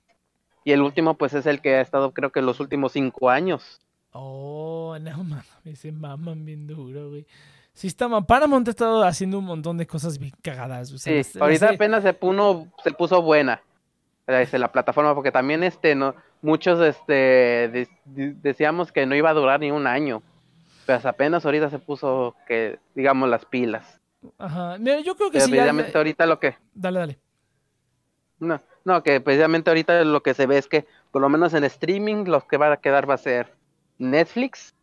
Y 0.63 0.71
el 0.71 0.81
último, 0.81 1.13
pues 1.13 1.33
es 1.35 1.45
el 1.45 1.61
que 1.61 1.75
ha 1.75 1.81
estado, 1.81 2.11
creo 2.11 2.31
que 2.31 2.41
los 2.41 2.59
últimos 2.59 2.91
cinco 2.93 3.29
años. 3.29 3.79
Oh, 4.17 4.97
no 5.01 5.23
mames, 5.23 5.79
se 5.79 5.91
maman 5.91 6.45
bien 6.45 6.67
duro, 6.67 7.09
güey. 7.09 7.25
Sí, 7.73 7.87
está 7.87 8.07
ma- 8.07 8.25
Paramount 8.25 8.65
ha 8.67 8.71
estado 8.71 9.03
haciendo 9.03 9.37
un 9.39 9.45
montón 9.45 9.77
de 9.77 9.85
cosas 9.85 10.17
bien 10.17 10.31
cagadas. 10.41 10.91
O 10.93 10.97
sea, 10.97 11.21
Sí, 11.23 11.37
ahorita 11.39 11.71
apenas 11.71 12.03
se, 12.03 12.13
puno, 12.13 12.67
se 12.83 12.91
puso 12.91 13.21
buena. 13.21 13.61
eh, 14.27 14.41
este, 14.41 14.57
la 14.57 14.71
plataforma, 14.71 15.13
porque 15.13 15.31
también 15.31 15.61
este 15.63 15.93
no, 15.93 16.15
muchos 16.41 16.79
este, 16.79 17.13
de- 17.13 17.89
de- 18.05 18.33
decíamos 18.41 18.91
que 18.93 19.05
no 19.05 19.13
iba 19.15 19.29
a 19.29 19.33
durar 19.33 19.59
ni 19.59 19.71
un 19.71 19.85
año. 19.85 20.21
Pues 20.85 21.05
apenas 21.05 21.45
ahorita 21.45 21.69
se 21.69 21.79
puso 21.79 22.35
que, 22.47 22.79
digamos, 22.95 23.27
las 23.29 23.43
pilas. 23.45 23.99
Ajá. 24.37 24.77
Mira, 24.79 25.01
yo 25.01 25.15
creo 25.15 25.29
que 25.29 25.41
sí. 25.41 25.51
ya- 25.51 25.69
ahorita 25.93 26.25
lo 26.25 26.39
que, 26.39 26.55
Dale, 26.73 26.99
dale. 26.99 27.19
no, 28.39 28.61
no, 28.85 29.03
que 29.03 29.19
precisamente 29.19 29.69
ahorita 29.69 30.03
lo 30.05 30.23
que 30.23 30.33
se 30.33 30.45
ve 30.47 30.57
es 30.57 30.67
que, 30.67 30.85
por 31.11 31.21
lo 31.21 31.27
menos 31.29 31.53
en 31.53 31.63
streaming, 31.65 32.25
lo 32.25 32.47
que 32.47 32.57
va 32.57 32.71
a 32.71 32.77
quedar 32.77 33.09
va 33.09 33.15
a 33.15 33.17
ser 33.17 33.53
Netflix. 33.97 34.73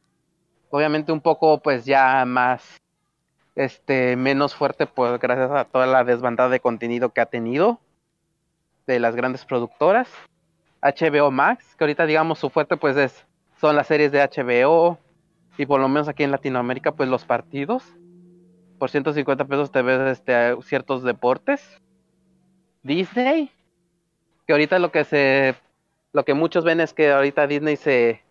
Obviamente 0.70 1.12
un 1.12 1.20
poco, 1.20 1.60
pues 1.60 1.84
ya 1.84 2.24
más, 2.24 2.80
este, 3.54 4.16
menos 4.16 4.54
fuerte, 4.54 4.86
pues 4.86 5.20
gracias 5.20 5.50
a 5.50 5.64
toda 5.64 5.86
la 5.86 6.04
desbandada 6.04 6.48
de 6.48 6.60
contenido 6.60 7.10
que 7.10 7.20
ha 7.20 7.26
tenido 7.26 7.80
de 8.86 8.98
las 8.98 9.14
grandes 9.14 9.44
productoras. 9.44 10.08
HBO 10.80 11.30
Max, 11.30 11.76
que 11.76 11.84
ahorita 11.84 12.06
digamos 12.06 12.38
su 12.38 12.50
fuerte, 12.50 12.76
pues 12.76 12.96
es, 12.96 13.26
son 13.60 13.76
las 13.76 13.86
series 13.86 14.10
de 14.10 14.20
HBO 14.20 14.98
y 15.56 15.66
por 15.66 15.80
lo 15.80 15.88
menos 15.88 16.08
aquí 16.08 16.24
en 16.24 16.30
Latinoamérica, 16.30 16.92
pues 16.92 17.08
los 17.08 17.24
partidos. 17.24 17.84
Por 18.78 18.90
150 18.90 19.44
pesos 19.44 19.70
te 19.70 19.82
ves 19.82 20.00
este, 20.10 20.56
ciertos 20.62 21.04
deportes. 21.04 21.62
Disney, 22.82 23.50
que 24.46 24.52
ahorita 24.52 24.78
lo 24.80 24.90
que 24.90 25.04
se 25.04 25.54
lo 26.12 26.24
que 26.24 26.34
muchos 26.34 26.64
ven 26.64 26.80
es 26.80 26.92
que 26.92 27.12
ahorita 27.12 27.46
Disney 27.46 27.76
se 27.76 28.22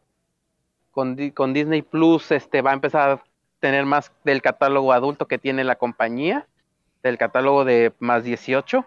con, 0.91 1.17
con 1.31 1.53
Disney 1.53 1.81
Plus 1.81 2.31
este 2.31 2.61
va 2.61 2.71
a 2.71 2.75
empezar 2.75 3.09
a 3.09 3.23
tener 3.59 3.85
más 3.85 4.11
del 4.23 4.41
catálogo 4.41 4.91
adulto 4.91 5.27
que 5.27 5.37
tiene 5.37 5.63
la 5.63 5.75
compañía, 5.75 6.47
del 7.03 7.17
catálogo 7.17 7.63
de 7.63 7.93
más 7.99 8.23
18. 8.23 8.85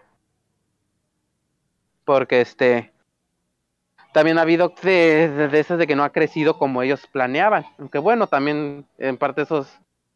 Porque 2.03 2.41
este 2.41 2.91
también 4.13 4.37
ha 4.37 4.43
habido 4.43 4.73
de, 4.81 5.27
de, 5.49 5.59
esas 5.59 5.77
de 5.77 5.87
que 5.87 5.95
no 5.95 6.03
ha 6.03 6.11
crecido 6.11 6.57
como 6.57 6.81
ellos 6.81 7.05
planeaban. 7.11 7.65
Aunque 7.79 7.97
bueno, 7.97 8.27
también 8.27 8.85
en 8.97 9.17
parte 9.17 9.41
eso 9.41 9.65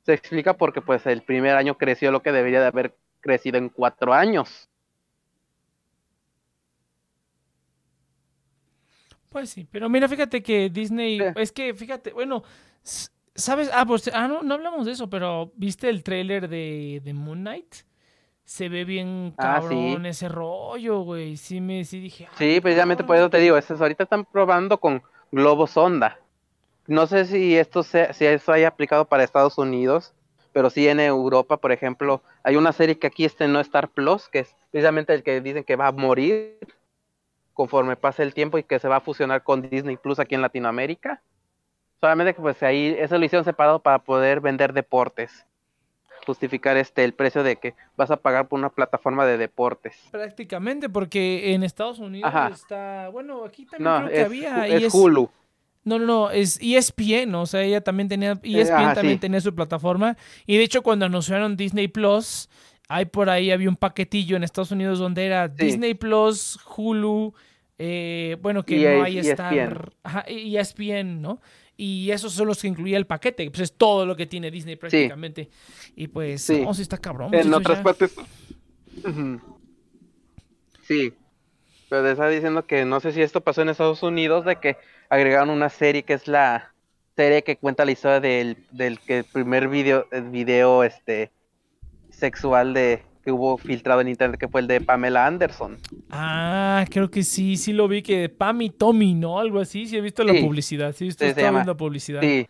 se 0.06 0.14
explica 0.14 0.54
porque 0.54 0.82
pues 0.82 1.06
el 1.06 1.22
primer 1.22 1.56
año 1.56 1.78
creció 1.78 2.12
lo 2.12 2.22
que 2.22 2.32
debería 2.32 2.62
de 2.62 2.68
haber 2.68 2.96
crecido 3.22 3.58
en 3.58 3.70
cuatro 3.70 4.14
años. 4.14 4.69
Pues 9.30 9.52
sí, 9.52 9.68
pero 9.70 9.90
mira, 9.90 10.08
fíjate 10.08 10.42
que 10.42 10.70
Disney, 10.70 11.20
Sí. 11.20 11.26
es 11.36 11.52
que 11.52 11.74
fíjate, 11.74 12.14
bueno, 12.14 12.44
¿sabes? 13.36 13.70
Ah, 13.74 13.86
pues, 13.86 14.10
ah, 14.14 14.28
no, 14.28 14.42
no 14.42 14.56
hablamos 14.56 14.86
de 14.86 14.92
eso, 14.94 15.10
pero 15.10 15.52
¿viste 15.56 15.88
el 15.90 16.04
tráiler 16.04 16.48
de, 16.50 17.02
de 17.04 17.14
Moon 17.14 17.40
Knight? 17.42 17.76
Se 18.44 18.68
ve 18.68 18.84
bien 18.86 19.36
Ah, 19.38 19.62
sí. 19.62 19.68
cabrón 19.70 20.06
ese 20.08 20.28
rollo, 20.28 21.02
güey. 21.02 21.38
Sí, 21.38 21.62
me, 21.62 21.86
sí 21.86 22.00
dije. 22.00 22.28
ah, 22.28 22.36
Sí, 22.40 22.60
precisamente 22.62 23.04
por 23.04 23.16
eso 23.16 23.30
te 23.30 23.38
digo, 23.38 23.56
eso 23.58 23.76
es- 23.76 23.82
ahorita 23.82 24.04
están 24.04 24.26
probando 24.26 24.80
con 24.80 25.04
globos 25.32 25.72
sonda. 25.72 26.18
No 26.88 27.06
sé 27.06 27.26
si 27.26 27.56
esto 27.56 27.84
sea, 27.84 28.12
si 28.14 28.26
eso 28.26 28.52
haya 28.52 28.70
aplicado 28.70 29.06
para 29.06 29.24
Estados 29.24 29.60
Unidos, 29.60 30.16
pero 30.52 30.72
sí 30.72 30.88
en 30.88 31.00
Europa, 31.00 31.58
por 31.58 31.72
ejemplo, 31.72 32.24
hay 32.42 32.56
una 32.56 32.74
serie 32.74 32.98
que 32.98 33.06
aquí 33.06 33.24
este 33.26 33.48
no 33.48 33.60
Star 33.60 33.90
Plus, 33.90 34.28
que 34.28 34.40
es 34.40 34.56
precisamente 34.72 35.14
el 35.14 35.22
que 35.22 35.40
dicen 35.42 35.64
que 35.64 35.76
va 35.76 35.86
a 35.88 35.92
morir 35.92 36.58
conforme 37.60 37.98
pase 37.98 38.24
el 38.24 38.34
tiempo 38.34 38.58
y 38.58 38.64
que 38.64 38.80
se 38.80 38.88
va 38.88 38.96
a 38.96 39.00
fusionar 39.02 39.44
con 39.44 39.62
Disney 39.70 39.98
Plus 39.98 40.18
aquí 40.18 40.34
en 40.34 40.42
Latinoamérica. 40.42 41.22
Solamente 42.00 42.34
que 42.34 42.42
pues 42.42 42.64
ahí 42.64 42.96
eso 42.98 43.18
lo 43.18 43.26
hicieron 43.26 43.44
separado 43.44 43.80
para 43.82 44.00
poder 44.00 44.40
vender 44.40 44.72
deportes. 44.72 45.46
Justificar 46.26 46.78
este 46.78 47.04
el 47.04 47.14
precio 47.14 47.44
de 47.44 47.58
que 47.58 47.76
vas 47.98 48.12
a 48.12 48.16
pagar 48.16 48.48
por 48.48 48.60
una 48.60 48.70
plataforma 48.70 49.26
de 49.26 49.38
deportes. 49.38 49.98
Prácticamente, 50.10 50.88
porque 50.88 51.54
en 51.54 51.64
Estados 51.64 52.00
Unidos 52.00 52.30
Ajá. 52.34 52.48
está. 52.54 53.10
Bueno, 53.10 53.44
aquí 53.44 53.66
también 53.66 53.92
No, 53.92 53.98
creo 54.06 54.10
que 54.10 54.22
es, 54.22 54.26
había. 54.26 54.68
es 54.68 54.84
ES 54.84 54.94
Hulu. 54.94 55.30
No, 55.84 56.00
no, 56.00 56.06
no, 56.06 56.32
es 56.32 56.62
E 56.62 56.78
ESPN, 56.78 57.36
o 57.36 57.46
sea, 57.46 57.62
ella 57.64 57.82
también 57.82 58.08
tenía, 58.08 58.40
ESPN 58.42 58.74
ajá, 58.86 58.94
también 58.94 59.16
sí. 59.18 59.20
tenía 59.20 59.42
su 59.42 59.54
plataforma. 59.54 60.16
Y 60.46 60.56
de 60.56 60.64
hecho, 60.64 60.82
cuando 60.82 61.08
anunciaron 61.08 61.58
Disney 61.58 61.90
Plus, 61.90 62.48
hay 62.88 63.04
por 63.04 63.30
ahí 63.30 63.52
había 63.52 63.68
un 63.68 63.76
paquetillo 63.76 64.38
en 64.38 64.46
Estados 64.46 64.72
Unidos 64.72 64.98
donde 64.98 65.26
era 65.26 65.50
Sí. 65.50 65.66
Disney 65.66 65.94
Plus, 65.94 66.58
Hulu, 66.78 67.34
eh, 67.80 68.38
bueno, 68.42 68.64
que 68.64 68.80
EA 68.82 68.98
no 68.98 69.04
hay 69.04 69.18
Star, 69.20 69.54
ESPN. 69.58 69.92
ajá, 70.04 70.26
y 70.30 70.58
ESPN, 70.58 71.22
¿no? 71.22 71.42
Y 71.78 72.12
esos 72.12 72.34
son 72.34 72.48
los 72.48 72.62
que 72.62 72.68
incluía 72.68 72.98
el 72.98 73.08
paquete, 73.08 73.50
pues 73.50 73.62
es 73.62 73.74
todo 73.74 74.06
lo 74.06 74.16
que 74.18 74.26
tiene 74.26 74.52
Disney 74.52 74.76
prácticamente. 74.76 75.50
Y 75.96 76.10
pues, 76.10 76.42
Sí. 76.42 76.62
no, 76.62 76.72
está 76.72 76.98
cabrón. 76.98 77.34
En 77.34 77.54
otras 77.54 77.78
ya. 77.78 77.84
partes. 77.84 78.16
Sí. 80.88 81.14
Pero 81.90 82.08
estaba 82.08 82.30
diciendo 82.30 82.66
que 82.66 82.86
no 82.86 83.00
sé 83.00 83.12
si 83.12 83.22
esto 83.22 83.42
pasó 83.42 83.62
en 83.62 83.70
Estados 83.70 84.04
Unidos, 84.04 84.46
de 84.46 84.58
que 84.58 84.78
agregaron 85.10 85.50
una 85.50 85.70
serie 85.70 86.04
que 86.04 86.14
es 86.14 86.28
la 86.28 86.74
serie 87.16 87.44
que 87.44 87.58
cuenta 87.58 87.86
la 87.86 87.92
historia 87.92 88.20
del, 88.20 88.58
del 88.72 89.00
que 89.00 89.24
primer 89.24 89.68
video, 89.70 90.06
el 90.12 90.30
video 90.30 90.84
este 90.84 91.32
sexual 92.12 92.74
de 92.74 93.04
que 93.30 93.34
hubo 93.34 93.58
filtrado 93.60 94.02
en 94.02 94.08
internet, 94.08 94.40
que 94.40 94.48
fue 94.48 94.62
el 94.62 94.66
de 94.68 94.82
Pamela 94.82 95.28
Anderson. 95.28 95.78
Ah, 96.10 96.84
creo 96.90 97.12
que 97.12 97.22
sí, 97.22 97.58
sí 97.58 97.74
lo 97.74 97.88
vi 97.88 98.02
que 98.02 98.28
Pam 98.28 98.64
y 98.64 98.72
Tommy, 98.72 99.14
¿no? 99.14 99.38
Algo 99.40 99.60
así, 99.60 99.86
sí 99.86 99.96
he 99.98 100.02
visto 100.02 100.24
la 100.24 100.34
publicidad, 100.34 100.94
sí 100.94 101.04
he 101.06 101.08
visto, 101.08 101.26
viendo 101.26 101.78
publicidad. 101.78 102.22
Sí. 102.22 102.48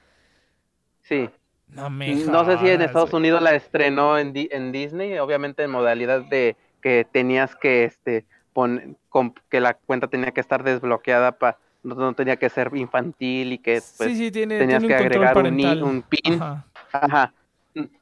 Sí. 1.02 1.30
No 1.68 1.90
me 1.90 2.16
No 2.16 2.46
sé 2.46 2.58
si 2.60 2.70
en 2.70 2.82
Estados. 2.82 3.14
Unidos 3.14 3.42
la 3.42 3.56
estrenó 3.56 4.18
en, 4.18 4.32
Di- 4.32 4.48
en 4.54 4.72
Disney, 4.72 5.18
obviamente 5.20 5.64
en 5.64 5.72
modalidad 5.72 6.22
de 6.22 6.56
que 6.82 7.06
tenías 7.12 7.56
que 7.58 7.84
este 7.84 8.26
pon- 8.54 8.98
con- 9.10 9.34
que 9.50 9.60
la 9.60 9.74
cuenta 9.74 10.08
tenía 10.08 10.32
que 10.32 10.40
estar 10.40 10.64
desbloqueada 10.64 11.34
para 11.34 11.58
no, 11.84 11.96
no 11.96 12.14
tenía 12.14 12.38
que 12.38 12.50
ser 12.50 12.72
infantil 12.76 13.52
y 13.54 13.58
que 13.58 13.82
pues 13.98 14.12
sí, 14.12 14.16
sí, 14.16 14.32
tiene, 14.32 14.60
tenías 14.60 14.80
tiene 14.80 14.96
que 14.96 15.04
agregar 15.04 15.38
un, 15.38 15.84
un 15.84 16.02
pin. 16.04 16.34
Ajá. 16.42 16.66
Ajá. 16.94 17.34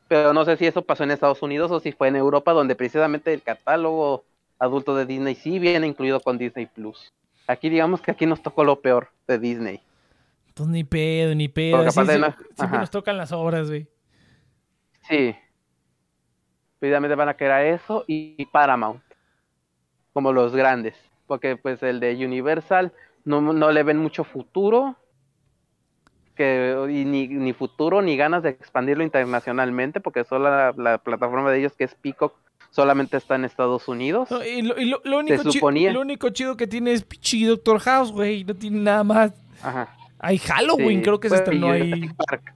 Pero 0.08 0.34
no 0.34 0.46
sé 0.46 0.56
si 0.58 0.66
eso 0.66 0.82
pasó 0.84 1.04
en 1.04 1.12
Estados 1.12 1.42
Unidos 1.42 1.70
o 1.72 1.80
si 1.80 1.92
fue 1.92 2.08
en 2.08 2.16
Europa 2.16 2.54
donde 2.54 2.76
precisamente 2.76 3.34
el 3.34 3.42
catálogo 3.42 4.24
adulto 4.60 4.96
de 4.96 5.06
Disney 5.06 5.36
sí 5.36 5.60
viene 5.60 5.86
incluido 5.88 6.20
con 6.22 6.38
Disney 6.38 6.66
Plus. 6.66 7.14
Aquí 7.48 7.70
digamos 7.70 8.02
que 8.02 8.12
aquí 8.12 8.26
nos 8.26 8.42
tocó 8.42 8.64
lo 8.64 8.82
peor 8.82 9.10
de 9.28 9.38
Disney. 9.40 9.82
Pues 10.54 10.70
ni 10.70 10.84
pedo, 10.84 11.36
ni 11.36 11.48
pedo. 11.50 11.84
No- 11.84 11.92
siempre 11.92 12.20
nos 12.20 12.90
tocan 12.90 13.18
las 13.18 13.32
obras, 13.32 13.68
güey. 13.70 13.88
Sí. 15.08 15.36
Precisamente 16.80 17.16
van 17.16 17.30
a 17.30 17.36
quedar 17.38 17.66
eso 17.66 18.04
y 18.08 18.46
Paramount. 18.48 19.02
Como 20.14 20.32
los 20.34 20.56
grandes. 20.56 20.96
Porque 21.28 21.58
pues 21.58 21.82
el 21.84 22.00
de 22.00 22.14
Universal 22.26 22.92
no, 23.26 23.42
no 23.42 23.72
le 23.72 23.84
ven 23.84 23.98
mucho 23.98 24.24
futuro. 24.24 24.96
Que, 26.38 26.76
y 26.90 27.04
ni, 27.06 27.28
ni 27.28 27.52
futuro 27.54 28.02
ni 28.02 28.16
ganas 28.16 28.44
de 28.44 28.50
expandirlo 28.50 29.04
internacionalmente. 29.04 30.00
Porque 30.00 30.24
solo 30.24 30.50
la, 30.50 30.74
la 30.78 30.98
plataforma 31.00 31.52
de 31.52 31.60
ellos 31.60 31.74
que 31.74 31.84
es 31.86 31.96
Peacock 31.96 32.34
solamente 32.70 33.18
está 33.18 33.36
en 33.36 33.46
Estados 33.46 33.88
Unidos. 33.88 34.30
No, 34.32 34.44
y 34.44 34.62
lo, 34.62 34.78
y 34.80 34.86
lo- 34.86 35.02
lo 35.04 35.20
único 35.20 35.34
lo 35.44 36.02
chido 36.32 36.56
que 36.56 36.68
tiene 36.68 36.94
es 36.94 37.06
Doctor 37.48 37.80
House, 37.80 38.12
güey. 38.12 38.44
No 38.44 38.54
tiene 38.56 38.80
nada 38.80 39.04
más. 39.04 39.34
Ajá. 39.64 39.94
Hay 40.20 40.38
Halloween, 40.38 41.00
Sí, 41.00 41.04
creo 41.04 41.20
que 41.20 41.30
se 41.30 41.36
bueno, 41.44 41.74
estrenó 41.74 41.76
y 41.78 41.82
ahí. 41.82 41.92
Jurassic 41.92 42.16
Park. 42.18 42.54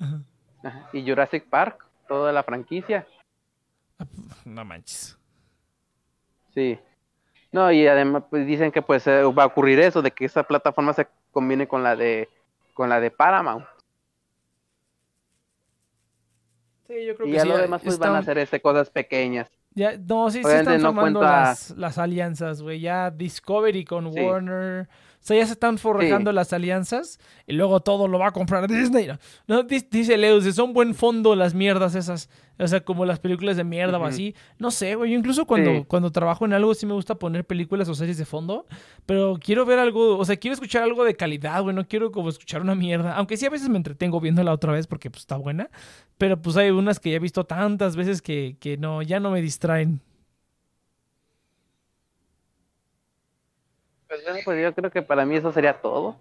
Ajá. 0.00 0.20
Ajá, 0.62 0.88
Y 0.92 1.02
Jurassic 1.08 1.44
Park, 1.48 1.86
toda 2.08 2.32
la 2.32 2.42
franquicia. 2.42 3.06
No 4.44 4.64
manches. 4.64 5.18
Sí. 6.54 6.78
No, 7.52 7.70
y 7.70 7.86
además 7.86 8.24
pues 8.30 8.46
dicen 8.46 8.72
que 8.72 8.82
pues 8.82 9.06
eh, 9.06 9.22
va 9.24 9.44
a 9.44 9.46
ocurrir 9.46 9.78
eso, 9.80 10.02
de 10.02 10.10
que 10.10 10.24
esa 10.24 10.42
plataforma 10.42 10.92
se 10.92 11.06
combine 11.30 11.68
con 11.68 11.82
la 11.82 11.94
de 11.96 12.28
con 12.74 12.88
la 12.90 13.00
de 13.00 13.10
Paramount. 13.10 13.64
Sí, 16.86 17.06
yo 17.06 17.14
creo 17.16 17.28
Y 17.28 17.30
que 17.30 17.36
ya 17.36 17.42
sí. 17.42 17.48
lo 17.48 17.56
demás 17.56 17.80
pues 17.82 17.98
van 17.98 18.08
a 18.10 18.12
están- 18.18 18.22
hacer 18.22 18.38
este 18.38 18.60
cosas 18.60 18.90
pequeñas. 18.90 19.50
ya- 19.76 19.96
no, 19.96 20.30
sí, 20.30 20.38
sí 20.40 20.44
Obviamente 20.44 20.76
están 20.76 20.82
no 20.82 20.88
formando 20.94 21.20
cuenta- 21.20 21.40
las, 21.40 21.70
las 21.70 21.98
alianzas, 21.98 22.62
güey. 22.62 22.80
Ya 22.80 23.10
Discovery 23.10 23.84
con 23.84 24.12
Sí. 24.12 24.20
Warner. 24.20 24.88
O 25.24 25.26
sea, 25.26 25.38
ya 25.38 25.46
se 25.46 25.52
están 25.54 25.78
forjando 25.78 26.32
las 26.32 26.52
alianzas 26.52 27.18
y 27.46 27.54
luego 27.54 27.80
todo 27.80 28.08
lo 28.08 28.18
va 28.18 28.28
a 28.28 28.32
comprar 28.32 28.68
Disney. 28.68 29.06
No, 29.06 29.18
No, 29.48 29.62
di- 29.62 29.82
dice 29.90 30.18
Leus, 30.18 30.44
son 30.54 30.74
buen 30.74 30.94
fondo 30.94 31.34
las 31.34 31.54
mierdas 31.54 31.94
esas. 31.94 32.28
O 32.58 32.68
sea, 32.68 32.84
como 32.84 33.06
las 33.06 33.20
películas 33.20 33.56
de 33.56 33.64
mierda 33.64 33.98
o 33.98 34.04
así. 34.04 34.34
No 34.58 34.70
sé, 34.70 34.94
güey. 34.96 35.12
Yo 35.12 35.18
incluso 35.18 35.46
cuando, 35.46 35.70
Sí. 35.72 35.84
cuando 35.88 36.12
trabajo 36.12 36.44
en 36.44 36.52
algo 36.52 36.74
sí 36.74 36.84
me 36.84 36.92
gusta 36.92 37.14
poner 37.14 37.46
películas 37.46 37.88
o 37.88 37.94
series 37.94 38.18
de 38.18 38.26
fondo. 38.26 38.66
Pero 39.06 39.38
quiero 39.42 39.64
ver 39.64 39.78
algo, 39.78 40.18
o 40.18 40.24
sea, 40.26 40.36
quiero 40.36 40.52
escuchar 40.52 40.82
algo 40.82 41.04
de 41.04 41.14
calidad, 41.14 41.62
güey. 41.62 41.74
No 41.74 41.88
quiero 41.88 42.12
como 42.12 42.28
escuchar 42.28 42.60
una 42.60 42.74
mierda. 42.74 43.16
Aunque 43.16 43.38
sí 43.38 43.46
a 43.46 43.50
veces 43.50 43.70
me 43.70 43.78
entretengo 43.78 44.20
viéndola 44.20 44.52
otra 44.52 44.72
vez 44.72 44.86
porque 44.86 45.10
pues 45.10 45.20
está 45.22 45.36
buena. 45.38 45.70
Pero 46.18 46.40
pues 46.40 46.56
hay 46.58 46.68
unas 46.70 47.00
que 47.00 47.10
ya 47.10 47.16
he 47.16 47.18
visto 47.18 47.44
tantas 47.44 47.96
veces 47.96 48.20
que, 48.20 48.56
que 48.60 48.76
no, 48.76 49.00
ya 49.00 49.20
no 49.20 49.30
me 49.30 49.40
distraen. 49.40 50.02
Pues, 54.08 54.22
bueno, 54.24 54.38
pues 54.44 54.62
yo 54.62 54.74
creo 54.74 54.90
que 54.90 55.02
para 55.02 55.24
mí 55.24 55.36
eso 55.36 55.52
sería 55.52 55.74
todo. 55.74 56.16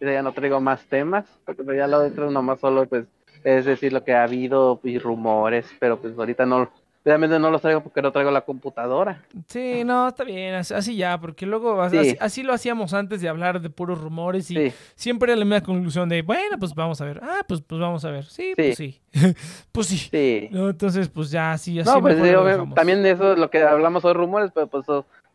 Yo 0.00 0.10
ya 0.10 0.22
no 0.22 0.32
traigo 0.32 0.60
más 0.60 0.84
temas, 0.86 1.24
porque 1.44 1.64
pues, 1.64 1.76
ya 1.76 1.86
lo 1.86 2.04
otro 2.04 2.30
nomás 2.30 2.60
solo 2.60 2.86
pues 2.86 3.04
es 3.44 3.64
decir 3.64 3.92
lo 3.92 4.02
que 4.04 4.14
ha 4.14 4.24
habido 4.24 4.80
y 4.82 4.98
rumores, 4.98 5.66
pero 5.78 5.98
pues 6.00 6.16
ahorita 6.18 6.44
no 6.46 6.70
Realmente 7.04 7.38
no 7.38 7.50
los 7.50 7.62
traigo 7.62 7.80
porque 7.80 8.02
no 8.02 8.12
traigo 8.12 8.30
la 8.30 8.42
computadora. 8.42 9.22
Sí, 9.46 9.82
no, 9.82 10.08
está 10.08 10.24
bien, 10.24 10.56
así, 10.56 10.94
ya, 10.94 11.18
porque 11.18 11.46
luego 11.46 11.80
así, 11.80 12.10
Sí. 12.10 12.16
así 12.20 12.42
lo 12.42 12.52
hacíamos 12.52 12.92
antes 12.92 13.22
de 13.22 13.28
hablar 13.30 13.62
de 13.62 13.70
puros 13.70 13.98
rumores 13.98 14.50
y 14.50 14.54
Sí. 14.54 14.72
siempre 14.94 15.32
era 15.32 15.38
la 15.38 15.46
misma 15.46 15.62
conclusión 15.62 16.08
de, 16.10 16.20
bueno, 16.20 16.58
pues 16.58 16.74
vamos 16.74 17.00
a 17.00 17.06
ver, 17.06 17.20
ah, 17.22 17.40
pues, 17.48 17.62
pues 17.62 17.80
vamos 17.80 18.04
a 18.04 18.10
ver, 18.10 18.24
sí, 18.26 18.52
Sí. 18.54 18.54
pues 18.56 18.76
sí, 18.76 19.00
pues 19.72 19.86
sí. 19.86 20.48
No, 20.50 20.68
entonces, 20.68 21.08
pues 21.08 21.30
ya, 21.30 21.52
así, 21.52 21.78
así 21.80 21.88
No, 21.88 22.02
pues 22.02 22.16
también 22.74 23.06
eso 23.06 23.36
lo 23.36 23.48
que 23.48 23.62
hablamos 23.62 24.02
son 24.02 24.14
rumores, 24.14 24.50
pero 24.52 24.66
pues 24.66 24.84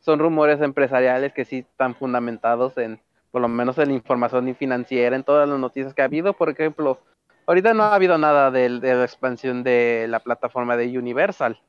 son 0.03 0.19
rumores 0.19 0.61
empresariales 0.61 1.33
que 1.33 1.45
sí 1.45 1.59
están 1.59 1.95
fundamentados 1.95 2.77
en, 2.77 2.99
por 3.31 3.41
lo 3.41 3.47
menos 3.47 3.77
en 3.77 3.87
la 3.87 3.93
información 3.95 4.53
financiera, 4.55 5.15
en 5.15 5.23
todas 5.23 5.47
las 5.47 5.57
noticias 5.57 5.93
que 5.93 6.01
ha 6.01 6.05
habido. 6.05 6.33
Por 6.33 6.49
ejemplo, 6.49 6.99
ahorita 7.47 7.73
no 7.73 7.83
ha 7.83 7.95
habido 7.95 8.17
nada 8.17 8.51
del- 8.51 8.81
de, 8.81 8.95
la 8.95 9.03
expansión 9.03 9.63
de 9.63 10.05
la 10.09 10.19
plataforma 10.19 10.75
de 10.77 10.97
Universal. 10.97 11.59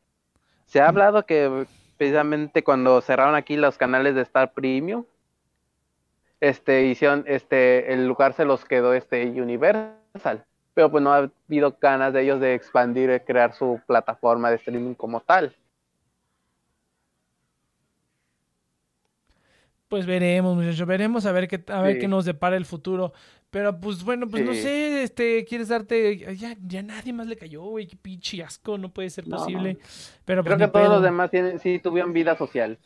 Se 0.67 0.81
ha 0.81 0.89
hablado 0.89 1.25
que 1.27 1.67
precisamente 1.97 2.65
cuando 2.65 3.01
cerraron 3.01 3.37
aquí 3.37 3.57
los 3.57 3.79
canales 3.79 4.17
de 4.17 4.23
Star 4.23 4.53
Premium, 4.53 5.05
este, 6.41 6.87
hicieron, 6.87 7.25
este, 7.27 7.93
el 7.93 8.07
lugar 8.07 8.33
se 8.33 8.45
los 8.45 8.65
quedó 8.65 8.95
este 8.95 9.25
Universal. 9.41 10.45
Pero 10.75 10.91
pues 10.91 11.05
no 11.05 11.13
ha 11.13 11.31
habido 11.49 11.77
ganas 11.81 12.13
de 12.13 12.23
ellos 12.23 12.41
de 12.41 12.55
expandir, 12.55 13.11
y 13.11 13.21
crear 13.21 13.55
su 13.55 13.81
plataforma 13.87 14.51
de 14.51 14.57
streaming 14.57 14.95
como 14.95 15.21
tal. 15.21 15.55
Pues 19.95 20.07
veremos, 20.07 20.57
muchachos, 20.57 20.89
veremos 20.89 21.25
a 21.25 21.31
ver 21.31 21.47
qué, 21.47 21.63
a 21.73 21.81
ver 21.81 21.95
Sí. 21.95 22.01
qué 22.01 22.09
nos 22.09 22.25
depara 22.25 22.57
el 22.57 22.65
futuro. 22.65 23.13
Pero 23.51 23.79
pues 23.79 24.03
bueno, 24.03 24.27
pues 24.27 24.45
no 24.45 24.53
sé, 24.53 25.05
este, 25.05 25.45
quieres 25.45 25.69
darte, 25.69 26.35
ya, 26.37 26.57
ya 26.67 26.83
nadie 26.83 27.13
más 27.13 27.29
le 27.29 27.37
cayó, 27.37 27.63
güey, 27.63 27.87
qué 27.87 27.95
pinche 27.95 28.43
asco, 28.43 28.77
no 28.77 28.89
puede 28.89 29.09
ser 29.11 29.29
No. 29.29 29.37
posible. 29.37 29.79
Pero 30.25 30.43
pues 30.43 30.57
Creo 30.57 30.67
que 30.67 30.73
todos 30.73 30.89
los 30.89 31.03
demás 31.05 31.31
tienen, 31.31 31.61
sí 31.61 31.79
tuvieron 31.79 32.13
vida 32.13 32.37
social. 32.37 32.77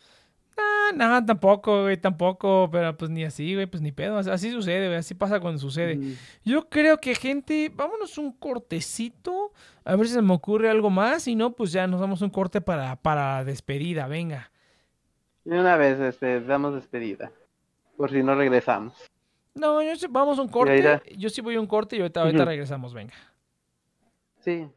Ah, 0.59 0.91
no, 0.95 1.25
tampoco, 1.25 1.85
güey, 1.85 1.97
tampoco, 1.97 2.69
pero 2.71 2.95
pues 2.99 3.11
ni 3.11 3.25
así, 3.25 3.55
güey, 3.55 3.65
pues 3.65 3.81
ni 3.81 3.91
pedo, 3.91 4.19
así- 4.19 4.29
así 4.29 4.51
sucede, 4.51 4.89
güey, 4.89 4.99
así 4.99 5.15
pasa 5.15 5.41
cuando 5.41 5.59
sucede. 5.59 5.97
Mm. 5.97 6.13
Yo 6.45 6.69
creo 6.69 6.99
que 6.99 7.15
gente, 7.15 7.73
vámonos 7.75 8.19
un 8.19 8.33
cortecito, 8.33 9.53
a 9.85 9.97
ver 9.97 10.07
si 10.09 10.13
se 10.13 10.21
me 10.21 10.35
ocurre 10.35 10.69
algo 10.69 10.91
más, 10.91 11.27
y 11.27 11.35
no, 11.37 11.53
pues 11.53 11.73
ya 11.73 11.87
nos 11.87 12.01
damos 12.01 12.21
un 12.21 12.29
corte 12.29 12.61
para, 12.61 12.97
para 12.97 13.45
despedida, 13.45 14.07
venga. 14.09 14.51
Y 15.49 15.55
una 15.55 15.79
vez 15.79 15.99
este, 15.99 16.43
damos 16.43 16.75
despedida. 16.75 17.33
Por 17.97 18.11
si 18.11 18.23
no 18.23 18.35
regresamos. 18.35 18.93
No, 19.55 19.83
yo 19.83 19.97
sí- 19.97 20.07
vamos 20.11 20.39
a 20.39 20.43
un 20.43 20.49
corte, 20.49 21.01
yo 21.17 21.31
sí 21.31 21.41
voy 21.41 21.55
a 21.55 21.61
un 21.61 21.67
corte 21.67 21.97
y 21.97 22.01
ahorita, 22.01 22.21
ahorita 22.21 22.45
regresamos, 22.45 22.93
venga. 22.93 23.15
Sí. 24.41 24.69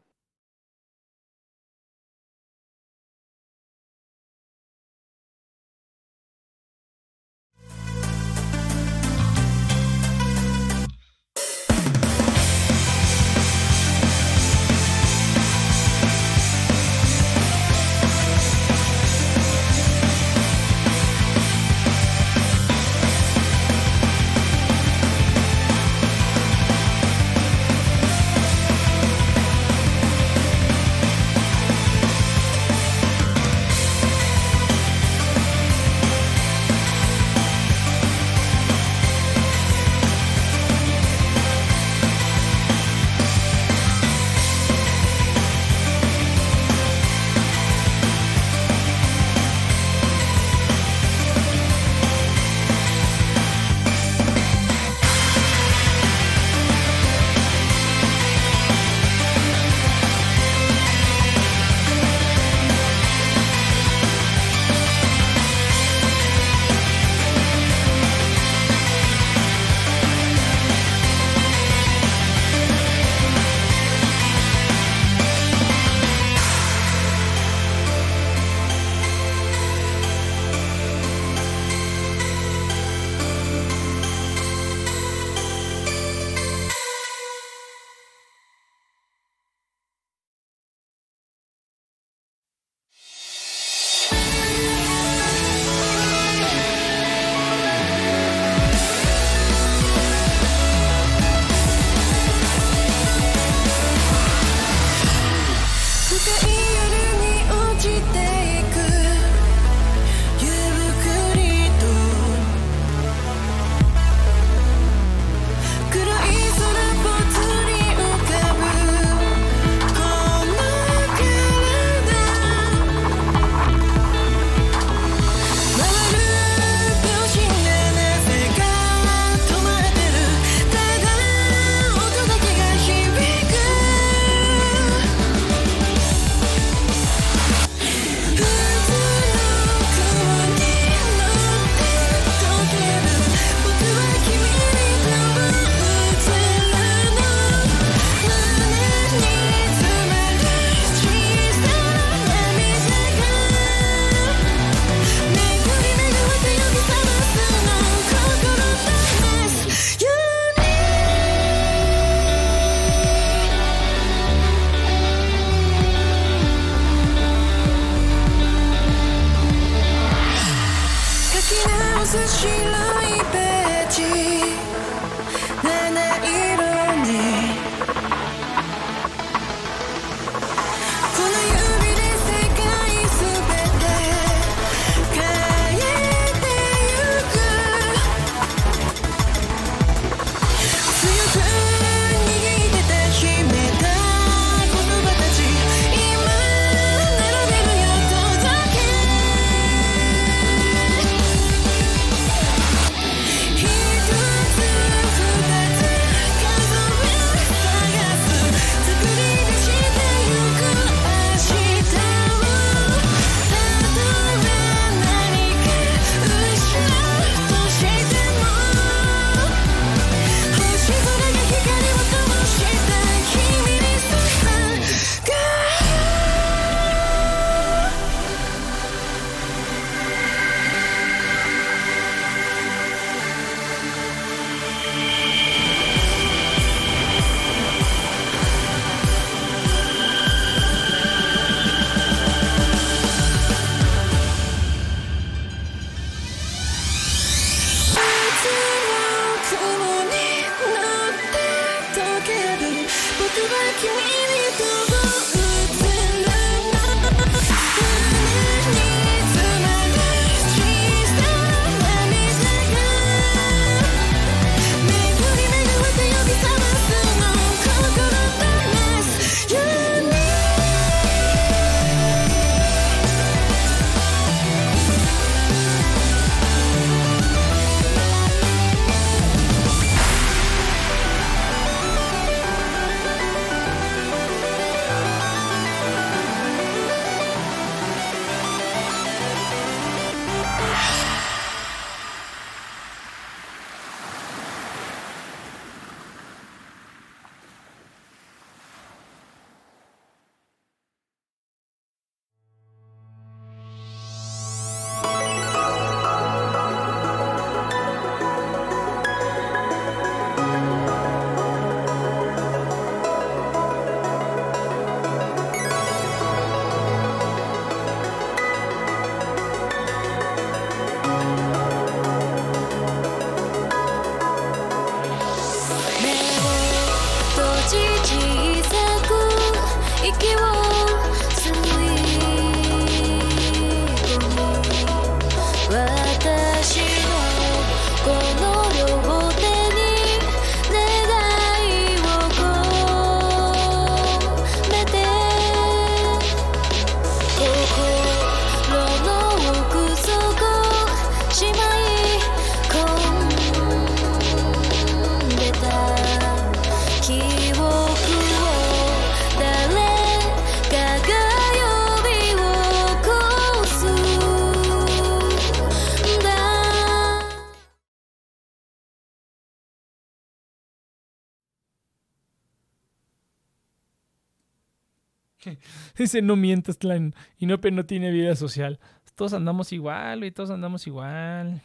Dice, 376.02 376.20
no 376.20 376.34
mientas, 376.36 376.78
Tlan. 376.78 377.14
Inope 377.38 377.70
no 377.70 377.86
tiene 377.86 378.10
vida 378.10 378.34
social. 378.34 378.80
Todos 379.14 379.34
andamos 379.34 379.72
igual, 379.72 380.18
güey, 380.18 380.30
todos 380.32 380.50
andamos 380.50 380.86
igual. 380.86 381.60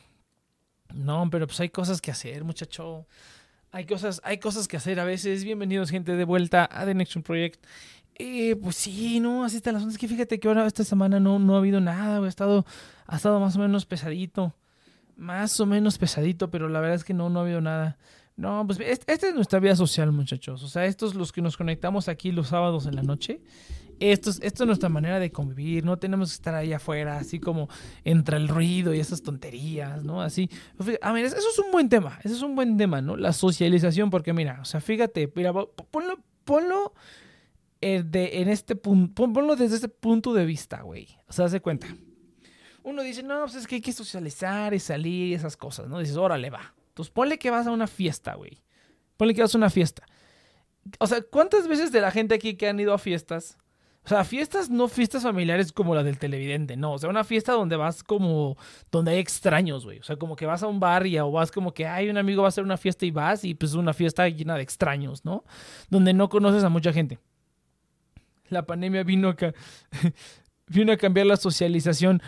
No, 0.93 1.29
pero 1.29 1.47
pues 1.47 1.59
hay 1.59 1.69
cosas 1.69 2.01
que 2.01 2.11
hacer, 2.11 2.43
muchacho. 2.43 3.07
Hay 3.71 3.85
cosas, 3.85 4.21
hay 4.23 4.37
cosas 4.37 4.67
que 4.67 4.77
hacer 4.77 4.99
a 4.99 5.05
veces. 5.05 5.43
Bienvenidos, 5.43 5.89
gente, 5.89 6.15
de 6.15 6.23
vuelta 6.23 6.69
a 6.71 6.85
The 6.85 6.93
Next 6.93 7.17
Project. 7.21 7.65
Eh, 8.15 8.55
pues 8.55 8.75
sí, 8.75 9.19
no, 9.19 9.43
así 9.43 9.57
está 9.57 9.71
la 9.71 9.79
Es 9.79 9.97
que 9.97 10.07
fíjate 10.07 10.39
que 10.39 10.47
ahora 10.47 10.65
esta 10.65 10.83
semana 10.83 11.19
no, 11.19 11.39
no 11.39 11.55
ha 11.55 11.57
habido 11.59 11.81
nada. 11.81 12.23
Ha 12.23 12.27
estado, 12.27 12.65
ha 13.07 13.15
estado 13.15 13.39
más 13.39 13.55
o 13.55 13.59
menos 13.59 13.85
pesadito. 13.85 14.53
Más 15.15 15.59
o 15.59 15.65
menos 15.65 15.97
pesadito, 15.97 16.51
pero 16.51 16.69
la 16.69 16.79
verdad 16.79 16.95
es 16.95 17.03
que 17.03 17.13
no, 17.15 17.29
no 17.29 17.39
ha 17.39 17.43
habido 17.43 17.61
nada. 17.61 17.97
No, 18.35 18.63
pues 18.67 18.79
es- 18.79 19.01
esta 19.07 19.27
es 19.27 19.33
nuestra 19.33 19.59
vida 19.59 19.75
social, 19.75 20.11
muchachos. 20.11 20.61
O 20.63 20.67
sea, 20.67 20.85
estos 20.85 21.15
los 21.15 21.31
que 21.31 21.41
nos 21.41 21.57
conectamos 21.57 22.07
aquí 22.07 22.31
los 22.31 22.49
sábados 22.49 22.85
en 22.85 22.95
la 22.95 23.01
noche. 23.01 23.41
Esto 23.99 24.29
es, 24.29 24.59
nuestra 24.65 24.89
manera 24.89 25.19
de 25.19 25.31
convivir. 25.31 25.83
No 25.83 25.97
tenemos 25.97 26.29
que 26.29 26.35
estar 26.35 26.53
ahí 26.53 26.73
afuera, 26.73 27.17
así 27.17 27.39
como 27.39 27.67
entre 28.03 28.37
el 28.37 28.47
ruido 28.47 28.93
y 28.93 28.99
esas 28.99 29.21
tonterías, 29.23 30.03
¿no? 30.03 30.21
Así. 30.21 30.49
A 31.01 31.11
ver, 31.11 31.25
eso 31.25 31.35
es 31.37 31.59
un 31.59 31.71
buen 31.71 31.89
tema. 31.89 32.19
Eso 32.23 32.35
es 32.35 32.41
un 32.41 32.55
buen 32.55 32.77
tema, 32.77 33.01
¿no? 33.01 33.17
La 33.17 33.33
socialización, 33.33 34.09
porque 34.09 34.33
mira, 34.33 34.59
o 34.61 34.65
sea, 34.65 34.81
fíjate, 34.81 35.31
mira, 35.35 35.51
po- 35.51 35.73
ponlo, 35.89 36.19
ponlo 36.43 36.93
eh, 37.81 38.03
de- 38.05 38.41
en 38.41 38.49
este 38.49 38.75
punto, 38.75 39.31
ponlo 39.33 39.55
desde 39.55 39.75
este 39.75 39.89
punto 39.89 40.33
de 40.33 40.45
vista, 40.45 40.81
güey. 40.81 41.07
O 41.27 41.33
sea, 41.33 41.45
haz 41.45 41.51
de 41.51 41.61
cuenta. 41.61 41.87
Uno 42.83 43.01
dice, 43.03 43.21
no, 43.23 43.41
pues 43.41 43.55
es 43.55 43.67
que 43.67 43.75
hay 43.75 43.81
que 43.81 43.91
socializar 43.93 44.73
y 44.73 44.79
salir 44.79 45.27
y 45.29 45.33
esas 45.33 45.57
cosas, 45.57 45.87
¿no? 45.87 45.99
Dices, 45.99 46.17
órale, 46.17 46.49
va. 46.49 46.73
Entonces 46.89 47.11
ponle 47.11 47.37
que 47.37 47.49
vas 47.49 47.67
a 47.67 47.71
una 47.71 47.87
fiesta, 47.87 48.35
güey. 48.35 48.61
Ponle 49.17 49.33
que 49.33 49.41
vas 49.41 49.53
a 49.53 49.57
una 49.57 49.69
fiesta. 49.69 50.03
O 50.99 51.07
sea, 51.07 51.21
¿cuántas 51.21 51.67
veces 51.67 51.91
de 51.91 51.99
la 51.99 52.11
gente 52.11 52.33
aquí 52.33 52.55
que 52.55 52.67
han 52.69 52.79
ido 52.79 52.93
a 52.93 52.97
fiestas? 52.97 53.57
O 54.07 54.09
sea, 54.09 54.23
fiestas, 54.23 54.69
no 54.69 54.87
fiestas 54.87 55.23
familiares 55.23 55.73
como 55.73 55.93
la 55.93 56.01
del 56.01 56.17
televidente, 56.17 56.77
no. 56.77 56.93
O 56.93 56.97
sea, 56.97 57.09
una 57.09 57.25
fiesta 57.25 57.51
donde 57.51 57.75
vas 57.75 58.03
como, 58.03 58.55
donde 58.89 59.11
hay 59.11 59.17
extraños, 59.19 59.83
güey. 59.83 59.99
O 59.99 60.03
sea, 60.03 60.15
como 60.15 60.37
que 60.37 60.45
vas 60.45 60.63
a 60.63 60.67
un 60.67 60.79
bar 60.79 61.05
y 61.05 61.19
o 61.19 61.29
vas 61.29 61.51
como 61.51 61.73
que 61.73 61.85
hay 61.85 62.09
un 62.09 62.17
amigo 62.17 62.41
va 62.41 62.47
a 62.47 62.49
hacer 62.49 62.63
una 62.63 62.77
fiesta 62.77 63.05
y 63.05 63.11
vas 63.11 63.43
y 63.43 63.53
pues 63.53 63.73
una 63.73 63.93
fiesta 63.93 64.29
llena 64.29 64.55
de 64.55 64.61
extraños, 64.61 65.25
¿no? 65.25 65.43
Donde 65.89 66.13
no 66.13 66.29
conoces 66.29 66.63
a 66.63 66.69
mucha 66.69 66.93
gente. 66.93 67.19
La 68.47 68.65
pandemia 68.65 69.03
vino 69.03 69.27
acá. 69.27 69.53
vino 70.67 70.93
a 70.93 70.97
cambiar 70.97 71.25
la 71.25 71.35
socialización. 71.35 72.21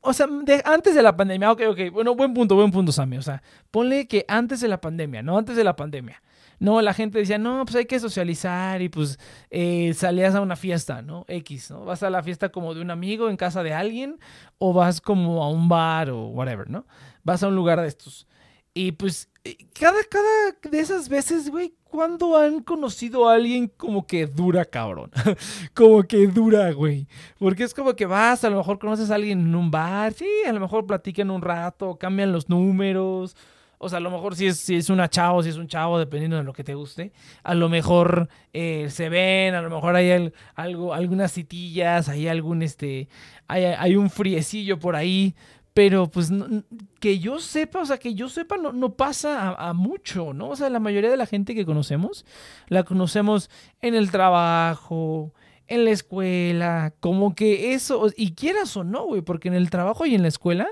O 0.00 0.14
sea, 0.14 0.26
de- 0.26 0.62
antes 0.64 0.94
de 0.94 1.02
la 1.02 1.14
pandemia, 1.14 1.52
ok, 1.52 1.60
ok. 1.68 1.80
Bueno, 1.92 2.14
buen 2.14 2.32
punto, 2.32 2.54
buen 2.54 2.70
punto, 2.70 2.90
Sammy. 2.90 3.18
O 3.18 3.22
sea, 3.22 3.42
ponle 3.70 4.08
que 4.08 4.24
antes 4.28 4.62
de 4.62 4.68
la 4.68 4.80
pandemia, 4.80 5.22
no 5.22 5.36
antes 5.36 5.56
de 5.56 5.64
la 5.64 5.76
pandemia. 5.76 6.22
No, 6.58 6.82
la 6.82 6.94
gente 6.94 7.18
decía, 7.18 7.38
no, 7.38 7.64
pues 7.64 7.76
hay 7.76 7.86
que 7.86 8.00
socializar 8.00 8.82
y 8.82 8.88
pues 8.88 9.18
eh, 9.50 9.94
salías 9.94 10.34
a 10.34 10.40
una 10.40 10.56
fiesta, 10.56 11.02
¿no? 11.02 11.24
X, 11.28 11.70
¿no? 11.70 11.84
Vas 11.84 12.02
a 12.02 12.10
la 12.10 12.22
fiesta 12.22 12.50
como 12.50 12.74
de 12.74 12.80
un 12.80 12.90
amigo 12.90 13.30
en 13.30 13.36
casa 13.36 13.62
de 13.62 13.72
alguien 13.72 14.18
o 14.58 14.72
vas 14.72 15.00
como 15.00 15.42
a 15.42 15.50
un 15.50 15.68
bar 15.68 16.10
o 16.10 16.28
whatever, 16.28 16.68
¿no? 16.68 16.86
Vas 17.22 17.42
a 17.42 17.48
un 17.48 17.54
lugar 17.54 17.80
de 17.80 17.88
estos. 17.88 18.26
Y 18.74 18.92
pues 18.92 19.28
eh, 19.44 19.56
cada, 19.78 20.02
cada 20.04 20.52
de 20.70 20.80
esas 20.80 21.08
veces, 21.08 21.50
güey, 21.50 21.74
¿cuándo 21.84 22.36
han 22.36 22.62
conocido 22.62 23.28
a 23.28 23.34
alguien 23.34 23.68
como 23.68 24.06
que 24.06 24.26
dura, 24.26 24.64
cabrón? 24.64 25.10
como 25.74 26.02
que 26.02 26.26
dura, 26.26 26.72
güey. 26.72 27.06
Porque 27.38 27.64
es 27.64 27.74
como 27.74 27.94
que 27.94 28.06
vas, 28.06 28.44
a 28.44 28.50
lo 28.50 28.58
mejor 28.58 28.78
conoces 28.78 29.10
a 29.10 29.14
alguien 29.14 29.40
en 29.40 29.54
un 29.54 29.70
bar, 29.70 30.12
sí, 30.12 30.28
a 30.46 30.52
lo 30.52 30.60
mejor 30.60 30.86
platican 30.86 31.30
un 31.30 31.42
rato, 31.42 31.98
cambian 31.98 32.32
los 32.32 32.48
números. 32.48 33.36
O 33.78 33.88
sea, 33.88 33.98
a 33.98 34.00
lo 34.00 34.10
mejor 34.10 34.34
si 34.34 34.46
es, 34.46 34.58
si 34.58 34.74
es 34.76 34.90
una 34.90 35.08
chavo, 35.08 35.42
si 35.42 35.50
es 35.50 35.56
un 35.56 35.68
chavo, 35.68 35.98
dependiendo 35.98 36.36
de 36.36 36.42
lo 36.42 36.52
que 36.52 36.64
te 36.64 36.74
guste. 36.74 37.12
A 37.44 37.54
lo 37.54 37.68
mejor 37.68 38.28
eh, 38.52 38.88
se 38.90 39.08
ven, 39.08 39.54
a 39.54 39.62
lo 39.62 39.70
mejor 39.70 39.94
hay 39.96 40.10
al- 40.10 40.32
algo, 40.56 40.94
algunas 40.94 41.32
citillas, 41.32 42.08
hay 42.08 42.26
algún, 42.28 42.62
este, 42.62 43.08
hay, 43.46 43.64
hay 43.64 43.94
un 43.96 44.10
friecillo 44.10 44.78
por 44.78 44.96
ahí. 44.96 45.34
Pero 45.74 46.08
pues 46.10 46.28
no- 46.32 46.64
que 46.98 47.20
yo 47.20 47.38
sepa, 47.38 47.80
o 47.80 47.86
sea, 47.86 47.98
que 47.98 48.14
yo 48.14 48.28
sepa 48.28 48.56
no, 48.56 48.72
no 48.72 48.94
pasa 48.94 49.50
a, 49.50 49.68
a 49.68 49.72
mucho, 49.74 50.32
¿no? 50.34 50.48
O 50.48 50.56
sea, 50.56 50.68
la 50.70 50.80
mayoría 50.80 51.08
de 51.10 51.16
la 51.16 51.26
gente 51.26 51.54
que 51.54 51.64
conocemos, 51.64 52.26
la 52.66 52.82
conocemos 52.82 53.48
en 53.80 53.94
el 53.94 54.10
trabajo, 54.10 55.32
en 55.68 55.84
la 55.84 55.90
escuela, 55.92 56.94
como 56.98 57.36
que 57.36 57.74
eso, 57.74 58.08
y 58.16 58.32
quieras 58.32 58.76
o 58.76 58.82
no, 58.82 59.04
güey, 59.04 59.20
porque 59.22 59.46
en 59.48 59.54
el 59.54 59.70
trabajo 59.70 60.04
y 60.04 60.16
en 60.16 60.22
la 60.22 60.28
escuela, 60.28 60.66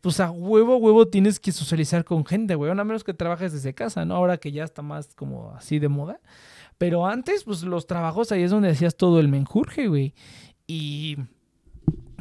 pues 0.00 0.20
a 0.20 0.30
huevo, 0.30 0.76
huevo 0.76 1.08
tienes 1.08 1.40
que 1.40 1.52
socializar 1.52 2.04
con 2.04 2.24
gente, 2.24 2.54
güey, 2.54 2.70
a 2.70 2.74
menos 2.74 3.04
que 3.04 3.14
trabajes 3.14 3.52
desde 3.52 3.74
casa, 3.74 4.04
¿no? 4.04 4.14
Ahora 4.14 4.38
que 4.38 4.52
ya 4.52 4.64
está 4.64 4.82
más 4.82 5.14
como 5.14 5.52
así 5.56 5.78
de 5.78 5.88
moda. 5.88 6.20
Pero 6.78 7.06
antes, 7.06 7.44
pues 7.44 7.62
los 7.62 7.86
trabajos 7.86 8.30
ahí 8.30 8.42
es 8.42 8.50
donde 8.50 8.70
hacías 8.70 8.96
todo 8.96 9.18
el 9.18 9.28
menjurje, 9.28 9.88
güey. 9.88 10.14
Y, 10.66 11.16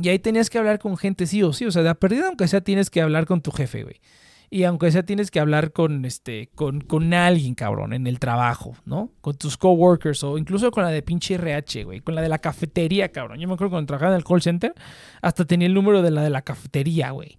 y 0.02 0.10
ahí 0.10 0.20
tenías 0.20 0.50
que 0.50 0.58
hablar 0.58 0.80
con 0.80 0.98
gente 0.98 1.28
sí 1.28 1.44
o 1.44 1.54
sí, 1.54 1.66
o 1.66 1.72
sea, 1.72 1.84
de 1.84 1.90
a 1.90 1.96
perdida, 1.96 2.28
aunque 2.28 2.48
sea, 2.48 2.62
tienes 2.62 2.90
que 2.90 3.02
hablar 3.02 3.28
con 3.28 3.42
tu 3.42 3.52
jefe, 3.52 3.84
güey. 3.84 4.02
Y 4.50 4.64
aunque 4.64 4.92
sea, 4.92 5.04
tienes 5.04 5.30
que 5.30 5.42
hablar 5.42 5.74
con, 5.74 6.06
este, 6.06 6.50
con, 6.56 6.80
con 6.80 7.14
alguien, 7.14 7.54
cabrón, 7.54 7.92
en 7.92 8.08
el 8.08 8.18
trabajo, 8.18 8.76
¿no? 8.86 9.12
Con 9.20 9.36
tus 9.38 9.58
coworkers 9.58 10.24
o 10.24 10.38
incluso 10.38 10.72
con 10.72 10.84
la 10.84 10.90
de 10.90 11.02
pinche 11.02 11.34
RH, 11.36 11.84
güey. 11.84 12.00
Con 12.00 12.16
la 12.16 12.22
de 12.22 12.30
la 12.30 12.40
cafetería, 12.40 13.12
cabrón. 13.12 13.40
Yo 13.40 13.48
me 13.50 13.56
acuerdo 13.56 13.72
cuando 13.72 13.88
trabajaba 13.88 14.14
en 14.14 14.18
el 14.20 14.24
call 14.24 14.42
center, 14.42 14.74
hasta 15.22 15.44
tenía 15.44 15.68
el 15.68 15.74
número 15.74 16.02
de 16.02 16.12
la 16.12 16.22
de 16.24 16.30
la 16.30 16.44
cafetería, 16.44 17.12
güey. 17.12 17.38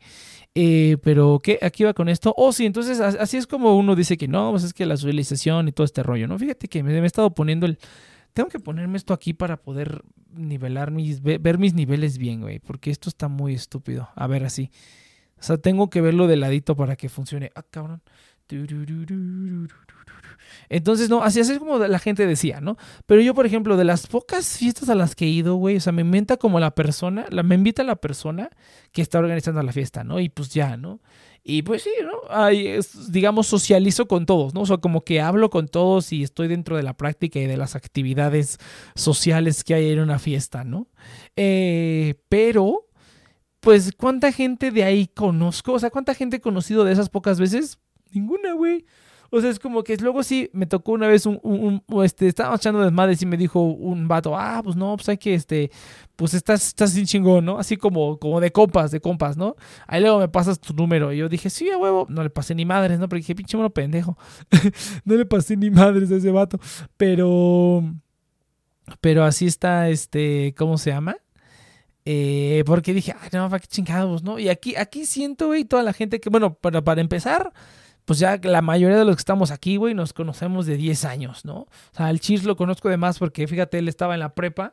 Eh, 0.54 0.98
pero, 1.02 1.40
¿qué? 1.42 1.58
Aquí 1.62 1.84
va 1.84 1.94
con 1.94 2.08
esto. 2.10 2.34
Oh, 2.36 2.52
sí, 2.52 2.66
entonces 2.66 3.00
as- 3.00 3.14
así 3.16 3.36
es 3.38 3.46
como 3.46 3.76
uno 3.78 3.94
dice 3.96 4.16
que 4.18 4.28
no, 4.28 4.50
pues 4.50 4.64
es 4.64 4.74
que 4.74 4.84
la 4.86 4.96
socialización 4.96 5.68
y 5.68 5.72
todo 5.72 5.84
este 5.86 6.02
rollo, 6.02 6.26
¿no? 6.28 6.38
Fíjate 6.38 6.68
que 6.68 6.82
me, 6.82 6.92
he 6.98 7.04
estado 7.06 7.34
poniendo 7.34 7.64
el... 7.64 7.78
Tengo 8.34 8.48
que 8.50 8.58
ponerme 8.58 8.98
esto 8.98 9.14
aquí 9.14 9.32
para 9.32 9.56
poder 9.56 10.02
nivelar 10.34 10.90
mis... 10.90 11.22
ve- 11.22 11.38
ver 11.38 11.58
mis 11.58 11.72
niveles 11.74 12.18
bien, 12.18 12.40
güey. 12.42 12.58
Porque 12.58 12.90
esto 12.90 13.08
está 13.08 13.28
muy 13.28 13.54
estúpido. 13.54 14.08
A 14.14 14.26
ver, 14.26 14.44
así. 14.44 14.70
O 15.38 15.42
sea, 15.42 15.58
tengo 15.58 15.90
que 15.90 16.00
verlo 16.00 16.26
de 16.26 16.36
ladito 16.36 16.76
para 16.76 16.96
que 16.96 17.08
funcione. 17.08 17.50
Ah, 17.54 17.62
cabrón. 17.70 18.02
Entonces, 20.68 21.08
no, 21.08 21.22
así 21.22 21.40
así 21.40 21.52
es 21.52 21.58
como 21.58 21.78
la 21.78 21.98
gente 21.98 22.26
decía, 22.26 22.60
¿no? 22.60 22.76
Pero 23.06 23.20
yo, 23.20 23.34
por 23.34 23.46
ejemplo, 23.46 23.76
de 23.76 23.84
las 23.84 24.06
pocas 24.06 24.58
fiestas 24.58 24.88
a 24.88 24.94
las 24.94 25.14
que 25.14 25.26
he 25.26 25.28
ido, 25.28 25.56
güey, 25.56 25.76
o 25.76 25.80
sea, 25.80 25.92
me 25.92 26.02
inventa 26.02 26.36
como 26.36 26.60
la 26.60 26.74
persona, 26.74 27.26
me 27.30 27.54
invita 27.54 27.84
la 27.84 27.96
persona 27.96 28.50
que 28.92 29.02
está 29.02 29.18
organizando 29.18 29.62
la 29.62 29.72
fiesta, 29.72 30.04
¿no? 30.04 30.20
Y 30.20 30.28
pues 30.28 30.50
ya, 30.50 30.76
¿no? 30.76 31.00
Y 31.42 31.62
pues 31.62 31.82
sí, 31.82 31.90
¿no? 32.02 32.48
Digamos, 33.08 33.46
socializo 33.46 34.06
con 34.06 34.26
todos, 34.26 34.52
¿no? 34.52 34.62
O 34.62 34.66
sea, 34.66 34.78
como 34.78 35.02
que 35.02 35.20
hablo 35.20 35.48
con 35.48 35.68
todos 35.68 36.12
y 36.12 36.22
estoy 36.22 36.48
dentro 36.48 36.76
de 36.76 36.82
la 36.82 36.94
práctica 36.94 37.38
y 37.38 37.46
de 37.46 37.56
las 37.56 37.74
actividades 37.74 38.58
sociales 38.94 39.64
que 39.64 39.74
hay 39.74 39.90
en 39.90 40.00
una 40.00 40.18
fiesta, 40.18 40.64
¿no? 40.64 40.88
Eh, 41.36 42.16
pero, 42.28 42.87
pues, 43.68 43.92
¿cuánta 43.94 44.32
gente 44.32 44.70
de 44.70 44.82
ahí 44.82 45.06
conozco? 45.08 45.74
O 45.74 45.78
sea, 45.78 45.90
¿cuánta 45.90 46.14
gente 46.14 46.36
he 46.38 46.40
conocido 46.40 46.84
de 46.84 46.92
esas 46.92 47.10
pocas 47.10 47.38
veces? 47.38 47.78
Ninguna, 48.14 48.54
güey. 48.54 48.86
O 49.28 49.42
sea, 49.42 49.50
es 49.50 49.58
como 49.58 49.84
que 49.84 49.94
luego 49.98 50.22
sí 50.22 50.48
me 50.54 50.64
tocó 50.64 50.92
una 50.92 51.06
vez 51.06 51.26
un, 51.26 51.38
un, 51.42 51.82
un- 51.86 52.02
este, 52.02 52.28
estábamos 52.28 52.60
echando 52.60 52.80
desmadres 52.80 53.20
y 53.20 53.26
me 53.26 53.36
dijo 53.36 53.60
un 53.60 54.08
vato, 54.08 54.34
ah, 54.38 54.62
pues 54.64 54.74
no, 54.74 54.96
pues 54.96 55.06
hay 55.10 55.18
que, 55.18 55.34
este, 55.34 55.70
pues 56.16 56.32
estás, 56.32 56.68
estás 56.68 56.92
sin 56.92 57.04
chingón, 57.04 57.44
¿no? 57.44 57.58
Así 57.58 57.76
como, 57.76 58.18
como 58.18 58.40
de 58.40 58.50
compas, 58.52 58.90
de 58.90 59.00
compas, 59.02 59.36
¿no? 59.36 59.54
Ahí 59.86 60.00
luego 60.00 60.18
me 60.18 60.28
pasas 60.28 60.58
tu 60.58 60.72
número. 60.72 61.12
Y 61.12 61.18
yo 61.18 61.28
dije, 61.28 61.50
sí, 61.50 61.68
a 61.68 61.76
huevo. 61.76 62.06
No 62.08 62.22
le 62.22 62.30
pasé 62.30 62.54
ni 62.54 62.64
madres, 62.64 62.98
¿no? 62.98 63.06
Pero 63.06 63.18
dije, 63.18 63.34
pinche 63.34 63.58
mono 63.58 63.68
pendejo. 63.68 64.16
no 65.04 65.14
le 65.14 65.26
pasé 65.26 65.58
ni 65.58 65.68
madres 65.68 66.10
a 66.10 66.16
ese 66.16 66.30
vato. 66.30 66.58
Pero, 66.96 67.82
pero 69.02 69.24
así 69.24 69.46
está, 69.46 69.90
este, 69.90 70.54
¿cómo 70.56 70.78
se 70.78 70.88
llama? 70.90 71.16
Eh, 72.10 72.64
porque 72.64 72.94
dije, 72.94 73.14
ay, 73.20 73.28
no, 73.34 73.50
para 73.50 73.60
qué 73.60 73.66
chingados, 73.66 74.22
¿no? 74.22 74.38
Y 74.38 74.48
aquí, 74.48 74.74
aquí 74.76 75.04
siento, 75.04 75.48
güey, 75.48 75.66
toda 75.66 75.82
la 75.82 75.92
gente 75.92 76.20
que, 76.20 76.30
bueno, 76.30 76.54
para, 76.54 76.82
para 76.82 77.02
empezar, 77.02 77.52
pues 78.06 78.18
ya 78.18 78.40
la 78.42 78.62
mayoría 78.62 78.96
de 78.96 79.04
los 79.04 79.14
que 79.14 79.20
estamos 79.20 79.50
aquí, 79.50 79.76
güey, 79.76 79.92
nos 79.92 80.14
conocemos 80.14 80.64
de 80.64 80.78
10 80.78 81.04
años, 81.04 81.44
¿no? 81.44 81.54
O 81.58 81.68
sea, 81.92 82.06
al 82.06 82.18
Chis 82.18 82.44
lo 82.44 82.56
conozco 82.56 82.88
de 82.88 82.96
más 82.96 83.18
porque, 83.18 83.46
fíjate, 83.46 83.76
él 83.78 83.88
estaba 83.88 84.14
en 84.14 84.20
la 84.20 84.34
prepa, 84.34 84.72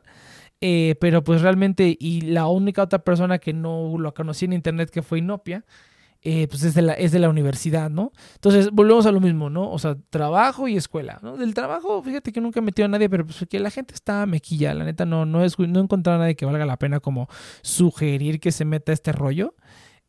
eh, 0.62 0.94
pero 0.98 1.22
pues 1.24 1.42
realmente, 1.42 1.94
y 2.00 2.22
la 2.22 2.46
única 2.46 2.82
otra 2.82 3.00
persona 3.00 3.38
que 3.38 3.52
no 3.52 3.98
lo 3.98 4.14
conocí 4.14 4.46
en 4.46 4.54
internet 4.54 4.88
que 4.88 5.02
fue 5.02 5.18
Inopia, 5.18 5.66
eh, 6.28 6.48
pues 6.48 6.64
es 6.64 6.74
de, 6.74 6.82
la, 6.82 6.94
es 6.94 7.12
de 7.12 7.20
la 7.20 7.28
universidad, 7.28 7.88
¿no? 7.88 8.10
Entonces, 8.34 8.70
volvemos 8.72 9.06
a 9.06 9.12
lo 9.12 9.20
mismo, 9.20 9.48
¿no? 9.48 9.70
O 9.70 9.78
sea, 9.78 9.96
trabajo 10.10 10.66
y 10.66 10.76
escuela, 10.76 11.20
¿no? 11.22 11.36
Del 11.36 11.54
trabajo, 11.54 12.02
fíjate 12.02 12.32
que 12.32 12.40
nunca 12.40 12.58
he 12.58 12.62
metido 12.64 12.86
a 12.86 12.88
nadie, 12.88 13.08
pero 13.08 13.24
pues 13.24 13.46
que 13.48 13.60
la 13.60 13.70
gente 13.70 13.94
está 13.94 14.26
mequilla, 14.26 14.74
la 14.74 14.82
neta, 14.82 15.06
no, 15.06 15.24
no, 15.24 15.44
es, 15.44 15.56
no 15.56 15.78
he 15.78 15.82
encontrado 15.84 16.18
a 16.18 16.22
nadie 16.22 16.34
que 16.34 16.44
valga 16.44 16.66
la 16.66 16.78
pena 16.80 16.98
como 16.98 17.28
sugerir 17.62 18.40
que 18.40 18.50
se 18.50 18.64
meta 18.64 18.92
este 18.92 19.12
rollo. 19.12 19.54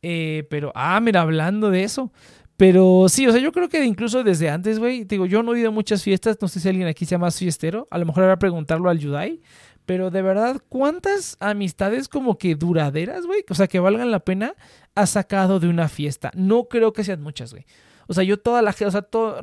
Eh, 0.02 0.44
pero, 0.50 0.72
ah, 0.74 0.98
mira, 0.98 1.20
hablando 1.20 1.70
de 1.70 1.84
eso. 1.84 2.10
Pero 2.56 3.06
sí, 3.08 3.24
o 3.28 3.30
sea, 3.30 3.40
yo 3.40 3.52
creo 3.52 3.68
que 3.68 3.84
incluso 3.84 4.24
desde 4.24 4.50
antes, 4.50 4.80
güey, 4.80 5.04
digo, 5.04 5.24
yo 5.24 5.44
no 5.44 5.54
he 5.54 5.60
ido 5.60 5.68
a 5.68 5.72
muchas 5.72 6.02
fiestas, 6.02 6.36
no 6.40 6.48
sé 6.48 6.58
si 6.58 6.68
alguien 6.68 6.88
aquí 6.88 7.06
sea 7.06 7.16
más 7.16 7.38
fiestero, 7.38 7.86
a 7.92 7.98
lo 7.98 8.06
mejor 8.06 8.24
habrá 8.24 8.40
preguntarlo 8.40 8.90
al 8.90 8.98
Yudai, 8.98 9.40
pero 9.88 10.10
de 10.10 10.20
verdad, 10.20 10.60
¿cuántas 10.68 11.38
amistades 11.40 12.08
como 12.08 12.36
que 12.36 12.54
duraderas, 12.56 13.24
güey? 13.24 13.42
O 13.48 13.54
sea, 13.54 13.68
que 13.68 13.80
valgan 13.80 14.10
la 14.10 14.20
pena, 14.20 14.54
ha 14.94 15.06
sacado 15.06 15.60
de 15.60 15.68
una 15.68 15.88
fiesta. 15.88 16.30
No 16.34 16.68
creo 16.68 16.92
que 16.92 17.04
sean 17.04 17.22
muchas, 17.22 17.52
güey. 17.52 17.64
O 18.06 18.12
sea, 18.12 18.22
yo 18.22 18.38
toda 18.38 18.60
la 18.60 18.74
gente, 18.74 18.84
o 18.84 18.90
sea, 18.90 19.00
todo, 19.00 19.40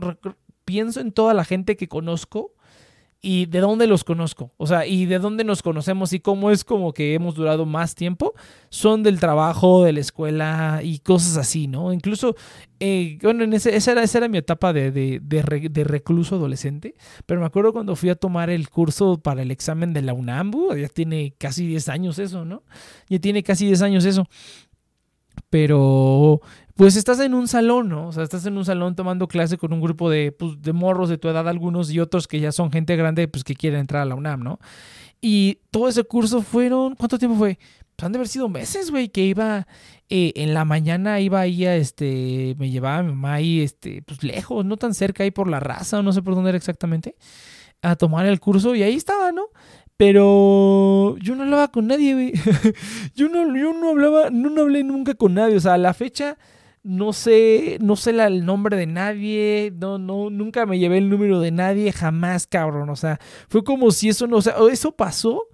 pienso 0.64 1.00
en 1.00 1.14
toda 1.14 1.34
la 1.34 1.46
gente 1.46 1.76
que 1.76 1.88
conozco 1.88 2.54
y 3.28 3.48
de 3.48 3.60
dónde 3.60 3.88
los 3.88 4.04
conozco, 4.04 4.52
o 4.58 4.68
sea, 4.68 4.86
y 4.86 5.08
de 5.08 5.18
dónde 5.18 5.44
nos 5.44 5.64
conocemos 5.64 6.14
y 6.14 6.20
cómo 6.20 6.52
es 6.52 6.64
como 6.64 6.94
que 6.94 7.16
hemos 7.16 7.34
durado 7.34 7.66
más 7.66 7.96
tiempo, 7.96 8.34
son 8.70 9.02
del 9.02 9.20
trabajo, 9.20 9.84
de 9.84 9.94
la 9.94 10.00
escuela 10.00 10.82
y 10.84 11.00
cosas 11.00 11.36
así, 11.38 11.66
¿no? 11.68 11.92
Incluso, 11.92 12.36
eh, 12.80 13.18
bueno, 13.24 13.44
en 13.44 13.54
ese, 13.54 13.76
esa, 13.76 13.94
era, 13.94 14.04
esa 14.04 14.20
era 14.20 14.28
mi 14.28 14.38
etapa 14.38 14.74
de, 14.74 14.92
de, 14.92 15.20
de, 15.24 15.42
re- 15.42 15.70
de 15.70 15.84
recluso 15.84 16.36
adolescente, 16.36 16.94
pero 17.26 17.40
me 17.40 17.48
acuerdo 17.48 17.74
cuando 17.74 17.96
fui 17.96 18.10
a 18.12 18.16
tomar 18.16 18.52
el 18.52 18.70
curso 18.70 19.18
para 19.18 19.42
el 19.42 19.50
examen 19.50 19.92
de 19.92 20.04
la 20.04 20.14
UNAMBU, 20.14 20.76
ya 20.76 20.88
tiene 20.88 21.34
casi 21.40 21.66
10 21.66 21.90
años 21.90 22.20
eso, 22.20 22.46
¿no? 22.46 22.62
Ya 23.10 23.18
tiene 23.18 23.42
casi 23.42 23.66
10 23.66 23.82
años 23.82 24.06
eso. 24.06 24.28
Pero, 25.50 26.42
pues 26.76 26.98
estás 26.98 27.20
en 27.22 27.34
un 27.34 27.48
salón, 27.48 27.88
¿no? 27.88 28.08
O 28.08 28.12
sea, 28.12 28.24
estás 28.24 28.46
en 28.46 28.58
un 28.58 28.66
salón 28.66 28.96
tomando 28.96 29.28
clase 29.28 29.58
con 29.58 29.72
un 29.72 29.80
grupo 29.80 30.10
de, 30.10 30.34
pues, 30.34 30.62
de 30.62 30.74
morros 30.74 31.08
de 31.10 31.18
tu 31.18 31.30
edad, 31.30 31.48
algunos 31.48 31.90
y 31.92 32.02
otros 32.02 32.28
que 32.28 32.40
ya 32.40 32.52
son 32.52 32.72
gente 32.72 32.96
grande, 32.98 33.28
pues 33.30 33.44
que 33.46 33.56
quieren 33.56 33.80
entrar 33.80 34.02
a 34.02 34.06
la 34.06 34.16
UNAM, 34.16 34.44
¿no? 34.44 34.60
Y 35.22 35.60
todo 35.72 35.88
ese 35.88 36.04
curso 36.04 36.42
fueron, 36.42 36.96
¿cuánto 36.96 37.18
tiempo 37.18 37.38
fue? 37.38 37.58
Pues 37.96 38.06
han 38.06 38.12
de 38.12 38.18
haber 38.18 38.28
sido 38.28 38.50
meses, 38.50 38.92
güey, 38.92 39.08
que 39.08 39.22
iba 39.22 39.68
eh, 40.10 40.34
en 40.36 40.54
la 40.54 40.66
mañana, 40.66 41.22
iba 41.22 41.40
ahí 41.40 41.66
a, 41.66 41.78
este, 41.78 42.56
me 42.60 42.70
llevaba 42.70 43.04
mi 43.04 43.14
mamá 43.14 43.36
ahí, 43.36 43.62
este, 43.62 44.02
pues 44.02 44.22
lejos, 44.22 44.66
no 44.66 44.76
tan 44.76 44.94
cerca, 44.94 45.24
ahí 45.24 45.32
por 45.32 45.50
la 45.50 45.62
raza, 45.62 46.02
no 46.02 46.12
sé 46.12 46.22
por 46.22 46.36
dónde 46.36 46.50
era 46.50 46.58
exactamente, 46.58 47.16
a 47.82 47.96
tomar 47.96 48.26
el 48.26 48.42
curso 48.42 48.76
y 48.76 48.84
ahí 48.84 48.96
estaba, 48.96 49.32
¿no? 49.32 49.48
Pero 49.98 51.16
yo 51.20 51.36
no 51.36 51.44
hablaba 51.44 51.70
con 51.70 51.88
nadie, 51.88 52.14
güey. 52.14 52.34
yo, 53.16 53.30
no, 53.30 53.56
yo 53.58 53.74
no 53.74 53.92
hablaba, 53.92 54.30
no, 54.30 54.50
no 54.50 54.64
hablé 54.64 54.84
nunca 54.84 55.14
con 55.14 55.36
nadie. 55.36 55.56
O 55.56 55.60
sea, 55.62 55.76
a 55.76 55.78
la 55.78 55.94
fecha 55.94 56.38
no 56.86 57.14
sé, 57.14 57.80
no 57.82 57.96
sé 57.96 58.12
el 58.12 58.46
nombre 58.46 58.78
de 58.78 58.86
nadie, 58.86 59.74
no, 59.76 59.98
no, 59.98 60.30
nunca 60.30 60.68
me 60.68 60.78
llevé 60.78 61.00
el 61.00 61.10
número 61.10 61.40
de 61.40 61.50
nadie, 61.50 61.92
jamás, 61.92 62.46
cabrón. 62.46 62.90
O 62.92 62.96
sea, 62.96 63.20
fue 63.50 63.64
como 63.64 63.90
si 63.90 64.10
eso 64.10 64.28
no, 64.28 64.38
o 64.38 64.42
sea, 64.42 64.56
eso 64.72 64.92
pasó 64.92 65.48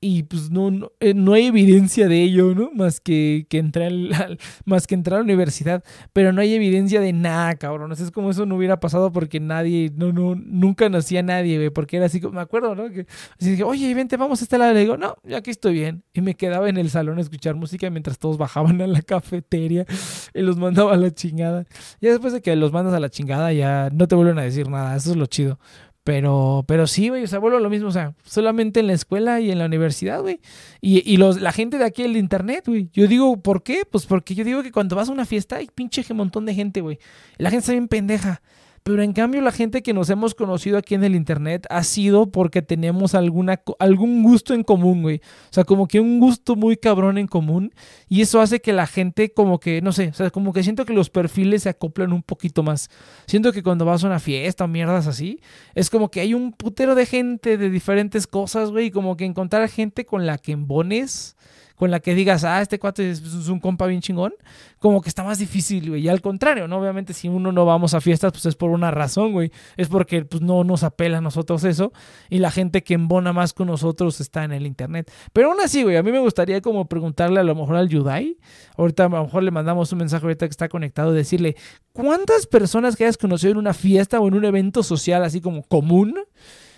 y 0.00 0.24
pues 0.24 0.50
no, 0.50 0.70
no, 0.70 0.92
eh, 1.00 1.14
no 1.14 1.32
hay 1.32 1.46
evidencia 1.46 2.06
de 2.06 2.22
ello, 2.22 2.54
¿no? 2.54 2.70
Más 2.74 3.00
que, 3.00 3.46
que 3.48 3.58
entrar 3.58 3.86
al- 3.88 4.38
más 4.66 4.86
que 4.86 4.94
entrar 4.94 5.14
a 5.16 5.18
la 5.20 5.24
universidad, 5.24 5.82
pero 6.12 6.32
no 6.32 6.40
hay 6.42 6.54
evidencia 6.54 7.00
de 7.00 7.12
nada, 7.12 7.54
cabrón. 7.56 7.90
Es 7.92 8.10
como 8.10 8.30
eso 8.30 8.44
no 8.46 8.56
hubiera 8.56 8.78
pasado 8.78 9.10
porque 9.10 9.40
nadie, 9.40 9.90
no, 9.96 10.12
no, 10.12 10.34
nunca 10.36 10.88
nacía 10.90 11.22
nadie, 11.22 11.56
güey, 11.56 11.70
porque 11.70 11.96
era 11.96 12.06
así, 12.06 12.20
me 12.20 12.40
acuerdo, 12.40 12.74
¿no? 12.74 12.90
Que 12.90 13.06
así 13.40 13.52
dije, 13.52 13.64
oye, 13.64 13.92
vente, 13.94 14.16
vamos 14.18 14.40
a 14.40 14.44
este 14.44 14.58
lado. 14.58 14.74
Le 14.74 14.80
digo, 14.80 14.96
no, 14.98 15.16
ya 15.24 15.38
aquí 15.38 15.50
estoy 15.50 15.72
bien. 15.72 16.04
Y 16.12 16.20
me 16.20 16.34
quedaba 16.34 16.68
en 16.68 16.76
el 16.76 16.90
salón 16.90 17.18
a 17.18 17.22
escuchar 17.22 17.54
música 17.54 17.88
mientras 17.90 18.18
todos 18.18 18.36
bajaban 18.38 18.80
a 18.82 18.86
la 18.86 19.00
cafeteria 19.02 19.86
y 20.34 20.42
los 20.42 20.56
mandaba 20.58 20.92
a 20.92 20.96
la 20.96 21.10
chingada. 21.10 21.64
Ya 22.00 22.10
después 22.10 22.32
de 22.34 22.42
que 22.42 22.54
los 22.54 22.70
mandas 22.70 22.94
a 22.94 23.00
la 23.00 23.08
chingada, 23.08 23.52
ya 23.52 23.88
no 23.92 24.06
te 24.06 24.14
vuelven 24.14 24.38
a 24.38 24.42
decir 24.42 24.68
nada. 24.68 24.94
Eso 24.94 25.10
es 25.12 25.16
lo 25.16 25.26
chido. 25.26 25.58
Pero, 26.06 26.64
pero 26.68 26.86
sí, 26.86 27.08
güey, 27.08 27.24
o 27.24 27.26
sea, 27.26 27.40
vuelvo 27.40 27.58
a 27.58 27.60
lo 27.60 27.68
mismo, 27.68 27.88
o 27.88 27.90
sea, 27.90 28.14
solamente 28.22 28.78
en 28.78 28.86
la 28.86 28.92
escuela 28.92 29.40
y 29.40 29.50
en 29.50 29.58
la 29.58 29.66
universidad, 29.66 30.22
güey. 30.22 30.38
Y, 30.80 31.02
y 31.04 31.16
los, 31.16 31.40
la 31.40 31.50
gente 31.50 31.78
de 31.78 31.84
aquí 31.84 32.04
del 32.04 32.16
internet, 32.16 32.62
güey. 32.68 32.88
Yo 32.92 33.08
digo, 33.08 33.36
¿por 33.38 33.64
qué? 33.64 33.82
Pues 33.90 34.06
porque 34.06 34.36
yo 34.36 34.44
digo 34.44 34.62
que 34.62 34.70
cuando 34.70 34.94
vas 34.94 35.08
a 35.08 35.12
una 35.12 35.24
fiesta 35.24 35.56
hay 35.56 35.66
pinche 35.66 36.04
montón 36.14 36.46
de 36.46 36.54
gente, 36.54 36.80
güey. 36.80 37.00
La 37.38 37.50
gente 37.50 37.62
está 37.62 37.72
bien 37.72 37.88
pendeja. 37.88 38.40
Pero 38.86 39.02
en 39.02 39.14
cambio 39.14 39.40
la 39.40 39.50
gente 39.50 39.82
que 39.82 39.92
nos 39.92 40.10
hemos 40.10 40.36
conocido 40.36 40.78
aquí 40.78 40.94
en 40.94 41.02
el 41.02 41.16
internet 41.16 41.66
ha 41.70 41.82
sido 41.82 42.30
porque 42.30 42.62
tenemos 42.62 43.16
alguna, 43.16 43.60
algún 43.80 44.22
gusto 44.22 44.54
en 44.54 44.62
común, 44.62 45.02
güey. 45.02 45.16
O 45.16 45.52
sea, 45.52 45.64
como 45.64 45.88
que 45.88 45.98
un 45.98 46.20
gusto 46.20 46.54
muy 46.54 46.76
cabrón 46.76 47.18
en 47.18 47.26
común. 47.26 47.74
Y 48.08 48.20
eso 48.20 48.40
hace 48.40 48.60
que 48.60 48.72
la 48.72 48.86
gente 48.86 49.32
como 49.32 49.58
que, 49.58 49.82
no 49.82 49.90
sé, 49.90 50.10
o 50.10 50.14
sea, 50.14 50.30
como 50.30 50.52
que 50.52 50.62
siento 50.62 50.84
que 50.84 50.92
los 50.92 51.10
perfiles 51.10 51.64
se 51.64 51.68
acoplan 51.68 52.12
un 52.12 52.22
poquito 52.22 52.62
más. 52.62 52.88
Siento 53.26 53.52
que 53.52 53.64
cuando 53.64 53.84
vas 53.84 54.04
a 54.04 54.06
una 54.06 54.20
fiesta 54.20 54.62
o 54.62 54.68
mierdas 54.68 55.08
así, 55.08 55.40
es 55.74 55.90
como 55.90 56.08
que 56.08 56.20
hay 56.20 56.34
un 56.34 56.52
putero 56.52 56.94
de 56.94 57.06
gente 57.06 57.58
de 57.58 57.70
diferentes 57.70 58.28
cosas, 58.28 58.70
güey. 58.70 58.86
Y 58.86 58.90
como 58.92 59.16
que 59.16 59.24
encontrar 59.24 59.68
gente 59.68 60.06
con 60.06 60.26
la 60.26 60.38
que 60.38 60.52
embones, 60.52 61.36
con 61.76 61.90
la 61.90 62.00
que 62.00 62.14
digas, 62.14 62.44
ah, 62.44 62.60
este 62.60 62.78
cuate 62.78 63.10
es, 63.10 63.20
un 63.48 63.60
compa 63.60 63.86
bien 63.86 64.00
chingón, 64.00 64.34
como 64.78 65.00
que 65.02 65.08
está 65.08 65.22
más 65.22 65.38
difícil, 65.38 65.90
güey. 65.90 66.02
Y 66.02 66.08
al 66.08 66.20
contrario, 66.20 66.66
¿no? 66.66 66.78
Obviamente, 66.78 67.12
si 67.12 67.28
uno 67.28 67.52
no 67.52 67.64
vamos 67.64 67.94
a 67.94 68.00
fiestas, 68.00 68.32
pues 68.32 68.46
es 68.46 68.56
por 68.56 68.70
una 68.70 68.90
razón, 68.90 69.32
güey. 69.32 69.52
Es 69.76 69.88
porque 69.88 70.24
pues, 70.24 70.42
no 70.42 70.64
nos 70.64 70.82
apela 70.82 71.18
a 71.18 71.20
nosotros 71.20 71.64
eso. 71.64 71.92
Y 72.30 72.38
la 72.38 72.50
gente 72.50 72.82
que 72.82 72.94
embona 72.94 73.32
más 73.32 73.52
con 73.52 73.68
nosotros 73.68 74.20
está 74.20 74.44
en 74.44 74.52
el 74.52 74.66
internet. 74.66 75.10
Pero 75.32 75.50
aún 75.50 75.60
así, 75.62 75.82
güey, 75.82 75.96
a 75.96 76.02
mí 76.02 76.10
me 76.12 76.20
gustaría 76.20 76.60
como 76.60 76.86
preguntarle 76.86 77.40
a 77.40 77.44
lo 77.44 77.54
mejor 77.54 77.76
al 77.76 77.88
Yudai. 77.88 78.38
Ahorita 78.76 79.04
a 79.04 79.08
lo 79.08 79.24
mejor 79.24 79.42
le 79.42 79.50
mandamos 79.50 79.92
un 79.92 79.98
mensaje 79.98 80.24
ahorita 80.24 80.46
que 80.46 80.50
está 80.50 80.68
conectado, 80.68 81.12
decirle, 81.12 81.56
¿cuántas 81.92 82.46
personas 82.46 82.96
que 82.96 83.04
hayas 83.04 83.18
conocido 83.18 83.52
en 83.52 83.58
una 83.58 83.74
fiesta 83.74 84.18
o 84.20 84.28
en 84.28 84.34
un 84.34 84.44
evento 84.44 84.82
social 84.82 85.24
así 85.24 85.40
como 85.40 85.62
común? 85.62 86.14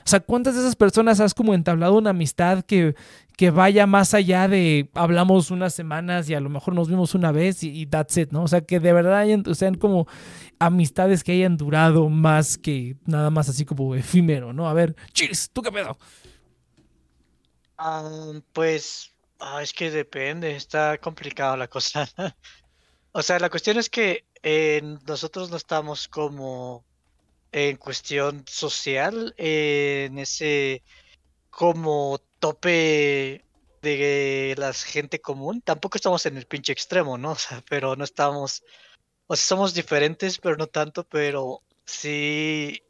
O 0.09 0.11
sea, 0.11 0.21
¿cuántas 0.21 0.55
de 0.55 0.63
esas 0.63 0.75
personas 0.75 1.21
has 1.21 1.35
como 1.35 1.53
entablado 1.53 1.99
una 1.99 2.11
amistad 2.11 2.65
que, 2.65 2.95
que 3.39 3.53
vaya 3.53 3.87
más 3.87 4.15
allá 4.15 4.49
de 4.49 4.91
hablamos 4.95 5.53
unas 5.53 5.73
semanas 5.73 6.29
y 6.29 6.35
a 6.35 6.41
lo 6.41 6.51
mejor 6.51 6.75
nos 6.75 6.89
vimos 6.89 7.15
una 7.15 7.31
vez 7.31 7.63
y, 7.63 7.87
that's 7.87 8.17
it, 8.17 8.33
¿no? 8.33 8.43
O 8.43 8.49
sea, 8.49 8.63
que 8.63 8.81
de 8.81 8.93
verdad 8.93 9.25
sean 9.55 9.77
como 9.77 10.09
amistades 10.59 11.23
que 11.23 11.31
hayan 11.31 11.57
durado 11.57 12.09
más 12.09 12.59
que 12.59 12.97
nada 13.07 13.31
más 13.31 13.49
así 13.49 13.65
como 13.65 13.95
efímero, 13.95 14.53
¿no? 14.53 14.69
A 14.69 14.75
ver, 14.75 14.97
Chis, 15.13 15.51
¿tú 15.53 15.63
qué 15.63 15.71
pedo? 15.71 15.97
Ah, 17.77 18.33
pues 18.53 19.13
ah, 19.39 19.63
es 19.63 19.73
que 19.73 19.93
depende, 19.93 20.57
está 20.57 20.99
complicado 20.99 21.57
la 21.57 21.69
cosa. 21.69 22.09
O 23.13 23.23
sea, 23.23 23.39
la 23.39 23.51
cuestión 23.51 23.79
es 23.79 23.89
que 23.89 24.27
eh, 24.43 24.83
nosotros 25.07 25.51
no 25.51 25.57
estamos 25.57 26.09
como 26.09 26.85
en 27.51 27.77
cuestión 27.77 28.45
social, 28.47 29.35
eh, 29.39 30.09
en 30.09 30.19
ese 30.19 30.83
como 31.51 32.21
tope 32.39 33.45
de 33.83 34.55
la 34.59 34.73
gente 34.73 35.21
común. 35.21 35.61
Tampoco 35.63 35.97
estamos 35.97 36.27
en 36.27 36.37
el 36.37 36.47
pinche 36.47 36.73
extremo, 36.73 37.19
¿no? 37.19 37.33
O 37.33 37.37
sea, 37.37 37.63
pero 37.69 37.97
no 37.97 38.05
estamos, 38.05 38.63
o 39.27 39.37
sea, 39.37 39.47
somos 39.47 39.75
diferentes, 39.75 40.39
pero 40.39 40.57
no 40.57 40.67
tanto, 40.67 41.05
pero 41.05 41.63
sí, 41.85 42.83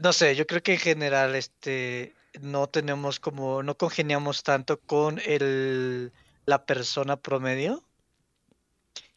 no 0.00 0.12
sé, 0.12 0.36
yo 0.36 0.46
creo 0.46 0.62
que 0.62 0.74
en 0.74 0.78
general, 0.78 1.34
este, 1.34 2.14
no 2.40 2.68
tenemos 2.68 3.20
como, 3.20 3.62
no 3.62 3.76
congeniamos 3.76 4.42
tanto 4.42 4.80
con 4.80 5.20
el, 5.24 6.12
la 6.44 6.64
persona 6.66 7.16
promedio. 7.16 7.82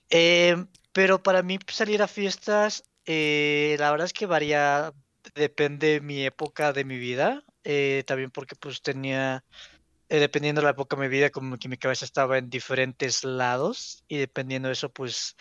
Eh, 0.10 0.66
pero 0.94 1.22
para 1.22 1.44
mí 1.44 1.60
salir 1.68 2.02
a 2.02 2.08
fiestas, 2.08 2.84
eh, 3.06 3.76
la 3.80 3.92
verdad 3.92 4.06
es 4.06 4.14
que 4.14 4.26
varía, 4.26 4.94
depende 5.36 5.94
de 5.94 6.02
mi 6.02 6.26
época 6.26 6.74
de 6.74 6.84
mi 6.86 6.98
vida. 6.98 7.44
Eh, 7.64 8.04
también 8.08 8.32
porque 8.32 8.56
pues 8.56 8.82
tenía, 8.82 9.44
eh, 10.10 10.20
dependiendo 10.20 10.62
de 10.62 10.66
la 10.66 10.72
época 10.72 10.96
de 10.96 11.02
mi 11.04 11.08
vida, 11.08 11.30
como 11.30 11.58
que 11.58 11.70
mi 11.70 11.78
cabeza 11.78 12.06
estaba 12.06 12.38
en 12.38 12.50
diferentes 12.50 13.24
lados 13.24 14.04
y 14.08 14.18
dependiendo 14.18 14.68
de 14.70 14.74
eso, 14.74 14.90
pues 14.92 15.36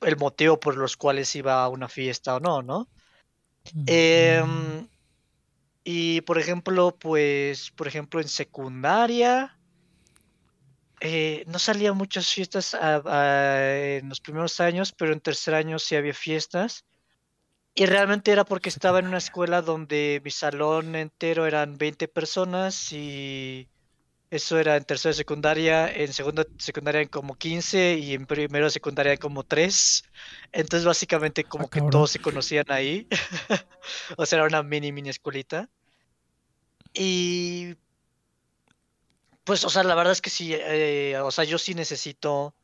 el 0.00 0.16
motivo 0.16 0.58
por 0.60 0.76
los 0.76 0.96
cuales 0.96 1.34
iba 1.36 1.62
a 1.62 1.68
una 1.68 1.88
fiesta 1.88 2.36
o 2.36 2.40
no, 2.40 2.62
¿no? 2.62 2.88
Em, 3.86 4.88
y 5.84 6.20
por 6.22 6.38
ejemplo, 6.38 6.96
pues, 6.98 7.70
por 7.76 7.86
ejemplo, 7.88 8.20
en 8.20 8.28
secundaria, 8.28 9.58
eh, 11.00 11.44
no 11.46 11.58
salía 11.58 11.92
muchas 11.92 12.32
fiestas 12.32 12.74
a- 12.74 13.02
a- 13.04 13.96
en 13.96 14.08
los 14.08 14.20
primeros 14.20 14.60
años, 14.60 14.92
pero 14.96 15.12
en 15.12 15.20
tercer 15.20 15.54
año 15.54 15.78
sí 15.78 15.96
había 15.96 16.14
fiestas. 16.14 16.84
Y 17.74 17.86
realmente 17.86 18.30
era 18.30 18.44
porque 18.44 18.68
estaba 18.68 19.00
en 19.00 19.08
una 19.08 19.18
escuela 19.18 19.60
donde 19.60 20.20
mi 20.24 20.30
salón 20.30 20.94
entero 20.94 21.44
eran 21.46 21.76
20 21.76 22.06
personas 22.06 22.92
y 22.92 23.68
eso 24.30 24.58
era 24.58 24.76
en 24.76 24.84
tercero 24.84 25.10
de 25.10 25.16
secundaria, 25.16 25.92
en 25.92 26.12
segundo 26.12 26.44
de 26.44 26.50
secundaria 26.58 27.00
eran 27.00 27.10
como 27.10 27.34
15 27.36 27.98
y 27.98 28.14
en 28.14 28.26
primero 28.26 28.66
de 28.66 28.70
secundaria 28.70 29.12
eran 29.12 29.20
como 29.20 29.42
3. 29.42 30.04
Entonces 30.52 30.86
básicamente 30.86 31.42
como 31.44 31.68
que 31.68 31.80
todos 31.82 32.12
se 32.12 32.20
conocían 32.20 32.66
ahí. 32.68 33.08
O 34.16 34.24
sea, 34.24 34.38
era 34.38 34.48
una 34.48 34.62
mini, 34.62 34.92
mini 34.92 35.10
escuelita. 35.10 35.68
Y 36.94 37.76
pues, 39.44 39.64
o 39.64 39.70
sea, 39.70 39.82
la 39.84 39.94
verdad 39.94 40.12
es 40.12 40.22
que 40.22 40.30
sí, 40.30 40.54
eh, 40.54 41.18
o 41.22 41.30
sea, 41.30 41.44
yo 41.44 41.58
sí 41.58 41.74
necesito, 41.74 42.54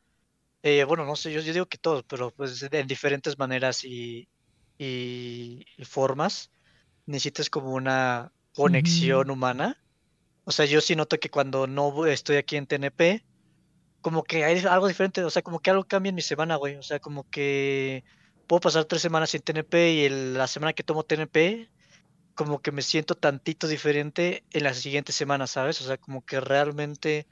eh, 0.62 0.84
bueno, 0.84 1.04
no 1.04 1.16
sé, 1.16 1.32
yo, 1.32 1.40
yo 1.40 1.52
digo 1.52 1.66
que 1.66 1.78
todos, 1.78 2.04
pero 2.04 2.30
pues 2.30 2.62
en 2.62 2.86
diferentes 2.86 3.38
maneras 3.38 3.84
y, 3.84 4.28
y- 4.84 5.64
y 5.76 5.84
formas, 5.84 6.50
necesitas 7.06 7.50
como 7.50 7.72
una 7.74 8.32
conexión 8.54 9.30
humana. 9.30 9.76
O 10.44 10.52
sea, 10.52 10.66
yo 10.66 10.80
sí 10.80 10.96
noto 10.96 11.18
que 11.18 11.30
cuando 11.30 11.66
no 11.66 12.06
estoy 12.06 12.36
aquí 12.36 12.56
en 12.56 12.66
TNP, 12.66 13.24
como 14.00 14.22
que 14.24 14.44
hay 14.44 14.58
algo 14.66 14.88
diferente, 14.88 15.22
o 15.24 15.30
sea, 15.30 15.42
como 15.42 15.60
que 15.60 15.70
algo 15.70 15.84
cambia 15.86 16.10
en 16.10 16.16
mi 16.16 16.22
semana, 16.22 16.56
güey. 16.56 16.76
O 16.76 16.82
sea, 16.82 16.98
como 17.00 17.24
que 17.30 18.04
puedo 18.46 18.60
pasar 18.60 18.84
tres 18.86 19.02
semanas 19.02 19.30
sin 19.30 19.42
TNP 19.42 19.92
y 19.94 20.04
el- 20.06 20.34
la 20.34 20.46
semana 20.46 20.72
que 20.72 20.82
tomo 20.84 21.04
TNP, 21.04 21.68
como 22.34 22.60
que 22.62 22.72
me 22.72 22.82
siento 22.82 23.14
tantito 23.16 23.68
diferente 23.68 24.44
en 24.50 24.64
la 24.64 24.74
siguiente 24.74 25.12
semana, 25.12 25.46
¿sabes? 25.46 25.80
O 25.82 25.84
sea, 25.84 25.98
como 25.98 26.22
que 26.24 26.40
realmente 26.40 27.28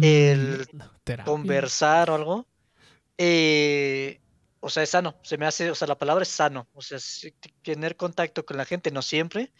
el 0.00 0.68
Mm, 0.72 0.78
terapia. 1.04 1.24
conversar 1.32 2.10
o 2.10 2.14
algo, 2.16 2.48
eh, 3.18 4.20
o 4.64 4.70
sea, 4.70 4.84
es 4.84 4.90
sano, 4.90 5.16
se 5.24 5.36
me 5.36 5.44
hace, 5.46 5.70
o 5.70 5.74
sea, 5.74 5.88
la 5.88 5.98
palabra 5.98 6.22
es 6.22 6.28
sano, 6.28 6.68
o 6.72 6.80
sea, 6.80 6.98
tener 7.62 7.96
contacto 7.96 8.44
con 8.46 8.56
la 8.56 8.64
gente, 8.64 8.92
no 8.92 9.02
siempre, 9.02 9.52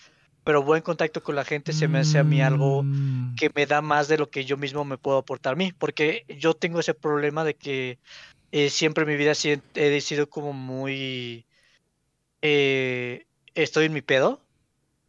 pero 0.44 0.62
buen 0.62 0.80
contacto 0.82 1.22
con 1.22 1.34
la 1.34 1.44
gente 1.44 1.72
se 1.72 1.88
me 1.88 1.98
hace 1.98 2.18
a 2.20 2.24
mí 2.24 2.40
algo 2.40 2.84
Mm. 2.84 3.34
que 3.34 3.50
me 3.54 3.66
da 3.66 3.80
más 3.82 4.06
de 4.08 4.18
lo 4.18 4.30
que 4.30 4.44
yo 4.44 4.56
mismo 4.56 4.84
me 4.84 4.98
puedo 4.98 5.18
aportar 5.18 5.54
a 5.54 5.56
mí, 5.56 5.72
porque 5.72 6.24
yo 6.38 6.54
tengo 6.54 6.78
ese 6.80 6.94
problema 6.94 7.42
de 7.44 7.54
que 7.54 7.98
eh, 8.52 8.70
siempre 8.70 9.02
en 9.02 9.08
mi 9.10 9.16
vida 9.16 9.32
he, 9.44 9.60
he 9.74 10.00
sido 10.00 10.28
como 10.28 10.52
muy... 10.52 11.46
eh, 12.42 13.26
estoy 13.54 13.86
en 13.86 13.92
mi 13.92 14.02
pedo, 14.02 14.40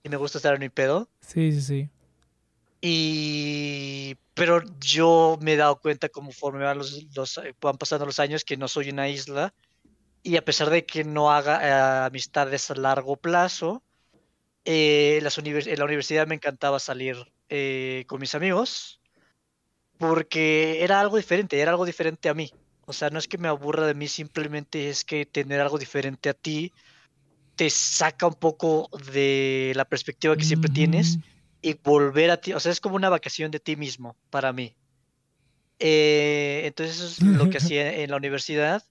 y 0.03 0.09
me 0.09 0.17
gusta 0.17 0.37
estar 0.39 0.53
en 0.55 0.59
mi 0.61 0.69
pedo, 0.69 1.07
Sí, 1.21 1.51
sí, 1.51 1.61
sí. 1.61 1.89
y... 2.81 4.15
Pero 4.35 4.63
yo 4.79 5.37
me 5.41 5.53
he 5.53 5.57
dado 5.57 5.79
cuenta 5.79 6.09
conforme 6.09 6.63
van, 6.63 6.79
los, 6.79 7.03
los- 7.15 7.39
van 7.61 7.77
pasando 7.77 8.05
los 8.07 8.17
años 8.19 8.43
que 8.43 8.57
no 8.57 8.67
soy 8.67 8.89
una 8.89 9.07
isla, 9.07 9.53
y 10.23 10.37
a 10.37 10.45
pesar 10.45 10.69
de 10.69 10.85
que 10.85 11.03
no 11.03 11.31
haga 11.31 12.03
eh, 12.03 12.05
amistades 12.07 12.71
a 12.71 12.75
largo 12.75 13.17
plazo, 13.17 13.83
eh, 14.65 15.19
las 15.21 15.37
univers- 15.37 15.67
en 15.67 15.79
la 15.79 15.85
universidad 15.85 16.27
me 16.27 16.35
encantaba 16.35 16.79
salir 16.79 17.17
eh, 17.49 18.05
con 18.07 18.19
mis 18.19 18.35
amigos 18.35 19.01
porque 19.97 20.83
era 20.83 20.99
algo 20.99 21.17
diferente, 21.17 21.59
era 21.59 21.71
algo 21.71 21.85
diferente 21.85 22.29
a 22.29 22.33
mí. 22.33 22.49
O 22.85 22.93
sea, 22.93 23.09
no 23.09 23.19
es 23.19 23.27
que 23.27 23.37
me 23.37 23.47
aburra 23.47 23.85
de 23.87 23.93
mí, 23.93 24.07
simplemente 24.07 24.89
es 24.89 25.05
que 25.05 25.25
tener 25.25 25.61
algo 25.61 25.77
diferente 25.77 26.29
a 26.29 26.33
ti 26.33 26.73
te 27.55 27.69
saca 27.69 28.27
un 28.27 28.33
poco 28.33 28.89
de 29.13 29.73
la 29.75 29.85
perspectiva 29.85 30.35
que 30.35 30.43
siempre 30.43 30.69
tienes 30.71 31.19
y 31.61 31.75
volver 31.75 32.31
a 32.31 32.37
ti, 32.37 32.53
o 32.53 32.59
sea, 32.59 32.71
es 32.71 32.81
como 32.81 32.95
una 32.95 33.09
vacación 33.09 33.51
de 33.51 33.59
ti 33.59 33.75
mismo 33.75 34.17
para 34.29 34.51
mí. 34.51 34.75
Eh, 35.79 36.61
entonces 36.65 36.97
eso 36.97 37.05
es 37.07 37.19
lo 37.21 37.49
que 37.49 37.57
hacía 37.59 37.93
en 38.01 38.11
la 38.11 38.17
universidad 38.17 38.83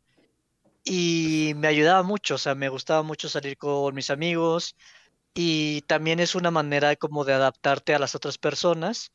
y 0.85 1.55
me 1.57 1.69
ayudaba 1.69 2.03
mucho, 2.03 2.35
o 2.37 2.39
sea, 2.39 2.55
me 2.55 2.69
gustaba 2.69 3.03
mucho 3.03 3.29
salir 3.29 3.57
con 3.59 3.95
mis 3.95 4.11
amigos 4.11 4.77
y 5.35 5.83
también 5.83 6.21
es 6.21 6.35
una 6.35 6.51
manera 6.51 6.97
como 6.97 7.25
de 7.25 7.35
adaptarte 7.35 7.95
a 7.95 7.99
las 7.99 8.15
otras 8.15 8.39
personas, 8.39 9.13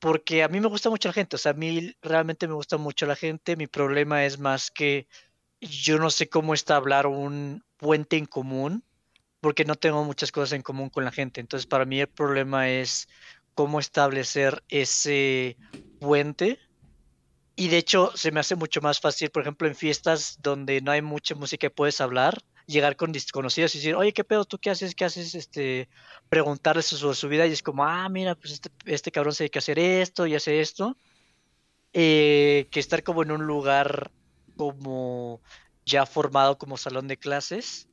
porque 0.00 0.42
a 0.42 0.48
mí 0.48 0.60
me 0.60 0.68
gusta 0.68 0.90
mucho 0.90 1.08
la 1.08 1.14
gente, 1.14 1.36
o 1.36 1.38
sea, 1.38 1.52
a 1.52 1.54
mí 1.54 1.94
realmente 2.02 2.48
me 2.48 2.54
gusta 2.54 2.78
mucho 2.78 3.06
la 3.06 3.16
gente, 3.16 3.56
mi 3.56 3.66
problema 3.66 4.24
es 4.26 4.38
más 4.38 4.70
que 4.70 5.08
yo 5.60 5.98
no 5.98 6.10
sé 6.10 6.28
cómo 6.28 6.54
establecer 6.54 7.06
un 7.06 7.64
puente 7.76 8.16
en 8.16 8.26
común, 8.26 8.84
porque 9.40 9.64
no 9.64 9.76
tengo 9.76 10.04
muchas 10.04 10.32
cosas 10.32 10.52
en 10.54 10.62
común 10.62 10.90
con 10.90 11.04
la 11.04 11.12
gente, 11.12 11.40
entonces 11.40 11.66
para 11.66 11.84
mí 11.86 12.00
el 12.00 12.08
problema 12.08 12.68
es 12.70 13.08
cómo 13.54 13.80
establecer 13.80 14.64
ese 14.68 15.58
puente. 15.98 16.58
Y 17.56 17.68
de 17.68 17.78
hecho 17.78 18.12
se 18.14 18.30
me 18.30 18.40
hace 18.40 18.54
mucho 18.54 18.80
más 18.82 19.00
fácil, 19.00 19.30
por 19.30 19.42
ejemplo, 19.42 19.66
en 19.66 19.74
fiestas 19.74 20.38
donde 20.42 20.80
no 20.82 20.90
hay 20.92 21.00
mucha 21.00 21.34
música 21.34 21.66
y 21.66 21.70
puedes 21.70 22.00
hablar, 22.02 22.42
llegar 22.66 22.96
con 22.96 23.12
desconocidos 23.12 23.74
y 23.74 23.78
decir, 23.78 23.94
oye, 23.94 24.12
¿qué 24.12 24.24
pedo? 24.24 24.44
¿Tú 24.44 24.58
qué 24.58 24.70
haces? 24.70 24.94
¿Qué 24.94 25.06
haces? 25.06 25.34
Este, 25.34 25.88
preguntarles 26.28 26.84
sobre 26.86 27.16
su 27.16 27.28
vida 27.28 27.46
y 27.46 27.52
es 27.52 27.62
como, 27.62 27.84
ah, 27.84 28.08
mira, 28.10 28.34
pues 28.34 28.52
este, 28.52 28.70
este 28.84 29.10
cabrón 29.10 29.32
se 29.32 29.44
dedica 29.44 29.58
a 29.58 29.60
hacer 29.60 29.78
esto 29.78 30.26
y 30.26 30.34
hace 30.34 30.60
esto. 30.60 30.96
Eh, 31.94 32.68
que 32.70 32.78
estar 32.80 33.02
como 33.02 33.22
en 33.22 33.30
un 33.30 33.46
lugar 33.46 34.10
como 34.56 35.40
ya 35.86 36.04
formado 36.04 36.58
como 36.58 36.76
salón 36.76 37.08
de 37.08 37.16
clases, 37.16 37.88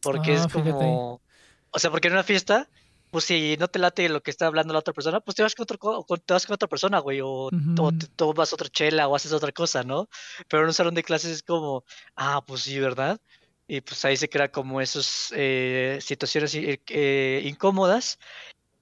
porque 0.00 0.32
Ah, 0.32 0.44
es 0.44 0.52
fíjate 0.52 0.68
ahí. 0.68 0.74
como, 0.74 1.22
o 1.70 1.78
sea, 1.78 1.90
porque 1.90 2.08
en 2.08 2.14
una 2.14 2.22
fiesta, 2.22 2.68
pues 3.10 3.24
si 3.24 3.56
no 3.58 3.68
te 3.68 3.78
late 3.78 4.08
lo 4.08 4.22
que 4.22 4.30
está 4.30 4.46
hablando 4.46 4.72
la 4.72 4.78
otra 4.80 4.94
persona, 4.94 5.20
pues 5.20 5.34
te 5.36 5.42
vas 5.42 5.54
con, 5.54 5.64
otro, 5.64 5.78
co- 5.78 6.04
con- 6.04 6.20
te 6.20 6.32
vas 6.34 6.46
con 6.46 6.54
otra 6.54 6.68
persona, 6.68 6.98
güey, 7.00 7.20
o, 7.20 7.28
o 7.28 7.50
Ujú. 7.52 7.92
te 7.98 8.06
tomas 8.08 8.52
otra 8.52 8.68
chela 8.68 9.08
o 9.08 9.16
haces 9.16 9.32
otra 9.32 9.52
cosa, 9.52 9.82
¿no? 9.84 10.08
Pero 10.48 10.62
en 10.62 10.68
un 10.68 10.74
salón 10.74 10.94
de 10.94 11.02
clases 11.02 11.30
es 11.32 11.42
como, 11.42 11.84
ah, 12.16 12.42
pues 12.46 12.62
sí, 12.62 12.78
¿verdad? 12.78 13.20
Y 13.66 13.80
pues 13.82 14.04
ahí 14.04 14.16
se 14.16 14.28
crea 14.28 14.50
como 14.50 14.80
esas 14.80 15.32
eh, 15.36 15.98
situaciones 16.00 16.54
i- 16.54 16.80
eh, 16.88 17.42
incómodas, 17.44 18.18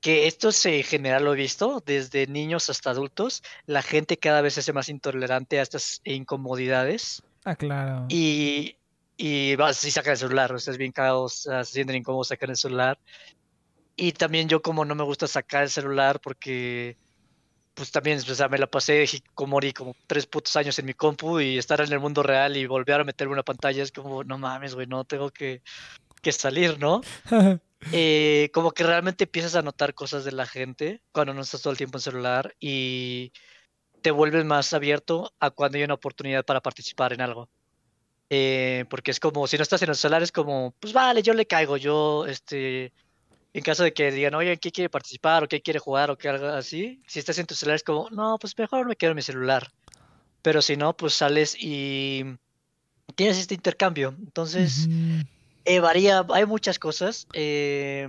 que 0.00 0.26
esto 0.28 0.52
se 0.52 0.76
en 0.78 0.84
general 0.84 1.24
lo 1.24 1.34
he 1.34 1.36
visto, 1.36 1.82
desde 1.84 2.26
niños 2.26 2.70
hasta 2.70 2.90
adultos, 2.90 3.42
la 3.66 3.82
gente 3.82 4.16
cada 4.18 4.40
vez 4.42 4.54
se 4.54 4.60
hace 4.60 4.72
más 4.72 4.88
intolerante 4.88 5.58
a 5.58 5.62
estas 5.62 6.00
incomodidades 6.04 7.22
Ah, 7.44 7.56
claro. 7.56 8.06
y, 8.08 8.76
y 9.16 9.56
vas 9.56 9.82
y 9.84 9.90
sacan 9.90 10.12
el 10.12 10.18
celular, 10.18 10.52
o 10.52 10.58
sea, 10.58 10.72
es 10.72 10.78
bien 10.78 10.92
cagado, 10.92 11.22
o 11.24 11.28
sea, 11.28 11.64
se 11.64 11.72
sienten 11.74 11.96
incómodos 11.96 12.28
sacar 12.28 12.50
el 12.50 12.56
celular. 12.56 12.98
Y 14.00 14.12
también 14.12 14.48
yo 14.48 14.62
como 14.62 14.84
no 14.84 14.94
me 14.94 15.02
gusta 15.02 15.26
sacar 15.26 15.64
el 15.64 15.70
celular 15.70 16.20
porque 16.20 16.96
pues 17.74 17.90
también, 17.90 18.18
o 18.18 18.34
sea, 18.34 18.48
me 18.48 18.58
la 18.58 18.68
pasé 18.68 19.04
como 19.34 19.58
como 19.74 19.96
tres 20.06 20.26
putos 20.26 20.54
años 20.54 20.78
en 20.78 20.86
mi 20.86 20.94
compu 20.94 21.40
y 21.40 21.58
estar 21.58 21.80
en 21.80 21.92
el 21.92 21.98
mundo 21.98 22.22
real 22.22 22.56
y 22.56 22.66
volver 22.66 23.00
a 23.00 23.04
meterme 23.04 23.32
una 23.32 23.42
pantalla 23.42 23.82
es 23.82 23.90
como, 23.90 24.22
no 24.22 24.38
mames, 24.38 24.76
güey, 24.76 24.86
no 24.86 25.04
tengo 25.04 25.30
que, 25.30 25.62
que 26.22 26.32
salir, 26.32 26.78
¿no? 26.78 27.02
Eh, 27.92 28.50
como 28.52 28.72
que 28.72 28.82
realmente 28.82 29.22
empiezas 29.22 29.54
a 29.54 29.62
notar 29.62 29.94
cosas 29.94 30.24
de 30.24 30.32
la 30.32 30.46
gente 30.46 31.00
cuando 31.12 31.32
no 31.32 31.42
estás 31.42 31.62
todo 31.62 31.70
el 31.70 31.76
tiempo 31.76 31.98
en 31.98 32.02
celular 32.02 32.56
y 32.58 33.32
te 34.02 34.10
vuelves 34.10 34.44
más 34.44 34.72
abierto 34.72 35.32
a 35.38 35.52
cuando 35.52 35.78
hay 35.78 35.84
una 35.84 35.94
oportunidad 35.94 36.44
para 36.44 36.60
participar 36.60 37.12
en 37.12 37.20
algo. 37.20 37.48
Eh, 38.30 38.84
porque 38.90 39.12
es 39.12 39.20
como, 39.20 39.46
si 39.46 39.56
no 39.58 39.62
estás 39.62 39.82
en 39.82 39.90
el 39.90 39.94
celular, 39.94 40.24
es 40.24 40.32
como, 40.32 40.74
pues 40.80 40.92
vale, 40.92 41.22
yo 41.22 41.34
le 41.34 41.46
caigo, 41.46 41.76
yo, 41.76 42.26
este, 42.26 42.92
en 43.54 43.62
caso 43.62 43.82
de 43.82 43.92
que 43.92 44.10
digan, 44.10 44.34
oye, 44.34 44.58
¿qué 44.58 44.70
quiere 44.70 44.90
participar 44.90 45.44
o 45.44 45.48
qué 45.48 45.62
quiere 45.62 45.78
jugar 45.78 46.10
o 46.10 46.18
qué 46.18 46.28
algo 46.28 46.46
así? 46.46 47.02
Si 47.06 47.18
estás 47.18 47.38
en 47.38 47.46
tu 47.46 47.54
celular, 47.54 47.76
es 47.76 47.82
como, 47.82 48.08
no, 48.10 48.38
pues 48.38 48.56
mejor 48.58 48.86
me 48.86 48.96
quedo 48.96 49.12
en 49.12 49.16
mi 49.16 49.22
celular. 49.22 49.70
Pero 50.42 50.62
si 50.62 50.76
no, 50.76 50.96
pues 50.96 51.14
sales 51.14 51.56
y 51.58 52.24
tienes 53.14 53.38
este 53.38 53.54
intercambio. 53.54 54.14
Entonces, 54.18 54.88
eh, 55.64 55.80
varía, 55.80 56.24
hay 56.30 56.46
muchas 56.46 56.78
cosas, 56.78 57.26
eh, 57.32 58.08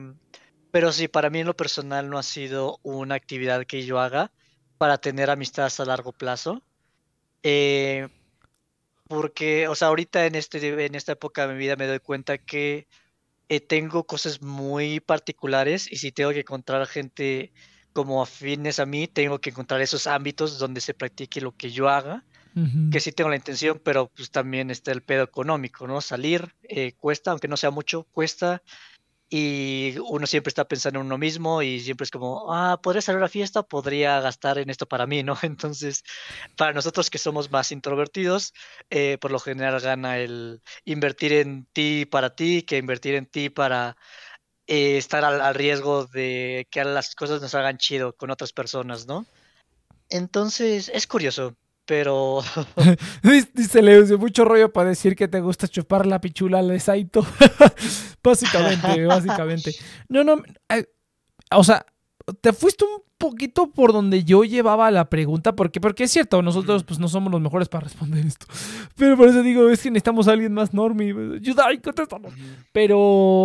pero 0.71 0.91
sí, 0.91 1.07
para 1.07 1.29
mí 1.29 1.39
en 1.39 1.47
lo 1.47 1.55
personal 1.55 2.09
no 2.09 2.17
ha 2.17 2.23
sido 2.23 2.79
una 2.83 3.15
actividad 3.15 3.65
que 3.65 3.85
yo 3.85 3.99
haga 3.99 4.31
para 4.77 4.97
tener 4.97 5.29
amistades 5.29 5.79
a 5.79 5.85
largo 5.85 6.11
plazo. 6.11 6.61
Eh, 7.43 8.07
porque, 9.07 9.67
o 9.67 9.73
sea, 9.73 9.87
ahorita 9.87 10.27
en 10.27 10.35
este, 10.35 10.85
en 10.85 10.93
esta 10.93 11.13
época 11.13 11.47
de 11.47 11.53
mi 11.53 11.59
vida 11.59 11.75
me 11.75 11.87
doy 11.87 11.99
cuenta 11.99 12.37
que 12.37 12.87
eh, 13.49 13.59
tengo 13.59 14.05
cosas 14.05 14.41
muy 14.41 14.99
particulares 14.99 15.91
y 15.91 15.97
si 15.97 16.11
tengo 16.11 16.31
que 16.31 16.41
encontrar 16.41 16.85
gente 16.87 17.51
como 17.93 18.21
afines 18.21 18.79
a 18.79 18.85
mí, 18.85 19.07
tengo 19.07 19.39
que 19.41 19.49
encontrar 19.49 19.81
esos 19.81 20.07
ámbitos 20.07 20.59
donde 20.59 20.79
se 20.81 20.93
practique 20.93 21.41
lo 21.41 21.55
que 21.55 21.71
yo 21.71 21.89
haga 21.89 22.23
que 22.91 22.99
sí 22.99 23.11
tengo 23.11 23.29
la 23.29 23.35
intención, 23.35 23.79
pero 23.83 24.09
pues 24.09 24.31
también 24.31 24.71
está 24.71 24.91
el 24.91 25.01
pedo 25.01 25.23
económico, 25.23 25.87
¿no? 25.87 26.01
Salir 26.01 26.55
eh, 26.63 26.93
cuesta, 26.93 27.31
aunque 27.31 27.47
no 27.47 27.57
sea 27.57 27.71
mucho, 27.71 28.03
cuesta. 28.11 28.61
Y 29.29 29.95
uno 30.07 30.25
siempre 30.25 30.49
está 30.49 30.67
pensando 30.67 30.99
en 30.99 31.05
uno 31.05 31.17
mismo 31.19 31.61
y 31.61 31.79
siempre 31.81 32.05
es 32.05 32.11
como, 32.11 32.51
ah, 32.51 32.79
podría 32.81 33.01
salir 33.01 33.19
a 33.19 33.21
la 33.21 33.29
fiesta, 33.29 33.61
podría 33.63 34.19
gastar 34.21 34.57
en 34.57 34.69
esto 34.71 34.87
para 34.87 35.05
mí, 35.05 35.21
¿no? 35.21 35.37
Entonces, 35.43 36.03
para 36.57 36.73
nosotros 36.73 37.09
que 37.09 37.19
somos 37.19 37.51
más 37.51 37.71
introvertidos, 37.71 38.53
eh, 38.89 39.17
por 39.21 39.31
lo 39.31 39.39
general 39.39 39.79
gana 39.81 40.17
el 40.17 40.61
invertir 40.85 41.33
en 41.33 41.67
ti 41.73 42.05
para 42.05 42.35
ti 42.35 42.63
que 42.63 42.77
invertir 42.77 43.15
en 43.15 43.27
ti 43.27 43.49
para 43.49 43.97
eh, 44.67 44.97
estar 44.97 45.23
al, 45.23 45.41
al 45.41 45.55
riesgo 45.55 46.05
de 46.05 46.67
que 46.71 46.83
las 46.83 47.15
cosas 47.15 47.41
nos 47.41 47.53
hagan 47.55 47.77
chido 47.77 48.13
con 48.13 48.31
otras 48.31 48.53
personas, 48.53 49.05
¿no? 49.05 49.25
Entonces, 50.09 50.89
es 50.91 51.05
curioso, 51.05 51.55
pero 51.89 52.41
Dice 53.55 53.81
Leus, 53.81 54.09
de 54.09 54.17
mucho 54.17 54.45
rollo 54.45 54.71
para 54.71 54.89
decir 54.89 55.15
que 55.15 55.27
te 55.27 55.41
gusta 55.41 55.67
chupar 55.67 56.05
la 56.05 56.21
pichula 56.21 56.59
al 56.59 56.79
Saito. 56.79 57.25
básicamente, 58.23 59.07
básicamente. 59.07 59.71
No, 60.07 60.23
no, 60.23 60.43
eh, 60.69 60.85
o 61.49 61.63
sea, 61.63 61.83
te 62.41 62.53
fuiste 62.53 62.85
un 62.85 63.01
poquito 63.19 63.69
por 63.69 63.91
donde 63.91 64.23
yo 64.23 64.45
llevaba 64.45 64.89
la 64.91 65.09
pregunta, 65.09 65.53
porque, 65.53 65.81
porque 65.81 66.05
es 66.05 66.11
cierto, 66.11 66.41
nosotros 66.41 66.85
pues 66.85 66.99
no 66.99 67.09
somos 67.09 67.31
los 67.31 67.41
mejores 67.41 67.67
para 67.67 67.83
responder 67.83 68.25
esto. 68.25 68.45
Pero 68.95 69.17
por 69.17 69.27
eso 69.27 69.43
digo, 69.43 69.69
es 69.69 69.81
que 69.83 69.91
necesitamos 69.91 70.27
a 70.27 70.31
alguien 70.31 70.53
más 70.53 70.73
normie. 70.73 71.13
Ayuda, 71.35 71.65
contéstanos. 71.83 72.33
Pero 72.71 73.43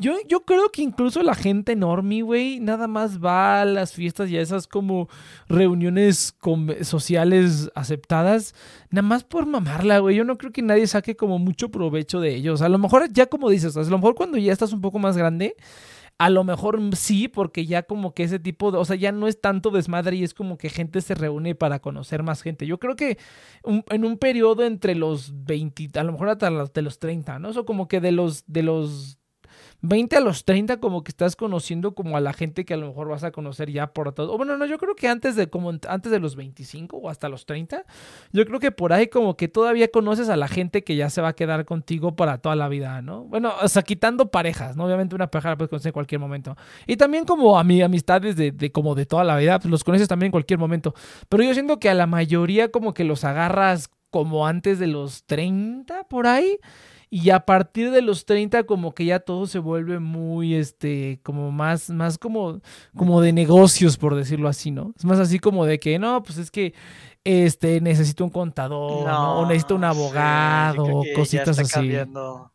yo, 0.00 0.16
yo 0.28 0.40
creo 0.44 0.70
que 0.70 0.82
incluso 0.82 1.22
la 1.22 1.34
gente 1.34 1.74
normie, 1.74 2.22
güey, 2.22 2.60
nada 2.60 2.86
más 2.86 3.18
va 3.22 3.62
a 3.62 3.64
las 3.64 3.94
fiestas 3.94 4.28
y 4.28 4.36
a 4.36 4.42
esas 4.42 4.66
como 4.66 5.08
reuniones 5.48 6.36
sociales 6.82 7.70
aceptadas, 7.74 8.54
nada 8.90 9.08
más 9.08 9.24
por 9.24 9.46
mamarla, 9.46 10.00
güey. 10.00 10.16
Yo 10.16 10.24
no 10.24 10.36
creo 10.36 10.52
que 10.52 10.62
nadie 10.62 10.86
saque 10.86 11.16
como 11.16 11.38
mucho 11.38 11.70
provecho 11.70 12.20
de 12.20 12.34
ellos. 12.34 12.60
A 12.60 12.68
lo 12.68 12.78
mejor, 12.78 13.10
ya 13.10 13.26
como 13.26 13.48
dices, 13.48 13.74
a 13.74 13.82
lo 13.82 13.98
mejor 13.98 14.14
cuando 14.14 14.36
ya 14.36 14.52
estás 14.52 14.74
un 14.74 14.82
poco 14.82 14.98
más 14.98 15.16
grande, 15.16 15.56
a 16.24 16.30
lo 16.30 16.42
mejor 16.42 16.80
sí, 16.96 17.28
porque 17.28 17.66
ya 17.66 17.82
como 17.82 18.14
que 18.14 18.22
ese 18.22 18.38
tipo 18.38 18.72
de, 18.72 18.78
o 18.78 18.84
sea, 18.86 18.96
ya 18.96 19.12
no 19.12 19.28
es 19.28 19.42
tanto 19.42 19.70
desmadre 19.70 20.16
y 20.16 20.24
es 20.24 20.32
como 20.32 20.56
que 20.56 20.70
gente 20.70 21.02
se 21.02 21.14
reúne 21.14 21.54
para 21.54 21.80
conocer 21.80 22.22
más 22.22 22.40
gente. 22.40 22.66
Yo 22.66 22.78
creo 22.78 22.96
que 22.96 23.18
en 23.62 24.04
un 24.06 24.16
periodo 24.16 24.64
entre 24.64 24.94
los 24.94 25.44
20, 25.44 25.90
a 26.00 26.02
lo 26.02 26.12
mejor 26.12 26.30
hasta 26.30 26.48
los, 26.48 26.72
de 26.72 26.80
los 26.80 26.98
30, 26.98 27.38
¿no? 27.40 27.50
Eso 27.50 27.66
como 27.66 27.88
que 27.88 28.00
de 28.00 28.12
los, 28.12 28.42
de 28.46 28.62
los 28.62 29.18
20 29.84 30.16
a 30.16 30.20
los 30.20 30.46
30 30.46 30.78
como 30.78 31.04
que 31.04 31.10
estás 31.10 31.36
conociendo 31.36 31.94
como 31.94 32.16
a 32.16 32.20
la 32.20 32.32
gente 32.32 32.64
que 32.64 32.72
a 32.72 32.78
lo 32.78 32.86
mejor 32.88 33.08
vas 33.08 33.22
a 33.22 33.32
conocer 33.32 33.70
ya 33.70 33.92
por 33.92 34.12
todo. 34.12 34.32
O 34.32 34.38
bueno, 34.38 34.56
no, 34.56 34.64
yo 34.64 34.78
creo 34.78 34.94
que 34.94 35.08
antes 35.08 35.36
de 35.36 35.48
como 35.48 35.70
antes 35.70 36.10
de 36.10 36.18
los 36.18 36.36
25 36.36 36.96
o 36.96 37.10
hasta 37.10 37.28
los 37.28 37.44
30, 37.44 37.84
yo 38.32 38.46
creo 38.46 38.60
que 38.60 38.72
por 38.72 38.94
ahí 38.94 39.08
como 39.08 39.36
que 39.36 39.46
todavía 39.46 39.88
conoces 39.88 40.30
a 40.30 40.36
la 40.36 40.48
gente 40.48 40.84
que 40.84 40.96
ya 40.96 41.10
se 41.10 41.20
va 41.20 41.28
a 41.28 41.32
quedar 41.34 41.66
contigo 41.66 42.16
para 42.16 42.38
toda 42.38 42.56
la 42.56 42.68
vida, 42.68 43.02
¿no? 43.02 43.24
Bueno, 43.24 43.52
o 43.60 43.68
sea, 43.68 43.82
quitando 43.82 44.30
parejas, 44.30 44.74
¿no? 44.74 44.86
Obviamente 44.86 45.14
una 45.14 45.30
pareja 45.30 45.50
la 45.50 45.56
puedes 45.58 45.68
conocer 45.68 45.90
en 45.90 45.94
cualquier 45.94 46.18
momento. 46.18 46.56
Y 46.86 46.96
también 46.96 47.26
como 47.26 47.58
a 47.58 47.64
mi 47.64 47.82
amistades 47.82 48.36
de, 48.36 48.52
de 48.52 48.72
como 48.72 48.94
de 48.94 49.04
toda 49.04 49.22
la 49.22 49.36
vida, 49.36 49.58
pues 49.58 49.70
los 49.70 49.84
conoces 49.84 50.08
también 50.08 50.28
en 50.28 50.32
cualquier 50.32 50.58
momento. 50.58 50.94
Pero 51.28 51.42
yo 51.44 51.52
siento 51.52 51.78
que 51.78 51.90
a 51.90 51.94
la 51.94 52.06
mayoría 52.06 52.70
como 52.70 52.94
que 52.94 53.04
los 53.04 53.24
agarras 53.24 53.90
como 54.08 54.46
antes 54.46 54.78
de 54.78 54.86
los 54.86 55.24
30 55.24 56.04
por 56.04 56.26
ahí. 56.26 56.58
Y 57.16 57.30
a 57.30 57.46
partir 57.46 57.92
de 57.92 58.02
los 58.02 58.24
30 58.26 58.64
como 58.64 58.92
que 58.92 59.04
ya 59.04 59.20
todo 59.20 59.46
se 59.46 59.60
vuelve 59.60 60.00
muy, 60.00 60.56
este, 60.56 61.20
como 61.22 61.52
más, 61.52 61.88
más 61.88 62.18
como, 62.18 62.60
como 62.96 63.20
de 63.20 63.32
negocios, 63.32 63.96
por 63.96 64.16
decirlo 64.16 64.48
así, 64.48 64.72
¿no? 64.72 64.92
Es 64.98 65.04
más 65.04 65.20
así 65.20 65.38
como 65.38 65.64
de 65.64 65.78
que, 65.78 65.96
no, 66.00 66.24
pues 66.24 66.38
es 66.38 66.50
que, 66.50 66.74
este, 67.22 67.80
necesito 67.80 68.24
un 68.24 68.30
contador, 68.30 69.06
¿no? 69.06 69.38
O 69.38 69.46
necesito 69.46 69.76
un 69.76 69.82
sí, 69.82 69.86
abogado, 69.86 70.82
creo 70.82 71.02
que 71.02 71.08
ya 71.10 71.14
cositas 71.14 71.48
está 71.50 71.62
así. 71.62 71.72
cambiando. 71.72 72.52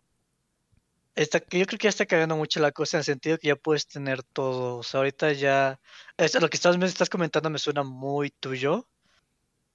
Está, 1.15 1.39
yo 1.39 1.65
creo 1.65 1.79
que 1.79 1.85
ya 1.85 1.89
está 1.89 2.05
cambiando 2.05 2.35
mucho 2.35 2.59
la 2.59 2.73
cosa 2.73 2.97
en 2.97 2.99
el 2.99 3.05
sentido 3.05 3.37
que 3.37 3.47
ya 3.47 3.55
puedes 3.55 3.87
tener 3.87 4.23
todo. 4.23 4.75
O 4.75 4.83
sea, 4.83 4.97
ahorita 4.97 5.31
ya. 5.31 5.79
Esto, 6.17 6.41
lo 6.41 6.49
que 6.49 6.57
estás, 6.57 6.77
me 6.77 6.85
estás 6.85 7.09
comentando 7.09 7.49
me 7.49 7.59
suena 7.59 7.83
muy 7.83 8.29
tuyo. 8.29 8.89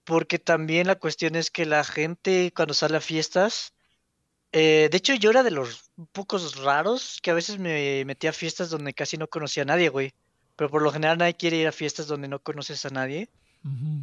Porque 0.04 0.38
también 0.38 0.88
la 0.88 0.96
cuestión 0.96 1.36
es 1.36 1.50
que 1.50 1.64
la 1.64 1.84
gente 1.84 2.52
cuando 2.54 2.74
sale 2.74 2.98
a 2.98 3.00
fiestas. 3.00 3.73
Eh, 4.56 4.88
de 4.90 4.96
hecho, 4.96 5.14
yo 5.14 5.30
era 5.30 5.42
de 5.42 5.50
los 5.50 5.90
pocos 6.12 6.56
raros 6.56 7.18
que 7.22 7.30
a 7.30 7.34
veces 7.34 7.58
me 7.58 8.04
metía 8.04 8.30
a 8.30 8.32
fiestas 8.32 8.70
donde 8.70 8.94
casi 8.94 9.16
no 9.16 9.26
conocía 9.26 9.64
a 9.64 9.66
nadie, 9.66 9.88
güey. 9.88 10.12
Pero 10.56 10.70
por 10.70 10.82
lo 10.82 10.92
general 10.92 11.18
nadie 11.18 11.34
quiere 11.34 11.56
ir 11.56 11.66
a 11.66 11.72
fiestas 11.72 12.06
donde 12.06 12.28
no 12.28 12.38
conoces 12.38 12.84
a 12.86 12.90
nadie. 12.90 13.28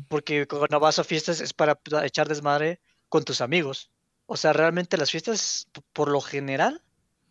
Porque 0.10 0.46
cuando 0.48 0.80
vas 0.80 1.00
a 1.00 1.04
fiestas 1.04 1.40
es 1.40 1.54
para 1.54 1.80
echar 2.04 2.28
desmadre 2.28 2.80
con 3.10 3.24
tus 3.24 3.40
amigos. 3.42 3.90
O 4.26 4.36
sea, 4.36 4.52
realmente 4.54 4.98
las 4.98 5.10
fiestas, 5.12 5.68
por 5.94 6.10
lo 6.10 6.20
general, 6.22 6.82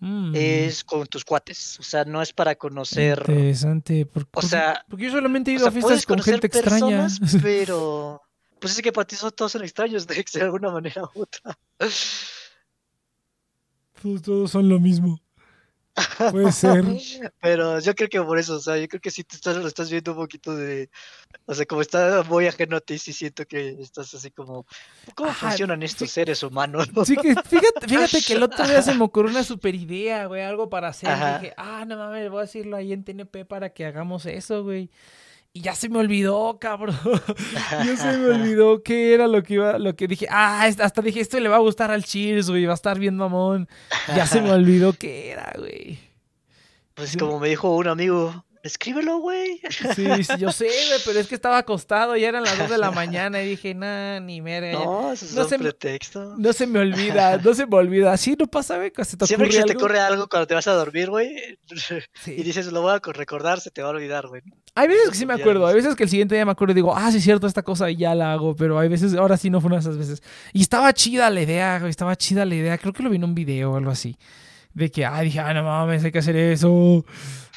Mm, 0.03 0.33
es 0.35 0.83
con 0.83 1.07
tus 1.07 1.27
cuates. 1.27 1.79
O 1.79 1.83
sea, 1.83 2.07
no 2.07 2.23
es 2.23 2.33
para 2.33 2.55
conocer. 2.55 3.19
Interesante. 3.19 4.07
por- 4.07 4.23
O 4.23 4.27
porque- 4.31 4.49
sea, 4.49 4.83
porque 4.89 5.05
yo 5.05 5.11
solamente 5.11 5.51
he 5.51 5.57
o 5.57 5.59
ido 5.59 5.67
a 5.69 5.71
fiestas 5.71 6.07
con 6.07 6.23
gente 6.23 6.47
extraña. 6.47 7.07
pero. 7.43 8.23
Pues 8.59 8.73
es 8.77 8.81
que 8.83 8.93
para 8.93 9.07
ti 9.07 9.17
son- 9.17 9.31
todos 9.33 9.53
son 9.53 9.63
extraños, 9.63 10.07
de, 10.07 10.25
de 10.33 10.41
alguna 10.41 10.71
manera 10.71 11.03
u 11.15 11.21
otra. 11.21 11.59
Todos, 14.03 14.23
todos 14.23 14.51
son 14.51 14.69
lo 14.69 14.81
mismo. 14.81 15.21
Puede 16.31 16.53
ser. 16.53 16.85
Pero 17.41 17.81
yo 17.81 17.95
creo 17.95 18.09
que 18.09 18.23
por 18.23 18.39
eso, 18.39 18.57
o 18.57 18.61
sea, 18.61 18.77
yo 18.77 18.89
creo 18.89 19.01
que 19.01 19.11
sí 19.11 19.25
te 19.25 19.37
estás, 19.37 19.57
lo 19.57 19.67
estás 19.67 19.91
viendo 19.91 20.13
un 20.13 20.19
poquito 20.19 20.55
de. 20.55 20.91
O 21.47 21.55
sea, 21.55 21.67
como 21.67 21.81
está 21.83 22.23
muy 22.23 22.47
ajeno 22.47 22.77
a 22.77 22.81
ti, 22.81 22.99
sí 22.99 23.13
siento 23.13 23.47
que 23.47 23.77
estás 23.81 24.15
así 24.15 24.31
como. 24.31 24.67
¿Cómo 25.15 25.31
Ajá, 25.31 25.49
funcionan 25.49 25.83
estos 25.83 26.09
sí. 26.09 26.15
seres 26.15 26.43
humanos? 26.43 26.89
Sí 27.05 27.17
que 27.17 27.35
fíjate, 27.35 27.89
fíjate 27.89 28.23
que 28.23 28.35
el 28.35 28.43
otro 28.43 28.67
día 28.67 28.83
se 28.83 28.95
me 28.95 29.05
ocurrió 29.05 29.31
una 29.31 29.43
super 29.43 29.75
idea, 29.75 30.27
güey, 30.27 30.43
algo 30.43 30.69
para 30.71 30.89
hacer. 30.89 31.11
Dije, 31.41 31.55
ah, 31.57 31.85
no 31.87 31.97
mames, 31.97 32.31
voy 32.31 32.39
a 32.39 32.43
decirlo 32.43 32.77
ahí 32.77 32.93
en 32.93 33.05
TNP 33.05 33.45
para 33.47 33.71
que 33.71 33.85
hagamos 33.85 34.27
eso, 34.27 34.63
güey. 34.63 34.91
Y 35.53 35.63
ya 35.63 35.75
se 35.75 35.89
me 35.89 35.99
olvidó, 35.99 36.59
cabrón. 36.61 36.97
ya 37.85 37.97
se 37.97 38.17
me 38.19 38.27
olvidó 38.35 38.83
qué 38.83 39.15
era 39.15 39.27
lo 39.27 39.43
que 39.43 39.55
iba, 39.55 39.79
lo 39.79 39.97
que 39.97 40.07
dije. 40.07 40.29
Ah, 40.31 40.65
hasta 40.65 41.03
dije, 41.03 41.21
esto 41.21 41.41
le 41.41 41.49
va 41.49 41.57
a 41.57 41.61
gustar 41.61 41.91
al 41.91 42.05
Cheers, 42.05 42.51
güey, 42.51 42.67
va 42.67 42.73
a 42.73 42.75
estar 42.75 42.99
bien 42.99 43.17
mamón. 43.17 43.69
Ya 44.15 44.27
se 44.27 44.41
me 44.41 44.51
olvidó 44.53 44.93
qué 44.93 45.33
era, 45.33 45.53
güey. 45.59 45.99
Pues 46.95 47.17
como 47.17 47.41
me 47.41 47.49
dijo 47.49 47.75
un 47.75 47.89
amigo, 47.89 48.45
escríbelo, 48.63 49.19
güey. 49.19 49.61
Sí, 49.95 50.07
sí, 50.25 50.33
yo 50.39 50.53
sé, 50.53 50.67
güey, 50.67 51.01
pero 51.05 51.19
es 51.19 51.27
que 51.27 51.35
estaba 51.35 51.59
acostado 51.59 52.17
y 52.17 52.25
eran 52.25 52.43
las 52.43 52.59
2 52.59 52.71
de 52.71 52.79
la 52.79 52.91
mañana 52.91 53.43
y 53.43 53.49
dije, 53.49 53.75
nah, 53.75 54.21
ni 54.21 54.41
ya". 54.41 54.73
No, 54.73 55.13
eso 55.13 55.25
es 55.25 55.35
no 55.35 55.43
un 55.43 55.49
se 55.49 55.59
me- 55.59 55.65
pretexto. 55.65 56.35
No 56.39 56.53
se 56.53 56.67
me 56.67 56.79
olvida, 56.81 57.37
no 57.45 57.55
se 57.55 57.67
me 57.67 57.77
olvida. 57.77 58.13
Así 58.13 58.37
no 58.39 58.47
pasa, 58.47 58.77
güey, 58.77 58.93
se 59.05 59.17
te 59.17 59.27
Siempre 59.27 59.49
que 59.49 59.57
se 59.57 59.65
te 59.65 59.77
ocurre 59.77 60.01
algo 60.01 60.29
cuando 60.29 60.47
te 60.47 60.55
vas 60.55 60.67
a 60.69 60.73
dormir, 60.73 61.11
güey, 61.11 61.59
Sí. 62.23 62.33
y 62.33 62.43
dices, 62.43 62.67
lo 62.73 62.83
voy 62.83 62.95
a 62.95 63.01
co- 63.01 63.13
recordar, 63.13 63.61
se 63.61 63.71
te 63.71 63.83
va 63.83 63.89
a 63.89 63.93
olvidar, 63.93 64.27
güey. 64.29 64.43
Hay 64.75 64.89
veces 64.89 65.11
que 65.11 65.17
sí 65.17 65.27
me 65.27 65.35
acuerdo, 65.35 65.67
hay 65.67 65.75
veces 65.75 65.97
que 65.97 66.05
el 66.05 66.11
siguiente 66.11 66.35
día 66.37 66.45
me 66.45 66.53
acuerdo 66.53 66.73
y 66.73 66.75
digo, 66.77 66.95
ah, 66.97 67.11
sí 67.11 67.19
es 67.19 67.25
cierto, 67.25 67.47
esta 67.47 67.63
cosa 67.63 67.91
y 67.91 67.97
ya 67.97 68.15
la 68.15 68.33
hago, 68.33 68.55
pero 68.55 68.79
hay 68.79 68.89
veces, 68.89 69.15
ahora 69.15 69.37
sí 69.37 69.51
no 69.51 69.61
fue 69.61 69.67
una 69.69 69.77
de 69.77 69.81
esas 69.81 69.97
veces. 69.99 70.23
Y 70.53 70.63
estaba 70.63 70.93
chida 70.93 71.29
la 71.31 71.43
idea, 71.43 71.79
güey, 71.79 71.91
estaba 71.91 72.15
chida 72.17 72.45
la 72.45 72.55
idea, 72.55 72.79
creo 72.79 72.93
que 72.93 73.03
lo 73.03 73.11
vi 73.11 73.17
en 73.17 73.25
un 73.25 73.35
video 73.35 73.73
o 73.73 73.77
algo 73.77 73.91
así. 73.91 74.17
De 74.73 74.89
que, 74.89 75.05
ah, 75.05 75.21
dije, 75.21 75.41
ah, 75.41 75.53
no 75.53 75.65
mames, 75.65 76.05
hay 76.05 76.13
que 76.13 76.21
hacer 76.21 76.37
eso. 76.37 77.05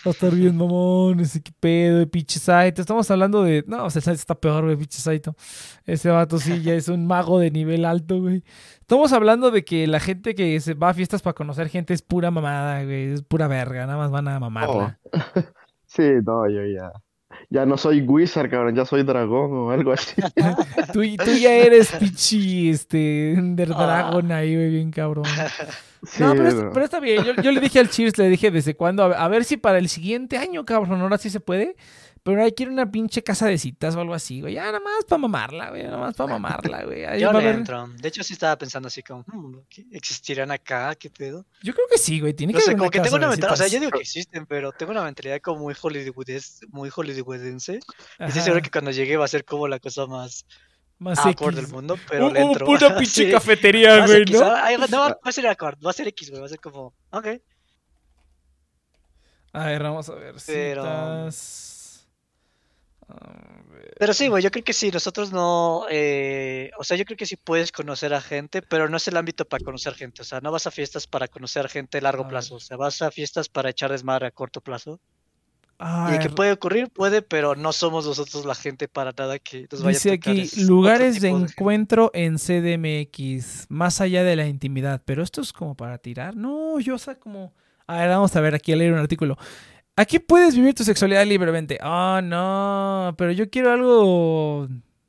Va 0.06 0.10
a 0.10 0.12
estar 0.12 0.36
bien, 0.36 0.58
mamón, 0.58 1.22
ese 1.22 1.42
qué 1.42 1.54
pedo, 1.58 2.00
de 2.00 2.08
pinche 2.08 2.38
Saito. 2.38 2.82
Estamos 2.82 3.10
hablando 3.10 3.42
de, 3.44 3.64
no, 3.68 3.86
o 3.86 3.90
sea, 3.90 4.02
Saito 4.02 4.20
está 4.20 4.36
peor, 4.36 4.66
güey, 4.66 4.76
pinche 4.76 5.00
Saito. 5.00 5.34
Ese 5.86 6.10
vato 6.10 6.40
sí 6.40 6.62
ya 6.62 6.74
es 6.74 6.90
un 6.90 7.08
mago 7.08 7.40
de 7.40 7.52
nivel 7.52 7.86
alto, 7.86 8.20
güey. 8.20 8.44
Estamos 8.82 9.14
hablando 9.14 9.50
de 9.50 9.64
que 9.64 9.88
la 9.88 10.02
gente 10.02 10.36
que 10.36 10.60
se 10.60 10.74
va 10.74 10.90
a 10.90 10.94
fiestas 10.94 11.22
para 11.22 11.36
conocer 11.36 11.70
gente 11.70 11.94
es 11.94 12.02
pura 12.02 12.32
mamada, 12.32 12.84
güey, 12.84 13.14
es 13.14 13.24
pura 13.24 13.48
verga, 13.48 13.86
nada 13.86 13.98
más 13.98 14.12
van 14.12 14.28
a 14.28 14.40
mamarla. 14.40 15.00
Sí, 15.86 16.02
no, 16.26 16.50
yo 16.50 16.66
ya. 16.66 16.92
Ya 17.50 17.66
no 17.66 17.78
soy 17.78 18.02
wizard, 18.02 18.50
cabrón, 18.50 18.76
ya 18.76 18.86
soy 18.86 19.04
dragón 19.04 19.52
o 19.54 19.72
algo 19.72 19.92
así. 19.94 20.16
Tú, 20.94 21.02
tú 21.24 21.32
ya 21.40 21.54
eres 21.54 21.92
pichi, 21.92 22.70
este, 22.70 23.34
Ender 23.34 23.72
Ah. 23.76 23.84
Dragon 23.86 24.32
ahí, 24.32 24.56
güey, 24.56 24.70
bien 24.70 24.92
cabrón. 24.92 25.26
Sí, 26.06 26.22
no, 26.22 26.34
pero, 26.34 26.48
es- 26.50 26.56
no. 26.56 26.70
pero 26.74 26.84
está 26.84 27.00
bien. 27.00 27.24
Yo, 27.24 27.34
yo 27.42 27.50
le 27.54 27.62
dije 27.62 27.80
al 27.80 27.90
Cheers, 27.90 28.18
le 28.18 28.28
dije 28.28 28.52
desde 28.52 28.76
cuándo, 28.76 29.04
a 29.04 29.28
ver 29.30 29.46
si 29.46 29.56
para 29.56 29.78
el 29.78 29.88
siguiente 29.88 30.38
año, 30.38 30.66
cabrón, 30.66 31.00
ahora 31.00 31.18
sí 31.18 31.30
se 31.30 31.40
puede. 31.40 31.78
Pero 32.26 32.42
ahí 32.42 32.54
quiero 32.54 32.72
una 32.72 32.90
pinche 32.90 33.22
casa 33.22 33.48
de 33.48 33.58
citas 33.58 33.98
o 33.98 34.00
algo 34.00 34.14
así, 34.14 34.40
güey. 34.40 34.54
Ya 34.54 34.64
nada 34.64 34.80
más 34.80 35.04
para 35.04 35.20
mamarla, 35.20 35.70
güey. 35.72 35.84
Nada 35.84 35.98
más 35.98 36.16
para 36.16 36.32
mamarla, 36.32 36.86
güey. 36.86 37.04
Ahí 37.04 37.20
Yo 37.20 37.30
a 37.30 37.34
le 37.34 37.40
haber- 37.40 37.56
entro. 37.56 37.88
De 37.98 38.08
hecho, 38.08 38.24
sí 38.24 38.32
estaba 38.32 38.58
pensando 38.58 38.88
así 38.88 39.04
como, 39.04 39.26
"Hmm, 39.28 39.58
¿qué- 39.70 39.86
¿existirán 39.92 40.50
acá? 40.52 40.96
¿Qué 40.96 41.10
pedo? 41.10 41.46
Yo 41.62 41.74
creo 41.74 41.86
que 41.92 41.98
sí, 41.98 42.22
güey. 42.22 42.34
Tiene 42.34 42.54
No 42.54 42.60
que 42.60 42.64
sé, 42.64 42.70
haber 42.72 42.78
como 42.78 42.88
una 42.88 42.92
que 42.92 43.00
tengo 43.02 43.16
una 43.18 43.28
mentalidad, 43.28 43.54
o 43.54 43.58
sea, 43.58 43.68
yo 43.68 43.78
digo 43.82 43.92
que 43.92 44.00
existen, 44.00 44.46
pero 44.46 44.72
tengo 44.72 44.94
una 44.94 45.04
mentalidad 45.04 45.42
como 45.42 45.60
muy 45.64 45.74
hollywoodes, 45.74 46.62
muy 46.70 46.90
hollywoodense. 46.90 47.80
Y 48.20 48.24
estoy 48.24 48.42
seguro 48.42 48.62
que 48.62 48.72
cuando 48.72 48.92
llegue 48.92 49.18
va 49.18 49.26
a 49.26 49.28
ser 49.28 49.44
como 49.44 49.68
la 49.68 49.80
cosa 49.80 50.06
más 50.06 50.46
más 51.00 51.26
X. 51.26 51.56
del 51.56 51.68
mundo, 51.68 51.98
pero 52.08 52.28
Un- 52.28 52.34
le 52.36 52.44
una 52.46 52.56
pinche 53.06 53.26
Sí, 53.26 53.32
cafetería, 53.32 53.98
más 54.00 54.10
güey, 54.10 54.22
X, 54.22 54.40
¿no? 54.40 54.46
ah, 54.46 54.62
ay, 54.64 54.78
no, 54.90 54.98
va 55.00 55.18
a 55.22 55.32
ser 55.34 55.46
awkward, 55.48 55.78
va 55.86 55.90
a 55.90 55.94
ser 55.94 56.08
X, 56.08 56.30
güey, 56.30 56.40
va 56.40 56.46
a 56.46 56.50
ser 56.50 56.62
como, 56.62 56.94
ok. 57.12 57.28
A 59.52 59.66
ver, 59.66 59.84
vamos 59.84 60.08
a 60.10 60.16
ver. 60.16 60.36
Pero- 60.48 60.82
Citas. 60.84 61.70
Pero 64.00 64.14
sí, 64.14 64.28
güey, 64.28 64.44
yo 64.44 64.52
creo 64.52 64.64
que 64.64 64.74
sí, 64.74 64.92
nosotros 64.92 65.32
no, 65.32 65.86
eh, 65.90 66.72
o 66.78 66.84
sea, 66.84 66.98
yo 66.98 67.06
creo 67.06 67.18
que 67.18 67.26
sí 67.26 67.36
puedes 67.36 67.72
conocer 67.72 68.14
a 68.14 68.22
gente, 68.22 68.62
pero 68.62 68.90
no 68.90 68.98
es 68.98 69.08
el 69.08 69.18
ámbito 69.18 69.46
para 69.46 69.64
conocer 69.64 69.94
gente, 69.94 70.22
o 70.22 70.26
sea, 70.26 70.42
no 70.42 70.52
vas 70.52 70.68
a 70.68 70.72
fiestas 70.72 71.08
para 71.08 71.28
conocer 71.28 71.70
gente 71.70 72.00
a 72.00 72.02
largo 72.02 72.24
A 72.26 72.28
plazo, 72.28 72.56
o 72.56 72.60
sea, 72.60 72.78
vas 72.78 73.02
a 73.02 73.12
fiestas 73.12 73.50
para 73.50 73.70
echar 73.70 73.92
desmadre 73.92 74.28
a 74.28 74.32
corto 74.32 74.62
plazo. 74.62 75.00
A 75.80 76.16
Y 76.16 76.20
que 76.20 76.30
puede 76.30 76.52
ocurrir, 76.52 76.90
puede, 76.90 77.22
pero 77.22 77.56
no 77.56 77.74
somos 77.74 78.06
nosotros 78.06 78.46
la 78.46 78.56
gente 78.56 78.88
para 78.88 79.12
nada 79.18 79.40
que 79.40 79.68
nos 79.72 79.84
vaya 79.84 79.98
Dice 79.98 80.12
a 80.12 80.14
aquí, 80.14 80.42
es 80.42 80.54
otro 80.54 80.66
lugares 80.66 81.20
de 81.20 81.30
gente. 81.30 81.52
encuentro 81.52 82.12
en 82.14 82.38
CDMX, 82.38 83.66
más 83.70 84.00
allá 84.00 84.24
de 84.24 84.36
la 84.36 84.48
intimidad, 84.48 85.02
pero 85.04 85.24
esto 85.24 85.42
es 85.42 85.52
como 85.52 85.76
para 85.76 85.98
tirar. 85.98 86.36
No, 86.36 86.80
yo, 86.80 86.96
o 86.96 87.00
sea, 87.00 87.16
como... 87.16 87.54
A 87.86 87.98
ver, 87.98 88.10
vamos 88.10 88.34
a 88.36 88.40
ver, 88.40 88.56
aquí 88.56 88.72
a 88.72 88.78
leer 88.78 88.94
un 88.94 89.00
artículo. 89.00 89.38
Aquí 89.96 90.20
puedes 90.20 90.56
vivir 90.56 90.74
tu 90.74 90.84
sexualidad 90.84 91.26
libremente. 91.26 91.78
Ah, 91.82 92.22
no, 92.24 93.14
pero 93.18 93.32
yo 93.32 93.50
quiero 93.50 93.72
algo... 93.72 94.68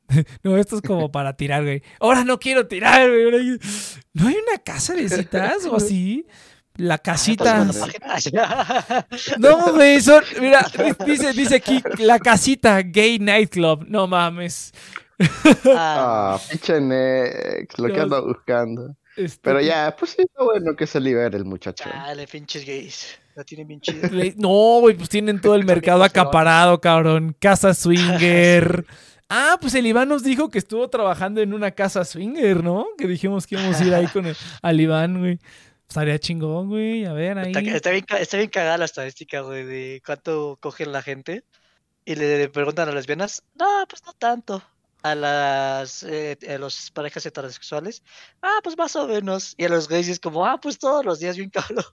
No, 0.43 0.56
esto 0.59 0.77
es 0.77 0.82
como 0.82 1.11
para 1.11 1.35
tirar, 1.35 1.62
güey. 1.65 1.82
Ahora 1.98 2.24
no 2.24 2.39
quiero 2.39 2.66
tirar, 2.69 3.09
güey. 3.09 3.59
¿No 4.12 4.28
hay 4.28 4.35
una 4.36 4.59
casa 4.62 4.94
de 4.94 5.09
citas 5.09 5.65
o 5.65 5.77
así? 5.77 6.27
La 6.77 6.98
casita. 6.98 7.65
No, 9.39 9.73
güey, 9.73 10.01
son... 10.01 10.23
Mira, 10.40 10.66
dice, 11.06 11.32
dice 11.32 11.56
aquí, 11.56 11.82
la 11.98 12.19
casita 12.19 12.81
gay 12.82 13.19
nightclub. 13.19 13.86
No 13.89 14.06
mames. 14.06 14.73
Ah, 15.65 16.35
Ah, 16.36 16.40
pinche 16.51 16.81
Nex, 16.81 17.78
lo 17.78 17.89
que 17.93 18.01
ando 18.01 18.27
buscando. 18.27 18.97
Este, 19.16 19.39
Pero 19.43 19.61
ya, 19.61 19.94
pues 19.97 20.12
sí, 20.12 20.23
está 20.23 20.43
bueno 20.43 20.74
que 20.74 20.86
se 20.86 21.01
libere 21.01 21.36
el 21.36 21.44
muchacho. 21.44 21.89
Dale, 21.89 22.27
pinches 22.27 22.66
gays. 22.66 23.19
La 23.35 23.44
tienen 23.44 23.66
bien 23.66 23.81
chida. 23.81 24.09
No, 24.36 24.81
güey, 24.81 24.94
pues 24.97 25.09
tienen 25.09 25.40
todo 25.40 25.55
el 25.55 25.65
mercado 25.65 26.05
acaparado, 26.05 26.81
cabrón. 26.81 27.36
Casa 27.39 27.74
swinger. 27.74 28.86
Ah, 29.31 29.56
pues 29.59 29.74
el 29.74 29.86
Iván 29.86 30.11
nos 30.11 30.23
dijo 30.23 30.51
que 30.51 30.59
estuvo 30.59 30.89
trabajando 30.90 31.40
en 31.40 31.55
una 31.55 31.70
casa 31.70 32.05
swinger, 32.05 32.62
¿no? 32.62 32.86
Que 32.98 33.09
dijimos 33.09 33.47
que 33.47 33.55
íbamos 33.55 33.81
a 33.81 33.85
ir 33.85 33.94
ahí 33.94 34.06
con 34.06 34.27
el, 34.27 34.36
al 34.62 34.81
Iván, 34.81 35.19
güey. 35.19 35.39
Estaría 35.89 36.19
chingón, 36.19 36.69
güey. 36.69 37.06
A 37.06 37.15
ver, 37.15 37.39
ahí. 37.39 37.52
Está, 37.52 37.61
está 37.61 37.90
bien, 37.90 38.05
está 38.20 38.36
bien 38.36 38.51
cagada 38.51 38.78
la 38.78 38.85
estadística, 38.85 39.40
güey, 39.40 39.65
de 39.65 40.02
cuánto 40.05 40.59
cogen 40.61 40.93
la 40.93 41.02
gente. 41.02 41.43
Y 42.05 42.16
le 42.16 42.48
preguntan 42.51 42.85
a 42.85 42.93
las 42.93 42.97
lesbianas, 42.97 43.43
no, 43.55 43.66
pues 43.89 44.05
no 44.05 44.12
tanto. 44.12 44.62
A 45.05 45.14
las 45.14 46.02
eh, 46.02 46.39
a 46.48 46.56
los 46.56 46.90
parejas 46.90 47.26
heterosexuales, 47.26 48.02
ah, 48.40 48.60
pues 48.62 48.76
más 48.76 48.97
o 48.97 49.06
menos. 49.06 49.55
Y 49.59 49.66
a 49.66 49.68
los 49.68 49.86
gays 49.86 50.09
es 50.09 50.18
como, 50.18 50.47
ah, 50.47 50.59
pues 50.59 50.78
todos 50.78 51.05
los 51.05 51.18
días 51.18 51.36
bien 51.36 51.51
cabrón. 51.51 51.85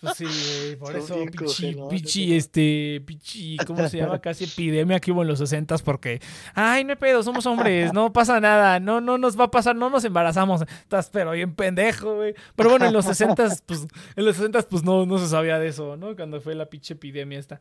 Pues 0.00 0.16
sí, 0.16 0.24
güey, 0.24 0.76
por 0.76 0.92
Son 1.02 1.02
eso 1.02 1.14
pichi, 1.26 1.44
cogelones, 1.44 2.02
pichi, 2.02 2.26
¿no? 2.28 2.34
este, 2.36 3.02
pichi, 3.04 3.56
¿cómo 3.66 3.86
se 3.86 3.98
llama? 3.98 4.18
Casi 4.22 4.44
epidemia 4.44 4.98
que 4.98 5.12
hubo 5.12 5.20
en 5.20 5.28
los 5.28 5.40
60 5.40 5.76
porque, 5.84 6.22
ay, 6.54 6.84
no 6.84 6.92
hay 6.92 6.96
pedo, 6.96 7.22
somos 7.22 7.44
hombres, 7.44 7.92
no 7.92 8.10
pasa 8.14 8.40
nada, 8.40 8.80
no, 8.80 9.02
no 9.02 9.18
nos 9.18 9.38
va 9.38 9.44
a 9.44 9.50
pasar, 9.50 9.76
no 9.76 9.90
nos 9.90 10.04
embarazamos. 10.06 10.62
Estás 10.62 11.10
pero 11.10 11.32
bien 11.32 11.54
pendejo, 11.54 12.14
güey. 12.14 12.34
Pero 12.56 12.70
bueno, 12.70 12.86
en 12.86 12.94
los 12.94 13.04
60 13.04 13.56
pues, 13.66 13.86
en 14.16 14.24
los 14.24 14.36
60 14.36 14.62
pues 14.62 14.82
no, 14.82 15.04
no 15.04 15.18
se 15.18 15.28
sabía 15.28 15.58
de 15.58 15.68
eso, 15.68 15.98
¿no? 15.98 16.16
Cuando 16.16 16.40
fue 16.40 16.54
la 16.54 16.64
pinche 16.64 16.94
epidemia 16.94 17.38
esta. 17.38 17.60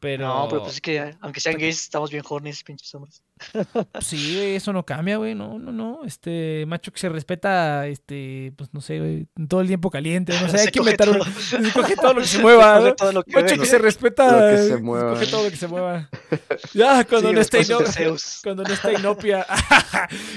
Pero, 0.00 0.28
No, 0.28 0.46
pero 0.48 0.62
pues 0.62 0.74
es 0.74 0.80
que 0.80 1.12
aunque 1.20 1.40
sean 1.40 1.56
gays, 1.58 1.80
estamos 1.82 2.10
bien 2.10 2.22
hornies, 2.28 2.62
pinches 2.62 2.94
hombres. 2.94 3.22
Sí, 4.00 4.34
güey, 4.36 4.54
eso 4.56 4.72
no 4.72 4.84
cambia, 4.86 5.16
güey. 5.16 5.34
No, 5.34 5.58
no, 5.58 5.72
no. 5.72 6.00
Este 6.04 6.64
macho 6.66 6.92
que 6.92 6.98
se 7.00 7.08
respeta, 7.08 7.86
este, 7.88 8.52
pues 8.56 8.72
no 8.72 8.80
sé, 8.80 8.98
güey, 8.98 9.26
todo 9.48 9.60
el 9.60 9.66
tiempo 9.68 9.90
caliente. 9.90 10.32
No 10.40 10.48
sé, 10.48 10.58
hay 10.58 10.64
Se 10.66 10.70
que 10.72 10.78
inventar 10.78 11.08
un. 11.10 11.18
todo. 11.18 11.30
Se 11.40 11.72
coge 11.72 11.96
todo 11.96 12.14
lo 12.14 12.20
que 12.20 12.26
se 12.26 12.38
mueva. 12.38 12.76
Coge 12.78 12.88
¿no? 12.90 12.94
todo 12.96 13.12
lo 13.12 13.22
que 13.24 13.32
Macho 13.32 13.54
ve. 13.54 13.58
que 13.60 13.66
se 13.66 13.78
respeta. 13.78 14.32
Lo 14.32 14.50
que 14.56 14.62
se 14.62 14.68
se. 14.76 14.82
Coge 14.82 15.26
todo 15.26 15.44
lo 15.44 15.50
que 15.50 15.56
se 15.56 15.66
mueva. 15.68 16.08
Ya, 16.74 17.04
cuando 17.04 17.28
Sí, 17.30 17.34
no 17.34 17.40
está 17.40 17.58
después 17.58 17.78
ino- 17.80 17.86
de 17.86 17.92
Zeus. 17.92 18.40
Cuando 18.42 18.62
no 18.64 18.72
está 18.72 18.92
inopia. 18.92 19.46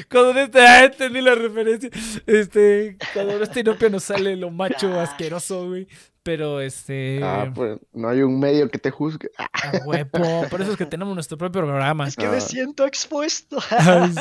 cuando 0.10 0.34
no 0.34 0.40
está. 0.40 0.74
ah, 0.80 0.84
entendí 0.86 1.22
la 1.22 1.36
referencia. 1.36 1.90
Este. 2.26 2.98
Cuando 3.14 3.38
no 3.38 3.44
está 3.44 3.60
inopia 3.60 3.90
nos 3.90 4.04
sale 4.04 4.36
lo 4.36 4.50
macho 4.50 5.00
asqueroso, 5.00 5.68
güey. 5.68 5.88
Pero 6.24 6.62
este. 6.62 7.20
Ah, 7.24 7.52
pues 7.54 7.80
no 7.94 8.08
hay 8.10 8.22
un 8.22 8.40
medio 8.40 8.70
que 8.70 8.78
te 8.78 8.92
juzgue. 8.92 9.30
Ah, 9.64 9.74
huevo. 9.86 10.48
Por 10.50 10.60
eso 10.64 10.72
es 10.72 10.78
que 10.78 10.88
tenemos 10.88 11.14
nuestro 11.14 11.38
propio 11.38 11.62
programa. 11.62 12.08
Es 12.08 12.16
que 12.16 12.28
me 12.28 12.38
Ah. 12.38 12.42
siento 12.42 12.84
expuesto. 12.88 13.60
Ay, 13.70 14.12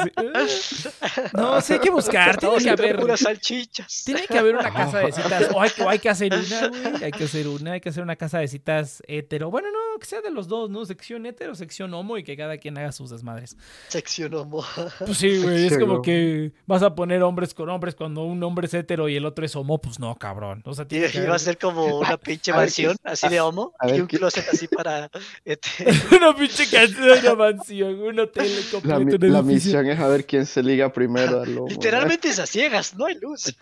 sí. 0.50 0.88
No, 1.32 1.58
sí 1.62 1.72
hay 1.72 1.78
que 1.78 1.88
buscar. 1.88 2.36
Tiene 2.36 2.58
que 2.58 2.68
haber. 2.68 2.98
puras 3.00 3.20
salchichas. 3.20 4.02
Tiene 4.04 4.26
que 4.26 4.36
haber 4.36 4.56
una 4.56 4.70
casa 4.70 4.98
de 4.98 5.12
citas. 5.12 5.48
O 5.54 5.60
hay, 5.62 5.70
o 5.82 5.88
hay 5.88 5.98
que 5.98 6.10
hacer 6.10 6.30
una, 6.34 6.68
güey. 6.68 7.04
Hay 7.04 7.10
que 7.10 7.24
hacer 7.24 7.48
una. 7.48 7.72
Hay 7.72 7.80
que 7.80 7.88
hacer 7.88 8.02
una 8.02 8.16
casa 8.16 8.38
de 8.38 8.48
citas 8.48 9.02
hetero. 9.08 9.50
Bueno, 9.50 9.68
no, 9.72 9.98
que 9.98 10.04
sea 10.04 10.20
de 10.20 10.30
los 10.30 10.46
dos, 10.46 10.68
¿no? 10.68 10.84
Sección 10.84 11.24
hetero, 11.24 11.54
sección 11.54 11.94
homo 11.94 12.18
y 12.18 12.22
que 12.22 12.36
cada 12.36 12.58
quien 12.58 12.76
haga 12.76 12.92
sus 12.92 13.08
desmadres. 13.08 13.56
Sección 13.88 14.34
homo. 14.34 14.62
Pues 14.98 15.16
sí, 15.16 15.42
güey. 15.42 15.68
Es 15.68 15.78
como 15.78 16.02
que 16.02 16.52
vas 16.66 16.82
a 16.82 16.94
poner 16.94 17.22
hombres 17.22 17.54
con 17.54 17.70
hombres 17.70 17.94
cuando 17.94 18.24
un 18.24 18.42
hombre 18.42 18.66
es 18.66 18.74
hetero 18.74 19.08
y 19.08 19.16
el 19.16 19.24
otro 19.24 19.46
es 19.46 19.56
homo. 19.56 19.80
Pues 19.80 19.98
no, 19.98 20.14
cabrón. 20.16 20.62
O 20.66 20.74
sea, 20.74 20.86
Y 20.90 20.96
iba 21.18 21.34
a 21.34 21.38
ser 21.38 21.56
como 21.56 21.89
una 21.98 22.16
pinche 22.16 22.52
mansión, 22.52 22.96
así 23.04 23.28
de 23.28 23.40
homo, 23.40 23.72
y 23.86 24.00
un 24.00 24.06
¿qué- 24.06 24.18
closet 24.18 24.46
así 24.52 24.66
para. 24.68 25.10
este, 25.44 25.68
una 26.16 26.34
pinche 26.36 26.68
canción, 26.68 27.18
una 27.18 27.34
mansión, 27.34 28.00
un 28.00 28.20
hotel 28.20 28.50
La, 28.54 28.70
completo 28.70 29.00
mi- 29.04 29.14
en 29.14 29.22
el 29.24 29.32
la 29.32 29.38
edificio. 29.40 29.78
misión 29.80 29.86
es 29.90 30.00
a 30.00 30.08
ver 30.08 30.26
quién 30.26 30.46
se 30.46 30.62
liga 30.62 30.92
primero 30.92 31.40
al 31.42 31.54
lobo. 31.54 31.68
Literalmente 31.68 32.28
es 32.28 32.38
a 32.38 32.46
ciegas, 32.46 32.94
no 32.96 33.06
hay 33.06 33.16
luz. 33.20 33.54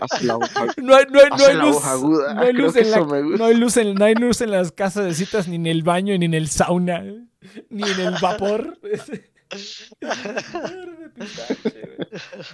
Haz 0.00 0.22
la 0.22 0.36
hoja- 0.36 0.66
No 0.76 0.94
hay, 0.96 1.04
no 1.10 1.20
hay, 1.20 1.28
no 1.28 1.34
Hace 1.34 1.46
hay 1.46 1.56
la 1.56 1.64
luz. 1.64 1.76
hoja 1.76 1.92
aguda. 1.92 2.34
No 2.34 2.40
hay 2.42 2.52
Creo 2.52 2.64
luz, 2.66 2.74
que 2.74 2.80
en 2.80 2.90
la- 2.90 2.96
eso 2.96 3.06
me 3.06 3.22
gusta. 3.22 3.38
no 3.38 3.44
hay 3.44 3.54
luz 3.56 3.76
en, 3.76 3.94
no 3.94 4.04
hay 4.04 4.14
luz 4.14 4.40
en 4.40 4.50
las 4.50 4.72
casas 4.72 5.04
de 5.04 5.14
citas, 5.14 5.48
ni 5.48 5.56
en 5.56 5.66
el 5.66 5.82
baño, 5.82 6.16
ni 6.18 6.24
en 6.26 6.34
el 6.34 6.48
sauna, 6.48 7.02
ni 7.70 7.82
en 7.82 8.00
el 8.00 8.14
vapor. 8.20 8.78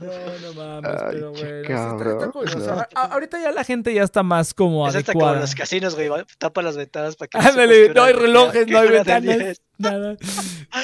No, 0.01 0.09
no 0.43 0.55
mames, 0.55 0.91
Ay, 1.03 1.09
pero 1.13 1.31
bueno. 1.33 1.47
está- 1.63 2.11
está 2.13 2.31
cool, 2.31 2.49
o 2.49 2.59
no. 2.59 2.65
sea, 2.65 2.89
a- 2.95 3.05
ahorita 3.07 3.41
ya 3.41 3.53
la 3.53 3.65
gente 3.65 3.93
ya 3.95 4.03
está 4.03 4.23
más 4.23 4.55
como 4.55 4.87
Es 4.89 4.95
hasta 4.97 5.13
como 5.13 5.25
adecuada. 5.27 5.41
los 5.47 5.55
casinos, 5.55 5.95
güey. 5.95 6.11
Tapa 6.39 6.63
las 6.63 6.77
ventanas 6.77 7.17
para 7.17 7.29
que 7.29 7.39
no 7.39 7.45
que 7.45 7.89
no 7.89 8.03
hora- 8.03 8.05
hay 8.07 8.13
relojes, 8.13 8.67
no 8.69 8.79
hay 8.79 8.89
ventanas, 8.89 9.61
nada. 9.79 10.17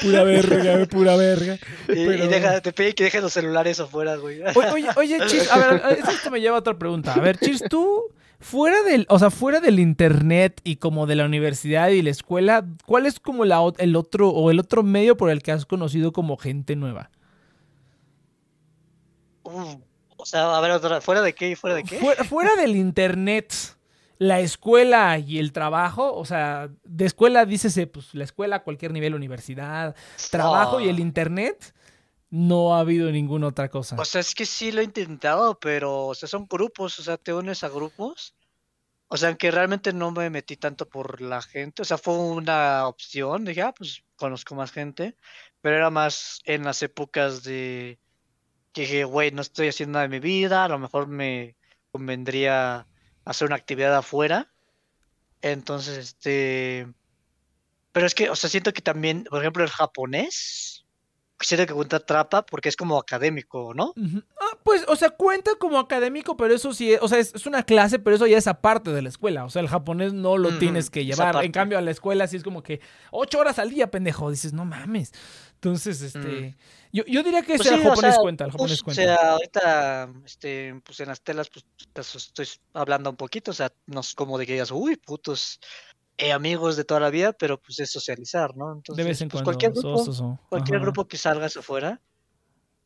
Pura 0.01 0.23
verga, 0.23 0.73
güey, 0.73 0.85
pura 0.87 1.15
verga. 1.15 1.57
Y, 1.87 1.91
y 1.91 2.05
Pero- 2.07 2.27
deja, 2.27 2.61
te 2.61 2.73
pide 2.73 2.93
que 2.95 3.03
dejes 3.05 3.21
los 3.21 3.33
celulares 3.33 3.79
afuera, 3.79 4.15
güey. 4.15 4.41
Oye, 4.55 4.69
oye, 4.71 4.89
oye, 4.95 5.19
Chis, 5.27 5.49
a 5.51 5.57
ver, 5.57 5.99
esto 6.09 6.31
me 6.31 6.41
lleva 6.41 6.57
a 6.57 6.59
otra 6.59 6.77
pregunta. 6.77 7.13
A 7.13 7.19
ver, 7.19 7.37
Chis, 7.37 7.63
tú, 7.69 8.03
fuera 8.39 8.81
del, 8.83 9.05
o 9.09 9.19
sea, 9.19 9.29
fuera 9.29 9.59
del 9.59 9.79
internet 9.79 10.61
y 10.63 10.77
como 10.77 11.05
de 11.07 11.15
la 11.15 11.25
universidad 11.25 11.89
y 11.89 12.01
la 12.01 12.09
escuela, 12.09 12.65
¿cuál 12.85 13.05
es 13.05 13.19
como 13.19 13.45
la, 13.45 13.59
el 13.77 13.95
otro 13.95 14.29
o 14.29 14.49
el 14.51 14.59
otro 14.59 14.83
medio 14.83 15.17
por 15.17 15.29
el 15.29 15.41
que 15.43 15.51
has 15.51 15.65
conocido 15.65 16.11
como 16.13 16.37
gente 16.37 16.75
nueva? 16.75 17.09
Uf, 19.43 19.75
o 20.17 20.25
sea, 20.25 20.55
a 20.55 20.61
ver, 20.61 20.71
otra, 20.71 21.01
¿fuera 21.01 21.21
de 21.21 21.33
qué 21.33 21.51
y 21.51 21.55
fuera 21.55 21.75
de 21.75 21.83
qué? 21.83 21.97
Fuera, 21.97 22.23
fuera 22.23 22.55
del 22.55 22.75
internet, 22.75 23.53
la 24.17 24.39
escuela 24.41 25.17
y 25.17 25.39
el 25.39 25.51
trabajo, 25.53 26.13
o 26.13 26.25
sea, 26.25 26.69
de 26.83 27.05
escuela 27.05 27.45
dícese, 27.45 27.87
pues 27.87 28.13
la 28.13 28.25
escuela 28.25 28.57
a 28.57 28.63
cualquier 28.63 28.91
nivel, 28.91 29.15
universidad, 29.15 29.95
trabajo 30.29 30.79
y 30.81 30.89
el 30.89 30.97
Ah. 30.97 31.01
internet, 31.01 31.73
no 32.29 32.75
ha 32.75 32.81
habido 32.81 33.11
ninguna 33.11 33.47
otra 33.47 33.69
cosa. 33.69 33.95
O 33.99 34.05
sea, 34.05 34.21
es 34.21 34.35
que 34.35 34.45
sí 34.45 34.71
lo 34.71 34.81
he 34.81 34.83
intentado, 34.83 35.59
pero, 35.59 36.07
o 36.07 36.15
sea, 36.15 36.29
son 36.29 36.47
grupos, 36.47 36.99
o 36.99 37.03
sea, 37.03 37.17
te 37.17 37.33
unes 37.33 37.63
a 37.63 37.69
grupos. 37.69 38.35
O 39.07 39.17
sea, 39.17 39.29
aunque 39.29 39.49
realmente 39.49 39.91
no 39.91 40.11
me 40.11 40.29
metí 40.29 40.55
tanto 40.55 40.87
por 40.87 41.19
la 41.19 41.41
gente, 41.41 41.81
o 41.81 41.85
sea, 41.85 41.97
fue 41.97 42.15
una 42.15 42.87
opción, 42.87 43.43
dije, 43.43 43.63
ah, 43.63 43.73
pues 43.75 44.03
conozco 44.15 44.53
más 44.53 44.71
gente, 44.71 45.15
pero 45.61 45.77
era 45.77 45.89
más 45.89 46.41
en 46.45 46.63
las 46.63 46.83
épocas 46.83 47.43
de 47.43 47.97
que 48.71 48.81
dije, 48.81 49.03
güey, 49.05 49.31
no 49.31 49.41
estoy 49.41 49.69
haciendo 49.69 49.93
nada 49.93 50.07
de 50.07 50.09
mi 50.09 50.19
vida, 50.19 50.63
a 50.63 50.67
lo 50.67 50.77
mejor 50.77 51.07
me 51.07 51.55
convendría 51.91 52.85
hacer 53.25 53.47
una 53.47 53.55
actividad 53.55 53.95
afuera. 53.95 54.51
Entonces, 55.41 55.97
este, 55.97 56.87
pero 57.91 58.05
es 58.05 58.13
que, 58.13 58.29
o 58.29 58.35
sea, 58.35 58.49
siento 58.49 58.73
que 58.73 58.81
también, 58.81 59.23
por 59.23 59.41
ejemplo, 59.41 59.63
el 59.63 59.69
japonés, 59.71 60.78
siento 61.45 61.65
que 61.67 61.73
cuenta 61.73 61.99
trapa 61.99 62.45
porque 62.45 62.69
es 62.69 62.75
como 62.75 62.97
académico, 62.97 63.73
¿no? 63.73 63.95
Ujú. 63.95 64.23
Ah, 64.39 64.57
pues, 64.63 64.85
o 64.87 64.95
sea, 64.95 65.09
cuenta 65.09 65.51
como 65.59 65.77
académico, 65.79 66.37
pero 66.37 66.53
eso 66.53 66.73
sí, 66.73 66.95
o 67.01 67.07
sea, 67.09 67.17
es, 67.19 67.35
es 67.35 67.45
una 67.45 67.63
clase, 67.63 67.99
pero 67.99 68.15
eso 68.15 68.27
ya 68.27 68.37
es 68.37 68.47
aparte 68.47 68.91
de 68.91 69.01
la 69.01 69.09
escuela. 69.09 69.43
O 69.43 69.49
sea, 69.49 69.61
el 69.61 69.67
japonés 69.67 70.13
no 70.13 70.37
lo 70.37 70.49
Ujú, 70.49 70.59
tienes 70.59 70.89
que 70.89 71.01
es 71.01 71.05
llevar. 71.07 71.43
En 71.43 71.51
cambio, 71.51 71.77
a 71.77 71.81
la 71.81 71.91
escuela 71.91 72.25
sí 72.27 72.37
es 72.37 72.43
como 72.43 72.63
que 72.63 72.79
ocho 73.11 73.39
horas 73.39 73.59
al 73.59 73.69
día, 73.69 73.91
pendejo. 73.91 74.29
Dices, 74.31 74.53
no 74.53 74.63
mames. 74.63 75.11
Entonces, 75.55 76.01
este. 76.01 76.55
Mm. 76.55 76.55
Yo, 76.93 77.03
yo 77.05 77.23
diría 77.23 77.41
que 77.41 77.57
Pues 77.57 77.67
sí, 77.67 77.73
o 77.73 77.77
japonés 77.83 78.15
sea, 78.15 78.21
cuenta, 78.21 78.45
el 78.45 78.51
japonés 78.51 78.81
pues, 78.81 78.83
cuenta. 78.83 79.01
O 79.03 79.17
sea, 79.17 79.31
ahorita, 79.33 80.09
este, 80.25 80.81
pues 80.85 80.99
en 81.01 81.07
las 81.09 81.21
telas, 81.21 81.49
pues 81.49 81.65
estoy 82.15 82.47
hablando 82.73 83.09
un 83.09 83.17
poquito, 83.17 83.51
o 83.51 83.53
sea, 83.53 83.69
no 83.87 83.99
es 83.99 84.13
como 84.15 84.37
de 84.37 84.45
que 84.45 84.53
digas, 84.53 84.71
uy, 84.71 84.95
putos 84.95 85.59
eh, 86.19 86.31
amigos 86.33 86.75
de 86.77 86.83
toda 86.83 86.99
la 86.99 87.09
vida, 87.09 87.33
pero 87.33 87.59
pues 87.59 87.79
es 87.79 87.89
socializar, 87.91 88.55
¿no? 88.55 88.73
Entonces, 88.73 89.03
de 89.03 89.09
vez 89.09 89.21
en 89.21 89.29
pues, 89.29 89.41
cuando. 89.43 89.57
cualquier 89.57 89.71
grupo, 89.71 89.97
so- 89.97 90.05
so- 90.05 90.13
so. 90.13 90.39
cualquier 90.49 90.79
grupo 90.81 91.07
que 91.07 91.17
salgas 91.17 91.55
afuera, 91.57 91.99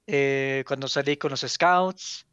eh, 0.08 0.64
cuando 0.68 0.88
salí 0.88 1.18
con 1.18 1.32
los 1.32 1.42
scouts, 1.42 2.26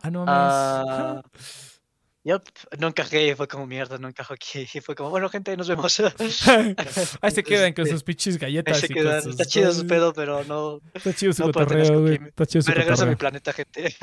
Ah, 0.00 0.10
no 0.10 0.24
mames. 0.24 0.52
ah, 0.54 1.22
yup, 2.24 2.42
no 2.78 2.88
encajé, 2.88 3.34
fue 3.36 3.48
como 3.48 3.66
mierda, 3.66 3.98
no 3.98 4.08
encajo 4.08 4.34
aquí, 4.34 4.66
y 4.74 4.80
fue 4.80 4.94
como, 4.94 5.10
bueno, 5.10 5.28
gente, 5.28 5.56
nos 5.56 5.68
vemos. 5.68 5.98
Ahí 7.20 7.30
se 7.30 7.42
quedan 7.42 7.72
con 7.72 7.82
Este, 7.84 7.94
sus 7.94 8.02
pinches 8.04 8.34
Ahí 8.34 8.38
galletas. 8.40 8.78
se 8.80 8.86
y 8.86 8.88
con 8.90 8.96
quedan, 9.02 9.30
está 9.30 9.44
chido 9.44 9.72
su 9.72 9.86
pedo, 9.86 10.12
pero 10.12 10.44
no, 10.44 10.80
Está 10.94 11.14
chido 11.14 11.32
su 11.32 11.42
no 11.46 11.52
cotorreo, 11.52 12.00
güey. 12.02 12.14
Está 12.26 12.46
chido 12.46 12.62
su 12.62 12.70
me 12.70 12.74
regreso 12.74 13.02
a 13.04 13.06
mi 13.06 13.16
planeta, 13.16 13.52
gente. 13.52 13.94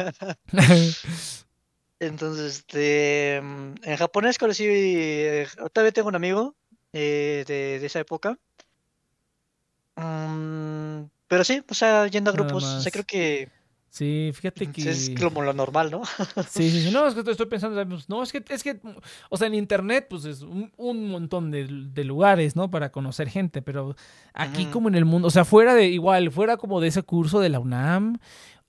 Entonces, 1.99 2.57
este, 2.57 3.41
mm, 3.41 3.73
en 3.83 3.97
japonés 3.97 4.37
conocí, 4.37 4.65
eh, 4.67 5.47
todavía 5.73 5.91
tengo 5.91 6.09
un 6.09 6.15
amigo 6.15 6.55
eh, 6.93 7.43
de, 7.47 7.79
de 7.79 7.85
esa 7.85 7.99
época. 7.99 8.37
Mm, 9.95 11.05
pero 11.27 11.43
sí, 11.43 11.63
o 11.69 11.73
sea, 11.73 12.07
yendo 12.07 12.31
a 12.31 12.33
grupos, 12.33 12.63
o 12.63 12.81
sea, 12.81 12.91
creo 12.91 13.05
que 13.05 13.49
Sí, 13.95 14.31
fíjate 14.33 14.69
que. 14.73 14.89
es 14.89 15.09
como 15.17 15.41
lo 15.41 15.53
normal, 15.53 15.89
¿no? 15.89 16.01
Sí, 16.49 16.69
sí, 16.69 16.83
sí. 16.83 16.91
No, 16.91 17.07
es 17.07 17.13
que 17.13 17.31
estoy 17.31 17.45
pensando, 17.45 17.85
no, 18.09 18.23
es 18.23 18.33
que, 18.33 18.43
es 18.49 18.61
que, 18.61 18.77
o 19.29 19.37
sea, 19.37 19.47
en 19.47 19.55
internet, 19.55 20.07
pues 20.09 20.25
es 20.25 20.41
un, 20.41 20.69
un 20.75 21.09
montón 21.09 21.49
de, 21.49 21.65
de 21.65 22.03
lugares, 22.03 22.57
¿no? 22.57 22.69
Para 22.69 22.91
conocer 22.91 23.29
gente, 23.29 23.61
pero 23.61 23.95
aquí 24.33 24.65
como 24.65 24.89
en 24.89 24.95
el 24.95 25.05
mundo, 25.05 25.29
o 25.29 25.31
sea, 25.31 25.45
fuera 25.45 25.73
de, 25.73 25.87
igual, 25.87 26.29
fuera 26.29 26.57
como 26.57 26.81
de 26.81 26.89
ese 26.89 27.03
curso 27.03 27.39
de 27.39 27.47
la 27.47 27.59
UNAM, 27.59 28.17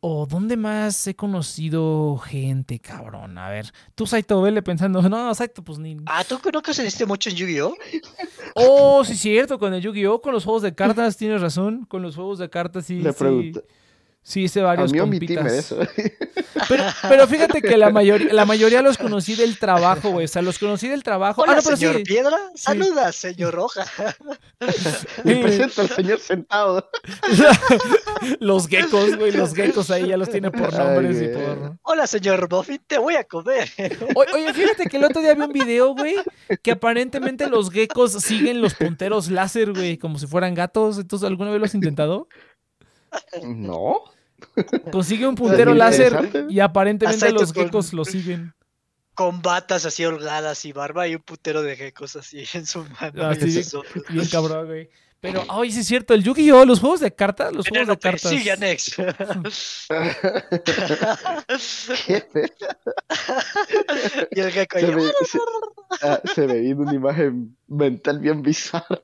o 0.08 0.24
dónde 0.24 0.56
más 0.56 1.04
he 1.08 1.16
conocido 1.16 2.16
gente, 2.18 2.78
cabrón. 2.78 3.38
A 3.38 3.50
ver, 3.50 3.72
tú, 3.96 4.06
Saito, 4.06 4.40
vele 4.40 4.62
pensando, 4.62 5.02
no, 5.08 5.34
Saito, 5.34 5.64
pues 5.64 5.80
ni. 5.80 5.96
Ah, 6.06 6.22
¿tú 6.22 6.38
no 6.52 6.62
conociste 6.62 7.04
mucho 7.06 7.28
en 7.28 7.34
Yu-Gi-Oh? 7.34 7.74
Oh, 8.54 9.04
sí, 9.04 9.16
cierto, 9.16 9.58
con 9.58 9.74
el 9.74 9.82
Yu-Gi-Oh, 9.82 10.20
con 10.20 10.32
los 10.32 10.44
juegos 10.44 10.62
de 10.62 10.76
cartas, 10.76 11.16
tienes 11.16 11.40
razón, 11.40 11.86
con 11.86 12.02
los 12.02 12.14
juegos 12.14 12.38
de 12.38 12.48
cartas, 12.48 12.86
sí. 12.86 13.00
Le 13.00 13.12
sí. 13.12 13.52
Sí, 14.28 14.42
hice 14.42 14.58
A 14.58 14.64
varios 14.64 14.92
mí 14.92 14.98
omitíme 14.98 15.36
compitas. 15.36 15.56
eso. 15.56 15.78
Pero, 16.68 16.82
pero 17.08 17.26
fíjate 17.28 17.62
que 17.62 17.76
la 17.76 17.90
mayoría, 17.90 18.32
la 18.32 18.44
mayoría 18.44 18.82
los 18.82 18.98
conocí 18.98 19.36
del 19.36 19.56
trabajo, 19.56 20.10
güey. 20.10 20.24
O 20.24 20.28
sea, 20.28 20.42
los 20.42 20.58
conocí 20.58 20.88
del 20.88 21.04
trabajo. 21.04 21.42
Hola, 21.42 21.52
ah, 21.52 21.56
no, 21.56 21.62
pero 21.62 21.76
señor 21.76 21.96
sí. 21.98 22.02
Piedra. 22.02 22.36
Saluda, 22.56 23.12
señor 23.12 23.54
Roja. 23.54 23.84
Me 25.22 25.34
Sí. 25.34 25.42
presento 25.42 25.82
al 25.82 25.88
señor 25.90 26.18
sentado. 26.18 26.90
los 28.40 28.66
geckos, 28.66 29.16
güey. 29.16 29.30
Los 29.30 29.54
geckos 29.54 29.90
ahí 29.92 30.08
ya 30.08 30.16
los 30.16 30.28
tiene 30.28 30.50
por 30.50 30.74
Ay, 30.74 30.78
nombres 30.78 31.22
y 31.22 31.28
por. 31.28 31.76
Hola, 31.82 32.06
señor 32.08 32.48
Buffy, 32.48 32.80
te 32.80 32.98
voy 32.98 33.14
a 33.14 33.22
comer. 33.22 33.68
O- 34.16 34.24
Oye, 34.34 34.52
fíjate 34.52 34.86
que 34.86 34.96
el 34.96 35.04
otro 35.04 35.20
día 35.22 35.34
vi 35.34 35.42
un 35.42 35.52
video, 35.52 35.94
güey, 35.94 36.16
que 36.62 36.72
aparentemente 36.72 37.48
los 37.48 37.70
geckos 37.70 38.12
siguen 38.14 38.60
los 38.60 38.74
punteros 38.74 39.30
láser, 39.30 39.72
güey, 39.72 39.98
como 39.98 40.18
si 40.18 40.26
fueran 40.26 40.54
gatos. 40.54 40.98
Entonces, 40.98 41.28
¿alguna 41.28 41.50
vez 41.50 41.60
lo 41.60 41.66
has 41.66 41.74
intentado? 41.76 42.26
No. 43.44 44.02
Consigue 44.92 45.26
un 45.26 45.34
puntero 45.34 45.74
láser 45.74 46.46
y 46.48 46.60
aparentemente 46.60 47.32
los 47.32 47.52
con- 47.52 47.64
geckos 47.64 47.92
lo 47.92 48.04
siguen. 48.04 48.54
Con 49.14 49.40
batas 49.40 49.86
así 49.86 50.04
holgadas 50.04 50.64
y 50.66 50.72
barba 50.72 51.08
y 51.08 51.14
un 51.14 51.22
putero 51.22 51.62
de 51.62 51.74
gecos 51.76 52.16
así 52.16 52.44
en 52.52 52.66
su 52.66 52.84
mano. 53.00 53.32
y 53.32 53.46
Así 53.46 53.76
hombros. 53.76 54.04
Bien 54.10 54.26
cabrón, 54.26 54.66
güey. 54.66 54.90
Pero, 55.18 55.44
ay, 55.48 55.72
sí 55.72 55.80
es 55.80 55.86
cierto, 55.86 56.12
el 56.12 56.22
Yu-Gi-Oh, 56.22 56.66
los 56.66 56.78
juegos 56.78 57.00
de 57.00 57.12
cartas, 57.12 57.50
los 57.52 57.66
juegos 57.66 57.88
de 57.88 57.98
cartas. 57.98 58.30
sigue 58.30 58.54
next. 58.58 58.98
y 64.30 64.40
el 64.40 64.52
gecko 64.52 64.78
Se 64.78 64.86
ahí, 64.86 64.94
me, 64.94 65.02
se, 65.02 65.38
ah, 66.02 66.20
se 66.34 66.46
me 66.46 66.58
vino 66.60 66.82
una 66.82 66.94
imagen 66.94 67.56
mental 67.66 68.20
bien 68.20 68.42
bizarra. 68.42 69.00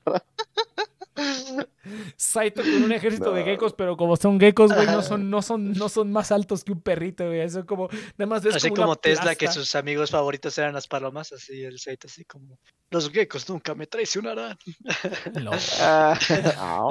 Saito 2.15 2.61
con 2.61 2.83
un 2.83 2.91
ejército 2.91 3.31
de 3.33 3.41
No. 3.41 3.45
geckos, 3.45 3.73
pero 3.73 3.97
como 3.97 4.15
son 4.15 4.39
geckos, 4.39 4.73
güey, 4.73 4.87
no 4.87 5.01
son, 5.01 5.29
no 5.29 5.41
son, 5.41 5.73
no 5.73 5.89
son 5.89 6.11
más 6.11 6.31
altos 6.31 6.63
que 6.63 6.71
un 6.71 6.81
perrito, 6.81 7.25
güey. 7.27 7.41
Eso 7.41 7.65
como, 7.65 7.89
nada 8.17 8.29
más 8.29 8.43
ves 8.43 8.55
Así 8.55 8.69
como, 8.69 8.81
como 8.83 8.91
una 8.93 9.01
Tesla, 9.01 9.35
que 9.35 9.45
plasta. 9.45 9.59
sus 9.61 9.75
amigos 9.75 10.11
favoritos 10.11 10.57
eran 10.57 10.73
las 10.73 10.87
palomas, 10.87 11.31
así 11.33 11.63
el 11.63 11.79
Saito 11.79 12.07
así 12.07 12.23
como, 12.25 12.57
los 12.91 13.09
geckos 13.09 13.49
nunca 13.49 13.73
me 13.75 13.87
traicionarán. 13.87 14.57
No, 15.41 15.51
Ah, 15.79 16.17
ah, 16.57 16.89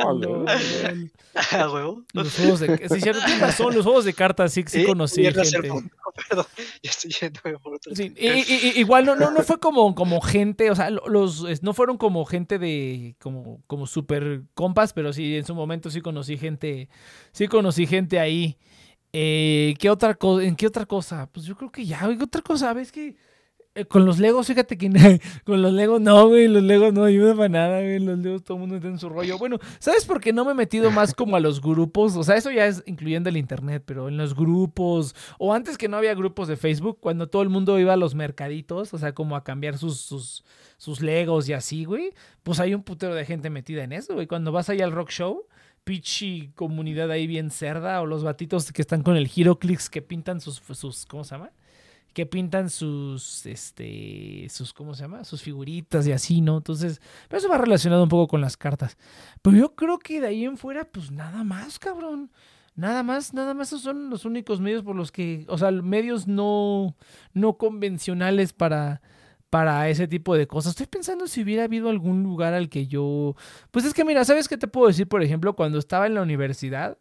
no, 1.59 1.73
huevo. 1.73 2.05
Los 2.13 2.35
juegos 2.37 2.61
de... 2.61 2.89
Sí, 2.89 3.01
cierto, 3.01 3.21
tienes 3.25 3.41
razón, 3.41 3.75
los 3.75 3.85
juegos 3.85 4.05
de 4.05 4.13
cartas 4.13 4.53
sí, 4.53 4.65
sí 4.67 4.83
Y- 4.83 4.87
conocí 4.87 5.23
gente. 5.25 5.69
punto, 5.69 5.95
Perdón, 6.29 6.45
ya 6.83 6.91
estoy 6.91 7.11
yéndome 7.19 7.59
por 7.59 7.75
otro 7.77 7.95
Sí, 7.95 8.13
y- 8.17 8.29
y- 8.29 8.43
y- 8.75 8.81
igual 8.81 9.07
no, 9.07 9.17
no, 9.17 9.31
no 9.31 9.43
fue 9.43 9.59
como, 9.59 9.95
como 9.95 10.21
gente, 10.21 10.71
o 10.71 10.75
sea, 10.75 10.91
lo- 10.91 11.07
los 11.09 11.63
no 11.63 11.73
fueron 11.73 11.97
como 11.97 12.25
gente 12.27 12.59
de 12.59 13.17
como, 13.21 13.63
como 13.67 13.87
super 13.87 14.43
compas, 14.55 14.82
pero 14.93 15.13
sí 15.13 15.37
en 15.37 15.45
su 15.45 15.55
momento 15.55 15.91
sí 15.91 16.01
conocí 16.01 16.39
gente, 16.39 16.89
sí 17.33 17.47
conocí 17.47 17.87
gente 17.87 18.19
ahí. 18.19 18.57
Eh, 19.13 19.75
¿qué 19.79 19.91
otra? 19.91 20.17
¿En 20.41 20.57
qué 20.57 20.67
otra 20.67 20.87
cosa? 20.87 21.29
Pues 21.31 21.45
yo 21.45 21.55
creo 21.57 21.71
que 21.71 21.85
ya, 21.85 22.05
güey, 22.07 22.17
¿qué 22.17 22.25
otra 22.25 22.41
cosa? 22.41 22.73
¿Ves 22.73 22.91
que 22.91 23.15
eh, 23.75 23.87
con 23.87 24.05
los 24.05 24.19
Legos, 24.19 24.47
fíjate 24.47 24.77
que 24.77 24.91
con 25.45 25.63
los 25.63 25.73
Legos 25.73 26.01
no, 26.01 26.29
güey, 26.29 26.47
los 26.47 26.63
Legos 26.63 26.93
no 26.93 27.05
ayudan 27.05 27.39
para 27.39 27.49
nada, 27.49 27.81
güey, 27.81 27.99
los 28.01 28.19
Legos 28.19 28.45
todo 28.45 28.59
el 28.59 28.61
mundo 28.61 28.77
está 28.77 28.89
en 28.89 28.99
su 28.99 29.09
rollo. 29.09 29.39
Bueno, 29.39 29.59
¿sabes 29.79 30.05
por 30.05 30.21
qué 30.21 30.33
no 30.35 30.45
me 30.45 30.53
he 30.53 30.55
metido 30.55 30.91
más 30.91 31.15
como 31.15 31.37
a 31.37 31.41
los 31.41 31.63
grupos? 31.63 32.15
O 32.17 32.23
sea, 32.23 32.37
eso 32.37 32.51
ya 32.51 32.67
es 32.67 32.83
incluyendo 32.85 33.31
el 33.31 33.39
internet, 33.39 33.83
pero 33.87 34.09
en 34.09 34.19
los 34.19 34.35
grupos, 34.35 35.15
o 35.39 35.55
antes 35.55 35.79
que 35.79 35.89
no 35.89 35.97
había 35.97 36.15
grupos 36.15 36.49
de 36.49 36.57
Facebook, 36.57 36.99
cuando 37.01 37.29
todo 37.29 37.41
el 37.41 37.49
mundo 37.49 37.79
iba 37.79 37.95
a 37.95 37.97
los 37.97 38.15
mercaditos, 38.15 38.93
o 38.93 38.99
sea, 38.99 39.15
como 39.15 39.37
a 39.37 39.45
cambiar 39.45 39.79
sus, 39.79 40.01
sus, 40.01 40.45
sus 40.77 41.01
Legos 41.01 41.49
y 41.49 41.55
así, 41.55 41.85
güey, 41.85 42.13
pues 42.43 42.61
hay 42.61 42.75
un 42.75 42.83
putero 42.83 43.15
de 43.15 43.25
gente 43.25 43.49
metida 43.49 43.85
en 43.85 43.93
eso, 43.93 44.13
güey. 44.13 44.27
Cuando 44.27 44.53
vas 44.53 44.69
ahí 44.69 44.83
al 44.83 44.93
rock 44.93 45.09
show, 45.11 45.47
pichi 45.85 46.53
comunidad 46.57 47.11
ahí 47.11 47.27
bien 47.27 47.51
cerda, 47.51 48.03
o 48.03 48.07
los 48.07 48.23
batitos 48.23 48.71
que 48.71 48.83
están 48.83 49.03
con 49.03 49.17
el 49.17 49.31
Heroclix 49.35 49.89
que 49.89 50.03
pintan 50.03 50.43
sus, 50.43 50.63
sus, 50.75 51.07
¿cómo 51.07 51.25
se 51.25 51.37
llama? 51.37 51.53
Que 52.13 52.27
pintan 52.27 52.71
sus, 52.71 53.47
este, 53.47 54.47
sus, 54.51 54.73
¿cómo 54.73 54.95
se 54.95 55.03
llama? 55.03 55.25
Sus 55.25 55.43
figuritas 55.43 56.07
y 56.07 56.13
así, 56.13 56.41
¿no? 56.41 56.59
Entonces, 56.59 57.01
pero 57.29 57.39
eso 57.39 57.49
va 57.49 57.59
relacionado 57.59 58.03
un 58.03 58.09
poco 58.09 58.29
con 58.29 58.41
las 58.41 58.57
cartas. 58.57 58.99
Pero 59.41 59.57
yo 59.57 59.75
creo 59.75 59.99
que 59.99 60.21
de 60.21 60.27
ahí 60.29 60.45
en 60.45 60.57
fuera, 60.57 60.85
pues 60.85 61.11
nada 61.11 61.45
más, 61.45 61.79
cabrón. 61.79 62.31
Nada 62.75 63.03
más, 63.03 63.35
nada 63.35 63.53
más 63.53 63.69
esos 63.69 63.83
son 63.83 64.09
los 64.09 64.25
únicos 64.25 64.61
medios 64.61 64.83
por 64.83 64.97
los 64.97 65.13
que, 65.13 65.45
o 65.49 65.59
sea, 65.59 65.71
medios 65.71 66.27
no, 66.27 66.97
no 67.35 67.59
convencionales 67.59 68.55
para, 68.55 69.03
para 69.51 69.89
ese 69.91 70.09
tipo 70.09 70.35
de 70.35 70.47
cosas. 70.47 70.71
Estoy 70.71 70.87
pensando 70.87 71.27
si 71.27 71.43
hubiera 71.43 71.65
habido 71.65 71.91
algún 71.91 72.23
lugar 72.23 72.55
al 72.55 72.71
que 72.71 72.87
yo, 72.87 73.37
pues 73.71 73.85
es 73.85 73.93
que 73.93 74.05
mira, 74.05 74.25
¿sabes 74.25 74.49
qué 74.49 74.57
te 74.57 74.69
puedo 74.69 74.89
decir? 74.89 75.07
Por 75.07 75.23
ejemplo, 75.23 75.55
cuando 75.55 75.79
estaba 75.79 76.07
en 76.07 76.15
la 76.15 76.23
universidad, 76.23 76.97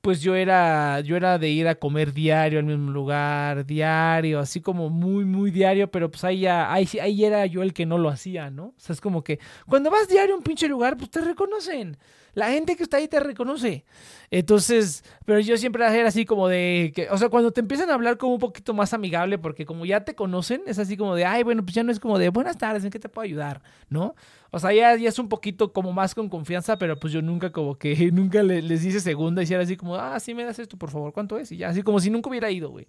pues 0.00 0.20
yo 0.22 0.34
era, 0.36 1.00
yo 1.00 1.16
era 1.16 1.38
de 1.38 1.48
ir 1.50 1.68
a 1.68 1.74
comer 1.74 2.12
diario 2.12 2.58
al 2.60 2.64
mismo 2.64 2.90
lugar, 2.90 3.66
diario, 3.66 4.38
así 4.40 4.60
como 4.60 4.90
muy, 4.90 5.24
muy 5.24 5.50
diario, 5.50 5.90
pero 5.90 6.10
pues 6.10 6.24
ahí 6.24 6.40
ya, 6.40 6.72
ahí, 6.72 6.88
ahí 7.02 7.24
era 7.24 7.44
yo 7.46 7.62
el 7.62 7.74
que 7.74 7.86
no 7.86 7.98
lo 7.98 8.08
hacía, 8.08 8.50
¿no? 8.50 8.66
O 8.66 8.74
sea, 8.78 8.94
es 8.94 9.00
como 9.00 9.22
que 9.24 9.38
cuando 9.66 9.90
vas 9.90 10.08
diario 10.08 10.34
a 10.34 10.38
un 10.38 10.44
pinche 10.44 10.68
lugar, 10.68 10.96
pues 10.96 11.10
te 11.10 11.20
reconocen. 11.20 11.96
La 12.38 12.50
gente 12.50 12.76
que 12.76 12.82
está 12.82 12.96
ahí 12.98 13.08
te 13.08 13.20
reconoce. 13.20 13.84
Entonces, 14.30 15.04
pero 15.24 15.40
yo 15.40 15.56
siempre 15.56 15.84
era 15.84 16.06
así 16.08 16.24
como 16.24 16.48
de, 16.48 16.92
que, 16.94 17.08
o 17.10 17.16
sea, 17.18 17.28
cuando 17.28 17.50
te 17.50 17.60
empiezan 17.60 17.90
a 17.90 17.94
hablar 17.94 18.18
como 18.18 18.34
un 18.34 18.38
poquito 18.38 18.74
más 18.74 18.92
amigable, 18.92 19.38
porque 19.38 19.64
como 19.66 19.84
ya 19.86 20.04
te 20.04 20.14
conocen, 20.14 20.62
es 20.66 20.78
así 20.78 20.96
como 20.96 21.14
de, 21.14 21.24
ay, 21.24 21.42
bueno, 21.42 21.62
pues 21.64 21.74
ya 21.74 21.82
no 21.82 21.90
es 21.92 21.98
como 21.98 22.18
de, 22.18 22.28
buenas 22.28 22.58
tardes, 22.58 22.84
¿en 22.84 22.90
qué 22.90 22.98
te 22.98 23.08
puedo 23.08 23.24
ayudar? 23.24 23.62
¿No? 23.88 24.14
O 24.50 24.58
sea, 24.58 24.72
ya, 24.72 24.94
ya 24.96 25.08
es 25.08 25.18
un 25.18 25.28
poquito 25.28 25.72
como 25.72 25.92
más 25.92 26.14
con 26.14 26.28
confianza, 26.28 26.78
pero 26.78 26.98
pues 26.98 27.12
yo 27.12 27.22
nunca 27.22 27.50
como 27.52 27.76
que, 27.76 27.94
nunca 28.12 28.42
le- 28.42 28.62
les 28.62 28.84
hice 28.84 29.00
segunda 29.00 29.42
y 29.42 29.46
si 29.46 29.54
era 29.54 29.62
así 29.62 29.76
como, 29.76 29.96
ah, 29.96 30.20
sí 30.20 30.34
me 30.34 30.44
das 30.44 30.58
esto, 30.58 30.76
por 30.76 30.90
favor, 30.90 31.12
¿cuánto 31.12 31.38
es? 31.38 31.50
Y 31.52 31.56
ya, 31.58 31.70
así 31.70 31.82
como 31.82 31.98
si 32.00 32.10
nunca 32.10 32.28
hubiera 32.30 32.50
ido, 32.50 32.70
güey. 32.70 32.86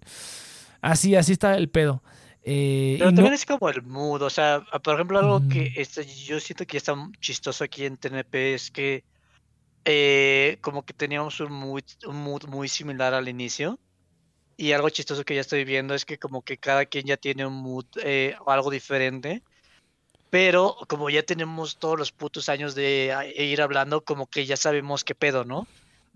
Así, 0.80 1.14
así 1.14 1.32
está 1.32 1.56
el 1.56 1.68
pedo. 1.68 2.02
Eh, 2.42 2.96
Pero 2.98 3.10
no- 3.10 3.16
también 3.16 3.34
es 3.34 3.44
como 3.44 3.68
el 3.68 3.82
mood, 3.82 4.22
o 4.22 4.30
sea, 4.30 4.62
por 4.82 4.94
ejemplo, 4.94 5.18
algo 5.18 5.42
que 5.48 5.72
este, 5.76 6.06
yo 6.06 6.40
siento 6.40 6.66
que 6.66 6.78
está 6.78 6.94
chistoso 7.20 7.64
aquí 7.64 7.84
en 7.84 7.98
TNP 7.98 8.54
es 8.54 8.70
que 8.70 9.04
eh, 9.84 10.58
como 10.62 10.84
que 10.84 10.94
teníamos 10.94 11.40
un 11.40 11.52
mood, 11.52 11.84
un 12.06 12.16
mood 12.22 12.44
muy 12.46 12.68
similar 12.68 13.14
al 13.14 13.28
inicio. 13.28 13.80
Y 14.56 14.72
algo 14.72 14.90
chistoso 14.90 15.24
que 15.24 15.34
ya 15.34 15.42
estoy 15.42 15.64
viendo 15.64 15.94
es 15.94 16.04
que 16.04 16.18
como 16.18 16.42
que 16.42 16.58
cada 16.58 16.86
quien 16.86 17.06
ya 17.06 17.16
tiene 17.16 17.46
un 17.46 17.54
mood 17.54 17.86
eh, 18.02 18.36
o 18.44 18.50
algo 18.50 18.70
diferente. 18.70 19.44
Pero 20.30 20.76
como 20.88 21.10
ya 21.10 21.22
tenemos 21.24 21.78
todos 21.78 21.98
los 21.98 22.12
putos 22.12 22.48
años 22.48 22.74
de 22.74 23.12
ah, 23.12 23.26
ir 23.26 23.62
hablando, 23.62 24.04
como 24.04 24.28
que 24.28 24.46
ya 24.46 24.56
sabemos 24.56 25.04
qué 25.04 25.14
pedo, 25.14 25.44
¿no? 25.44 25.68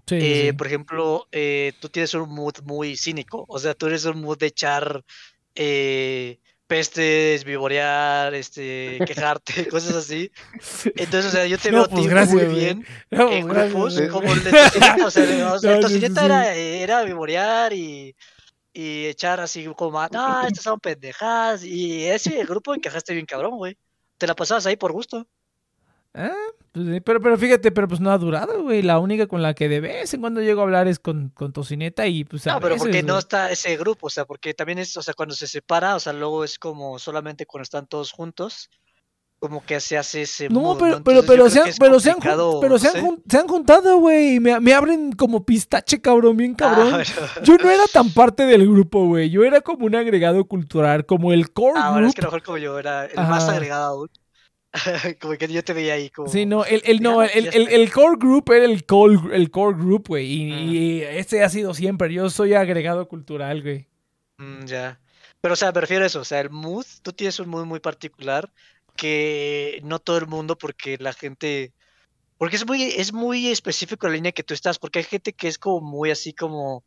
sí, 0.06 0.16
Eh, 0.20 0.52
sí. 0.52 0.58
por 0.58 0.66
ejemplo, 0.68 1.28
eh, 1.32 1.74
tú 1.80 1.88
tienes 1.90 2.14
un 2.14 2.30
mood 2.30 2.54
muy 2.64 2.96
cínico, 2.96 3.44
o 3.48 3.58
sea, 3.58 3.74
tú 3.74 3.86
eres 3.86 4.04
un 4.06 4.20
mood 4.22 4.38
de 4.38 4.46
echar 4.46 5.04
pestes, 6.66 7.44
vivorear, 7.44 8.34
este, 8.34 8.98
quejarte, 9.06 9.68
cosas 9.68 9.96
así. 9.96 10.30
Entonces, 10.96 11.26
o 11.26 11.30
sea, 11.30 11.46
yo 11.46 11.58
te 11.58 11.70
No, 11.70 11.78
veo 11.78 11.88
pues 11.88 12.06
gracias, 12.06 12.46
muy 12.46 12.54
bien 12.54 12.86
No, 13.10 13.30
en 13.30 13.46
grupos, 13.48 14.00
como 14.10 14.32
el 14.32 14.44
de 14.44 14.50
Tocineta, 14.50 15.06
o 15.06 15.10
sea, 15.10 15.52
o 15.52 15.58
sea, 15.58 15.74
el 15.74 15.80
Tocineta 15.80 16.24
era, 16.24 16.54
era 16.54 17.02
vivorear 17.02 17.72
y, 17.72 18.16
y 18.72 19.06
echar 19.06 19.40
así 19.40 19.66
como, 19.76 20.00
ah, 20.00 20.08
no, 20.10 20.46
estas 20.46 20.64
son 20.64 20.80
pendejadas, 20.80 21.64
y 21.64 22.04
ese 22.04 22.44
grupo 22.44 22.74
encajaste 22.74 23.14
bien 23.14 23.26
cabrón, 23.26 23.56
güey. 23.56 23.76
Te 24.18 24.26
la 24.26 24.34
pasabas 24.34 24.66
ahí 24.66 24.76
por 24.76 24.92
gusto. 24.92 25.26
Ah, 26.14 26.32
pues 26.72 27.02
pero, 27.04 27.20
pero 27.20 27.36
fíjate, 27.36 27.72
pero 27.72 27.88
pues 27.88 28.00
no 28.00 28.10
ha 28.10 28.18
durado, 28.18 28.62
güey. 28.62 28.82
La 28.82 28.98
única 28.98 29.26
con 29.26 29.42
la 29.42 29.54
que 29.54 29.68
de 29.68 29.80
vez 29.80 30.14
en 30.14 30.20
cuando 30.20 30.40
llego 30.40 30.60
a 30.60 30.64
hablar 30.64 30.86
es 30.88 30.98
con, 30.98 31.30
con 31.30 31.52
Tocineta 31.52 32.06
y 32.06 32.24
pues 32.24 32.46
a 32.46 32.52
No, 32.54 32.60
pero 32.60 32.76
porque 32.76 32.92
veces, 32.92 33.04
no 33.06 33.14
güey. 33.14 33.18
está 33.20 33.50
ese 33.50 33.76
grupo, 33.76 34.06
o 34.06 34.10
sea, 34.10 34.24
porque 34.24 34.54
también 34.54 34.78
es, 34.78 34.96
o 34.96 35.02
sea, 35.02 35.14
cuando 35.14 35.34
se 35.34 35.46
separa, 35.46 35.96
o 35.96 36.00
sea, 36.00 36.12
luego 36.12 36.44
es 36.44 36.58
como 36.58 36.98
solamente 36.98 37.46
cuando 37.46 37.62
están 37.64 37.86
todos 37.86 38.12
juntos, 38.12 38.70
como 39.40 39.64
que 39.64 39.78
se 39.80 39.98
hace 39.98 40.22
ese 40.22 40.48
No, 40.48 40.60
mood, 40.60 40.78
pero, 40.78 40.98
¿no? 40.98 41.04
pero, 41.04 41.22
pero, 41.26 41.50
se 41.50 41.60
han, 41.60 41.68
pero, 41.78 42.00
se 42.00 42.10
han, 42.10 42.18
pero 42.20 42.78
se, 42.78 43.00
no 43.02 43.08
han, 43.10 43.22
se 43.28 43.38
han 43.38 43.48
juntado, 43.48 43.98
güey. 43.98 44.36
y 44.36 44.40
Me, 44.40 44.58
me 44.60 44.72
abren 44.72 45.12
como 45.12 45.44
pistache, 45.44 46.00
cabrón, 46.00 46.36
bien 46.36 46.52
Ah, 46.52 46.56
cabrón. 46.56 46.90
bueno. 46.92 47.04
Yo 47.42 47.56
no 47.56 47.70
era 47.70 47.84
tan 47.92 48.10
parte 48.10 48.46
del 48.46 48.68
grupo, 48.68 49.06
güey. 49.06 49.30
Yo 49.30 49.44
era 49.44 49.60
como 49.60 49.84
un 49.86 49.94
agregado 49.96 50.44
cultural, 50.46 51.04
como 51.06 51.32
el 51.32 51.52
core 51.52 51.74
Ah, 51.76 51.90
bueno, 51.92 52.06
es 52.08 52.14
que 52.14 52.22
a 52.22 52.24
mejor 52.24 52.42
como 52.42 52.58
yo 52.58 52.78
era 52.78 53.04
el 53.06 53.16
más 53.16 53.48
agregado 53.48 53.84
aún. 53.84 54.10
como 55.20 55.34
que 55.34 55.48
yo 55.48 55.62
te 55.62 55.72
veía 55.72 55.94
ahí 55.94 56.10
como... 56.10 56.28
Sí, 56.28 56.46
no, 56.46 56.64
el, 56.64 56.82
el, 56.84 57.00
no, 57.00 57.22
el, 57.22 57.46
el, 57.54 57.68
el 57.68 57.92
core 57.92 58.16
group 58.18 58.50
era 58.50 58.64
el 58.64 58.84
core, 58.84 59.36
el 59.36 59.50
core 59.50 59.76
group, 59.76 60.08
güey. 60.08 60.26
Y, 60.26 60.52
y 60.52 61.02
ese 61.02 61.44
ha 61.44 61.48
sido 61.48 61.74
siempre. 61.74 62.12
Yo 62.12 62.28
soy 62.28 62.54
agregado 62.54 63.06
cultural, 63.08 63.62
güey. 63.62 63.86
Mm, 64.38 64.64
ya. 64.64 65.00
Pero, 65.40 65.54
o 65.54 65.56
sea, 65.56 65.72
me 65.72 65.80
refiero 65.80 66.04
a 66.04 66.06
eso, 66.06 66.20
o 66.20 66.24
sea, 66.24 66.40
el 66.40 66.50
mood, 66.50 66.86
tú 67.02 67.12
tienes 67.12 67.38
un 67.38 67.48
mood 67.48 67.66
muy 67.66 67.78
particular 67.78 68.50
que 68.96 69.80
no 69.84 69.98
todo 69.98 70.18
el 70.18 70.26
mundo, 70.26 70.56
porque 70.56 70.96
la 70.98 71.12
gente... 71.12 71.72
Porque 72.36 72.56
es 72.56 72.66
muy, 72.66 72.82
es 72.82 73.12
muy 73.12 73.48
específico 73.48 74.08
la 74.08 74.14
línea 74.14 74.32
que 74.32 74.42
tú 74.42 74.54
estás, 74.54 74.78
porque 74.78 74.98
hay 74.98 75.04
gente 75.04 75.32
que 75.32 75.46
es 75.46 75.56
como 75.56 75.80
muy 75.80 76.10
así 76.10 76.32
como 76.32 76.84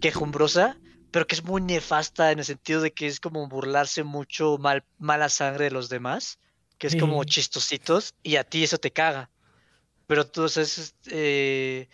quejumbrosa, 0.00 0.78
pero 1.10 1.26
que 1.26 1.34
es 1.34 1.44
muy 1.44 1.60
nefasta 1.60 2.30
en 2.30 2.38
el 2.38 2.44
sentido 2.44 2.80
de 2.80 2.92
que 2.92 3.06
es 3.06 3.18
como 3.18 3.48
burlarse 3.48 4.04
mucho 4.04 4.56
mal, 4.58 4.84
mala 4.98 5.28
sangre 5.28 5.64
de 5.64 5.70
los 5.72 5.88
demás, 5.88 6.38
que 6.78 6.86
es 6.88 6.96
como 6.96 7.22
chistositos, 7.24 8.14
y 8.22 8.36
a 8.36 8.44
ti 8.44 8.64
eso 8.64 8.78
te 8.78 8.90
caga. 8.90 9.30
Pero 10.06 10.26
tú, 10.26 10.42
o 10.42 10.48
sea, 10.48 10.62
es, 10.62 10.94
eh, 11.10 11.88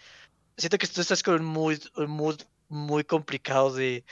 siento 0.57 0.78
que 0.78 0.86
tú 0.86 1.01
estás 1.01 1.23
con 1.23 1.35
un 1.36 1.44
mood, 1.44 1.78
un 1.97 2.11
mood 2.11 2.40
muy 2.69 3.05
complicado 3.05 3.73
de, 3.73 4.05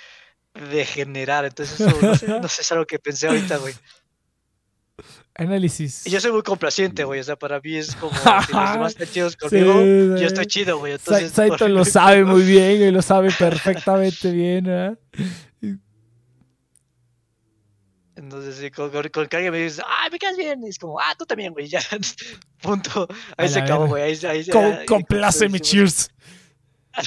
de 0.55 0.85
generar. 0.85 1.45
Entonces, 1.45 1.81
eso 1.81 2.01
no 2.01 2.15
sé, 2.15 2.28
no 2.28 2.49
sé, 2.49 2.62
es 2.62 2.73
algo 2.73 2.86
que 2.86 2.99
pensé 2.99 3.27
ahorita, 3.28 3.57
güey. 3.59 3.74
Análisis. 5.35 6.05
Y 6.07 6.11
yo 6.11 6.20
soy 6.20 6.32
muy 6.32 6.43
complaciente, 6.43 7.05
güey. 7.05 7.20
O 7.20 7.24
sea, 7.24 7.36
para 7.36 7.61
mí 7.61 7.77
es 7.77 7.95
como 7.95 8.12
si 8.19 8.53
los 8.53 8.73
demás 8.73 8.93
están 8.93 9.09
chidos 9.09 9.36
conmigo, 9.40 9.73
yo 10.16 10.27
estoy 10.27 10.47
chido, 10.47 10.78
güey. 10.78 10.95
Entonces, 10.95 11.31
Saito 11.31 11.57
por- 11.59 11.70
lo 11.70 11.85
sabe 11.85 12.24
muy 12.24 12.43
bien, 12.43 12.78
güey, 12.78 12.90
lo 12.90 13.03
sabe 13.03 13.31
perfectamente 13.31 14.32
bien, 14.32 14.65
¿verdad? 14.65 14.99
Entonces, 18.19 18.57
sí, 18.57 18.70
con, 18.70 18.90
con- 18.90 19.09
con 19.09 19.27
que 19.27 19.36
alguien 19.36 19.53
me 19.53 19.59
dice, 19.61 19.81
¡ay, 19.86 20.11
me 20.11 20.19
quedas 20.19 20.36
bien! 20.36 20.62
Y 20.65 20.69
es 20.69 20.78
como, 20.78 20.99
¡ah, 20.99 21.15
tú 21.16 21.24
también, 21.24 21.53
güey! 21.53 21.69
Ya, 21.69 21.81
punto. 22.62 23.07
A 23.36 23.43
Ahí 23.43 23.49
se 23.49 23.61
acabó, 23.61 23.86
güey. 23.86 24.03
Ahí, 24.03 24.19
ahí, 24.27 24.47
Co- 24.49 24.59
ahí- 24.59 24.86
compláceme, 24.86 25.61
cheers. 25.61 26.11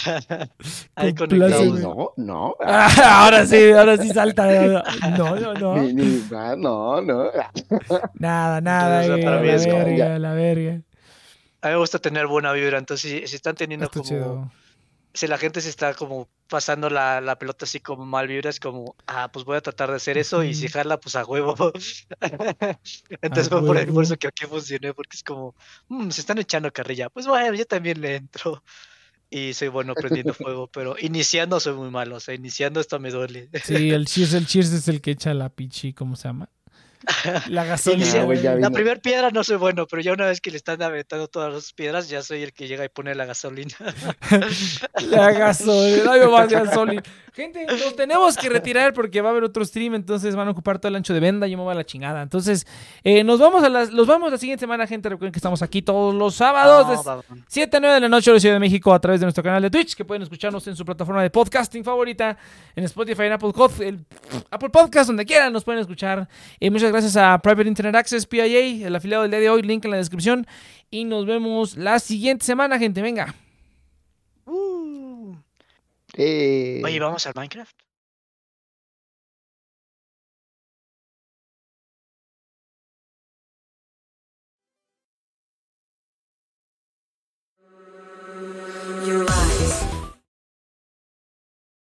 Ahí 0.96 1.14
Compláceme. 1.14 1.70
conectamos. 1.70 1.80
No, 1.82 2.14
no. 2.16 2.56
Ah, 2.64 2.90
ahora 3.26 3.46
sí, 3.46 3.72
ahora 3.72 3.98
sí 3.98 4.08
salta. 4.10 4.46
No, 5.18 5.36
no, 5.36 5.54
no. 5.54 5.76
Ni, 5.78 5.92
ni, 5.94 6.24
no, 6.30 7.02
no. 7.02 7.26
Nada, 8.14 8.62
nada, 8.62 9.04
Entonces, 9.04 9.26
para 9.26 9.36
la 9.38 9.42
mí 9.42 9.50
es 9.50 9.68
como- 9.68 9.84
verga, 9.84 10.20
la 10.20 10.34
verga. 10.34 10.72
A 11.64 11.68
mí 11.68 11.74
me 11.74 11.76
gusta 11.80 12.00
tener 12.00 12.28
buena 12.28 12.54
vibra. 12.54 12.78
Entonces, 12.78 13.12
si, 13.12 13.28
si 13.28 13.36
están 13.36 13.56
teniendo 13.56 13.86
Está 13.88 14.00
como... 14.00 14.10
chido. 14.10 14.52
Si 15.14 15.28
la 15.28 15.38
gente 15.38 15.60
se 15.62 15.70
está 15.70 15.94
como 15.94 16.30
pasando 16.48 16.90
la, 16.90 17.22
la 17.22 17.38
pelota 17.38 17.66
así 17.66 17.80
como 17.80 18.06
mal 18.06 18.28
vibra, 18.28 18.50
es 18.50 18.60
como, 18.60 18.96
ah, 19.08 19.30
pues 19.32 19.46
voy 19.46 19.58
a 19.58 19.62
tratar 19.62 19.90
de 19.90 19.96
hacer 19.98 20.18
eso 20.18 20.44
y 20.44 20.54
si 20.54 20.68
jala, 20.68 21.00
pues 21.00 21.16
a 21.16 21.26
huevo. 21.26 21.56
Entonces 23.22 23.50
fue 23.50 23.66
por, 23.66 23.94
por 23.94 24.04
eso 24.04 24.18
que 24.18 24.28
aquí 24.28 24.46
funcioné, 24.46 24.94
porque 24.94 25.18
es 25.18 25.24
como, 25.24 25.56
"Mm, 25.88 26.10
se 26.10 26.22
están 26.22 26.38
echando 26.38 26.72
carrilla. 26.72 27.10
Pues 27.10 27.28
bueno, 27.28 27.54
yo 27.56 27.66
también 27.66 28.02
le 28.02 28.16
entro. 28.18 28.64
Y 29.30 29.54
soy 29.54 29.70
bueno 29.70 29.94
prendiendo 29.96 30.34
fuego, 30.34 30.68
pero 30.68 30.96
iniciando 31.00 31.60
soy 31.60 31.74
muy 31.74 31.90
malo. 31.90 32.18
O 32.18 32.20
sea, 32.20 32.34
iniciando 32.36 32.80
esto 32.82 33.00
me 33.00 33.12
duele. 33.12 33.50
Sí, 33.64 33.90
el 33.92 34.06
cheers, 34.08 34.34
el 34.34 34.46
cheers 34.46 34.72
es 34.72 34.88
el 34.90 35.00
que 35.02 35.12
echa 35.12 35.34
la 35.34 35.50
pichi, 35.50 35.94
¿cómo 35.94 36.16
se 36.18 36.28
llama? 36.28 36.50
La 37.50 37.66
gasolina. 37.66 38.04
Inicia- 38.06 38.24
güey, 38.26 38.42
ya 38.42 38.56
la 38.56 38.70
primera 38.70 39.00
piedra 39.02 39.30
no 39.32 39.44
soy 39.44 39.58
bueno, 39.58 39.88
pero 39.88 40.02
ya 40.02 40.14
una 40.14 40.26
vez 40.26 40.40
que 40.42 40.52
le 40.52 40.58
están 40.58 40.82
aventando 40.82 41.28
todas 41.28 41.54
las 41.54 41.74
piedras, 41.74 42.10
ya 42.10 42.22
soy 42.22 42.44
el 42.44 42.54
que 42.54 42.68
llega 42.68 42.86
y 42.86 42.90
pone 42.90 43.16
la 43.16 43.26
gasolina. 43.26 43.76
La 45.10 45.32
gasolina, 45.32 46.12
ay, 46.12 46.28
más 46.28 46.50
gasolina. 46.50 47.04
Gente, 47.34 47.66
nos 47.66 47.96
tenemos 47.96 48.36
que 48.38 48.50
retirar 48.50 48.94
porque 48.94 49.22
va 49.22 49.30
a 49.30 49.32
haber 49.32 49.44
otro 49.44 49.64
stream, 49.64 49.96
entonces 49.96 50.36
van 50.36 50.48
a 50.50 50.52
ocupar 50.52 50.80
todo 50.80 50.90
el 50.90 50.96
ancho 50.98 51.14
de 51.14 51.20
venda 51.22 51.48
y 51.48 51.52
yo 51.52 51.58
me 51.58 51.64
voy 51.64 51.72
a 51.72 51.76
la 51.76 51.86
chingada. 51.86 52.22
Entonces, 52.22 52.68
eh, 53.04 53.24
nos 53.24 53.40
vamos 53.40 53.64
a 53.64 53.70
las, 53.70 53.92
los 53.92 54.06
vamos 54.06 54.32
la 54.32 54.38
siguiente 54.38 54.60
semana, 54.62 54.86
gente. 54.86 55.08
Recuerden 55.10 55.32
que 55.32 55.40
estamos 55.40 55.62
aquí 55.62 55.82
todos 55.82 56.14
los 56.14 56.36
sábados 56.36 56.90
de 56.90 56.96
No, 56.96 57.04
va- 57.04 57.24
7 57.48 57.78
a 57.78 57.80
9 57.80 57.94
de 57.96 58.02
la 58.02 58.10
noche 58.10 58.30
en 58.32 58.36
la 58.36 58.40
Ciudad 58.42 58.56
de 58.56 58.60
México 58.60 58.94
a 58.94 59.00
través 59.00 59.22
de 59.22 59.26
nuestro 59.26 59.44
canal 59.44 59.62
de 59.62 59.70
Twitch, 59.70 59.96
que 59.96 60.04
pueden 60.04 60.24
escucharnos 60.24 60.66
en 60.68 60.76
su 60.76 60.84
plataforma 60.84 61.24
de 61.24 61.30
podcasting 61.30 61.84
favorita, 61.86 62.38
en 62.76 62.84
Spotify, 62.84 63.24
en 63.24 63.32
Apple, 63.34 63.52
Apple 64.52 64.70
Podcast, 64.70 65.08
donde 65.08 65.26
quieran, 65.26 65.54
nos 65.54 65.64
pueden 65.64 65.80
escuchar. 65.82 66.28
Eh, 66.60 66.70
muchas 66.70 66.91
Gracias 66.92 67.16
a 67.16 67.38
Private 67.42 67.70
Internet 67.70 67.96
Access 67.96 68.26
PIA, 68.28 68.86
el 68.86 68.94
afiliado 68.94 69.22
del 69.22 69.32
día 69.32 69.40
de 69.40 69.50
hoy, 69.50 69.62
link 69.62 69.86
en 69.86 69.92
la 69.92 69.98
descripción. 69.98 70.46
Y 70.90 71.06
nos 71.06 71.26
vemos 71.26 71.78
la 71.78 72.00
siguiente 72.00 72.46
semana, 72.46 72.78
gente. 72.78 73.02
Venga. 73.02 73.34
Uh. 74.46 75.34
Eh. 76.18 76.82
Oye, 76.84 77.00
¿vamos 77.00 77.26
al 77.26 77.34
Minecraft? 77.34 77.82